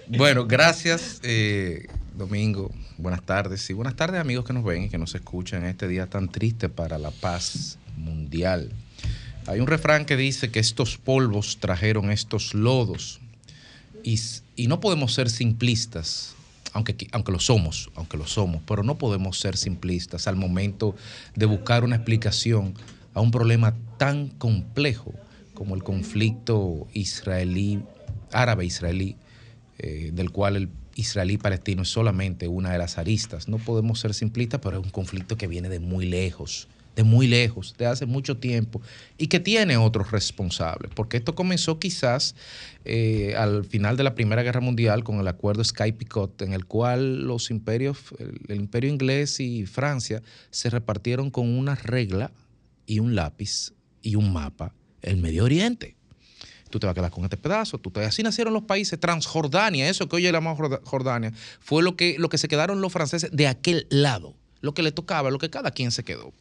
Bueno, 0.08 0.46
gracias, 0.46 1.20
eh, 1.22 1.86
Domingo. 2.16 2.70
Buenas 2.98 3.22
tardes. 3.22 3.68
Y 3.70 3.72
buenas 3.72 3.96
tardes, 3.96 4.20
amigos 4.20 4.44
que 4.44 4.52
nos 4.52 4.64
ven 4.64 4.84
y 4.84 4.88
que 4.90 4.98
nos 4.98 5.14
escuchan 5.14 5.62
en 5.62 5.70
este 5.70 5.88
día 5.88 6.06
tan 6.06 6.28
triste 6.28 6.68
para 6.68 6.98
la 6.98 7.10
paz 7.10 7.78
mundial. 7.96 8.70
Hay 9.46 9.60
un 9.60 9.66
refrán 9.66 10.04
que 10.04 10.16
dice 10.16 10.50
que 10.50 10.60
estos 10.60 10.98
polvos 10.98 11.58
trajeron 11.58 12.10
estos 12.10 12.54
lodos. 12.54 13.20
Y, 14.04 14.20
y 14.56 14.68
no 14.68 14.80
podemos 14.80 15.14
ser 15.14 15.30
simplistas, 15.30 16.34
aunque, 16.72 17.08
aunque 17.12 17.32
lo 17.32 17.40
somos, 17.40 17.90
aunque 17.94 18.16
lo 18.16 18.26
somos, 18.26 18.62
pero 18.66 18.82
no 18.82 18.98
podemos 18.98 19.38
ser 19.38 19.56
simplistas 19.56 20.26
al 20.26 20.36
momento 20.36 20.94
de 21.34 21.46
buscar 21.46 21.84
una 21.84 21.96
explicación 21.96 22.74
a 23.14 23.20
un 23.20 23.30
problema 23.30 23.74
tan 23.98 24.28
complejo 24.28 25.12
como 25.54 25.74
el 25.74 25.82
conflicto 25.82 26.86
israelí, 26.92 27.82
árabe-israelí, 28.32 29.16
eh, 29.78 30.10
del 30.12 30.30
cual 30.30 30.56
el 30.56 30.68
israelí-palestino 30.94 31.82
es 31.82 31.88
solamente 31.88 32.48
una 32.48 32.70
de 32.70 32.78
las 32.78 32.98
aristas. 32.98 33.48
No 33.48 33.58
podemos 33.58 34.00
ser 34.00 34.14
simplistas, 34.14 34.60
pero 34.62 34.78
es 34.78 34.84
un 34.84 34.90
conflicto 34.90 35.36
que 35.36 35.46
viene 35.46 35.68
de 35.68 35.80
muy 35.80 36.06
lejos, 36.06 36.68
de 36.94 37.04
muy 37.04 37.26
lejos, 37.26 37.74
de 37.78 37.86
hace 37.86 38.06
mucho 38.06 38.36
tiempo, 38.36 38.80
y 39.18 39.28
que 39.28 39.40
tiene 39.40 39.76
otros 39.76 40.10
responsables, 40.10 40.90
porque 40.94 41.16
esto 41.16 41.34
comenzó 41.34 41.78
quizás 41.78 42.34
eh, 42.84 43.34
al 43.36 43.64
final 43.64 43.96
de 43.96 44.04
la 44.04 44.14
Primera 44.14 44.42
Guerra 44.42 44.60
Mundial 44.60 45.04
con 45.04 45.18
el 45.20 45.28
acuerdo 45.28 45.64
Sky-Picot, 45.64 46.42
en 46.42 46.52
el 46.52 46.66
cual 46.66 47.22
los 47.24 47.50
imperios, 47.50 47.98
el, 48.48 48.56
imperio 48.56 48.90
inglés 48.90 49.40
y 49.40 49.66
Francia 49.66 50.22
se 50.50 50.70
repartieron 50.70 51.30
con 51.30 51.48
una 51.48 51.74
regla 51.74 52.32
y 52.86 52.98
un 52.98 53.14
lápiz 53.14 53.72
y 54.02 54.16
un 54.16 54.32
mapa 54.32 54.74
el 55.02 55.16
Medio 55.16 55.44
Oriente 55.44 55.96
tú 56.72 56.80
te 56.80 56.86
vas 56.86 56.92
a 56.92 56.94
quedar 56.94 57.10
con 57.10 57.22
este 57.22 57.36
pedazo. 57.36 57.78
Tú 57.78 57.92
así 58.00 58.22
nacieron 58.22 58.54
los 58.54 58.62
países. 58.64 58.98
Transjordania, 58.98 59.88
eso 59.88 60.08
que 60.08 60.16
hoy 60.16 60.22
llamamos 60.22 60.58
Jorda- 60.58 60.80
Jordania, 60.84 61.32
fue 61.60 61.82
lo 61.82 61.96
que, 61.96 62.16
lo 62.18 62.28
que 62.30 62.38
se 62.38 62.48
quedaron 62.48 62.80
los 62.80 62.90
franceses 62.90 63.30
de 63.30 63.46
aquel 63.46 63.86
lado. 63.90 64.34
Lo 64.62 64.72
que 64.72 64.82
le 64.82 64.92
tocaba, 64.92 65.30
lo 65.30 65.38
que 65.38 65.50
cada 65.50 65.70
quien 65.72 65.90
se 65.90 66.04
quedó. 66.04 66.32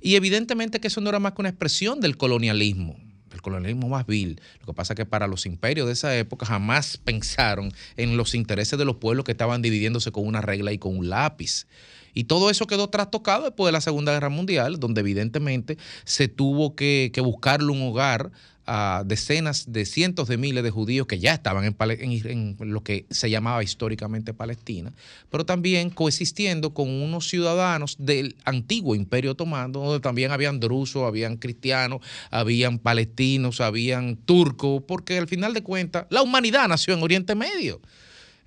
Y 0.00 0.14
evidentemente 0.14 0.80
que 0.80 0.86
eso 0.86 1.00
no 1.00 1.08
era 1.08 1.18
más 1.18 1.32
que 1.32 1.42
una 1.42 1.48
expresión 1.48 2.00
del 2.00 2.16
colonialismo, 2.16 2.96
el 3.32 3.42
colonialismo 3.42 3.88
más 3.88 4.06
vil. 4.06 4.40
Lo 4.60 4.66
que 4.66 4.74
pasa 4.74 4.92
es 4.92 4.96
que 4.96 5.06
para 5.06 5.26
los 5.26 5.46
imperios 5.46 5.86
de 5.86 5.94
esa 5.94 6.16
época 6.16 6.46
jamás 6.46 6.98
pensaron 6.98 7.72
en 7.96 8.16
los 8.16 8.34
intereses 8.34 8.78
de 8.78 8.84
los 8.84 8.96
pueblos 8.96 9.24
que 9.24 9.32
estaban 9.32 9.62
dividiéndose 9.62 10.12
con 10.12 10.26
una 10.26 10.40
regla 10.40 10.72
y 10.72 10.78
con 10.78 10.96
un 10.96 11.08
lápiz. 11.08 11.66
Y 12.12 12.24
todo 12.24 12.50
eso 12.50 12.66
quedó 12.66 12.90
trastocado 12.90 13.44
después 13.44 13.68
de 13.68 13.72
la 13.72 13.80
Segunda 13.80 14.12
Guerra 14.12 14.30
Mundial, 14.30 14.80
donde 14.80 15.00
evidentemente 15.00 15.78
se 16.04 16.28
tuvo 16.28 16.74
que, 16.74 17.10
que 17.12 17.20
buscarle 17.20 17.70
un 17.70 17.82
hogar 17.82 18.32
a 18.66 19.02
decenas 19.04 19.72
de 19.72 19.84
cientos 19.84 20.28
de 20.28 20.36
miles 20.36 20.62
de 20.62 20.70
judíos 20.70 21.06
que 21.06 21.18
ya 21.18 21.32
estaban 21.32 21.64
en, 21.64 22.56
lo 22.60 22.82
que 22.82 23.06
se 23.10 23.30
llamaba 23.30 23.62
históricamente 23.62 24.34
Palestina, 24.34 24.92
pero 25.30 25.44
también 25.44 25.90
coexistiendo 25.90 26.72
con 26.74 26.88
unos 26.88 27.28
ciudadanos 27.28 27.96
del 27.98 28.36
antiguo 28.44 28.94
Imperio 28.94 29.32
Otomano, 29.32 29.80
donde 29.80 30.00
también 30.00 30.30
habían 30.30 30.60
drusos, 30.60 31.04
habían 31.04 31.36
cristianos, 31.36 32.00
habían 32.30 32.78
palestinos, 32.78 33.60
habían 33.60 34.16
turcos, 34.16 34.82
porque 34.86 35.18
al 35.18 35.28
final 35.28 35.54
de 35.54 35.62
cuentas 35.62 36.06
la 36.10 36.22
humanidad 36.22 36.68
nació 36.68 36.94
en 36.94 37.02
Oriente 37.02 37.34
Medio 37.34 37.80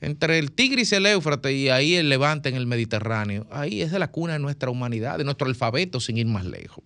entre 0.04 0.38
el 0.38 0.52
Tigris 0.52 0.92
y 0.92 0.96
el 0.96 1.06
Éufrates 1.06 1.54
y 1.54 1.70
ahí 1.70 1.96
el 1.96 2.10
Levante 2.10 2.50
en 2.50 2.56
el 2.56 2.68
Mediterráneo, 2.68 3.48
ahí 3.50 3.82
es 3.82 3.92
de 3.92 4.00
la 4.00 4.12
cuna 4.12 4.34
de 4.34 4.40
nuestra 4.40 4.70
humanidad, 4.70 5.18
de 5.18 5.24
nuestro 5.24 5.48
alfabeto, 5.48 6.00
sin 6.00 6.18
ir 6.18 6.26
más 6.28 6.46
lejos. 6.46 6.84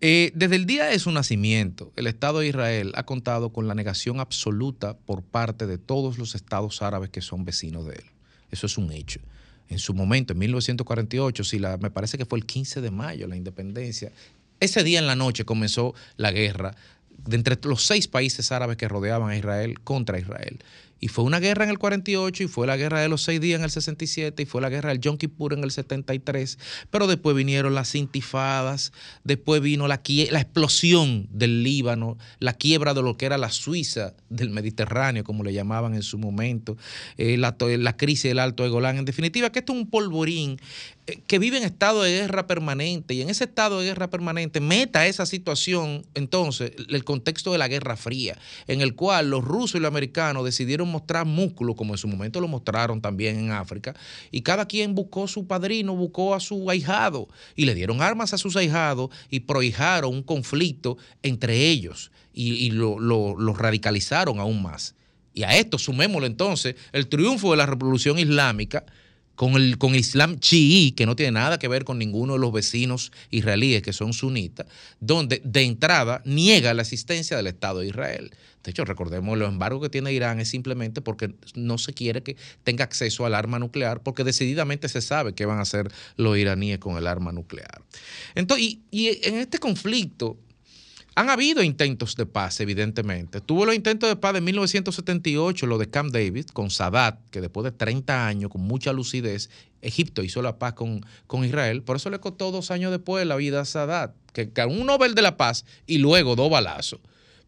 Eh, 0.00 0.32
desde 0.34 0.56
el 0.56 0.66
día 0.66 0.86
de 0.86 0.98
su 0.98 1.10
nacimiento, 1.10 1.92
el 1.96 2.06
Estado 2.06 2.40
de 2.40 2.48
Israel 2.48 2.92
ha 2.94 3.04
contado 3.04 3.50
con 3.50 3.68
la 3.68 3.74
negación 3.74 4.20
absoluta 4.20 4.96
por 4.96 5.22
parte 5.22 5.66
de 5.66 5.78
todos 5.78 6.18
los 6.18 6.34
estados 6.34 6.82
árabes 6.82 7.10
que 7.10 7.22
son 7.22 7.44
vecinos 7.44 7.86
de 7.86 7.94
él. 7.94 8.04
Eso 8.50 8.66
es 8.66 8.76
un 8.76 8.92
hecho. 8.92 9.20
En 9.68 9.78
su 9.78 9.94
momento, 9.94 10.34
en 10.34 10.40
1948, 10.40 11.44
si 11.44 11.58
la, 11.58 11.78
me 11.78 11.90
parece 11.90 12.18
que 12.18 12.26
fue 12.26 12.38
el 12.38 12.44
15 12.44 12.80
de 12.80 12.90
mayo, 12.90 13.26
la 13.26 13.36
independencia, 13.36 14.12
ese 14.60 14.84
día 14.84 14.98
en 14.98 15.06
la 15.06 15.16
noche 15.16 15.44
comenzó 15.44 15.94
la 16.16 16.30
guerra 16.30 16.76
de 17.16 17.36
entre 17.36 17.58
los 17.62 17.84
seis 17.86 18.08
países 18.08 18.52
árabes 18.52 18.76
que 18.76 18.88
rodeaban 18.88 19.30
a 19.30 19.36
Israel 19.36 19.80
contra 19.80 20.18
Israel. 20.18 20.58
Y 21.04 21.08
fue 21.08 21.22
una 21.22 21.38
guerra 21.38 21.64
en 21.64 21.70
el 21.70 21.78
48, 21.78 22.44
y 22.44 22.48
fue 22.48 22.66
la 22.66 22.78
guerra 22.78 22.98
de 22.98 23.10
los 23.10 23.22
seis 23.22 23.38
días 23.38 23.58
en 23.58 23.64
el 23.64 23.70
67, 23.70 24.42
y 24.42 24.46
fue 24.46 24.62
la 24.62 24.70
guerra 24.70 24.88
del 24.88 25.00
Yom 25.00 25.18
Kippur 25.18 25.52
en 25.52 25.62
el 25.62 25.70
73. 25.70 26.58
Pero 26.90 27.06
después 27.06 27.36
vinieron 27.36 27.74
las 27.74 27.94
intifadas, 27.94 28.90
después 29.22 29.60
vino 29.60 29.86
la, 29.86 30.00
la 30.30 30.40
explosión 30.40 31.28
del 31.30 31.62
Líbano, 31.62 32.16
la 32.38 32.54
quiebra 32.54 32.94
de 32.94 33.02
lo 33.02 33.18
que 33.18 33.26
era 33.26 33.36
la 33.36 33.50
Suiza 33.50 34.14
del 34.30 34.48
Mediterráneo, 34.48 35.24
como 35.24 35.44
le 35.44 35.52
llamaban 35.52 35.94
en 35.94 36.02
su 36.02 36.16
momento, 36.16 36.78
eh, 37.18 37.36
la, 37.36 37.54
la 37.60 37.96
crisis 37.98 38.30
del 38.30 38.38
Alto 38.38 38.62
de 38.62 38.70
Golán. 38.70 38.96
En 38.96 39.04
definitiva, 39.04 39.52
que 39.52 39.58
esto 39.58 39.74
es 39.74 39.80
un 39.80 39.90
polvorín 39.90 40.58
eh, 41.06 41.18
que 41.26 41.38
vive 41.38 41.58
en 41.58 41.64
estado 41.64 42.02
de 42.02 42.12
guerra 42.12 42.46
permanente 42.46 43.12
y 43.12 43.20
en 43.20 43.28
ese 43.28 43.44
estado 43.44 43.80
de 43.80 43.84
guerra 43.84 44.08
permanente 44.08 44.60
meta 44.60 45.06
esa 45.06 45.26
situación 45.26 46.06
entonces 46.14 46.72
el 46.88 47.04
contexto 47.04 47.52
de 47.52 47.58
la 47.58 47.68
Guerra 47.68 47.98
Fría, 47.98 48.38
en 48.68 48.80
el 48.80 48.94
cual 48.94 49.28
los 49.28 49.44
rusos 49.44 49.74
y 49.74 49.80
los 49.80 49.88
americanos 49.88 50.46
decidieron 50.46 50.93
mostrar 50.94 51.26
músculo, 51.26 51.74
como 51.74 51.92
en 51.94 51.98
su 51.98 52.08
momento 52.08 52.40
lo 52.40 52.48
mostraron 52.48 53.00
también 53.00 53.38
en 53.38 53.50
África, 53.52 53.94
y 54.30 54.40
cada 54.40 54.64
quien 54.66 54.94
buscó 54.94 55.28
su 55.28 55.46
padrino, 55.46 55.94
buscó 55.96 56.34
a 56.34 56.40
su 56.40 56.70
ahijado 56.70 57.28
y 57.56 57.64
le 57.66 57.74
dieron 57.74 58.00
armas 58.00 58.32
a 58.32 58.38
sus 58.38 58.56
ahijados 58.56 59.10
y 59.30 59.40
prohijaron 59.40 60.14
un 60.14 60.22
conflicto 60.22 60.96
entre 61.22 61.68
ellos 61.68 62.10
y, 62.32 62.54
y 62.66 62.70
lo, 62.70 62.98
lo- 62.98 63.54
radicalizaron 63.54 64.38
aún 64.38 64.62
más. 64.62 64.94
Y 65.34 65.42
a 65.42 65.56
esto 65.56 65.78
sumémosle 65.78 66.26
entonces 66.28 66.76
el 66.92 67.08
triunfo 67.08 67.50
de 67.50 67.56
la 67.56 67.66
Revolución 67.66 68.18
Islámica 68.18 68.84
con 69.34 69.54
el, 69.54 69.78
con 69.78 69.94
el 69.94 70.00
Islam 70.00 70.38
chií, 70.38 70.92
que 70.92 71.06
no 71.06 71.16
tiene 71.16 71.32
nada 71.32 71.58
que 71.58 71.68
ver 71.68 71.84
con 71.84 71.98
ninguno 71.98 72.34
de 72.34 72.38
los 72.38 72.52
vecinos 72.52 73.12
israelíes 73.30 73.82
que 73.82 73.92
son 73.92 74.12
sunitas, 74.12 74.66
donde 75.00 75.40
de 75.44 75.62
entrada 75.62 76.22
niega 76.24 76.74
la 76.74 76.82
existencia 76.82 77.36
del 77.36 77.46
Estado 77.46 77.80
de 77.80 77.88
Israel. 77.88 78.30
De 78.64 78.70
hecho, 78.70 78.86
recordemos, 78.86 79.36
los 79.36 79.50
embargos 79.50 79.82
que 79.82 79.90
tiene 79.90 80.12
Irán 80.12 80.40
es 80.40 80.48
simplemente 80.48 81.02
porque 81.02 81.34
no 81.54 81.76
se 81.76 81.92
quiere 81.92 82.22
que 82.22 82.36
tenga 82.62 82.84
acceso 82.84 83.26
al 83.26 83.34
arma 83.34 83.58
nuclear, 83.58 84.02
porque 84.02 84.24
decididamente 84.24 84.88
se 84.88 85.02
sabe 85.02 85.34
qué 85.34 85.44
van 85.44 85.58
a 85.58 85.62
hacer 85.62 85.92
los 86.16 86.38
iraníes 86.38 86.78
con 86.78 86.96
el 86.96 87.06
arma 87.06 87.30
nuclear. 87.30 87.82
Entonces, 88.34 88.66
y, 88.66 88.80
y 88.90 89.20
en 89.28 89.36
este 89.36 89.58
conflicto, 89.58 90.38
han 91.16 91.30
habido 91.30 91.62
intentos 91.62 92.16
de 92.16 92.26
paz, 92.26 92.60
evidentemente. 92.60 93.40
Tuvo 93.40 93.64
los 93.64 93.74
intentos 93.74 94.08
de 94.08 94.16
paz 94.16 94.34
de 94.34 94.40
1978, 94.40 95.66
lo 95.66 95.78
de 95.78 95.88
Camp 95.88 96.12
David, 96.12 96.46
con 96.46 96.70
Sadat, 96.70 97.18
que 97.30 97.40
después 97.40 97.64
de 97.64 97.72
30 97.72 98.26
años, 98.26 98.50
con 98.50 98.62
mucha 98.62 98.92
lucidez, 98.92 99.48
Egipto 99.80 100.22
hizo 100.22 100.42
la 100.42 100.58
paz 100.58 100.74
con, 100.74 101.04
con 101.26 101.44
Israel. 101.44 101.82
Por 101.82 101.96
eso 101.96 102.10
le 102.10 102.18
costó 102.18 102.50
dos 102.50 102.70
años 102.70 102.90
después 102.90 103.24
la 103.26 103.36
vida 103.36 103.60
a 103.60 103.64
Sadat, 103.64 104.14
que 104.32 104.50
ganó 104.52 104.72
un 104.72 104.86
Nobel 104.86 105.14
de 105.14 105.22
la 105.22 105.36
Paz 105.36 105.64
y 105.86 105.98
luego 105.98 106.34
dos 106.34 106.50
balazos. 106.50 107.00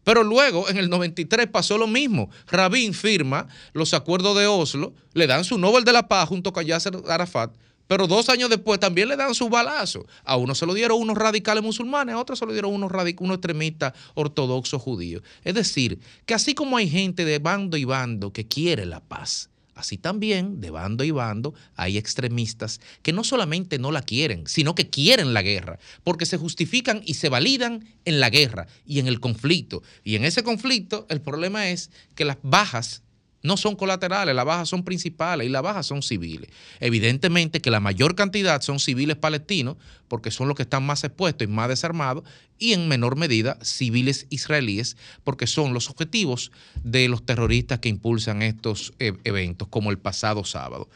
Pero 0.05 0.23
luego, 0.23 0.69
en 0.69 0.77
el 0.77 0.89
93, 0.89 1.47
pasó 1.47 1.77
lo 1.77 1.87
mismo. 1.87 2.29
Rabin 2.47 2.93
firma 2.93 3.49
los 3.73 3.93
acuerdos 3.93 4.37
de 4.37 4.47
Oslo, 4.47 4.93
le 5.13 5.27
dan 5.27 5.43
su 5.43 5.57
Nobel 5.57 5.83
de 5.83 5.91
la 5.91 6.07
Paz 6.07 6.29
junto 6.29 6.53
con 6.53 6.63
Yasser 6.63 6.93
Arafat, 7.09 7.53
pero 7.87 8.07
dos 8.07 8.29
años 8.29 8.49
después 8.49 8.79
también 8.79 9.07
le 9.07 9.15
dan 9.15 9.33
su 9.33 9.49
balazo. 9.49 10.05
A 10.23 10.37
uno 10.37 10.55
se 10.55 10.65
lo 10.65 10.73
dieron 10.73 10.99
unos 10.99 11.17
radicales 11.17 11.63
musulmanes, 11.63 12.15
a 12.15 12.19
otro 12.19 12.35
se 12.35 12.45
lo 12.45 12.53
dieron 12.53 12.73
unos, 12.73 12.91
unos 12.91 13.35
extremistas 13.35 13.93
ortodoxos 14.13 14.81
judíos. 14.81 15.23
Es 15.43 15.55
decir, 15.55 15.99
que 16.25 16.33
así 16.33 16.53
como 16.53 16.77
hay 16.77 16.89
gente 16.89 17.25
de 17.25 17.39
bando 17.39 17.77
y 17.77 17.85
bando 17.85 18.31
que 18.31 18.47
quiere 18.47 18.85
la 18.85 18.99
paz, 18.99 19.49
así 19.75 19.97
también 19.97 20.59
de 20.59 20.71
bando 20.71 21.03
y 21.03 21.11
bando 21.11 21.53
hay 21.75 21.97
extremistas 21.97 22.81
que 23.03 23.13
no 23.13 23.23
solamente 23.23 23.79
no 23.79 23.91
la 23.91 24.01
quieren, 24.01 24.47
sino 24.47 24.75
que 24.75 24.89
quieren 24.89 25.33
la 25.33 25.41
guerra, 25.41 25.79
porque 26.03 26.25
se 26.25 26.37
justifican 26.37 27.01
y 27.05 27.13
se 27.13 27.29
validan 27.29 27.87
en 28.05 28.19
la 28.19 28.29
guerra 28.29 28.67
y 28.85 28.99
en 28.99 29.07
el 29.07 29.19
conflicto. 29.19 29.83
Y 30.03 30.15
en 30.15 30.25
ese 30.25 30.43
conflicto 30.43 31.05
el 31.09 31.21
problema 31.21 31.69
es 31.69 31.91
que 32.15 32.25
las 32.25 32.37
bajas 32.41 33.03
no 33.43 33.55
son 33.55 33.75
colaterales, 33.75 34.35
las 34.35 34.45
bajas 34.45 34.69
son 34.69 34.83
principales 34.83 35.47
y 35.47 35.49
las 35.49 35.61
bajas 35.61 35.85
son 35.85 36.01
civiles. 36.01 36.49
Evidentemente 36.79 37.61
que 37.61 37.71
la 37.71 37.79
mayor 37.79 38.15
cantidad 38.15 38.61
son 38.61 38.79
civiles 38.79 39.15
palestinos, 39.15 39.77
porque 40.07 40.31
son 40.31 40.47
los 40.47 40.55
que 40.57 40.63
están 40.63 40.85
más 40.85 41.03
expuestos 41.03 41.47
y 41.47 41.51
más 41.51 41.69
desarmados, 41.69 42.23
y 42.57 42.73
en 42.73 42.87
menor 42.87 43.15
medida 43.15 43.57
civiles 43.61 44.25
israelíes, 44.29 44.97
porque 45.23 45.45
son 45.45 45.73
los 45.73 45.89
objetivos 45.89 46.51
de 46.83 47.07
los 47.07 47.25
terroristas 47.25 47.79
que 47.79 47.89
impulsan 47.89 48.41
estos 48.41 48.93
eh, 48.99 49.13
eventos, 49.23 49.67
como 49.67 49.91
el 49.91 49.99
pasado 49.99 50.43
sábado. 50.43 50.89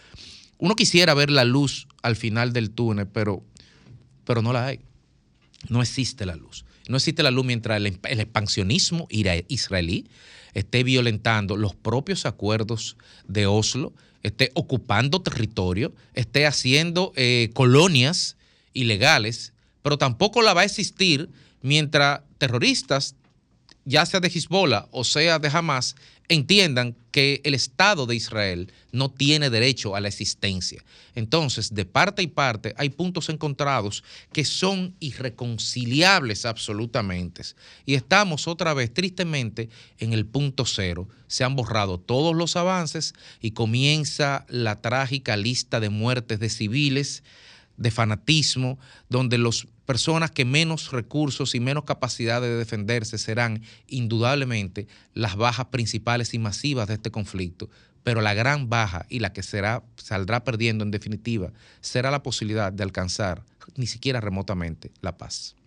Uno 0.57 0.75
quisiera 0.75 1.13
ver 1.13 1.29
la 1.29 1.43
luz 1.43 1.87
al 2.01 2.15
final 2.15 2.53
del 2.53 2.71
túnel, 2.71 3.07
pero, 3.07 3.43
pero 4.25 4.41
no 4.41 4.51
la 4.51 4.67
hay. 4.67 4.79
No 5.69 5.81
existe 5.81 6.25
la 6.25 6.35
luz. 6.35 6.65
No 6.87 6.97
existe 6.97 7.21
la 7.21 7.31
luz 7.31 7.45
mientras 7.45 7.77
el, 7.77 7.99
el 8.03 8.19
expansionismo 8.19 9.07
israelí 9.09 10.07
esté 10.53 10.83
violentando 10.83 11.55
los 11.55 11.75
propios 11.75 12.25
acuerdos 12.25 12.97
de 13.27 13.45
Oslo, 13.45 13.93
esté 14.23 14.51
ocupando 14.53 15.21
territorio, 15.21 15.93
esté 16.13 16.45
haciendo 16.45 17.13
eh, 17.15 17.49
colonias 17.53 18.37
ilegales, 18.73 19.53
pero 19.81 19.97
tampoco 19.97 20.41
la 20.41 20.53
va 20.53 20.61
a 20.61 20.65
existir 20.65 21.29
mientras 21.61 22.21
terroristas, 22.37 23.15
ya 23.85 24.05
sea 24.05 24.19
de 24.19 24.27
Hezbollah 24.27 24.87
o 24.91 25.03
sea 25.03 25.39
de 25.39 25.49
Hamas, 25.49 25.95
entiendan 26.29 26.95
que 27.11 27.41
el 27.43 27.53
Estado 27.53 28.05
de 28.05 28.15
Israel 28.15 28.71
no 28.91 29.11
tiene 29.11 29.49
derecho 29.49 29.95
a 29.95 29.99
la 29.99 30.07
existencia. 30.07 30.83
Entonces, 31.13 31.73
de 31.73 31.85
parte 31.85 32.21
y 32.21 32.27
parte, 32.27 32.73
hay 32.77 32.89
puntos 32.89 33.29
encontrados 33.29 34.03
que 34.31 34.45
son 34.45 34.95
irreconciliables 34.99 36.45
absolutamente. 36.45 37.43
Y 37.85 37.95
estamos 37.95 38.47
otra 38.47 38.73
vez, 38.73 38.93
tristemente, 38.93 39.69
en 39.99 40.13
el 40.13 40.25
punto 40.25 40.65
cero. 40.65 41.07
Se 41.27 41.43
han 41.43 41.55
borrado 41.55 41.99
todos 41.99 42.35
los 42.35 42.55
avances 42.55 43.13
y 43.41 43.51
comienza 43.51 44.45
la 44.47 44.81
trágica 44.81 45.35
lista 45.35 45.79
de 45.79 45.89
muertes 45.89 46.39
de 46.39 46.49
civiles, 46.49 47.23
de 47.77 47.91
fanatismo, 47.91 48.79
donde 49.09 49.37
las 49.37 49.67
personas 49.91 50.31
que 50.31 50.45
menos 50.45 50.93
recursos 50.93 51.53
y 51.53 51.59
menos 51.59 51.83
capacidad 51.83 52.39
de 52.39 52.55
defenderse 52.55 53.17
serán 53.17 53.61
indudablemente 53.87 54.87
las 55.13 55.35
bajas 55.35 55.65
principales 55.65 56.33
y 56.33 56.39
masivas 56.39 56.87
de 56.87 56.93
este 56.93 57.11
conflicto. 57.11 57.69
Pero 58.01 58.21
la 58.21 58.33
gran 58.33 58.69
baja 58.69 59.05
y 59.09 59.19
la 59.19 59.33
que 59.33 59.43
será, 59.43 59.83
saldrá 59.97 60.45
perdiendo 60.45 60.85
en 60.85 60.91
definitiva 60.91 61.51
será 61.81 62.09
la 62.09 62.23
posibilidad 62.23 62.71
de 62.71 62.83
alcanzar 62.83 63.43
ni 63.75 63.85
siquiera 63.85 64.21
remotamente 64.21 64.91
la 65.01 65.17
paz. 65.17 65.57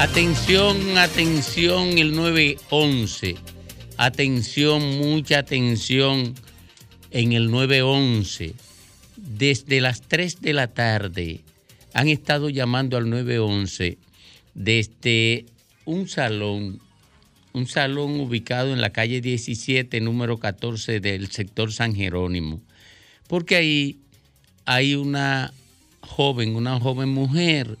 Atención, 0.00 0.96
atención, 0.96 1.98
el 1.98 2.16
911. 2.16 3.36
Atención, 3.98 4.96
mucha 4.96 5.40
atención 5.40 6.34
en 7.10 7.32
el 7.34 7.50
911. 7.50 8.54
Desde 9.18 9.82
las 9.82 10.00
3 10.00 10.40
de 10.40 10.54
la 10.54 10.68
tarde 10.68 11.42
han 11.92 12.08
estado 12.08 12.48
llamando 12.48 12.96
al 12.96 13.10
911 13.10 13.98
desde 14.54 15.44
un 15.84 16.08
salón, 16.08 16.80
un 17.52 17.66
salón 17.66 18.20
ubicado 18.20 18.72
en 18.72 18.80
la 18.80 18.94
calle 18.94 19.20
17, 19.20 20.00
número 20.00 20.38
14 20.38 21.00
del 21.00 21.30
sector 21.30 21.74
San 21.74 21.94
Jerónimo. 21.94 22.62
Porque 23.28 23.54
ahí 23.56 23.98
hay 24.64 24.94
una 24.94 25.52
joven, 26.00 26.56
una 26.56 26.80
joven 26.80 27.10
mujer 27.10 27.76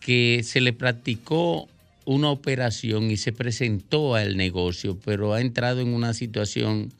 que 0.00 0.42
se 0.42 0.60
le 0.60 0.72
practicó 0.72 1.68
una 2.04 2.30
operación 2.30 3.10
y 3.10 3.16
se 3.16 3.32
presentó 3.32 4.14
al 4.14 4.36
negocio, 4.36 4.98
pero 5.04 5.34
ha 5.34 5.40
entrado 5.40 5.80
en 5.80 5.94
una 5.94 6.14
situación 6.14 6.92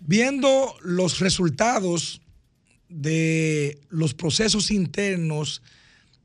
Viendo 0.00 0.74
los 0.82 1.20
resultados 1.20 2.22
de 2.88 3.78
los 3.90 4.14
procesos 4.14 4.70
internos 4.70 5.60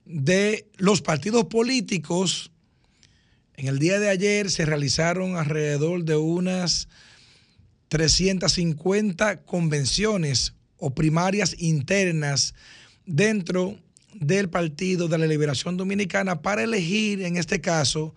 de 0.06 0.68
los 0.78 1.02
partidos 1.02 1.46
políticos, 1.46 2.53
en 3.56 3.68
el 3.68 3.80
día 3.80 4.00
de 4.00 4.10
ayer 4.10 4.50
se 4.50 4.66
realizaron 4.66 5.36
alrededor 5.36 6.04
de 6.04 6.16
unas 6.16 6.88
350 7.90 9.44
convenciones 9.44 10.54
o 10.78 10.96
primarias 10.96 11.56
internas 11.60 12.56
dentro 13.06 13.78
del 14.16 14.50
Partido 14.50 15.08
de 15.08 15.18
la 15.18 15.28
Liberación 15.28 15.78
Dominicana 15.78 16.42
para 16.42 16.64
elegir, 16.64 17.22
en 17.22 17.38
este 17.38 17.62
caso, 17.62 18.16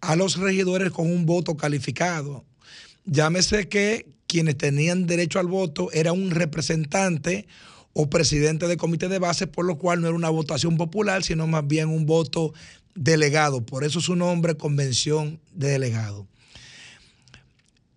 a 0.00 0.16
los 0.16 0.36
regidores 0.36 0.90
con 0.90 1.10
un 1.10 1.26
voto 1.26 1.56
calificado. 1.56 2.44
Llámese 3.06 3.68
que 3.68 4.06
quienes 4.26 4.56
tenían 4.56 5.06
derecho 5.06 5.38
al 5.38 5.46
voto 5.46 5.90
era 5.92 6.12
un 6.12 6.30
representante 6.30 7.46
o 7.92 8.10
presidente 8.10 8.66
de 8.66 8.76
comité 8.76 9.08
de 9.08 9.18
base, 9.18 9.46
por 9.46 9.64
lo 9.64 9.78
cual 9.78 10.00
no 10.00 10.08
era 10.08 10.16
una 10.16 10.30
votación 10.30 10.76
popular, 10.76 11.22
sino 11.22 11.46
más 11.46 11.66
bien 11.66 11.88
un 11.88 12.06
voto 12.06 12.52
delegado. 12.94 13.64
Por 13.64 13.84
eso 13.84 14.00
su 14.00 14.16
nombre, 14.16 14.56
Convención 14.56 15.40
de 15.52 15.70
Delegado. 15.70 16.26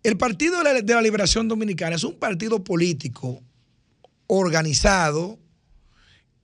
El 0.04 0.18
Partido 0.18 0.64
de 0.64 0.94
la 0.94 1.02
Liberación 1.02 1.48
Dominicana 1.48 1.96
es 1.96 2.04
un 2.04 2.18
partido 2.18 2.64
político 2.64 3.44
organizado 4.28 5.40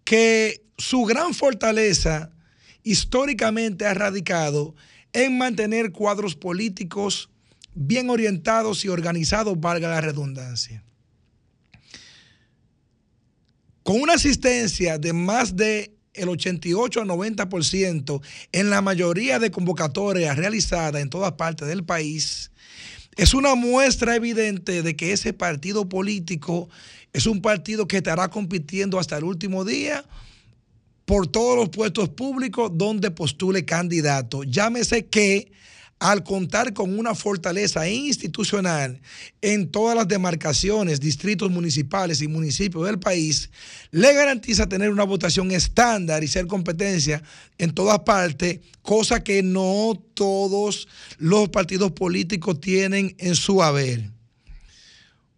que 0.03 0.65
su 0.77 1.03
gran 1.03 1.33
fortaleza 1.33 2.31
históricamente 2.83 3.85
ha 3.85 3.93
radicado 3.93 4.75
en 5.13 5.37
mantener 5.37 5.91
cuadros 5.91 6.35
políticos 6.35 7.29
bien 7.75 8.09
orientados 8.09 8.83
y 8.85 8.89
organizados, 8.89 9.59
valga 9.59 9.89
la 9.89 10.01
redundancia. 10.01 10.83
Con 13.83 14.01
una 14.01 14.13
asistencia 14.13 14.97
de 14.97 15.13
más 15.13 15.55
de 15.55 15.93
el 16.13 16.29
88 16.29 17.01
a 17.01 17.05
90% 17.05 18.21
en 18.51 18.69
la 18.69 18.81
mayoría 18.81 19.39
de 19.39 19.51
convocatorias 19.51 20.37
realizadas 20.37 21.01
en 21.01 21.09
todas 21.09 21.33
partes 21.33 21.67
del 21.67 21.83
país, 21.83 22.51
es 23.15 23.33
una 23.33 23.55
muestra 23.55 24.15
evidente 24.15 24.81
de 24.81 24.95
que 24.95 25.11
ese 25.11 25.33
partido 25.33 25.87
político 25.87 26.69
es 27.13 27.27
un 27.27 27.41
partido 27.41 27.87
que 27.87 27.97
estará 27.97 28.29
compitiendo 28.29 28.97
hasta 28.97 29.17
el 29.17 29.23
último 29.23 29.65
día 29.65 30.03
por 31.05 31.27
todos 31.27 31.55
los 31.55 31.69
puestos 31.69 32.09
públicos 32.09 32.71
donde 32.73 33.11
postule 33.11 33.65
candidato. 33.65 34.43
Llámese 34.43 35.05
que 35.05 35.51
al 36.03 36.21
contar 36.21 36.73
con 36.73 36.99
una 36.99 37.15
fortaleza 37.15 37.87
institucional 37.87 38.99
en 39.41 39.71
todas 39.71 39.95
las 39.95 40.05
demarcaciones, 40.05 40.99
distritos 40.99 41.49
municipales 41.49 42.21
y 42.21 42.27
municipios 42.27 42.85
del 42.85 42.99
país, 42.99 43.49
le 43.89 44.13
garantiza 44.13 44.67
tener 44.67 44.89
una 44.89 45.05
votación 45.05 45.51
estándar 45.51 46.21
y 46.21 46.27
ser 46.27 46.45
competencia 46.45 47.23
en 47.57 47.73
todas 47.73 47.99
partes, 47.99 48.59
cosa 48.81 49.23
que 49.23 49.41
no 49.43 49.93
todos 50.13 50.89
los 51.19 51.47
partidos 51.47 51.93
políticos 51.93 52.59
tienen 52.59 53.15
en 53.17 53.35
su 53.35 53.63
haber. 53.63 54.11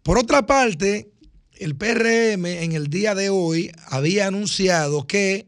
Por 0.02 0.18
otra 0.18 0.48
parte, 0.48 1.12
el 1.60 1.76
PRM 1.76 2.44
en 2.48 2.72
el 2.72 2.88
día 2.88 3.14
de 3.14 3.30
hoy 3.30 3.72
había 3.86 4.26
anunciado 4.26 5.06
que 5.06 5.46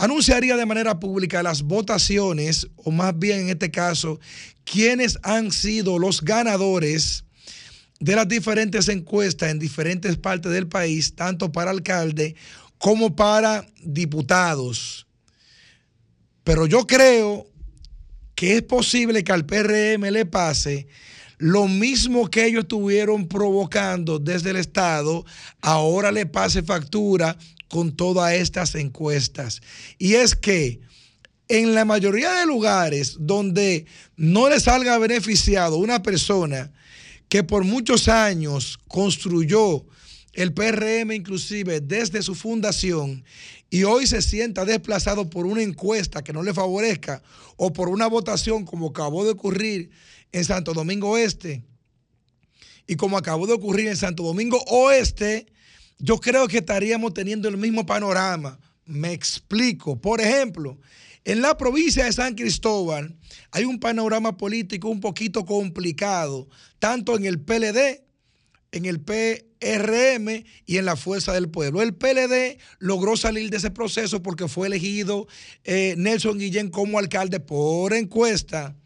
anunciaría 0.00 0.56
de 0.56 0.64
manera 0.64 0.98
pública 0.98 1.42
las 1.42 1.60
votaciones, 1.62 2.66
o 2.76 2.90
más 2.90 3.18
bien 3.18 3.40
en 3.40 3.48
este 3.50 3.70
caso, 3.70 4.18
quiénes 4.64 5.18
han 5.22 5.52
sido 5.52 5.98
los 5.98 6.22
ganadores 6.22 7.24
de 7.98 8.16
las 8.16 8.26
diferentes 8.26 8.88
encuestas 8.88 9.50
en 9.50 9.58
diferentes 9.58 10.16
partes 10.16 10.52
del 10.52 10.68
país, 10.68 11.14
tanto 11.14 11.52
para 11.52 11.70
alcalde 11.70 12.34
como 12.78 13.14
para 13.14 13.66
diputados. 13.82 15.06
Pero 16.44 16.64
yo 16.64 16.86
creo 16.86 17.46
que 18.34 18.56
es 18.56 18.62
posible 18.62 19.22
que 19.22 19.32
al 19.32 19.44
PRM 19.44 20.10
le 20.10 20.24
pase 20.24 20.86
lo 21.36 21.68
mismo 21.68 22.30
que 22.30 22.46
ellos 22.46 22.62
estuvieron 22.62 23.28
provocando 23.28 24.18
desde 24.18 24.50
el 24.50 24.56
Estado, 24.56 25.26
ahora 25.60 26.10
le 26.10 26.24
pase 26.24 26.62
factura 26.62 27.36
con 27.70 27.96
todas 27.96 28.34
estas 28.34 28.74
encuestas. 28.74 29.62
Y 29.96 30.14
es 30.14 30.34
que 30.34 30.80
en 31.48 31.74
la 31.74 31.84
mayoría 31.84 32.34
de 32.34 32.46
lugares 32.46 33.16
donde 33.20 33.86
no 34.16 34.50
le 34.50 34.60
salga 34.60 34.98
beneficiado 34.98 35.78
una 35.78 36.02
persona 36.02 36.72
que 37.28 37.42
por 37.44 37.64
muchos 37.64 38.08
años 38.08 38.78
construyó 38.88 39.86
el 40.32 40.52
PRM 40.52 41.12
inclusive 41.12 41.80
desde 41.80 42.22
su 42.22 42.34
fundación 42.34 43.24
y 43.70 43.84
hoy 43.84 44.06
se 44.06 44.20
sienta 44.20 44.64
desplazado 44.64 45.30
por 45.30 45.46
una 45.46 45.62
encuesta 45.62 46.22
que 46.22 46.32
no 46.32 46.42
le 46.42 46.52
favorezca 46.52 47.22
o 47.56 47.72
por 47.72 47.88
una 47.88 48.08
votación 48.08 48.64
como 48.64 48.88
acabó 48.88 49.24
de 49.24 49.30
ocurrir 49.30 49.90
en 50.32 50.44
Santo 50.44 50.72
Domingo 50.74 51.16
Este 51.16 51.62
y 52.86 52.96
como 52.96 53.16
acabó 53.16 53.46
de 53.46 53.52
ocurrir 53.52 53.86
en 53.86 53.96
Santo 53.96 54.24
Domingo 54.24 54.60
Oeste, 54.66 55.46
yo 56.00 56.18
creo 56.18 56.48
que 56.48 56.58
estaríamos 56.58 57.14
teniendo 57.14 57.48
el 57.48 57.56
mismo 57.56 57.86
panorama. 57.86 58.58
Me 58.86 59.12
explico. 59.12 60.00
Por 60.00 60.20
ejemplo, 60.20 60.78
en 61.24 61.42
la 61.42 61.56
provincia 61.56 62.04
de 62.04 62.12
San 62.12 62.34
Cristóbal 62.34 63.16
hay 63.52 63.64
un 63.64 63.78
panorama 63.78 64.36
político 64.36 64.88
un 64.88 65.00
poquito 65.00 65.44
complicado, 65.44 66.48
tanto 66.78 67.16
en 67.16 67.26
el 67.26 67.40
PLD, 67.40 68.02
en 68.72 68.86
el 68.86 69.00
PRM 69.00 70.44
y 70.64 70.78
en 70.78 70.84
la 70.84 70.96
Fuerza 70.96 71.32
del 71.32 71.50
Pueblo. 71.50 71.82
El 71.82 71.94
PLD 71.94 72.58
logró 72.78 73.16
salir 73.16 73.50
de 73.50 73.58
ese 73.58 73.70
proceso 73.70 74.22
porque 74.22 74.48
fue 74.48 74.68
elegido 74.68 75.26
eh, 75.64 75.94
Nelson 75.98 76.38
Guillén 76.38 76.70
como 76.70 76.98
alcalde 76.98 77.40
por 77.40 77.92
encuesta. 77.92 78.76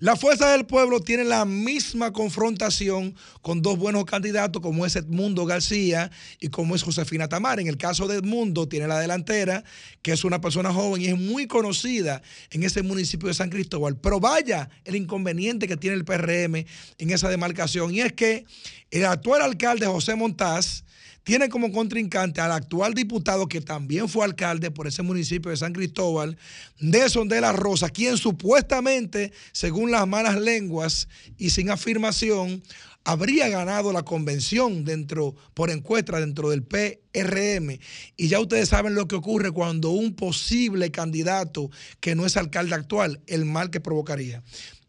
La 0.00 0.14
Fuerza 0.14 0.52
del 0.52 0.64
Pueblo 0.64 1.00
tiene 1.00 1.24
la 1.24 1.44
misma 1.44 2.12
confrontación 2.12 3.16
con 3.42 3.62
dos 3.62 3.76
buenos 3.76 4.04
candidatos 4.04 4.62
como 4.62 4.86
es 4.86 4.94
Edmundo 4.94 5.44
García 5.44 6.12
y 6.38 6.50
como 6.50 6.76
es 6.76 6.84
Josefina 6.84 7.28
Tamar. 7.28 7.58
En 7.58 7.66
el 7.66 7.76
caso 7.76 8.06
de 8.06 8.18
Edmundo 8.18 8.68
tiene 8.68 8.86
la 8.86 9.00
delantera, 9.00 9.64
que 10.00 10.12
es 10.12 10.22
una 10.22 10.40
persona 10.40 10.72
joven 10.72 11.02
y 11.02 11.06
es 11.06 11.18
muy 11.18 11.48
conocida 11.48 12.22
en 12.52 12.62
ese 12.62 12.82
municipio 12.82 13.26
de 13.26 13.34
San 13.34 13.50
Cristóbal. 13.50 13.96
Pero 13.96 14.20
vaya 14.20 14.70
el 14.84 14.94
inconveniente 14.94 15.66
que 15.66 15.76
tiene 15.76 15.96
el 15.96 16.04
PRM 16.04 16.64
en 16.98 17.10
esa 17.10 17.28
demarcación 17.28 17.92
y 17.92 18.00
es 18.00 18.12
que 18.12 18.44
el 18.92 19.04
actual 19.04 19.42
alcalde 19.42 19.86
José 19.86 20.14
Montaz 20.14 20.84
tiene 21.28 21.50
como 21.50 21.70
contrincante 21.70 22.40
al 22.40 22.52
actual 22.52 22.94
diputado 22.94 23.48
que 23.48 23.60
también 23.60 24.08
fue 24.08 24.24
alcalde 24.24 24.70
por 24.70 24.86
ese 24.86 25.02
municipio 25.02 25.50
de 25.50 25.58
San 25.58 25.74
Cristóbal, 25.74 26.38
Nelson 26.80 27.28
de 27.28 27.42
la 27.42 27.52
Rosa, 27.52 27.90
quien 27.90 28.16
supuestamente, 28.16 29.30
según 29.52 29.90
las 29.90 30.08
malas 30.08 30.40
lenguas 30.40 31.06
y 31.36 31.50
sin 31.50 31.68
afirmación, 31.68 32.62
habría 33.04 33.50
ganado 33.50 33.92
la 33.92 34.04
convención 34.04 34.86
dentro 34.86 35.34
por 35.52 35.68
encuesta 35.68 36.18
dentro 36.18 36.48
del 36.48 36.62
PRM 36.62 37.78
y 38.16 38.28
ya 38.28 38.40
ustedes 38.40 38.70
saben 38.70 38.94
lo 38.94 39.06
que 39.06 39.16
ocurre 39.16 39.50
cuando 39.50 39.90
un 39.90 40.14
posible 40.14 40.90
candidato 40.90 41.70
que 42.00 42.14
no 42.14 42.24
es 42.24 42.38
alcalde 42.38 42.74
actual, 42.74 43.20
el 43.26 43.44
mal 43.44 43.68
que 43.68 43.80
provocaría. 43.80 44.42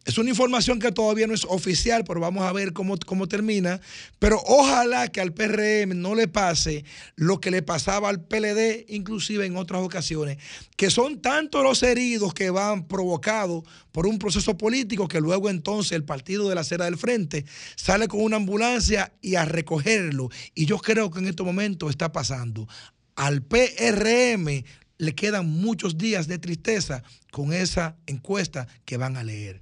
Es 0.06 0.16
una 0.16 0.30
información 0.30 0.78
que 0.78 0.92
todavía 0.92 1.26
no 1.26 1.34
es 1.34 1.44
oficial, 1.44 2.04
pero 2.04 2.20
vamos 2.20 2.44
a 2.44 2.52
ver 2.52 2.72
cómo, 2.72 2.96
cómo 3.04 3.28
termina. 3.28 3.82
Pero 4.18 4.40
ojalá 4.46 5.08
que 5.08 5.20
al 5.20 5.34
PRM 5.34 6.00
no 6.00 6.14
le 6.14 6.26
pase 6.26 6.84
lo 7.16 7.38
que 7.38 7.50
le 7.50 7.60
pasaba 7.60 8.08
al 8.08 8.24
PLD, 8.24 8.86
inclusive 8.88 9.44
en 9.44 9.58
otras 9.58 9.82
ocasiones, 9.82 10.38
que 10.76 10.88
son 10.90 11.20
tantos 11.20 11.62
los 11.62 11.82
heridos 11.82 12.32
que 12.32 12.48
van 12.48 12.88
provocados 12.88 13.64
por 13.92 14.06
un 14.06 14.18
proceso 14.18 14.56
político 14.56 15.06
que 15.06 15.20
luego 15.20 15.50
entonces 15.50 15.92
el 15.92 16.04
partido 16.04 16.48
de 16.48 16.54
la 16.54 16.62
acera 16.62 16.86
del 16.86 16.96
frente 16.96 17.44
sale 17.76 18.08
con 18.08 18.22
una 18.22 18.36
ambulancia 18.36 19.12
y 19.20 19.34
a 19.34 19.44
recogerlo. 19.44 20.30
Y 20.54 20.64
yo 20.64 20.78
creo 20.78 21.10
que 21.10 21.18
en 21.18 21.26
este 21.26 21.42
momento 21.42 21.90
está 21.90 22.10
pasando. 22.10 22.66
Al 23.16 23.42
PRM 23.42 24.64
le 24.96 25.14
quedan 25.14 25.46
muchos 25.46 25.98
días 25.98 26.26
de 26.26 26.38
tristeza 26.38 27.02
con 27.30 27.52
esa 27.52 27.98
encuesta 28.06 28.66
que 28.86 28.96
van 28.96 29.18
a 29.18 29.24
leer. 29.24 29.60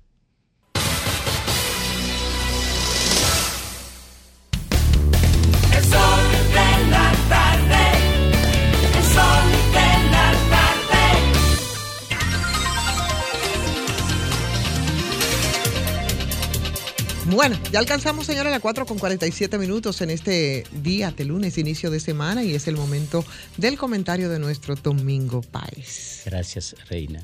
Bueno, 17.30 17.60
ya 17.70 17.78
alcanzamos, 17.80 18.24
señores, 18.24 18.50
las 18.50 18.60
4 18.62 18.86
con 18.86 18.98
47 18.98 19.58
minutos 19.58 20.00
en 20.00 20.08
este 20.08 20.64
día 20.82 21.10
de 21.10 21.26
lunes, 21.26 21.58
inicio 21.58 21.90
de 21.90 22.00
semana, 22.00 22.42
y 22.42 22.54
es 22.54 22.66
el 22.68 22.76
momento 22.76 23.22
del 23.58 23.76
comentario 23.76 24.30
de 24.30 24.38
nuestro 24.38 24.76
Domingo 24.76 25.42
Páez. 25.42 26.22
Gracias, 26.24 26.74
Reina. 26.88 27.22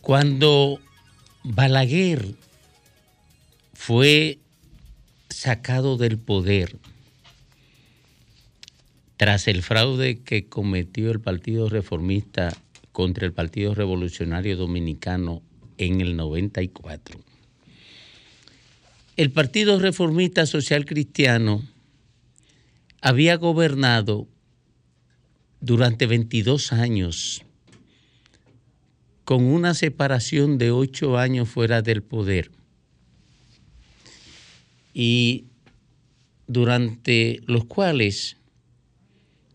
Cuando 0.00 0.80
Balaguer 1.42 2.34
fue 3.74 4.38
sacado 5.28 5.98
del 5.98 6.16
poder 6.16 6.78
tras 9.18 9.48
el 9.48 9.62
fraude 9.62 10.22
que 10.22 10.48
cometió 10.48 11.10
el 11.10 11.20
Partido 11.20 11.68
Reformista 11.68 12.56
contra 12.92 13.26
el 13.26 13.34
Partido 13.34 13.74
Revolucionario 13.74 14.56
Dominicano 14.56 15.42
en 15.76 16.00
el 16.00 16.16
94. 16.16 17.29
El 19.16 19.32
Partido 19.32 19.78
Reformista 19.78 20.46
Social 20.46 20.84
Cristiano 20.84 21.62
había 23.00 23.36
gobernado 23.36 24.28
durante 25.60 26.06
22 26.06 26.72
años 26.72 27.42
con 29.24 29.44
una 29.44 29.74
separación 29.74 30.58
de 30.58 30.70
ocho 30.70 31.18
años 31.18 31.48
fuera 31.48 31.82
del 31.82 32.02
poder. 32.02 32.50
Y 34.94 35.44
durante 36.46 37.40
los 37.46 37.64
cuales 37.64 38.36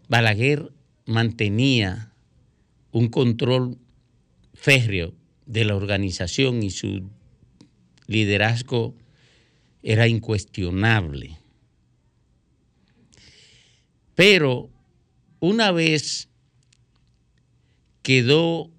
Balaguer 0.07 0.71
mantenía 1.05 2.13
un 2.91 3.07
control 3.07 3.77
férreo 4.53 5.13
de 5.45 5.65
la 5.65 5.75
organización 5.75 6.63
y 6.63 6.69
su 6.69 7.09
liderazgo 8.07 8.95
era 9.85 10.07
incuestionable. 10.07 11.37
Pero 14.15 14.71
una 15.39 15.71
vez 15.71 16.27
quedó 18.01 18.71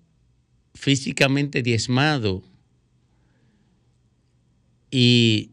físicamente 0.74 1.62
diezmado 1.62 2.42
y 4.90 5.52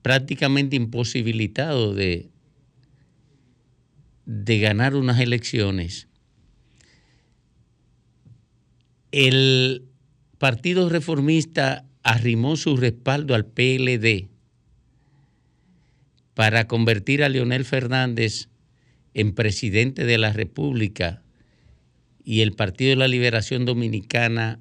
prácticamente 0.00 0.76
imposibilitado 0.76 1.94
de, 1.94 2.30
de 4.24 4.58
ganar 4.58 4.94
unas 4.94 5.20
elecciones, 5.20 6.08
el 9.12 9.86
Partido 10.38 10.88
Reformista 10.88 11.84
arrimó 12.04 12.56
su 12.56 12.76
respaldo 12.76 13.34
al 13.34 13.46
PLD 13.46 14.28
para 16.34 16.68
convertir 16.68 17.24
a 17.24 17.28
Leonel 17.28 17.64
Fernández 17.64 18.48
en 19.14 19.34
presidente 19.34 20.04
de 20.04 20.18
la 20.18 20.32
República 20.32 21.22
y 22.22 22.42
el 22.42 22.52
Partido 22.52 22.90
de 22.90 22.96
la 22.96 23.08
Liberación 23.08 23.64
Dominicana 23.64 24.60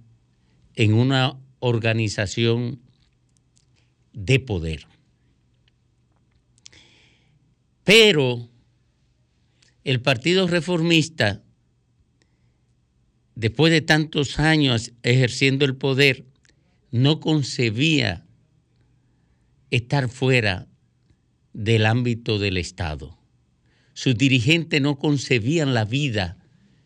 en 0.75 0.93
una 0.93 1.37
organización 1.59 2.79
de 4.13 4.39
poder. 4.39 4.87
Pero 7.83 8.49
el 9.83 10.01
Partido 10.01 10.47
Reformista, 10.47 11.41
después 13.35 13.73
de 13.73 13.81
tantos 13.81 14.39
años 14.39 14.93
ejerciendo 15.03 15.65
el 15.65 15.75
poder, 15.75 16.25
no 16.93 17.19
concebía 17.19 18.23
estar 19.71 20.09
fuera 20.09 20.67
del 21.51 21.87
ámbito 21.87 22.37
del 22.37 22.55
Estado. 22.57 23.17
Sus 23.93 24.15
dirigentes 24.15 24.79
no 24.79 24.99
concebían 24.99 25.73
la 25.73 25.85
vida 25.85 26.37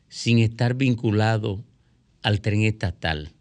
sin 0.08 0.40
estar 0.40 0.76
vinculado 0.76 1.66
al 2.22 2.40
tren 2.40 2.64
estatal. 2.64 3.34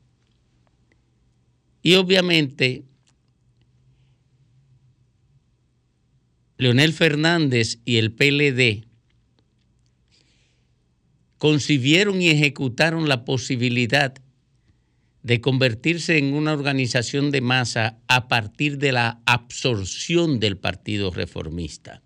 Y 1.82 1.94
obviamente, 1.94 2.84
Leonel 6.58 6.92
Fernández 6.92 7.78
y 7.84 7.98
el 7.98 8.10
PLD 8.10 8.88
concibieron 11.38 12.20
y 12.20 12.30
ejecutaron 12.30 13.08
la 13.08 13.24
posibilidad 13.24 14.20
de 15.26 15.40
convertirse 15.40 16.18
en 16.18 16.34
una 16.34 16.52
organización 16.52 17.32
de 17.32 17.40
masa 17.40 17.98
a 18.06 18.28
partir 18.28 18.78
de 18.78 18.92
la 18.92 19.20
absorción 19.26 20.38
del 20.38 20.56
Partido 20.56 21.10
Reformista. 21.10 22.00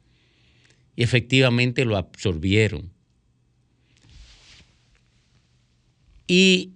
Y 0.96 1.02
efectivamente 1.02 1.84
lo 1.84 1.98
absorbieron. 1.98 2.94
Y 6.26 6.72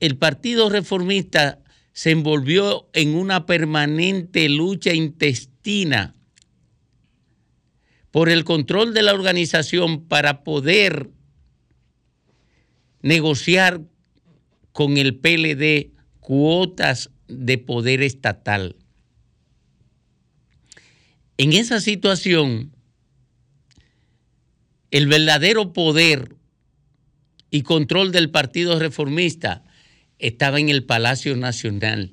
el 0.00 0.16
Partido 0.16 0.70
Reformista 0.70 1.62
se 1.92 2.12
envolvió 2.12 2.88
en 2.94 3.14
una 3.14 3.44
permanente 3.44 4.48
lucha 4.48 4.94
intestina 4.94 6.14
por 8.10 8.30
el 8.30 8.44
control 8.44 8.94
de 8.94 9.02
la 9.02 9.12
organización 9.12 10.06
para 10.06 10.44
poder 10.44 11.10
negociar 13.02 13.82
con 14.74 14.96
el 14.96 15.14
PLD 15.14 15.92
cuotas 16.18 17.10
de 17.28 17.58
poder 17.58 18.02
estatal. 18.02 18.74
En 21.38 21.52
esa 21.52 21.80
situación, 21.80 22.72
el 24.90 25.06
verdadero 25.06 25.72
poder 25.72 26.34
y 27.50 27.62
control 27.62 28.10
del 28.10 28.30
Partido 28.30 28.76
Reformista 28.80 29.62
estaba 30.18 30.58
en 30.58 30.68
el 30.68 30.82
Palacio 30.82 31.36
Nacional. 31.36 32.10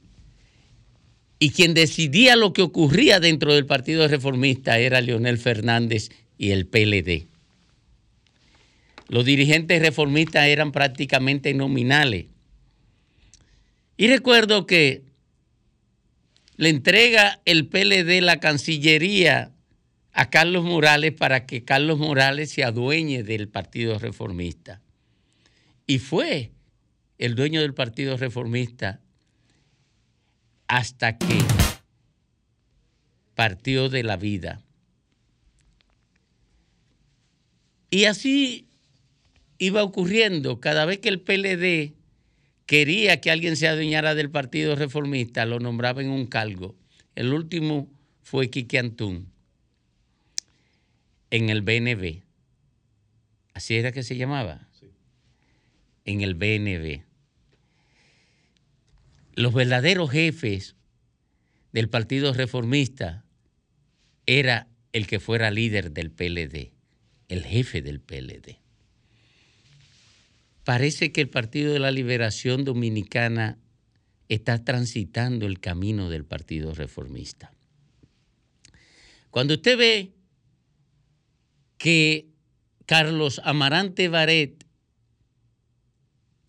Y 1.39 1.49
quien 1.49 1.73
decidía 1.73 2.35
lo 2.35 2.53
que 2.53 2.61
ocurría 2.61 3.19
dentro 3.19 3.55
del 3.55 3.65
Partido 3.65 4.07
Reformista 4.07 4.77
era 4.77 5.01
Leonel 5.01 5.39
Fernández 5.39 6.09
y 6.37 6.51
el 6.51 6.67
PLD. 6.67 7.25
Los 9.07 9.25
dirigentes 9.25 9.81
reformistas 9.81 10.45
eran 10.45 10.71
prácticamente 10.71 11.55
nominales. 11.55 12.30
Y 14.01 14.07
recuerdo 14.07 14.65
que 14.65 15.03
le 16.55 16.69
entrega 16.69 17.39
el 17.45 17.67
PLD 17.67 18.19
la 18.23 18.39
Cancillería 18.39 19.51
a 20.11 20.31
Carlos 20.31 20.63
Morales 20.63 21.11
para 21.11 21.45
que 21.45 21.63
Carlos 21.65 21.99
Morales 21.99 22.49
se 22.49 22.63
adueñe 22.63 23.21
del 23.21 23.47
Partido 23.47 23.99
Reformista. 23.99 24.81
Y 25.85 25.99
fue 25.99 26.49
el 27.19 27.35
dueño 27.35 27.61
del 27.61 27.75
Partido 27.75 28.17
Reformista 28.17 29.01
hasta 30.65 31.19
que 31.19 31.37
partió 33.35 33.87
de 33.87 34.01
la 34.01 34.17
vida. 34.17 34.63
Y 37.91 38.05
así 38.05 38.67
iba 39.59 39.83
ocurriendo 39.83 40.59
cada 40.59 40.85
vez 40.85 40.97
que 40.97 41.09
el 41.09 41.21
PLD 41.21 42.00
quería 42.71 43.19
que 43.19 43.29
alguien 43.29 43.57
se 43.57 43.67
adueñara 43.67 44.15
del 44.15 44.31
Partido 44.31 44.77
Reformista, 44.77 45.45
lo 45.45 45.59
nombraba 45.59 46.01
en 46.01 46.09
un 46.09 46.25
cargo. 46.25 46.73
El 47.15 47.33
último 47.33 47.91
fue 48.21 48.49
Quique 48.49 48.79
Antún 48.79 49.29
en 51.31 51.49
el 51.49 51.63
BNB. 51.63 52.21
Así 53.53 53.75
era 53.75 53.91
que 53.91 54.03
se 54.03 54.15
llamaba. 54.15 54.69
En 56.05 56.21
el 56.21 56.33
BNB. 56.33 57.03
Los 59.35 59.53
verdaderos 59.53 60.09
jefes 60.09 60.77
del 61.73 61.89
Partido 61.89 62.33
Reformista 62.33 63.25
era 64.25 64.69
el 64.93 65.07
que 65.07 65.19
fuera 65.19 65.51
líder 65.51 65.91
del 65.91 66.09
PLD, 66.09 66.71
el 67.27 67.43
jefe 67.43 67.81
del 67.81 67.99
PLD 67.99 68.60
parece 70.63 71.11
que 71.11 71.21
el 71.21 71.29
Partido 71.29 71.73
de 71.73 71.79
la 71.79 71.91
Liberación 71.91 72.63
Dominicana 72.63 73.57
está 74.29 74.63
transitando 74.63 75.45
el 75.45 75.59
camino 75.59 76.09
del 76.09 76.25
Partido 76.25 76.73
Reformista. 76.73 77.51
Cuando 79.29 79.55
usted 79.55 79.77
ve 79.77 80.13
que 81.77 82.29
Carlos 82.85 83.41
Amarante 83.43 84.07
Baret 84.07 84.65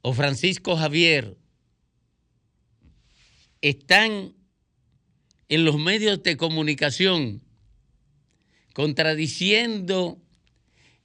o 0.03 0.13
Francisco 0.13 0.77
Javier 0.77 1.37
están 3.61 4.35
en 5.49 5.65
los 5.65 5.79
medios 5.79 6.23
de 6.23 6.37
comunicación 6.37 7.43
contradiciendo 8.75 10.22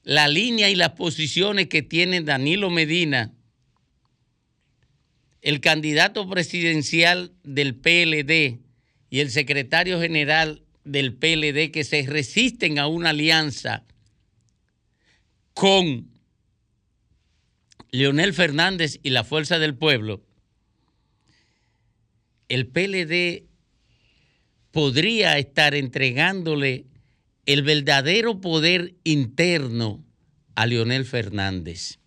la 0.07 0.29
línea 0.29 0.69
y 0.69 0.75
las 0.75 0.91
posiciones 0.91 1.67
que 1.67 1.81
tiene 1.81 2.21
Danilo 2.21 2.69
Medina, 2.69 3.33
el 5.41 5.59
candidato 5.59 6.29
presidencial 6.29 7.33
del 7.43 7.75
PLD 7.75 8.61
y 9.09 9.19
el 9.19 9.29
secretario 9.31 9.99
general 9.99 10.63
del 10.85 11.13
PLD 11.13 11.71
que 11.71 11.83
se 11.83 12.03
resisten 12.03 12.79
a 12.79 12.87
una 12.87 13.09
alianza 13.09 13.83
con 15.53 16.09
Leonel 17.91 18.33
Fernández 18.33 19.01
y 19.03 19.09
la 19.09 19.25
Fuerza 19.25 19.59
del 19.59 19.75
Pueblo, 19.75 20.23
el 22.47 22.65
PLD 22.67 23.43
podría 24.71 25.37
estar 25.37 25.75
entregándole 25.75 26.85
el 27.47 27.63
verdadero 27.63 28.41
poder 28.41 28.93
interno 29.05 30.05
a 30.53 30.67
Leonel 30.67 31.05
Fernández. 31.05 31.97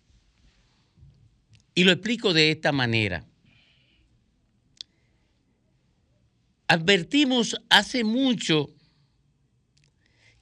Y 1.73 1.83
lo 1.83 1.91
explico 1.91 2.33
de 2.33 2.51
esta 2.51 2.71
manera. 2.71 3.25
Advertimos 6.67 7.59
hace 7.69 8.03
mucho 8.03 8.69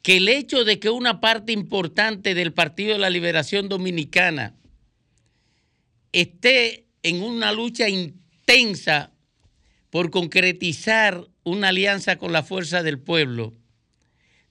que 0.01 0.17
el 0.17 0.27
hecho 0.27 0.65
de 0.65 0.79
que 0.79 0.89
una 0.89 1.21
parte 1.21 1.53
importante 1.53 2.35
del 2.35 2.53
Partido 2.53 2.93
de 2.93 2.99
la 2.99 3.09
Liberación 3.09 3.69
Dominicana 3.69 4.55
esté 6.11 6.87
en 7.03 7.23
una 7.23 7.53
lucha 7.53 7.87
intensa 7.87 9.13
por 9.91 10.11
concretizar 10.11 11.25
una 11.43 11.69
alianza 11.69 12.17
con 12.17 12.33
la 12.33 12.43
fuerza 12.43 12.83
del 12.83 12.99
pueblo, 12.99 13.58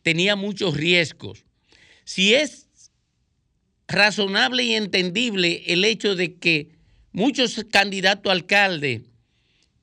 tenía 0.08 0.36
muchos 0.36 0.74
riesgos. 0.74 1.44
Si 2.06 2.32
es 2.32 2.66
razonable 3.86 4.64
y 4.64 4.74
entendible 4.74 5.64
el 5.66 5.84
hecho 5.84 6.16
de 6.16 6.36
que 6.36 6.70
muchos 7.12 7.66
candidatos 7.70 8.30
a 8.30 8.32
alcalde, 8.32 9.02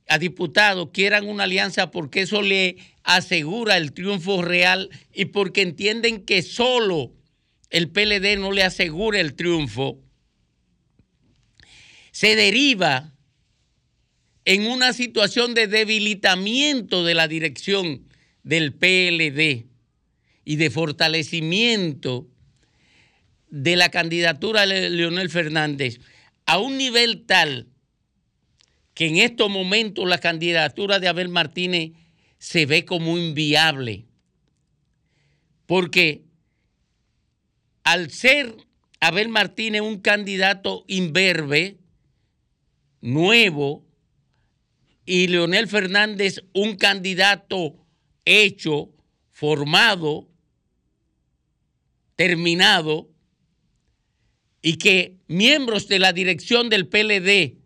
a 0.08 0.18
diputados, 0.18 0.90
quieran 0.92 1.30
una 1.30 1.44
alianza 1.44 1.92
porque 1.92 2.22
eso 2.22 2.42
le 2.42 2.78
asegura 3.04 3.78
el 3.78 3.94
triunfo 3.94 4.42
real 4.42 4.90
y 5.14 5.26
porque 5.26 5.62
entienden 5.62 6.26
que 6.26 6.42
solo 6.42 7.14
el 7.70 7.92
PLD 7.92 8.40
no 8.40 8.52
le 8.52 8.64
asegura 8.64 9.20
el 9.20 9.36
triunfo, 9.36 10.00
se 12.10 12.36
deriva 12.36 13.14
en 14.44 14.66
una 14.72 14.92
situación 14.92 15.54
de 15.54 15.68
debilitamiento 15.68 17.04
de 17.04 17.14
la 17.14 17.28
dirección 17.28 18.08
del 18.42 18.74
PLD 18.74 19.75
y 20.46 20.56
de 20.56 20.70
fortalecimiento 20.70 22.28
de 23.50 23.76
la 23.76 23.90
candidatura 23.90 24.66
de 24.66 24.90
Leonel 24.90 25.30
Fernández 25.30 26.00
a 26.46 26.60
un 26.60 26.78
nivel 26.78 27.26
tal 27.26 27.68
que 28.94 29.08
en 29.08 29.18
estos 29.18 29.50
momentos 29.50 30.08
la 30.08 30.20
candidatura 30.20 31.00
de 31.00 31.08
Abel 31.10 31.30
Martínez 31.30 31.92
se 32.38 32.66
ve 32.66 32.86
como 32.86 33.18
inviable. 33.18 34.06
Porque 35.66 36.24
al 37.84 38.12
ser 38.12 38.56
Abel 39.00 39.30
Martínez 39.30 39.82
un 39.82 40.00
candidato 40.00 40.86
imberbe, 40.88 41.78
nuevo, 43.02 43.86
y 45.06 45.28
Leonel 45.28 45.68
Fernández 45.68 46.44
un 46.54 46.76
candidato 46.76 47.76
hecho, 48.24 48.92
formado, 49.32 50.30
terminado, 52.16 53.10
y 54.62 54.78
que 54.78 55.18
miembros 55.28 55.88
de 55.88 56.00
la 56.00 56.12
dirección 56.12 56.70
del 56.70 56.88
PLD 56.88 57.58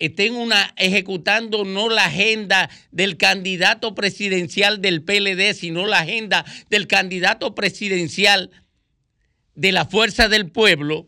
estén 0.00 0.34
una, 0.34 0.74
ejecutando 0.76 1.64
no 1.64 1.88
la 1.88 2.06
agenda 2.06 2.68
del 2.90 3.16
candidato 3.16 3.94
presidencial 3.94 4.80
del 4.80 5.02
PLD, 5.02 5.54
sino 5.54 5.86
la 5.86 6.00
agenda 6.00 6.44
del 6.70 6.86
candidato 6.86 7.54
presidencial 7.54 8.50
de 9.54 9.72
la 9.72 9.84
Fuerza 9.84 10.28
del 10.28 10.50
Pueblo, 10.50 11.06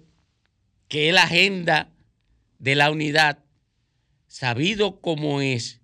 que 0.88 1.08
es 1.08 1.14
la 1.14 1.24
agenda 1.24 1.90
de 2.58 2.74
la 2.74 2.90
unidad, 2.90 3.38
sabido 4.28 5.00
como 5.00 5.40
es, 5.40 5.80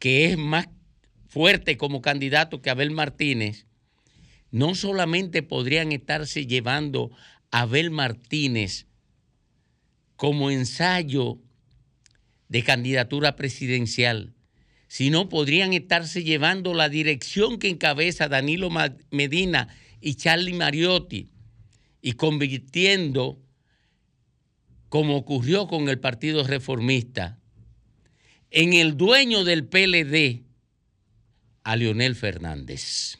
que 0.00 0.26
es 0.26 0.36
más 0.36 0.68
fuerte 1.28 1.76
como 1.76 2.02
candidato 2.02 2.60
que 2.60 2.70
Abel 2.70 2.90
Martínez, 2.90 3.67
no 4.50 4.74
solamente 4.74 5.42
podrían 5.42 5.92
estarse 5.92 6.46
llevando 6.46 7.10
a 7.50 7.62
Abel 7.62 7.90
Martínez 7.90 8.86
como 10.16 10.50
ensayo 10.50 11.38
de 12.48 12.64
candidatura 12.64 13.36
presidencial, 13.36 14.34
sino 14.88 15.28
podrían 15.28 15.74
estarse 15.74 16.24
llevando 16.24 16.74
la 16.74 16.88
dirección 16.88 17.58
que 17.58 17.68
encabeza 17.68 18.28
Danilo 18.28 18.70
Medina 19.10 19.68
y 20.00 20.14
Charlie 20.14 20.54
Mariotti 20.54 21.28
y 22.00 22.12
convirtiendo, 22.12 23.38
como 24.88 25.16
ocurrió 25.16 25.66
con 25.66 25.88
el 25.88 26.00
Partido 26.00 26.42
Reformista, 26.44 27.38
en 28.50 28.72
el 28.72 28.96
dueño 28.96 29.44
del 29.44 29.66
PLD, 29.66 30.42
a 31.64 31.76
Leonel 31.76 32.14
Fernández. 32.14 33.18